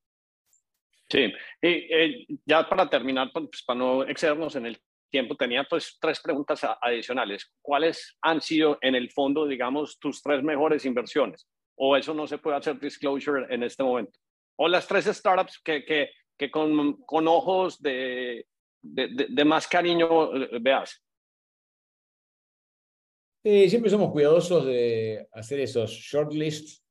Sí, 1.09 1.31
y 1.61 1.67
eh, 1.67 2.25
ya 2.45 2.67
para 2.67 2.89
terminar, 2.89 3.29
pues, 3.31 3.45
pues, 3.51 3.63
para 3.63 3.79
no 3.79 4.03
excedernos 4.03 4.55
en 4.55 4.65
el 4.65 4.79
tiempo, 5.11 5.35
tenía 5.35 5.63
pues 5.63 5.97
tres 5.99 6.19
preguntas 6.19 6.61
adicionales. 6.81 7.51
¿Cuáles 7.61 8.17
han 8.21 8.41
sido 8.41 8.77
en 8.81 8.95
el 8.95 9.11
fondo, 9.11 9.45
digamos, 9.45 9.99
tus 9.99 10.21
tres 10.21 10.43
mejores 10.43 10.83
inversiones? 10.85 11.47
¿O 11.77 11.95
eso 11.95 12.13
no 12.13 12.25
se 12.25 12.37
puede 12.37 12.57
hacer 12.57 12.79
disclosure 12.79 13.45
en 13.53 13.63
este 13.63 13.83
momento? 13.83 14.17
¿O 14.57 14.67
las 14.67 14.87
tres 14.87 15.05
startups 15.05 15.61
que, 15.63 15.85
que, 15.85 16.51
con, 16.51 16.93
con 17.03 17.27
ojos 17.27 17.81
de, 17.81 18.47
de, 18.81 19.27
de, 19.29 19.45
más 19.45 19.67
cariño 19.67 20.35
eh, 20.35 20.59
veas? 20.59 21.01
siempre 23.43 23.91
somos 23.91 24.11
cuidadosos 24.11 24.65
de 24.65 25.27
hacer 25.31 25.59
esos 25.59 25.91
shortlists 25.91 26.84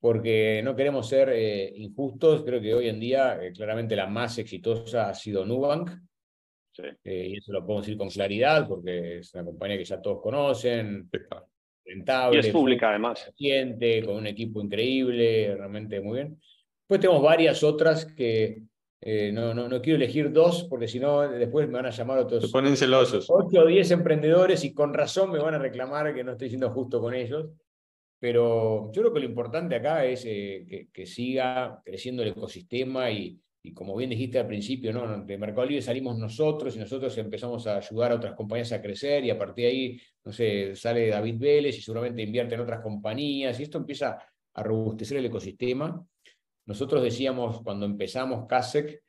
porque 0.00 0.60
no 0.62 0.76
queremos 0.76 1.08
ser 1.08 1.30
eh, 1.30 1.72
injustos. 1.76 2.42
Creo 2.44 2.60
que 2.60 2.74
hoy 2.74 2.88
en 2.88 3.00
día 3.00 3.42
eh, 3.42 3.52
claramente 3.52 3.96
la 3.96 4.06
más 4.06 4.38
exitosa 4.38 5.08
ha 5.08 5.14
sido 5.14 5.44
Nubank. 5.44 5.90
Eh, 7.02 7.28
y 7.30 7.36
eso 7.38 7.52
lo 7.52 7.60
podemos 7.60 7.86
decir 7.86 7.96
con 7.96 8.10
claridad 8.10 8.68
porque 8.68 9.18
es 9.18 9.32
una 9.34 9.44
compañía 9.44 9.78
que 9.78 9.84
ya 9.84 10.00
todos 10.00 10.20
conocen, 10.20 11.08
rentable. 11.84 12.36
Y 12.36 12.40
es 12.40 12.48
pública 12.48 12.90
además. 12.90 13.32
con 14.04 14.16
un 14.16 14.26
equipo 14.26 14.60
increíble, 14.60 15.54
realmente 15.56 16.00
muy 16.00 16.18
bien. 16.18 16.38
Después 16.80 17.00
tenemos 17.00 17.22
varias 17.22 17.62
otras 17.62 18.04
que 18.04 18.62
no, 19.32 19.54
no, 19.54 19.68
no, 19.68 19.80
quiero 19.80 19.96
elegir 19.96 20.32
dos 20.32 20.64
porque 20.64 20.88
si 20.88 20.98
no 20.98 21.22
después 21.28 21.66
me 21.68 21.74
van 21.74 21.86
a 21.86 21.90
llamar 21.90 22.18
otros. 22.18 22.42
Se 22.42 22.50
ponen 22.50 22.76
celosos. 22.76 23.26
8 23.30 23.60
o 23.60 23.66
10 23.66 23.92
emprendedores 23.92 24.62
y 24.64 24.74
con 24.74 24.92
razón 24.92 25.30
me 25.30 25.38
van 25.38 25.54
a 25.54 25.58
reclamar 25.58 26.14
que 26.14 26.24
no 26.24 26.32
estoy 26.32 26.50
siendo 26.50 26.70
justo 26.70 27.00
con 27.00 27.14
ellos. 27.14 27.46
Pero 28.18 28.90
yo 28.92 29.02
creo 29.02 29.12
que 29.12 29.20
lo 29.20 29.26
importante 29.26 29.74
acá 29.74 30.04
es 30.04 30.24
eh, 30.26 30.88
que, 30.92 31.06
siga 31.06 31.80
creciendo 31.84 32.22
el 32.22 32.30
ecosistema 32.30 33.10
y, 33.10 33.38
como 33.74 33.96
bien 33.96 34.10
dijiste 34.10 34.38
al 34.38 34.46
principio, 34.46 34.92
¿no? 34.92 35.24
de 35.24 35.38
Mercado 35.38 35.66
Libre 35.66 35.82
salimos 35.82 36.16
nosotros 36.16 36.76
y 36.76 36.78
nosotros 36.78 37.16
empezamos 37.18 37.66
a 37.66 37.78
ayudar 37.78 38.12
a 38.12 38.14
otras 38.14 38.34
compañías 38.34 38.72
a 38.72 38.80
crecer 38.80 39.24
y 39.24 39.30
a 39.30 39.38
partir 39.38 39.64
de 39.64 39.70
ahí, 39.70 40.00
no 40.24 40.32
sé, 40.32 40.76
sale 40.76 41.08
David 41.08 41.36
Vélez 41.38 41.76
y 41.76 41.82
seguramente 41.82 42.22
invierte 42.22 42.54
en 42.54 42.60
otras 42.60 42.80
compañías 42.80 43.58
y 43.58 43.64
esto 43.64 43.78
empieza 43.78 44.18
a 44.54 44.62
robustecer 44.62 45.18
el 45.18 45.26
ecosistema. 45.26 46.06
Nosotros 46.64 47.02
decíamos 47.02 47.60
cuando 47.62 47.86
empezamos 47.86 48.46
CASEC 48.46 49.02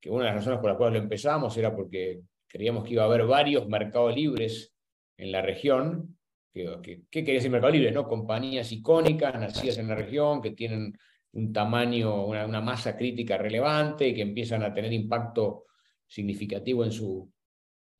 que 0.00 0.10
una 0.10 0.24
de 0.24 0.30
las 0.30 0.36
razones 0.36 0.58
por 0.58 0.68
las 0.68 0.76
cuales 0.76 0.98
lo 0.98 1.02
empezamos 1.04 1.56
era 1.56 1.74
porque 1.74 2.20
creíamos 2.48 2.84
que 2.84 2.94
iba 2.94 3.04
a 3.04 3.06
haber 3.06 3.24
varios 3.24 3.68
mercados 3.68 4.14
libres 4.14 4.74
en 5.16 5.30
la 5.30 5.42
región 5.42 6.18
¿Qué 6.52 7.02
quería 7.10 7.34
decir 7.34 7.50
Mercado 7.50 7.72
Libre? 7.72 7.92
¿no? 7.92 8.06
Compañías 8.06 8.70
icónicas, 8.72 9.34
nacidas 9.34 9.78
en 9.78 9.88
la 9.88 9.94
región, 9.94 10.42
que 10.42 10.50
tienen 10.50 10.92
un 11.32 11.52
tamaño, 11.52 12.26
una, 12.26 12.60
masa 12.60 12.96
crítica 12.96 13.38
relevante 13.38 14.08
y 14.08 14.14
que 14.14 14.22
empiezan 14.22 14.62
a 14.62 14.72
tener 14.72 14.92
impacto 14.92 15.64
significativo 16.06 16.84
en 16.84 16.92
su, 16.92 17.32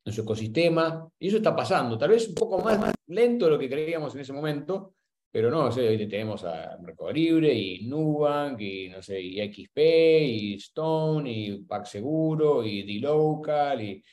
en 0.05 0.13
ecosistema. 0.13 1.09
Y 1.17 1.29
eso 1.29 1.37
está 1.37 1.55
pasando, 1.55 1.97
tal 1.97 2.11
vez 2.11 2.27
un 2.29 2.35
poco 2.35 2.59
más, 2.59 2.93
lento 3.07 3.45
de 3.45 3.51
lo 3.51 3.59
que 3.59 3.69
creíamos 3.69 4.13
en 4.13 4.21
ese 4.21 4.33
momento, 4.33 4.93
pero 5.31 5.49
no, 5.49 5.65
hoy 5.65 6.07
tenemos 6.07 6.43
a 6.43 6.77
Mercado 6.79 7.11
Libre 7.11 7.51
y 7.51 7.87
Nubank 7.87 8.61
y, 8.61 8.89
no 8.89 9.01
sé, 9.01 9.19
y 9.19 9.41
XP 9.51 9.77
y 9.79 10.53
Stone 10.55 11.31
y 11.31 11.63
PagSeguro 11.63 12.63
y 12.63 12.83
D-Local 12.83 13.81
y 13.81 14.03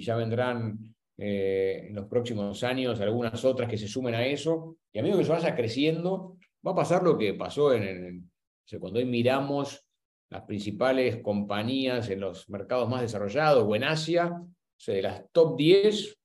ya 0.00 0.14
vendrán 0.14 0.94
eh, 1.20 1.86
en 1.88 1.96
los 1.96 2.06
próximos 2.06 2.62
años, 2.62 3.00
algunas 3.00 3.44
otras 3.44 3.68
que 3.68 3.76
se 3.76 3.88
sumen 3.88 4.14
a 4.14 4.24
eso, 4.24 4.76
y 4.92 5.00
a 5.00 5.02
medida 5.02 5.16
que 5.16 5.24
eso 5.24 5.32
vaya 5.32 5.56
creciendo, 5.56 6.36
va 6.64 6.70
a 6.70 6.76
pasar 6.76 7.02
lo 7.02 7.18
que 7.18 7.34
pasó 7.34 7.74
en, 7.74 8.30
cuando 8.78 9.00
hoy 9.00 9.04
miramos 9.04 9.84
las 10.30 10.42
principales 10.42 11.18
compañías 11.20 12.08
en 12.10 12.20
los 12.20 12.48
mercados 12.48 12.88
más 12.88 13.00
desarrollados 13.00 13.64
o 13.66 13.74
en 13.74 13.82
Asia, 13.82 14.26
o 14.26 14.48
sea, 14.76 14.94
de 14.94 15.02
las 15.02 15.24
top 15.32 15.56
10, 15.56 16.18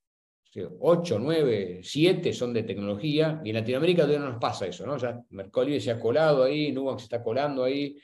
8, 0.79 1.17
9, 1.19 1.79
7 1.81 2.31
son 2.31 2.53
de 2.53 2.61
tecnología, 2.61 3.41
y 3.43 3.49
en 3.49 3.55
Latinoamérica 3.55 4.03
todavía 4.03 4.23
no 4.23 4.33
nos 4.33 4.39
pasa 4.39 4.67
eso, 4.67 4.85
¿no? 4.85 4.97
Ya 4.97 5.19
Mercado 5.31 5.65
Libre 5.65 5.81
se 5.81 5.89
ha 5.89 5.99
colado 5.99 6.43
ahí, 6.43 6.71
Nubank 6.71 6.99
se 6.99 7.05
está 7.05 7.23
colando 7.23 7.63
ahí, 7.63 7.97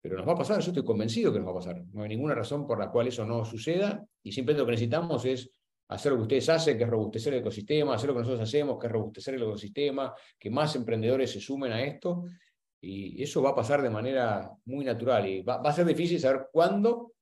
pero 0.00 0.16
nos 0.16 0.28
va 0.28 0.34
a 0.34 0.36
pasar, 0.36 0.60
yo 0.60 0.70
estoy 0.70 0.84
convencido 0.84 1.32
que 1.32 1.40
nos 1.40 1.48
va 1.48 1.52
a 1.52 1.56
pasar. 1.56 1.82
No 1.92 2.04
hay 2.04 2.08
ninguna 2.08 2.34
razón 2.36 2.68
por 2.68 2.78
la 2.78 2.90
cual 2.90 3.08
eso 3.08 3.24
no 3.24 3.44
suceda, 3.44 4.06
y 4.22 4.30
siempre 4.30 4.54
lo 4.54 4.64
que 4.64 4.72
necesitamos 4.72 5.24
es 5.24 5.50
hacer 5.90 6.12
lo 6.12 6.18
que 6.18 6.22
ustedes 6.22 6.48
hacen, 6.48 6.78
que 6.78 6.84
es 6.84 6.90
robustecer 6.90 7.34
el 7.34 7.40
ecosistema, 7.40 7.94
hacer 7.94 8.08
lo 8.08 8.14
que 8.14 8.20
nosotros 8.20 8.48
hacemos, 8.48 8.78
que 8.78 8.86
es 8.86 8.92
robustecer 8.92 9.34
el 9.34 9.42
ecosistema, 9.42 10.14
que 10.38 10.48
más 10.48 10.74
emprendedores 10.76 11.32
se 11.32 11.40
sumen 11.40 11.72
a 11.72 11.82
esto. 11.82 12.24
Y 12.80 13.22
eso 13.22 13.42
va 13.42 13.50
a 13.50 13.54
pasar 13.54 13.82
de 13.82 13.90
manera 13.90 14.50
muy 14.66 14.84
natural. 14.84 15.28
Y 15.28 15.42
va, 15.42 15.56
a 15.56 15.72
ser 15.72 15.84
difícil 15.84 16.18
saber 16.20 16.46
cuándo, 16.52 17.12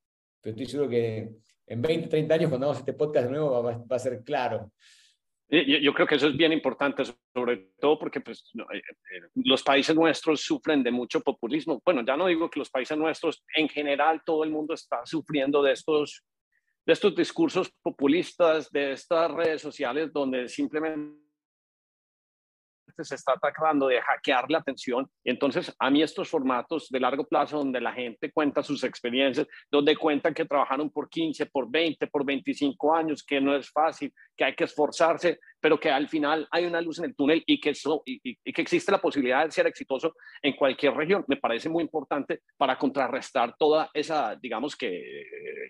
pero 0.41 0.53
estoy 0.53 0.67
seguro 0.67 0.91
que 0.91 1.31
en 1.67 1.83
20, 1.83 2.09
30 2.09 2.35
años, 2.35 2.49
cuando 2.51 2.67
hagamos 2.67 2.81
este 2.81 2.93
podcast 2.93 3.27
de 3.27 3.33
nuevo, 3.33 3.63
va, 3.63 3.79
va 3.79 3.97
a 3.97 3.99
ser 3.99 4.23
claro. 4.23 4.71
Yo, 5.51 5.95
creo 5.95 6.07
que 6.07 6.17
eso 6.17 6.29
es 6.29 6.37
bien 6.37 6.53
importante, 6.53 7.05
sobre 7.35 7.71
todo 7.81 7.99
porque 7.99 8.21
pues, 8.21 8.53
eh, 8.55 8.77
eh, 8.77 9.29
los 9.37 9.63
países 9.63 9.97
nuestros 9.97 10.43
sufren 10.43 10.83
de 10.83 10.91
mucho 10.91 11.23
populismo. 11.23 11.81
Bueno, 11.83 12.05
ya 12.07 12.19
no 12.19 12.27
digo 12.27 12.51
que 12.51 12.59
los 12.59 12.69
países 12.69 12.99
nuestros, 12.99 13.43
en 13.57 13.67
general, 13.71 14.21
todo 14.27 14.45
el 14.45 14.51
mundo 14.51 14.75
está 14.75 15.07
sufriendo 15.07 15.63
de 15.63 15.73
estos, 15.73 16.23
de 16.89 16.95
estos 16.95 17.15
discursos 17.15 17.71
populistas, 17.83 18.71
de 18.71 18.93
estas 18.93 19.31
redes 19.31 19.61
sociales 19.61 20.11
donde 20.11 20.49
simplemente 20.49 21.28
se 23.05 23.15
está 23.15 23.35
tratando 23.35 23.89
de 23.89 24.01
hackear 24.01 24.51
la 24.51 24.59
atención. 24.59 25.09
Entonces, 25.25 25.75
a 25.79 25.91
mí 25.91 26.03
estos 26.03 26.29
formatos 26.29 26.89
de 26.91 27.01
largo 27.01 27.27
plazo 27.27 27.59
donde 27.59 27.81
la 27.81 27.93
gente 27.93 28.31
cuenta 28.33 28.63
sus 28.63 28.85
experiencias, 28.85 29.47
donde 29.71 29.97
cuentan 29.97 30.35
que 30.35 30.45
trabajaron 30.45 30.91
por 30.91 31.09
15, 31.09 31.47
por 31.47 31.71
20, 31.71 32.07
por 32.07 32.25
25 32.25 32.95
años, 32.95 33.23
que 33.23 33.41
no 33.41 33.57
es 33.57 33.71
fácil, 33.71 34.13
que 34.37 34.45
hay 34.45 34.55
que 34.55 34.65
esforzarse, 34.65 35.41
pero 35.61 35.79
que 35.79 35.91
al 35.91 36.09
final 36.09 36.47
hay 36.51 36.67
una 36.67 36.81
luz 36.81 36.99
en 36.99 37.07
el 37.07 37.17
túnel 37.17 37.43
y 37.47 37.61
que, 37.61 37.71
eso, 37.71 38.03
y, 38.05 38.37
que 38.37 38.63
existe 38.63 38.93
la 38.93 39.01
posibilidad 39.01 39.45
de 39.45 39.51
ser 39.51 39.67
exitoso 39.67 40.15
en 40.43 40.55
cualquier 40.55 40.95
región. 40.95 41.25
Me 41.29 41.37
parece 41.37 41.69
muy 41.69 41.83
importante 41.83 42.43
para 42.57 42.79
contrarrestar 42.79 43.55
toda 43.59 43.91
esa, 43.93 44.37
digamos 44.37 44.77
que, 44.77 45.25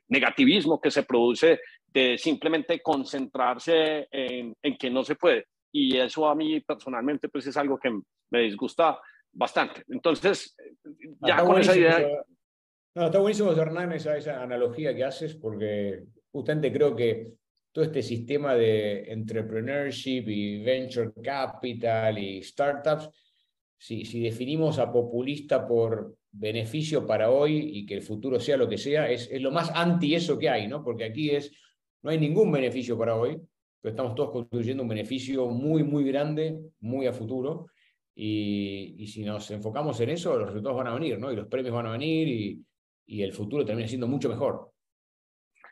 negativismo 0.08 0.80
que 0.80 0.90
se 0.90 1.02
produce 1.02 1.60
de 1.86 2.18
simplemente 2.18 2.80
concentrarse 2.80 4.06
en, 4.10 4.54
en 4.62 4.76
que 4.76 4.90
no 4.90 5.02
se 5.04 5.16
puede 5.16 5.46
y 5.72 5.96
eso 5.96 6.28
a 6.28 6.34
mí 6.34 6.60
personalmente 6.60 7.28
pues 7.28 7.46
es 7.46 7.56
algo 7.56 7.78
que 7.78 7.90
me 8.30 8.40
disgusta 8.40 8.98
bastante. 9.32 9.84
Entonces, 9.88 10.56
ya 11.20 11.42
con 11.44 11.60
esa 11.60 11.76
idea... 11.76 12.08
No, 12.94 13.06
está 13.06 13.18
buenísimo, 13.18 13.52
Hernán, 13.52 13.92
esa, 13.92 14.16
esa 14.16 14.42
analogía 14.42 14.94
que 14.94 15.04
haces, 15.04 15.34
porque 15.36 16.04
justamente 16.32 16.72
creo 16.72 16.96
que 16.96 17.34
todo 17.70 17.84
este 17.84 18.02
sistema 18.02 18.54
de 18.54 19.12
entrepreneurship 19.12 20.24
y 20.26 20.62
venture 20.64 21.12
capital 21.22 22.18
y 22.18 22.42
startups, 22.42 23.08
si, 23.76 24.04
si 24.04 24.20
definimos 24.20 24.78
a 24.78 24.90
populista 24.90 25.66
por 25.66 26.16
beneficio 26.32 27.06
para 27.06 27.30
hoy 27.30 27.70
y 27.74 27.86
que 27.86 27.94
el 27.94 28.02
futuro 28.02 28.40
sea 28.40 28.56
lo 28.56 28.68
que 28.68 28.78
sea, 28.78 29.08
es, 29.08 29.28
es 29.30 29.40
lo 29.40 29.52
más 29.52 29.70
anti 29.74 30.14
eso 30.14 30.38
que 30.38 30.48
hay, 30.48 30.66
¿no? 30.66 30.82
Porque 30.82 31.04
aquí 31.04 31.30
es, 31.30 31.52
no 32.02 32.10
hay 32.10 32.18
ningún 32.18 32.50
beneficio 32.50 32.98
para 32.98 33.14
hoy, 33.14 33.40
pero 33.80 33.90
estamos 33.90 34.14
todos 34.14 34.30
construyendo 34.30 34.82
un 34.82 34.88
beneficio 34.88 35.46
muy, 35.46 35.82
muy 35.82 36.04
grande, 36.04 36.58
muy 36.80 37.06
a 37.06 37.12
futuro. 37.12 37.66
Y, 38.14 38.96
y, 38.98 39.06
si 39.06 39.22
nos 39.22 39.48
enfocamos 39.52 40.00
en 40.00 40.10
eso, 40.10 40.36
los 40.36 40.48
resultados 40.48 40.76
van 40.76 40.88
a 40.88 40.94
venir, 40.94 41.18
¿no? 41.18 41.30
Y 41.30 41.36
los 41.36 41.46
premios 41.46 41.74
van 41.74 41.86
a 41.86 41.92
venir 41.92 42.26
y, 42.26 42.64
y 43.06 43.22
el 43.22 43.32
futuro 43.32 43.64
termina 43.64 43.86
siendo 43.86 44.08
mucho 44.08 44.28
mejor. 44.28 44.72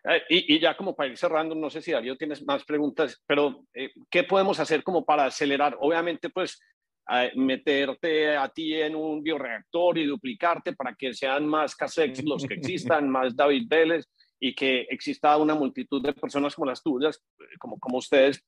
Eh, 0.08 0.22
y, 0.28 0.54
y, 0.54 0.60
ya 0.60 0.76
como 0.76 0.94
para 0.94 1.10
ir 1.10 1.18
cerrando, 1.18 1.56
no 1.56 1.68
sé 1.68 1.82
si 1.82 1.90
Darío 1.90 2.16
tienes 2.16 2.44
más 2.46 2.64
preguntas, 2.64 3.20
pero 3.26 3.64
eh, 3.74 3.90
¿qué 4.08 4.22
podemos 4.22 4.60
hacer 4.60 4.84
como 4.84 5.04
para 5.04 5.26
acelerar? 5.26 5.76
Obviamente, 5.80 6.30
pues 6.30 6.60
meterte 7.36 8.36
a 8.36 8.48
ti 8.48 8.74
en 8.74 8.96
un 8.96 9.22
bioreactor 9.22 9.96
y 9.96 10.06
duplicarte 10.06 10.72
para 10.72 10.92
que 10.92 11.14
sean 11.14 11.46
más 11.46 11.76
CASEX 11.76 12.24
los 12.24 12.44
que 12.44 12.54
existan, 12.54 13.08
más 13.08 13.36
David 13.36 13.66
Vélez, 13.68 14.06
y 14.38 14.54
que 14.54 14.82
exista 14.90 15.36
una 15.36 15.54
multitud 15.54 16.02
de 16.02 16.12
personas 16.12 16.54
como 16.54 16.66
las 16.66 16.82
tuyas, 16.82 17.22
como, 17.58 17.78
como 17.78 17.98
ustedes, 17.98 18.44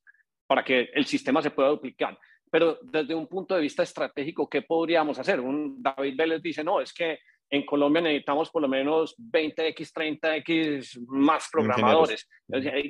para 0.47 0.63
que 0.63 0.89
el 0.93 1.05
sistema 1.05 1.41
se 1.41 1.51
pueda 1.51 1.69
duplicar. 1.69 2.17
Pero 2.51 2.79
desde 2.81 3.13
un 3.13 3.27
punto 3.27 3.55
de 3.55 3.61
vista 3.61 3.83
estratégico, 3.83 4.49
¿qué 4.49 4.63
podríamos 4.63 5.19
hacer? 5.19 5.39
Un 5.39 5.81
David 5.81 6.15
Vélez 6.17 6.41
dice, 6.41 6.63
no, 6.63 6.81
es 6.81 6.93
que 6.93 7.19
en 7.49 7.65
Colombia 7.65 8.01
necesitamos 8.01 8.49
por 8.49 8.61
lo 8.61 8.67
menos 8.67 9.15
20X, 9.17 9.91
30X 9.93 11.05
más 11.07 11.49
programadores. 11.51 12.27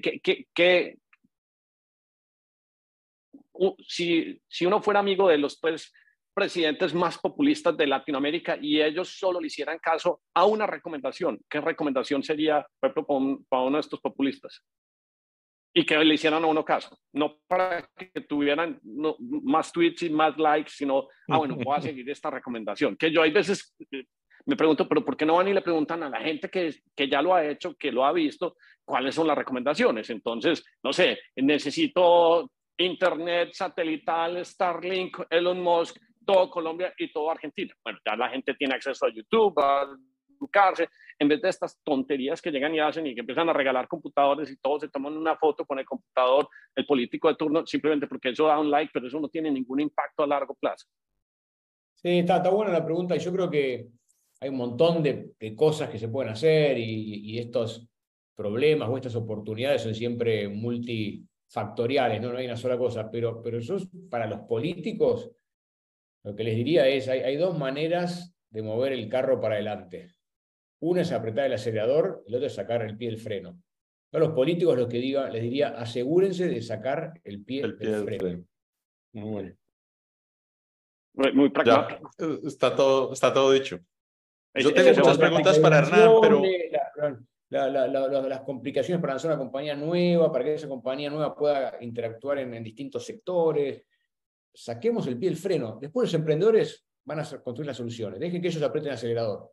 ¿Qué, 0.01 0.19
qué, 0.21 0.47
qué, 0.53 0.97
si, 3.85 4.41
si 4.47 4.65
uno 4.65 4.81
fuera 4.81 4.99
amigo 4.99 5.27
de 5.27 5.37
los 5.37 5.59
pues, 5.59 5.93
presidentes 6.33 6.93
más 6.93 7.17
populistas 7.17 7.75
de 7.75 7.87
Latinoamérica 7.87 8.57
y 8.61 8.81
ellos 8.81 9.17
solo 9.17 9.39
le 9.39 9.47
hicieran 9.47 9.79
caso 9.79 10.21
a 10.33 10.45
una 10.45 10.65
recomendación. 10.65 11.39
¿Qué 11.49 11.61
recomendación 11.61 12.23
sería, 12.23 12.65
para 12.79 12.93
uno 13.63 13.77
de 13.77 13.81
estos 13.81 13.99
populistas? 13.99 14.61
Y 15.73 15.85
que 15.85 15.97
le 15.97 16.15
hicieran 16.15 16.43
a 16.43 16.47
uno 16.47 16.65
caso, 16.65 16.97
no 17.13 17.37
para 17.47 17.87
que 17.95 18.21
tuvieran 18.21 18.79
más 19.43 19.71
tweets 19.71 20.03
y 20.03 20.09
más 20.09 20.37
likes, 20.37 20.71
sino, 20.73 21.07
ah, 21.29 21.37
bueno, 21.37 21.55
voy 21.55 21.77
a 21.77 21.81
seguir 21.81 22.09
esta 22.09 22.31
recomendación. 22.31 22.95
Que 22.95 23.11
yo 23.11 23.21
hay 23.21 23.31
veces 23.31 23.75
eh, 23.91 24.05
me 24.45 24.55
pregunto, 24.55 24.87
pero 24.87 25.05
¿por 25.05 25.15
qué 25.15 25.25
no 25.25 25.35
van 25.35 25.47
y 25.47 25.53
le 25.53 25.61
preguntan 25.61 26.01
a 26.01 26.09
la 26.09 26.21
gente 26.21 26.49
que, 26.49 26.73
que 26.95 27.07
ya 27.07 27.21
lo 27.21 27.35
ha 27.35 27.45
hecho, 27.45 27.75
que 27.75 27.91
lo 27.91 28.03
ha 28.03 28.11
visto, 28.11 28.57
cuáles 28.83 29.13
son 29.13 29.27
las 29.27 29.37
recomendaciones? 29.37 30.09
Entonces, 30.09 30.65
no 30.81 30.91
sé, 30.91 31.19
necesito 31.35 32.49
internet 32.77 33.49
satelital, 33.53 34.43
Starlink, 34.43 35.17
Elon 35.29 35.61
Musk, 35.61 35.97
todo 36.29 36.49
Colombia 36.49 36.93
y 36.97 37.11
todo 37.11 37.31
Argentina. 37.31 37.73
Bueno, 37.83 37.99
ya 38.05 38.15
la 38.15 38.29
gente 38.29 38.53
tiene 38.53 38.75
acceso 38.75 39.05
a 39.05 39.13
YouTube, 39.13 39.57
a 39.59 39.87
educarse, 40.29 40.87
en 41.17 41.27
vez 41.27 41.41
de 41.41 41.49
estas 41.49 41.81
tonterías 41.83 42.39
que 42.41 42.51
llegan 42.51 42.73
y 42.75 42.79
hacen 42.79 43.07
y 43.07 43.15
que 43.15 43.21
empiezan 43.21 43.49
a 43.49 43.53
regalar 43.53 43.87
computadores 43.87 44.51
y 44.51 44.57
todos 44.57 44.81
se 44.81 44.89
toman 44.89 45.17
una 45.17 45.35
foto 45.35 45.65
con 45.65 45.79
el 45.79 45.85
computador, 45.85 46.47
el 46.75 46.85
político 46.85 47.29
de 47.29 47.35
turno, 47.35 47.65
simplemente 47.65 48.07
porque 48.07 48.29
eso 48.29 48.45
da 48.45 48.59
un 48.59 48.69
like, 48.69 48.91
pero 48.93 49.07
eso 49.07 49.19
no 49.19 49.27
tiene 49.27 49.49
ningún 49.49 49.79
impacto 49.79 50.23
a 50.23 50.27
largo 50.27 50.53
plazo. 50.53 50.87
Sí, 51.95 52.19
está, 52.19 52.37
está 52.37 52.49
buena 52.49 52.71
la 52.71 52.85
pregunta 52.85 53.15
y 53.15 53.19
yo 53.19 53.33
creo 53.33 53.49
que 53.49 53.87
hay 54.39 54.49
un 54.49 54.57
montón 54.57 55.01
de, 55.01 55.33
cosas 55.55 55.89
que 55.89 55.97
se 55.97 56.09
pueden 56.09 56.31
hacer 56.31 56.77
y, 56.77 57.31
y, 57.31 57.39
estos 57.39 57.89
problemas 58.35 58.87
o 58.87 58.95
estas 58.95 59.15
oportunidades 59.15 59.81
son 59.81 59.93
siempre 59.93 60.47
multifactoriales, 60.47 62.21
no, 62.21 62.31
no 62.31 62.37
hay 62.37 62.45
una 62.45 62.55
sola 62.55 62.77
cosa, 62.77 63.09
pero, 63.11 63.41
pero 63.41 63.57
eso 63.57 63.75
es 63.75 63.89
para 64.09 64.27
los 64.27 64.41
políticos 64.41 65.29
lo 66.23 66.35
que 66.35 66.43
les 66.43 66.55
diría 66.55 66.87
es, 66.87 67.07
hay, 67.07 67.19
hay 67.19 67.37
dos 67.37 67.57
maneras 67.57 68.35
de 68.49 68.61
mover 68.61 68.93
el 68.93 69.09
carro 69.09 69.39
para 69.39 69.55
adelante. 69.55 70.11
Una 70.81 71.01
es 71.01 71.11
apretar 71.11 71.45
el 71.45 71.53
acelerador, 71.53 72.23
el 72.27 72.35
otro 72.35 72.47
es 72.47 72.55
sacar 72.55 72.81
el 72.81 72.97
pie 72.97 73.09
del 73.09 73.19
freno. 73.19 73.61
A 74.11 74.17
los 74.17 74.31
políticos 74.31 74.77
lo 74.77 74.87
que 74.87 74.97
diga, 74.97 75.29
les 75.29 75.43
diría, 75.43 75.69
asegúrense 75.69 76.47
de 76.47 76.61
sacar 76.61 77.13
el 77.23 77.43
pie, 77.43 77.61
del 77.61 78.03
freno. 78.03 78.43
Muy 79.13 79.29
bueno. 79.29 79.55
Muy, 81.33 81.49
pragmático. 81.49 82.09
está, 82.45 82.75
todo, 82.75 83.13
está 83.13 83.33
todo 83.33 83.51
dicho. 83.51 83.79
Yo 84.55 84.73
tengo 84.73 84.97
muchas 84.97 85.17
preguntas 85.17 85.59
para 85.59 85.79
Hernán, 85.79 86.11
pero... 86.21 86.41
las 87.49 88.41
complicaciones 88.41 89.01
para 89.01 89.13
lanzar 89.13 89.31
una 89.31 89.39
compañía 89.39 89.75
nueva, 89.75 90.31
para 90.31 90.45
que 90.45 90.53
esa 90.55 90.67
compañía 90.67 91.09
nueva 91.09 91.35
pueda 91.35 91.77
interactuar 91.81 92.39
en 92.39 92.63
distintos 92.63 93.05
sectores, 93.05 93.83
saquemos 94.53 95.07
el 95.07 95.17
pie 95.17 95.29
del 95.29 95.37
freno. 95.37 95.77
Después 95.81 96.07
los 96.07 96.13
emprendedores 96.13 96.85
van 97.05 97.19
a 97.19 97.23
construir 97.41 97.67
las 97.67 97.77
soluciones. 97.77 98.19
Dejen 98.19 98.41
que 98.41 98.49
ellos 98.49 98.61
aprieten 98.61 98.89
el 98.89 98.95
acelerador. 98.95 99.51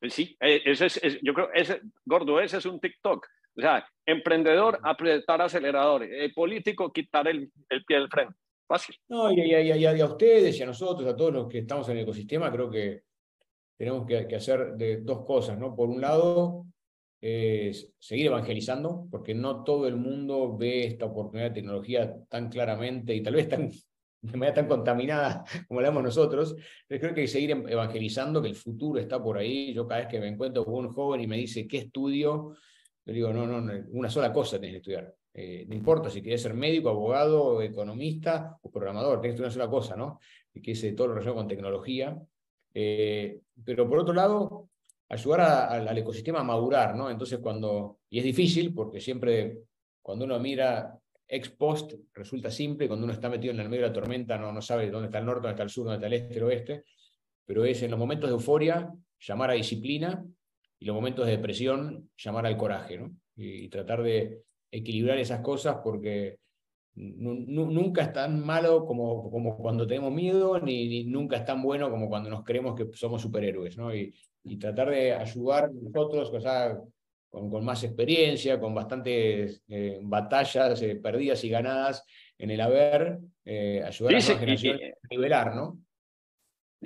Eh, 0.00 0.10
sí, 0.10 0.36
eh, 0.40 0.62
ese 0.64 0.86
es, 0.86 1.18
yo 1.22 1.32
creo, 1.34 1.50
ese, 1.54 1.80
gordo, 2.04 2.40
ese 2.40 2.58
es 2.58 2.66
un 2.66 2.80
TikTok. 2.80 3.26
O 3.56 3.60
sea, 3.60 3.86
emprendedor, 4.04 4.78
apretar 4.82 5.40
acelerador. 5.40 6.02
Eh, 6.04 6.32
político, 6.34 6.92
quitar 6.92 7.26
el, 7.28 7.50
el, 7.68 7.84
pie 7.84 7.98
del 7.98 8.08
freno. 8.08 8.34
Fácil. 8.66 8.96
No, 9.08 9.30
y, 9.30 9.84
a 9.84 10.06
ustedes 10.06 10.58
y 10.58 10.62
a 10.62 10.66
nosotros, 10.66 11.08
a 11.08 11.16
todos 11.16 11.32
los 11.32 11.48
que 11.48 11.58
estamos 11.58 11.88
en 11.88 11.98
el 11.98 12.02
ecosistema, 12.02 12.50
creo 12.50 12.68
que 12.68 13.02
tenemos 13.76 14.06
que, 14.06 14.26
que 14.26 14.36
hacer 14.36 14.74
de 14.74 14.98
dos 15.02 15.24
cosas, 15.24 15.56
¿no? 15.58 15.74
Por 15.74 15.88
un 15.88 16.00
lado, 16.00 16.66
seguir 17.98 18.26
evangelizando, 18.26 19.06
porque 19.10 19.34
no 19.34 19.64
todo 19.64 19.86
el 19.86 19.96
mundo 19.96 20.56
ve 20.56 20.86
esta 20.86 21.06
oportunidad 21.06 21.48
de 21.48 21.54
tecnología 21.54 22.14
tan 22.28 22.48
claramente 22.48 23.14
y 23.14 23.22
tal 23.22 23.34
vez 23.34 23.48
tan, 23.48 23.70
de 24.20 24.52
tan 24.52 24.68
contaminada 24.68 25.44
como 25.68 25.80
la 25.80 25.88
vemos 25.88 26.04
nosotros. 26.04 26.56
Pero 26.86 27.00
creo 27.00 27.14
que 27.14 27.20
hay 27.20 27.26
que 27.26 27.32
seguir 27.32 27.50
evangelizando, 27.50 28.42
que 28.42 28.48
el 28.48 28.54
futuro 28.54 29.00
está 29.00 29.22
por 29.22 29.38
ahí. 29.38 29.72
Yo 29.72 29.86
cada 29.86 30.00
vez 30.00 30.08
que 30.08 30.20
me 30.20 30.28
encuentro 30.28 30.64
con 30.64 30.74
un 30.74 30.92
joven 30.92 31.20
y 31.20 31.26
me 31.26 31.36
dice, 31.36 31.66
¿qué 31.66 31.78
estudio? 31.78 32.54
Le 33.04 33.12
digo, 33.12 33.32
no, 33.32 33.46
no, 33.46 33.84
una 33.90 34.10
sola 34.10 34.32
cosa 34.32 34.58
tienes 34.58 34.74
que 34.74 34.78
estudiar. 34.78 35.14
Eh, 35.32 35.66
no 35.68 35.74
importa 35.74 36.08
si 36.08 36.22
quieres 36.22 36.42
ser 36.42 36.54
médico, 36.54 36.88
abogado, 36.88 37.60
economista 37.60 38.58
o 38.62 38.70
programador, 38.70 39.20
tienes 39.20 39.38
que 39.38 39.44
estudiar 39.44 39.46
una 39.46 39.66
sola 39.66 39.70
cosa, 39.70 39.96
¿no? 39.96 40.18
Que 40.62 40.72
es 40.72 40.96
todo 40.96 41.08
lo 41.08 41.14
relacionado 41.14 41.36
con 41.36 41.48
tecnología. 41.48 42.18
Eh, 42.72 43.40
pero 43.64 43.88
por 43.88 43.98
otro 43.98 44.14
lado, 44.14 44.70
ayudar 45.08 45.40
al 45.88 45.98
ecosistema 45.98 46.40
a 46.40 46.44
madurar, 46.44 46.96
¿no? 46.96 47.10
Entonces 47.10 47.38
cuando, 47.38 47.98
y 48.10 48.18
es 48.18 48.24
difícil 48.24 48.74
porque 48.74 49.00
siempre 49.00 49.58
cuando 50.02 50.24
uno 50.24 50.38
mira 50.38 50.98
ex 51.28 51.50
post 51.50 51.94
resulta 52.14 52.50
simple, 52.50 52.88
cuando 52.88 53.04
uno 53.04 53.12
está 53.12 53.28
metido 53.28 53.52
en 53.52 53.60
el 53.60 53.68
medio 53.68 53.82
de 53.84 53.88
la 53.88 53.94
tormenta 53.94 54.38
no, 54.38 54.52
no 54.52 54.62
sabe 54.62 54.90
dónde 54.90 55.06
está 55.06 55.18
el 55.18 55.26
norte, 55.26 55.42
dónde 55.42 55.54
está 55.54 55.62
el 55.62 55.70
sur, 55.70 55.84
dónde 55.84 55.96
está 55.96 56.06
el 56.06 56.22
este, 56.22 56.36
el 56.36 56.42
oeste, 56.44 56.84
pero 57.44 57.64
es 57.64 57.82
en 57.82 57.90
los 57.90 57.98
momentos 57.98 58.28
de 58.28 58.34
euforia 58.34 58.92
llamar 59.20 59.50
a 59.50 59.54
disciplina 59.54 60.24
y 60.78 60.84
los 60.84 60.94
momentos 60.94 61.26
de 61.26 61.32
depresión 61.32 62.10
llamar 62.16 62.46
al 62.46 62.56
coraje, 62.56 62.98
¿no? 62.98 63.16
Y, 63.36 63.68
tratar 63.68 64.02
de, 64.02 64.42
equilibrar 64.70 65.18
esas 65.18 65.40
cosas 65.40 65.78
porque 65.82 66.38
nunca 66.96 68.02
es 68.02 68.12
tan 68.12 68.44
malo 68.44 68.86
como, 68.86 69.30
como 69.30 69.56
cuando 69.58 69.86
tenemos 69.86 70.12
miedo, 70.12 70.58
ni, 70.60 71.04
nunca 71.04 71.36
es 71.36 71.44
tan 71.44 71.62
bueno 71.62 71.90
como 71.90 72.08
cuando 72.08 72.30
nos 72.30 72.42
creemos 72.42 72.74
que 72.74 72.88
somos 72.94 73.20
superhéroes, 73.22 73.76
¿no? 73.76 73.94
Y, 73.94 74.14
y 74.44 74.56
tratar 74.56 74.90
de 74.90 75.12
ayudar 75.12 75.70
nosotros, 75.72 76.32
o 76.32 76.40
sea, 76.40 76.78
con, 77.28 77.50
con, 77.50 77.64
más 77.64 77.84
experiencia, 77.84 78.58
con 78.58 78.74
bastantes 78.74 79.62
eh, 79.68 79.98
batallas 80.02 80.80
eh, 80.82 80.96
perdidas 80.96 81.44
y 81.44 81.50
ganadas 81.50 82.04
en 82.38 82.50
el 82.50 82.60
haber, 82.60 83.18
eh, 83.44 83.82
ayudar 83.84 84.14
a 84.14 84.18
la 84.18 84.22
generación 84.22 84.76
a 84.76 85.08
nivelar, 85.10 85.54
¿no? 85.54 85.78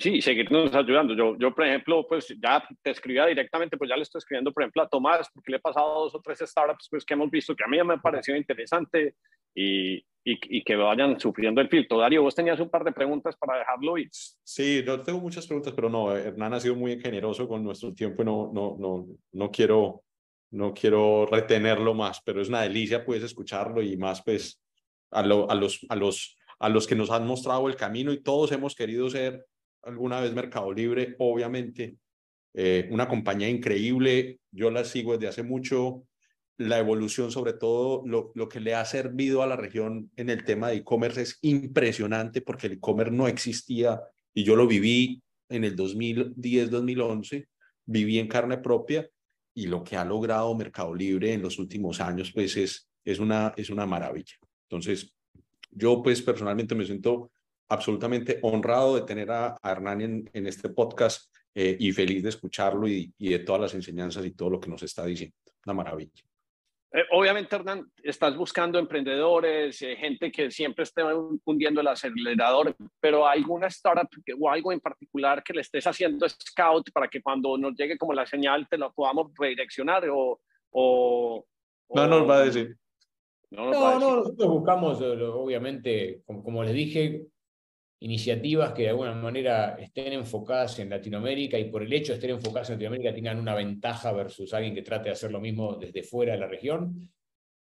Sí, 0.01 0.23
seguirnos 0.23 0.75
ayudando. 0.75 1.15
Yo, 1.15 1.37
yo, 1.39 1.55
por 1.55 1.67
ejemplo, 1.67 2.07
pues 2.09 2.35
ya 2.43 2.67
te 2.83 2.91
escribía 2.91 3.27
directamente, 3.27 3.77
pues 3.77 3.91
ya 3.91 3.97
le 3.97 4.03
estoy 4.03 4.21
escribiendo, 4.21 4.51
por 4.51 4.63
ejemplo, 4.63 4.83
a 4.83 4.89
Tomás, 4.89 5.29
porque 5.35 5.51
le 5.51 5.59
he 5.59 5.61
pasado 5.61 6.05
dos 6.05 6.15
o 6.15 6.23
tres 6.23 6.39
startups 6.39 6.89
pues, 6.91 7.05
que 7.05 7.13
hemos 7.13 7.31
visto 7.31 7.55
que 7.55 7.65
a 7.65 7.69
mí 7.69 7.77
me 7.85 7.95
ha 7.95 7.99
parecido 7.99 8.39
interesante 8.39 9.17
y, 9.55 9.97
y, 9.97 10.05
y, 10.25 10.65
que 10.65 10.75
vayan 10.75 11.21
sufriendo 11.21 11.61
el 11.61 11.69
filtro. 11.69 11.99
Darío, 11.99 12.23
vos 12.23 12.35
tenías 12.35 12.59
un 12.61 12.71
par 12.71 12.83
de 12.83 12.93
preguntas 12.93 13.37
para 13.37 13.59
dejarlo 13.59 13.99
ir. 13.99 14.09
Sí, 14.11 14.83
yo 14.83 15.03
tengo 15.03 15.21
muchas 15.21 15.47
preguntas, 15.47 15.75
pero 15.75 15.91
no, 15.91 16.17
Hernán 16.17 16.55
ha 16.55 16.61
sido 16.61 16.77
muy 16.77 16.99
generoso 16.99 17.47
con 17.47 17.63
nuestro 17.63 17.93
tiempo 17.93 18.23
y 18.23 18.25
no, 18.25 18.51
no, 18.55 18.77
no, 18.79 19.07
no 19.33 19.51
quiero 19.51 20.03
no 20.53 20.75
quiero 20.75 21.27
retenerlo 21.27 21.95
más, 21.95 22.21
pero 22.25 22.43
es 22.43 22.49
una 22.49 22.63
delicia 22.63 23.05
pues 23.05 23.23
escucharlo 23.23 23.83
y 23.83 23.97
más 23.97 24.23
pues 24.23 24.61
a, 25.13 25.23
lo, 25.23 25.49
a, 25.51 25.55
los, 25.55 25.87
a, 25.89 25.95
los, 25.95 26.37
a 26.59 26.69
los 26.69 26.87
que 26.87 26.97
nos 26.97 27.11
han 27.11 27.27
mostrado 27.27 27.69
el 27.69 27.77
camino 27.77 28.13
y 28.13 28.23
todos 28.23 28.51
hemos 28.53 28.75
querido 28.75 29.09
ser 29.09 29.47
alguna 29.83 30.21
vez 30.21 30.33
Mercado 30.33 30.73
Libre, 30.73 31.17
obviamente. 31.19 31.97
Eh, 32.55 32.89
una 32.91 33.09
compañía 33.09 33.49
increíble, 33.49 34.41
yo 34.51 34.71
la 34.71 34.85
sigo 34.85 35.13
desde 35.13 35.29
hace 35.29 35.43
mucho. 35.43 36.05
La 36.57 36.79
evolución, 36.79 37.31
sobre 37.31 37.55
todo 37.55 38.03
lo, 38.07 38.33
lo 38.35 38.49
que 38.49 38.61
le 38.61 38.75
ha 38.75 38.85
servido 38.85 39.43
a 39.43 39.47
la 39.47 39.57
región 39.57 40.11
en 40.17 40.29
el 40.29 40.45
tema 40.45 40.69
de 40.69 40.77
e-commerce 40.77 41.23
es 41.23 41.39
impresionante 41.43 42.43
porque 42.43 42.67
el 42.67 42.75
e-commerce 42.75 43.15
no 43.15 43.29
existía 43.29 44.01
y 44.35 44.45
yo 44.45 44.57
lo 44.57 44.67
viví 44.67 45.23
en 45.49 45.65
el 45.65 45.77
2010-2011, 45.77 47.47
viví 47.87 48.19
en 48.19 48.29
carne 48.29 48.59
propia 48.59 49.09
y 49.55 49.67
lo 49.67 49.83
que 49.83 49.97
ha 49.97 50.05
logrado 50.05 50.55
Mercado 50.55 50.95
Libre 50.95 51.33
en 51.33 51.43
los 51.43 51.59
últimos 51.59 52.01
años, 52.01 52.31
pues 52.33 52.57
es, 52.57 52.89
es, 53.05 53.19
una, 53.19 53.53
es 53.57 53.71
una 53.71 53.87
maravilla. 53.87 54.37
Entonces, 54.69 55.13
yo 55.71 56.03
pues 56.03 56.23
personalmente 56.23 56.75
me 56.75 56.85
siento 56.85 57.33
absolutamente 57.71 58.41
honrado 58.43 58.97
de 58.97 59.03
tener 59.03 59.31
a, 59.31 59.57
Hernán 59.63 60.29
en, 60.33 60.47
este 60.47 60.69
podcast 60.69 61.33
eh, 61.55 61.77
y 61.79 61.93
feliz 61.93 62.23
de 62.23 62.29
escucharlo 62.29 62.87
y, 62.89 63.13
de 63.19 63.39
todas 63.39 63.63
las 63.63 63.75
enseñanzas 63.75 64.27
y 64.27 64.33
todo 64.33 64.51
lo 64.51 64.61
que 64.61 64.69
nos 64.69 64.83
está 64.83 65.07
diciendo. 65.07 65.37
Una 65.65 65.75
maravilla. 65.75 66.23
Eh, 66.93 67.05
obviamente, 67.13 67.55
Hernán, 67.55 67.89
estás 68.03 68.37
buscando 68.37 68.77
emprendedores, 68.77 69.81
eh, 69.83 69.95
gente 69.95 70.33
que 70.33 70.51
siempre 70.51 70.83
esté 70.83 71.03
hundiendo 71.45 71.81
el 71.81 71.87
acelerador, 71.87 72.75
pero 72.99 73.29
¿hay 73.29 73.39
alguna 73.39 73.69
startup 73.69 74.09
o 74.41 74.51
algo 74.51 74.73
en 74.73 74.81
particular 74.81 75.41
que 75.45 75.53
le 75.53 75.61
estés 75.61 75.87
haciendo 75.87 76.29
scout 76.29 76.91
para 76.93 77.07
que 77.07 77.23
cuando 77.23 77.57
nos 77.57 77.77
llegue 77.77 77.97
como 77.97 78.13
la 78.13 78.27
señal 78.27 78.67
te 78.69 78.77
lo 78.77 78.93
podamos 78.93 79.31
redireccionar 79.39 80.09
o... 80.11 80.41
o 80.73 81.47
no 81.95 82.07
nos 82.09 82.29
va 82.29 82.39
a 82.39 82.45
decir. 82.45 82.77
No, 83.51 83.71
no, 83.71 83.99
nosotros 83.99 84.49
buscamos, 84.49 85.01
obviamente, 85.01 86.23
como, 86.25 86.43
como 86.43 86.63
les 86.63 86.75
dije, 86.75 87.27
iniciativas 88.01 88.73
que 88.73 88.83
de 88.83 88.89
alguna 88.91 89.15
manera 89.15 89.77
estén 89.79 90.13
enfocadas 90.15 90.79
en 90.79 90.89
Latinoamérica 90.89 91.59
y 91.59 91.71
por 91.71 91.83
el 91.83 91.93
hecho 91.93 92.13
de 92.13 92.19
estar 92.19 92.31
enfocadas 92.31 92.71
en 92.71 92.77
Latinoamérica 92.77 93.15
tengan 93.15 93.39
una 93.39 93.55
ventaja 93.55 94.13
versus 94.13 94.55
alguien 94.55 94.75
que 94.75 94.83
trate 94.83 95.11
de 95.11 95.13
hacer 95.13 95.31
lo 95.31 95.41
mismo 95.41 95.75
desde 95.75 96.03
fuera 96.03 96.33
de 96.33 96.39
la 96.39 96.47
región. 96.47 97.11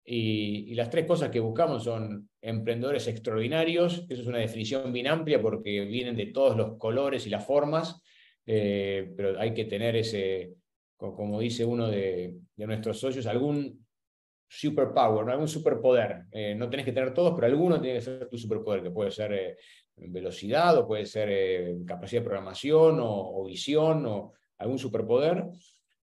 Y, 0.05 0.73
las 0.75 0.89
tres 0.89 1.05
cosas 1.05 1.29
que 1.29 1.39
buscamos 1.39 1.83
son 1.83 2.29
emprendedores 2.41 3.07
extraordinarios, 3.07 4.05
eso 4.09 4.21
es 4.21 4.27
una 4.27 4.37
definición 4.39 4.91
bien 4.93 5.07
amplia 5.07 5.41
porque 5.41 5.81
vienen 5.85 6.15
de 6.15 6.27
todos 6.27 6.55
los 6.55 6.77
colores 6.77 7.27
y 7.27 7.29
las 7.29 7.45
formas, 7.45 8.01
eh, 8.45 9.11
pero 9.15 9.39
hay 9.39 9.53
que 9.53 9.65
tener 9.65 9.95
ese, 9.95 10.53
como 10.95 11.39
dice 11.39 11.65
uno 11.65 11.87
de, 11.87 12.35
nuestros 12.57 12.99
socios, 12.99 13.25
algún 13.25 13.85
superpower, 14.47 15.29
algún 15.29 15.47
superpoder. 15.47 16.23
Eh, 16.31 16.55
no 16.55 16.69
tenés 16.69 16.85
que 16.85 16.91
tener 16.91 17.13
todos, 17.13 17.33
pero 17.35 17.45
alguno 17.45 17.79
tiene 17.79 17.97
que 17.97 18.05
ser 18.05 18.27
tu 18.27 18.37
superpoder, 18.37 18.81
que 18.81 18.91
puede 18.91 19.11
ser 19.11 19.33
eh, 19.33 19.57
velocidad 20.07 20.77
o 20.77 20.87
puede 20.87 21.05
ser 21.05 21.29
eh, 21.31 21.77
capacidad 21.85 22.21
de 22.21 22.25
programación 22.25 22.99
o, 23.01 23.43
visión 23.45 24.05
o 24.05 24.33
algún 24.57 24.79
superpoder. 24.79 25.45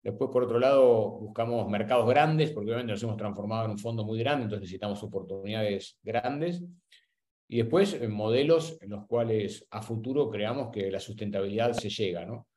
Después, 0.04 0.30
por 0.32 0.44
otro 0.44 0.60
lado, 0.60 1.20
buscamos 1.20 1.68
mercados 1.68 2.08
grandes, 2.08 2.52
porque 2.52 2.70
obviamente 2.70 2.94
nos 2.94 3.04
hemos 3.04 3.18
transformado 3.18 3.66
en 3.66 3.72
un 3.72 3.80
fondo 3.80 4.04
muy 4.04 4.20
grande, 4.20 4.44
entonces 4.44 4.62
necesitamos 4.62 5.02
oportunidades 5.04 5.98
grandes. 6.04 6.64
Y 7.48 7.58
después, 7.58 7.94
en 7.94 8.12
modelos 8.12 8.78
en 8.82 8.90
los 8.92 9.06
cuales 9.08 9.68
a 9.72 9.82
futuro 9.82 10.30
creamos 10.30 10.70
que 10.72 10.92
la 10.92 11.00
sustentabilidad 11.00 11.74
se 11.74 11.90
llega. 11.90 12.26
No, 12.26 12.48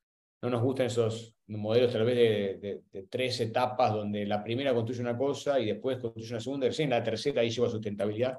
no 0.43 0.51
nos 0.51 0.63
gustan 0.63 0.87
esos 0.87 1.35
modelos 1.47 1.93
tal 1.93 2.05
vez 2.05 2.17
de, 2.61 2.83
de, 2.91 3.03
tres 3.05 3.41
etapas, 3.41 3.93
donde 3.93 4.27
la 4.27 4.45
primera 4.45 4.75
construye 4.75 5.01
una 5.01 5.17
cosa 5.17 5.59
y 5.59 5.67
después 5.67 5.99
construye 5.99 6.31
una 6.31 6.41
segunda, 6.41 6.67
y 6.67 6.71
recién 6.71 6.91
la 6.91 7.03
tercera 7.03 7.41
ahí 7.41 7.51
lleva 7.51 7.71
sustentabilidad 7.71 8.39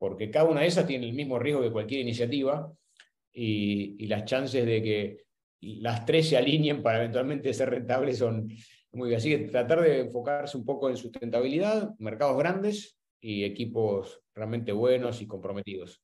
porque 0.00 0.30
cada 0.30 0.48
una 0.48 0.62
de 0.62 0.66
esas 0.66 0.86
tiene 0.86 1.06
el 1.06 1.12
mismo 1.12 1.38
riesgo 1.38 1.60
que 1.60 1.70
cualquier 1.70 2.00
iniciativa 2.00 2.72
y, 3.32 4.06
las 4.06 4.24
chances 4.24 4.64
de 4.64 4.82
que 4.82 5.24
las 5.60 6.06
tres 6.06 6.30
se 6.30 6.38
alineen 6.38 6.82
para 6.82 6.98
eventualmente 6.98 7.52
ser 7.52 7.68
rentables 7.68 8.18
son 8.18 8.48
muy 8.92 9.14
Así 9.14 9.28
que 9.28 9.44
tratar 9.44 9.82
de 9.82 10.00
enfocarse 10.00 10.56
un 10.56 10.64
poco 10.64 10.88
en 10.88 10.96
sustentabilidad, 10.96 11.90
mercados 11.98 12.38
grandes 12.38 12.98
y 13.20 13.44
equipos 13.44 14.22
realmente 14.34 14.72
buenos 14.72 15.20
y 15.20 15.28
comprometidos. 15.28 16.02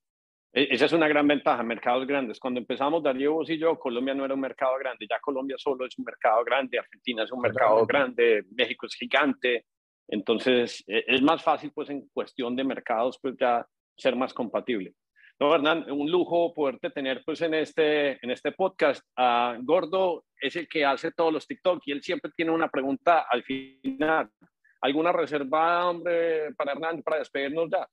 E, 0.52 0.68
esa 0.70 0.84
es 0.84 0.92
una 0.92 1.08
gran 1.08 1.26
ventaja, 1.26 1.62
mercados 1.62 2.06
grandes. 2.06 2.38
Cuando 2.38 2.60
empezamos, 2.60 3.02
Darío, 3.02 3.32
vos 3.32 3.48
y 3.48 3.58
yo, 3.58 3.78
Colombia 3.78 4.14
no 4.14 4.26
era 4.26 4.34
un 4.34 4.40
mercado 4.40 4.78
grande, 4.78 5.06
ya 5.08 5.18
Colombia 5.20 5.56
solo 5.58 5.86
es 5.86 5.98
un 5.98 6.04
mercado 6.04 6.44
grande, 6.44 6.78
Argentina 6.78 7.24
es 7.24 7.32
un 7.32 7.40
mercado 7.40 7.84
grande, 7.86 8.44
México 8.50 8.86
es 8.86 8.94
gigante. 8.94 9.64
Entonces, 10.06 10.84
e, 10.86 11.02
es 11.08 11.22
más 11.22 11.42
fácil, 11.42 11.72
pues, 11.74 11.88
en 11.88 12.06
cuestión 12.12 12.54
de 12.54 12.62
mercados, 12.62 13.18
pues 13.20 13.34
ya 13.40 13.66
ser 13.96 14.16
más 14.16 14.32
compatible. 14.32 14.94
No, 15.38 15.54
Hernán, 15.54 15.90
un 15.90 16.10
lujo 16.10 16.54
poderte 16.54 16.90
tener 16.90 17.22
pues 17.24 17.42
en 17.42 17.54
este, 17.54 18.24
en 18.24 18.30
este 18.30 18.52
podcast. 18.52 19.04
a 19.16 19.58
Gordo 19.60 20.24
es 20.40 20.56
el 20.56 20.66
que 20.66 20.84
hace 20.84 21.12
todos 21.12 21.32
los 21.32 21.46
TikTok 21.46 21.82
y 21.84 21.92
él 21.92 22.02
siempre 22.02 22.32
tiene 22.34 22.52
una 22.52 22.68
pregunta 22.68 23.26
al 23.30 23.42
final. 23.42 24.30
¿Alguna 24.80 25.12
reserva, 25.12 25.90
hombre, 25.90 26.54
para 26.54 26.72
Hernán, 26.72 27.02
para 27.02 27.18
despedirnos 27.18 27.68
ya? 27.70 27.86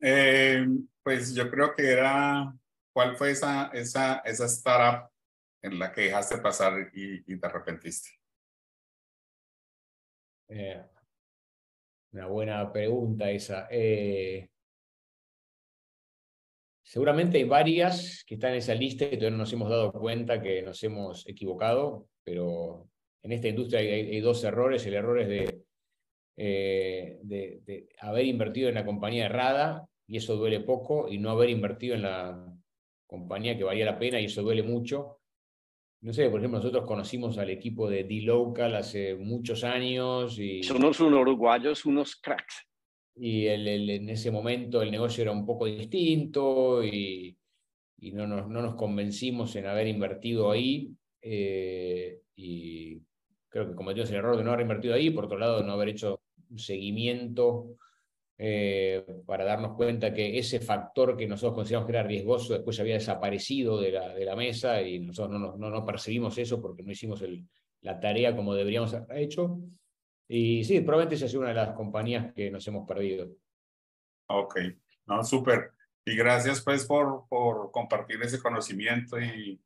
Eh, 0.00 0.66
pues 1.02 1.34
yo 1.34 1.50
creo 1.50 1.74
que 1.74 1.92
era, 1.92 2.52
¿cuál 2.92 3.16
fue 3.16 3.32
esa, 3.32 3.70
esa, 3.74 4.18
esa 4.24 4.46
startup 4.46 5.10
en 5.62 5.78
la 5.78 5.92
que 5.92 6.02
dejaste 6.02 6.38
pasar 6.38 6.90
y, 6.94 7.22
y 7.26 7.38
te 7.38 7.46
arrepentiste? 7.46 8.10
Eh, 10.48 10.82
una 12.12 12.26
buena 12.26 12.72
pregunta 12.72 13.30
esa. 13.30 13.68
Eh, 13.70 14.48
Seguramente 16.88 17.36
hay 17.36 17.44
varias 17.44 18.24
que 18.26 18.36
están 18.36 18.52
en 18.52 18.56
esa 18.56 18.74
lista 18.74 19.04
y 19.04 19.18
todavía 19.18 19.32
no 19.32 19.36
nos 19.36 19.52
hemos 19.52 19.68
dado 19.68 19.92
cuenta 19.92 20.40
que 20.40 20.62
nos 20.62 20.82
hemos 20.82 21.28
equivocado, 21.28 22.08
pero 22.24 22.88
en 23.22 23.32
esta 23.32 23.48
industria 23.48 23.80
hay, 23.80 24.18
dos 24.20 24.42
errores. 24.42 24.86
El 24.86 24.94
error 24.94 25.20
es 25.20 25.28
de, 25.28 25.62
eh, 26.38 27.18
de, 27.20 27.88
haber 28.00 28.24
invertido 28.24 28.70
en 28.70 28.76
la 28.76 28.86
compañía 28.86 29.26
errada, 29.26 29.86
y 30.06 30.16
eso 30.16 30.36
duele 30.36 30.60
poco, 30.60 31.10
y 31.10 31.18
no 31.18 31.28
haber 31.28 31.50
invertido 31.50 31.94
en 31.94 32.02
la 32.04 32.54
compañía 33.06 33.58
que 33.58 33.64
valía 33.64 33.84
la 33.84 33.98
pena, 33.98 34.18
y 34.18 34.24
eso 34.24 34.40
duele 34.40 34.62
mucho. 34.62 35.20
No 36.00 36.14
sé, 36.14 36.30
por 36.30 36.40
ejemplo, 36.40 36.58
nosotros 36.58 36.86
conocimos 36.86 37.36
al 37.36 37.50
equipo 37.50 37.90
de 37.90 38.04
D-Local 38.04 38.74
hace 38.74 39.14
muchos 39.14 39.62
años. 39.62 40.38
Y... 40.38 40.62
Son 40.62 40.78
unos 40.78 40.98
uruguayos, 41.00 41.84
unos 41.84 42.16
cracks 42.16 42.66
y 43.20 43.46
el, 43.46 43.90
en 43.90 44.08
ese 44.08 44.30
momento 44.30 44.82
el 44.82 44.90
negocio 44.90 45.22
era 45.22 45.32
un 45.32 45.44
poco 45.44 45.66
distinto 45.66 46.82
y, 46.84 47.36
y 47.98 48.12
no, 48.12 48.26
nos, 48.26 48.48
no, 48.48 48.62
nos, 48.62 48.74
convencimos 48.74 49.54
en 49.56 49.66
haber 49.66 49.86
invertido 49.88 50.50
ahí. 50.50 50.94
Eh, 51.20 52.20
y 52.36 53.00
creo 53.48 53.68
que 53.68 53.74
cometimos 53.74 54.10
el 54.10 54.16
error 54.16 54.36
de 54.36 54.44
no 54.44 54.50
haber 54.50 54.62
invertido 54.62 54.94
ahí, 54.94 55.10
por 55.10 55.24
otro 55.24 55.38
lado, 55.38 55.62
no 55.62 55.72
haber 55.72 55.90
hecho 55.90 56.20
un 56.50 56.58
seguimiento 56.58 57.76
eh, 58.38 59.04
para 59.26 59.44
darnos 59.44 59.76
cuenta 59.76 60.14
que 60.14 60.38
ese 60.38 60.60
factor 60.60 61.16
que 61.16 61.26
nosotros 61.26 61.56
consideramos 61.56 61.86
que 61.86 61.96
era 61.96 62.04
riesgoso 62.04 62.52
después 62.52 62.76
ya 62.76 62.82
había 62.82 62.94
desaparecido 62.94 63.80
de 63.80 63.90
la, 63.90 64.14
de 64.14 64.24
la 64.24 64.36
mesa 64.36 64.80
y 64.80 65.00
nosotros 65.00 65.40
no, 65.40 65.56
no, 65.56 65.70
no 65.70 65.84
percibimos 65.84 66.38
eso 66.38 66.62
porque 66.62 66.84
no 66.84 66.92
hicimos 66.92 67.20
el, 67.22 67.44
la 67.80 67.98
tarea 67.98 68.36
como 68.36 68.54
deberíamos 68.54 68.94
haber 68.94 69.18
hecho. 69.18 69.58
Y 70.28 70.62
sí, 70.64 70.80
probablemente 70.80 71.14
esa 71.14 71.28
sea 71.28 71.40
una 71.40 71.48
de 71.48 71.54
las 71.54 71.74
compañías 71.74 72.32
que 72.34 72.50
nos 72.50 72.66
hemos 72.68 72.86
perdido. 72.86 73.28
Ok, 74.28 74.58
no, 75.06 75.24
súper. 75.24 75.72
Y 76.04 76.16
gracias 76.16 76.62
pues 76.62 76.84
por, 76.84 77.26
por 77.28 77.70
compartir 77.70 78.22
ese 78.22 78.40
conocimiento 78.40 79.18
y, 79.20 79.60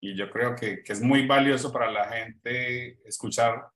y 0.00 0.14
yo 0.14 0.30
creo 0.30 0.54
que, 0.54 0.82
que, 0.82 0.92
es 0.92 1.00
muy 1.00 1.26
valioso 1.26 1.72
para 1.72 1.90
la 1.90 2.04
gente 2.08 2.98
escuchar 3.06 3.68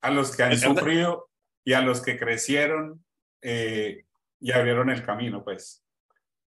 a 0.00 0.10
los 0.10 0.36
que 0.36 0.42
han 0.42 0.58
sufrido 0.58 1.30
y 1.64 1.72
a 1.72 1.80
los 1.80 2.02
que 2.02 2.18
crecieron 2.18 3.04
eh, 3.40 4.04
y 4.40 4.52
abrieron 4.52 4.90
el 4.90 5.02
camino, 5.04 5.42
pues. 5.42 5.82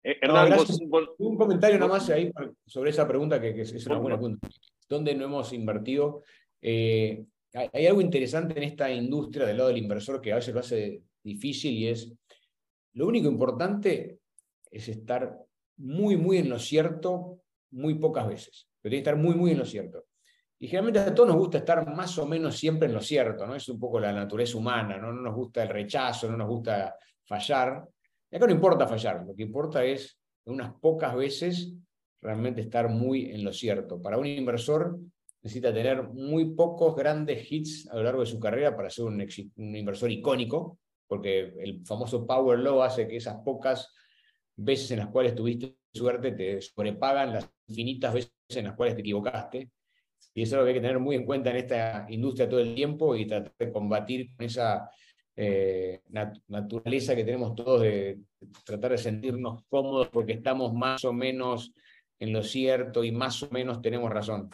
Eh, 0.03 0.19
un 1.17 1.37
comentario 1.37 1.79
nomás 1.79 2.09
ahí 2.09 2.31
sobre 2.65 2.89
esa 2.89 3.07
pregunta 3.07 3.39
que, 3.39 3.61
es 3.61 3.85
una 3.85 3.97
buena 3.97 4.17
pregunta. 4.17 4.47
¿Dónde 4.89 5.15
no 5.15 5.25
hemos 5.25 5.53
invertido? 5.53 6.23
Eh, 6.61 7.25
hay, 7.53 7.87
algo 7.87 8.01
interesante 8.01 8.57
en 8.57 8.63
esta 8.63 8.91
industria 8.91 9.45
del 9.45 9.57
lado 9.57 9.69
del 9.69 9.77
inversor 9.77 10.21
que 10.21 10.31
a 10.31 10.35
veces 10.35 10.53
lo 10.53 10.59
hace 10.59 11.03
difícil 11.23 11.73
y 11.73 11.87
es, 11.87 12.11
lo 12.93 13.07
único 13.07 13.27
importante 13.27 14.19
es 14.69 14.89
estar 14.89 15.37
muy, 15.77 16.17
muy 16.17 16.37
en 16.37 16.49
lo 16.49 16.59
cierto 16.59 17.39
muy 17.71 17.95
pocas 17.95 18.27
veces, 18.27 18.67
pero 18.81 18.91
tiene 18.91 19.03
que 19.03 19.09
estar 19.09 19.21
muy, 19.21 19.35
muy 19.35 19.51
en 19.51 19.59
lo 19.59 19.65
cierto. 19.65 20.05
Y 20.59 20.67
generalmente 20.67 20.99
a 20.99 21.13
todos 21.13 21.29
nos 21.29 21.37
gusta 21.37 21.57
estar 21.57 21.93
más 21.93 22.17
o 22.17 22.25
menos 22.25 22.55
siempre 22.55 22.87
en 22.87 22.93
lo 22.93 23.01
cierto, 23.01 23.45
¿no? 23.45 23.55
Es 23.55 23.67
un 23.67 23.79
poco 23.79 23.99
la 23.99 24.13
naturaleza 24.13 24.57
humana, 24.57 24.97
¿no? 24.97 25.11
No 25.11 25.21
nos 25.21 25.35
gusta 25.35 25.63
el 25.63 25.69
rechazo, 25.69 26.29
no 26.29 26.37
nos 26.37 26.47
gusta 26.47 26.95
fallar. 27.25 27.83
Y 28.31 28.35
acá 28.35 28.45
no 28.45 28.53
importa 28.53 28.87
fallar, 28.87 29.25
lo 29.25 29.35
que 29.35 29.43
importa 29.43 29.83
es 29.83 30.17
unas 30.45 30.73
pocas 30.75 31.15
veces 31.15 31.73
realmente 32.21 32.61
estar 32.61 32.87
muy 32.89 33.31
en 33.31 33.43
lo 33.43 33.51
cierto. 33.51 34.01
Para 34.01 34.17
un 34.17 34.25
inversor 34.25 34.97
necesita 35.43 35.73
tener 35.73 36.03
muy 36.03 36.55
pocos 36.55 36.95
grandes 36.95 37.51
hits 37.51 37.87
a 37.89 37.97
lo 37.97 38.03
largo 38.03 38.21
de 38.21 38.27
su 38.27 38.39
carrera 38.39 38.75
para 38.75 38.89
ser 38.89 39.05
un, 39.05 39.21
inversor 39.57 40.09
icónico, 40.09 40.79
porque 41.05 41.53
el 41.59 41.85
famoso 41.85 42.25
Power 42.25 42.59
Law 42.59 42.81
hace 42.81 43.07
que 43.07 43.17
esas 43.17 43.35
pocas 43.43 43.93
veces 44.55 44.91
en 44.91 44.99
las 44.99 45.09
cuales 45.09 45.35
tuviste 45.35 45.75
suerte 45.93 46.31
te 46.31 46.61
sobrepagan 46.61 47.33
las 47.33 47.49
infinitas 47.67 48.13
veces 48.13 48.33
en 48.49 48.65
las 48.65 48.75
cuales 48.75 48.95
te 48.95 49.01
equivocaste. 49.01 49.69
Y 50.33 50.43
eso 50.43 50.55
es 50.55 50.59
lo 50.59 50.63
que 50.63 50.69
hay 50.69 50.75
que 50.75 50.81
tener 50.81 50.99
muy 50.99 51.17
en 51.17 51.25
cuenta 51.25 51.51
en 51.51 51.57
esta 51.57 52.05
industria 52.09 52.49
todo 52.49 52.61
el 52.61 52.73
tiempo 52.73 53.15
y 53.15 53.27
tratar 53.27 53.53
de 53.59 53.71
combatir 53.71 54.33
con 54.35 54.45
esa 54.45 54.89
eh, 55.35 56.01
naturaleza 56.47 57.15
que 57.15 57.25
tenemos 57.25 57.53
todos 57.53 57.81
de 57.81 58.19
tratar 58.63 58.91
de 58.91 58.97
sentirnos 58.97 59.63
cómodos 59.67 60.07
porque 60.07 60.33
estamos 60.33 60.73
más 60.73 61.03
o 61.03 61.11
menos 61.11 61.73
en 62.19 62.31
lo 62.31 62.41
cierto 62.41 63.03
y 63.03 63.11
más 63.11 63.43
o 63.43 63.49
menos 63.51 63.81
tenemos 63.81 64.09
razón. 64.09 64.49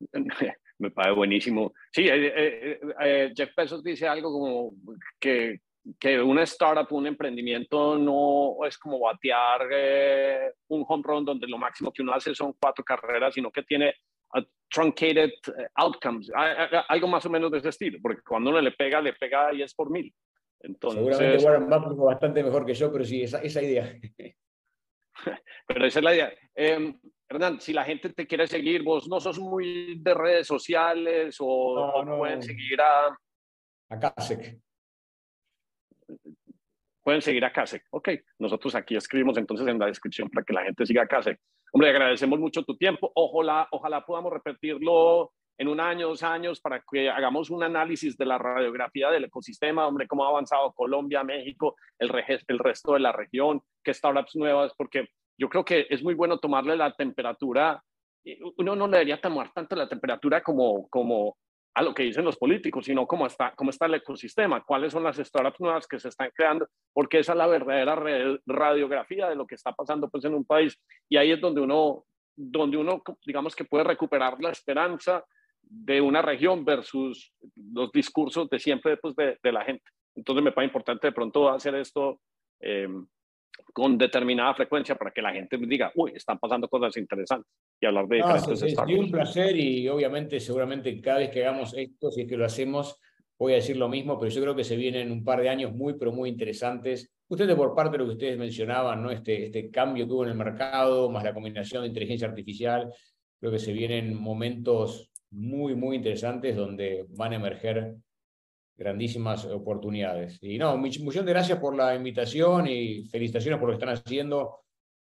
Me 0.80 0.90
parece 0.92 1.14
buenísimo. 1.14 1.72
Sí, 1.90 2.08
eh, 2.08 2.78
eh, 3.00 3.32
Jeff 3.36 3.50
Bezos 3.56 3.82
dice 3.82 4.06
algo 4.06 4.32
como 4.32 4.74
que 5.18 5.60
que 5.98 6.20
una 6.20 6.42
startup, 6.42 6.92
un 6.94 7.06
emprendimiento 7.06 7.96
no 7.96 8.56
es 8.66 8.76
como 8.76 8.98
batear 9.00 9.68
eh, 9.70 10.52
un 10.68 10.84
home 10.86 11.02
run 11.06 11.24
donde 11.24 11.46
lo 11.46 11.56
máximo 11.56 11.92
que 11.92 12.02
uno 12.02 12.12
hace 12.12 12.34
son 12.34 12.54
cuatro 12.60 12.84
carreras, 12.84 13.34
sino 13.34 13.50
que 13.50 13.62
tiene 13.62 13.94
truncated 14.70 15.30
eh, 15.30 15.68
outcomes, 15.76 16.30
algo 16.88 17.08
más 17.08 17.24
o 17.24 17.30
menos 17.30 17.50
de 17.50 17.58
ese 17.58 17.70
estilo, 17.70 17.98
porque 18.02 18.20
cuando 18.22 18.50
uno 18.50 18.60
le 18.60 18.72
pega, 18.72 19.00
le 19.00 19.14
pega 19.14 19.52
y 19.54 19.62
es 19.62 19.74
por 19.74 19.90
mil. 19.90 20.14
Entonces, 20.60 20.98
Seguramente 20.98 21.44
Warren 21.44 21.68
Buffett 21.70 21.96
bastante 21.96 22.42
mejor 22.42 22.66
que 22.66 22.74
yo, 22.74 22.92
pero 22.92 23.04
sí, 23.04 23.22
esa, 23.22 23.40
esa 23.40 23.62
idea. 23.62 23.90
pero 25.66 25.86
esa 25.86 26.00
es 26.00 26.04
la 26.04 26.14
idea. 26.14 26.32
Eh, 26.54 26.94
Hernán, 27.28 27.60
si 27.60 27.72
la 27.72 27.84
gente 27.84 28.08
te 28.10 28.26
quiere 28.26 28.46
seguir, 28.46 28.82
vos 28.82 29.08
no 29.08 29.20
sos 29.20 29.38
muy 29.38 29.98
de 30.00 30.14
redes 30.14 30.46
sociales 30.46 31.36
o, 31.40 32.04
pueden 32.18 32.42
seguir 32.42 32.80
a... 32.80 33.18
A 33.90 33.98
Kasek 33.98 34.58
pueden 37.08 37.22
seguir 37.22 37.42
a 37.42 37.50
CASEC. 37.50 37.86
Ok, 37.88 38.10
nosotros 38.38 38.74
aquí 38.74 38.94
escribimos 38.94 39.38
entonces 39.38 39.66
en 39.66 39.78
la 39.78 39.86
descripción 39.86 40.28
para 40.28 40.44
que 40.44 40.52
la 40.52 40.64
gente 40.64 40.84
siga 40.84 41.04
a 41.04 41.06
CASEC. 41.06 41.40
Hombre, 41.72 41.88
agradecemos 41.88 42.38
mucho 42.38 42.62
tu 42.64 42.76
tiempo. 42.76 43.10
Ojalá, 43.14 43.66
ojalá 43.70 44.04
podamos 44.04 44.30
repetirlo 44.30 45.32
en 45.56 45.68
un 45.68 45.80
año, 45.80 46.08
dos 46.08 46.22
años, 46.22 46.60
para 46.60 46.82
que 46.82 47.08
hagamos 47.08 47.48
un 47.48 47.62
análisis 47.62 48.14
de 48.18 48.26
la 48.26 48.36
radiografía 48.36 49.08
del 49.10 49.24
ecosistema, 49.24 49.86
hombre, 49.86 50.06
cómo 50.06 50.22
ha 50.22 50.28
avanzado 50.28 50.74
Colombia, 50.74 51.24
México, 51.24 51.76
el, 51.98 52.12
el 52.46 52.58
resto 52.58 52.92
de 52.92 53.00
la 53.00 53.12
región, 53.12 53.62
qué 53.82 53.94
startups 53.94 54.36
nuevas, 54.36 54.74
porque 54.76 55.08
yo 55.38 55.48
creo 55.48 55.64
que 55.64 55.86
es 55.88 56.02
muy 56.02 56.14
bueno 56.14 56.38
tomarle 56.38 56.76
la 56.76 56.92
temperatura. 56.92 57.82
Uno 58.56 58.74
no 58.74 58.88
debería 58.88 59.20
tomar 59.20 59.52
tanto 59.52 59.76
la 59.76 59.88
temperatura 59.88 60.42
como, 60.42 60.88
como 60.88 61.36
a 61.74 61.82
lo 61.82 61.94
que 61.94 62.02
dicen 62.02 62.24
los 62.24 62.36
políticos, 62.36 62.86
sino 62.86 63.06
cómo 63.06 63.26
está, 63.26 63.54
cómo 63.54 63.70
está 63.70 63.86
el 63.86 63.94
ecosistema, 63.94 64.64
cuáles 64.64 64.92
son 64.92 65.04
las 65.04 65.16
startups 65.16 65.60
nuevas 65.60 65.86
que 65.86 66.00
se 66.00 66.08
están 66.08 66.30
creando, 66.34 66.68
porque 66.92 67.20
esa 67.20 67.32
es 67.32 67.38
la 67.38 67.46
verdadera 67.46 67.94
radiografía 68.46 69.28
de 69.28 69.36
lo 69.36 69.46
que 69.46 69.54
está 69.54 69.72
pasando 69.72 70.08
pues, 70.08 70.24
en 70.24 70.34
un 70.34 70.44
país. 70.44 70.76
Y 71.08 71.16
ahí 71.16 71.30
es 71.30 71.40
donde 71.40 71.60
uno, 71.60 72.04
donde 72.34 72.76
uno, 72.76 73.00
digamos 73.24 73.54
que 73.54 73.64
puede 73.64 73.84
recuperar 73.84 74.40
la 74.40 74.50
esperanza 74.50 75.24
de 75.62 76.00
una 76.00 76.20
región 76.20 76.64
versus 76.64 77.32
los 77.54 77.92
discursos 77.92 78.50
de 78.50 78.58
siempre 78.58 78.96
pues, 78.96 79.14
de, 79.14 79.38
de 79.40 79.52
la 79.52 79.64
gente. 79.64 79.88
Entonces 80.16 80.42
me 80.42 80.50
parece 80.50 80.70
importante 80.70 81.06
de 81.06 81.12
pronto 81.12 81.48
hacer 81.48 81.76
esto 81.76 82.20
eh, 82.58 82.88
con 83.72 83.98
determinada 83.98 84.54
frecuencia 84.54 84.94
para 84.94 85.10
que 85.10 85.22
la 85.22 85.32
gente 85.32 85.56
diga, 85.58 85.92
uy, 85.94 86.12
están 86.14 86.38
pasando 86.38 86.68
cosas 86.68 86.96
interesantes 86.96 87.50
y 87.80 87.86
hablar 87.86 88.06
de 88.08 88.16
diferentes 88.16 88.62
Es 88.62 88.78
un 88.78 89.10
placer 89.10 89.56
y 89.56 89.88
obviamente 89.88 90.40
seguramente 90.40 91.00
cada 91.00 91.18
vez 91.18 91.30
que 91.30 91.44
hagamos 91.44 91.74
esto, 91.74 92.10
si 92.10 92.22
es 92.22 92.28
que 92.28 92.36
lo 92.36 92.44
hacemos, 92.44 92.98
voy 93.38 93.52
a 93.52 93.56
decir 93.56 93.76
lo 93.76 93.88
mismo, 93.88 94.18
pero 94.18 94.30
yo 94.30 94.40
creo 94.40 94.56
que 94.56 94.64
se 94.64 94.76
vienen 94.76 95.12
un 95.12 95.24
par 95.24 95.40
de 95.40 95.48
años 95.48 95.72
muy, 95.72 95.94
pero 95.94 96.12
muy 96.12 96.28
interesantes. 96.28 97.10
Ustedes 97.28 97.54
por 97.54 97.74
parte 97.74 97.92
de 97.92 97.98
lo 97.98 98.04
que 98.06 98.12
ustedes 98.12 98.38
mencionaban, 98.38 99.02
¿no? 99.02 99.10
este, 99.10 99.46
este 99.46 99.70
cambio 99.70 100.06
que 100.06 100.12
hubo 100.12 100.24
en 100.24 100.30
el 100.30 100.36
mercado, 100.36 101.10
más 101.10 101.22
la 101.22 101.34
combinación 101.34 101.82
de 101.82 101.88
inteligencia 101.88 102.26
artificial, 102.26 102.92
creo 103.38 103.52
que 103.52 103.58
se 103.58 103.72
vienen 103.72 104.20
momentos 104.20 105.12
muy, 105.30 105.74
muy 105.74 105.96
interesantes 105.96 106.56
donde 106.56 107.06
van 107.10 107.32
a 107.32 107.36
emerger 107.36 107.94
grandísimas 108.78 109.44
oportunidades. 109.46 110.38
Y 110.40 110.56
no, 110.56 110.76
muchas 110.78 111.24
gracias 111.24 111.58
por 111.58 111.76
la 111.76 111.94
invitación 111.94 112.68
y 112.68 113.04
felicitaciones 113.08 113.58
por 113.58 113.68
lo 113.68 113.72
que 113.76 113.84
están 113.84 113.94
haciendo. 113.94 114.60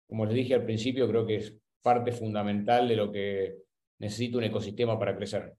Como 0.09 0.25
les 0.25 0.35
dije 0.35 0.55
al 0.55 0.65
principio, 0.65 1.07
creo 1.07 1.27
que 1.27 1.37
es 1.37 1.55
parte 1.83 2.11
fundamental 2.13 2.89
de 2.89 2.97
lo 2.97 3.13
que 3.13 3.57
necesita 4.01 4.39
un 4.39 4.45
ecosistema 4.45 4.99
para 4.99 5.15
crecer. 5.15 5.53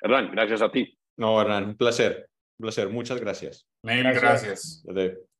Hernán, 0.00 0.30
gracias 0.32 0.62
a 0.62 0.70
ti. 0.70 0.98
No, 1.18 1.40
Hernán, 1.40 1.64
un 1.64 1.76
placer. 1.76 2.28
Un 2.58 2.64
placer. 2.64 2.88
Muchas 2.88 3.20
gracias. 3.20 3.66
Mil 3.82 4.02
gracias. 4.02 4.82
gracias. 4.84 5.33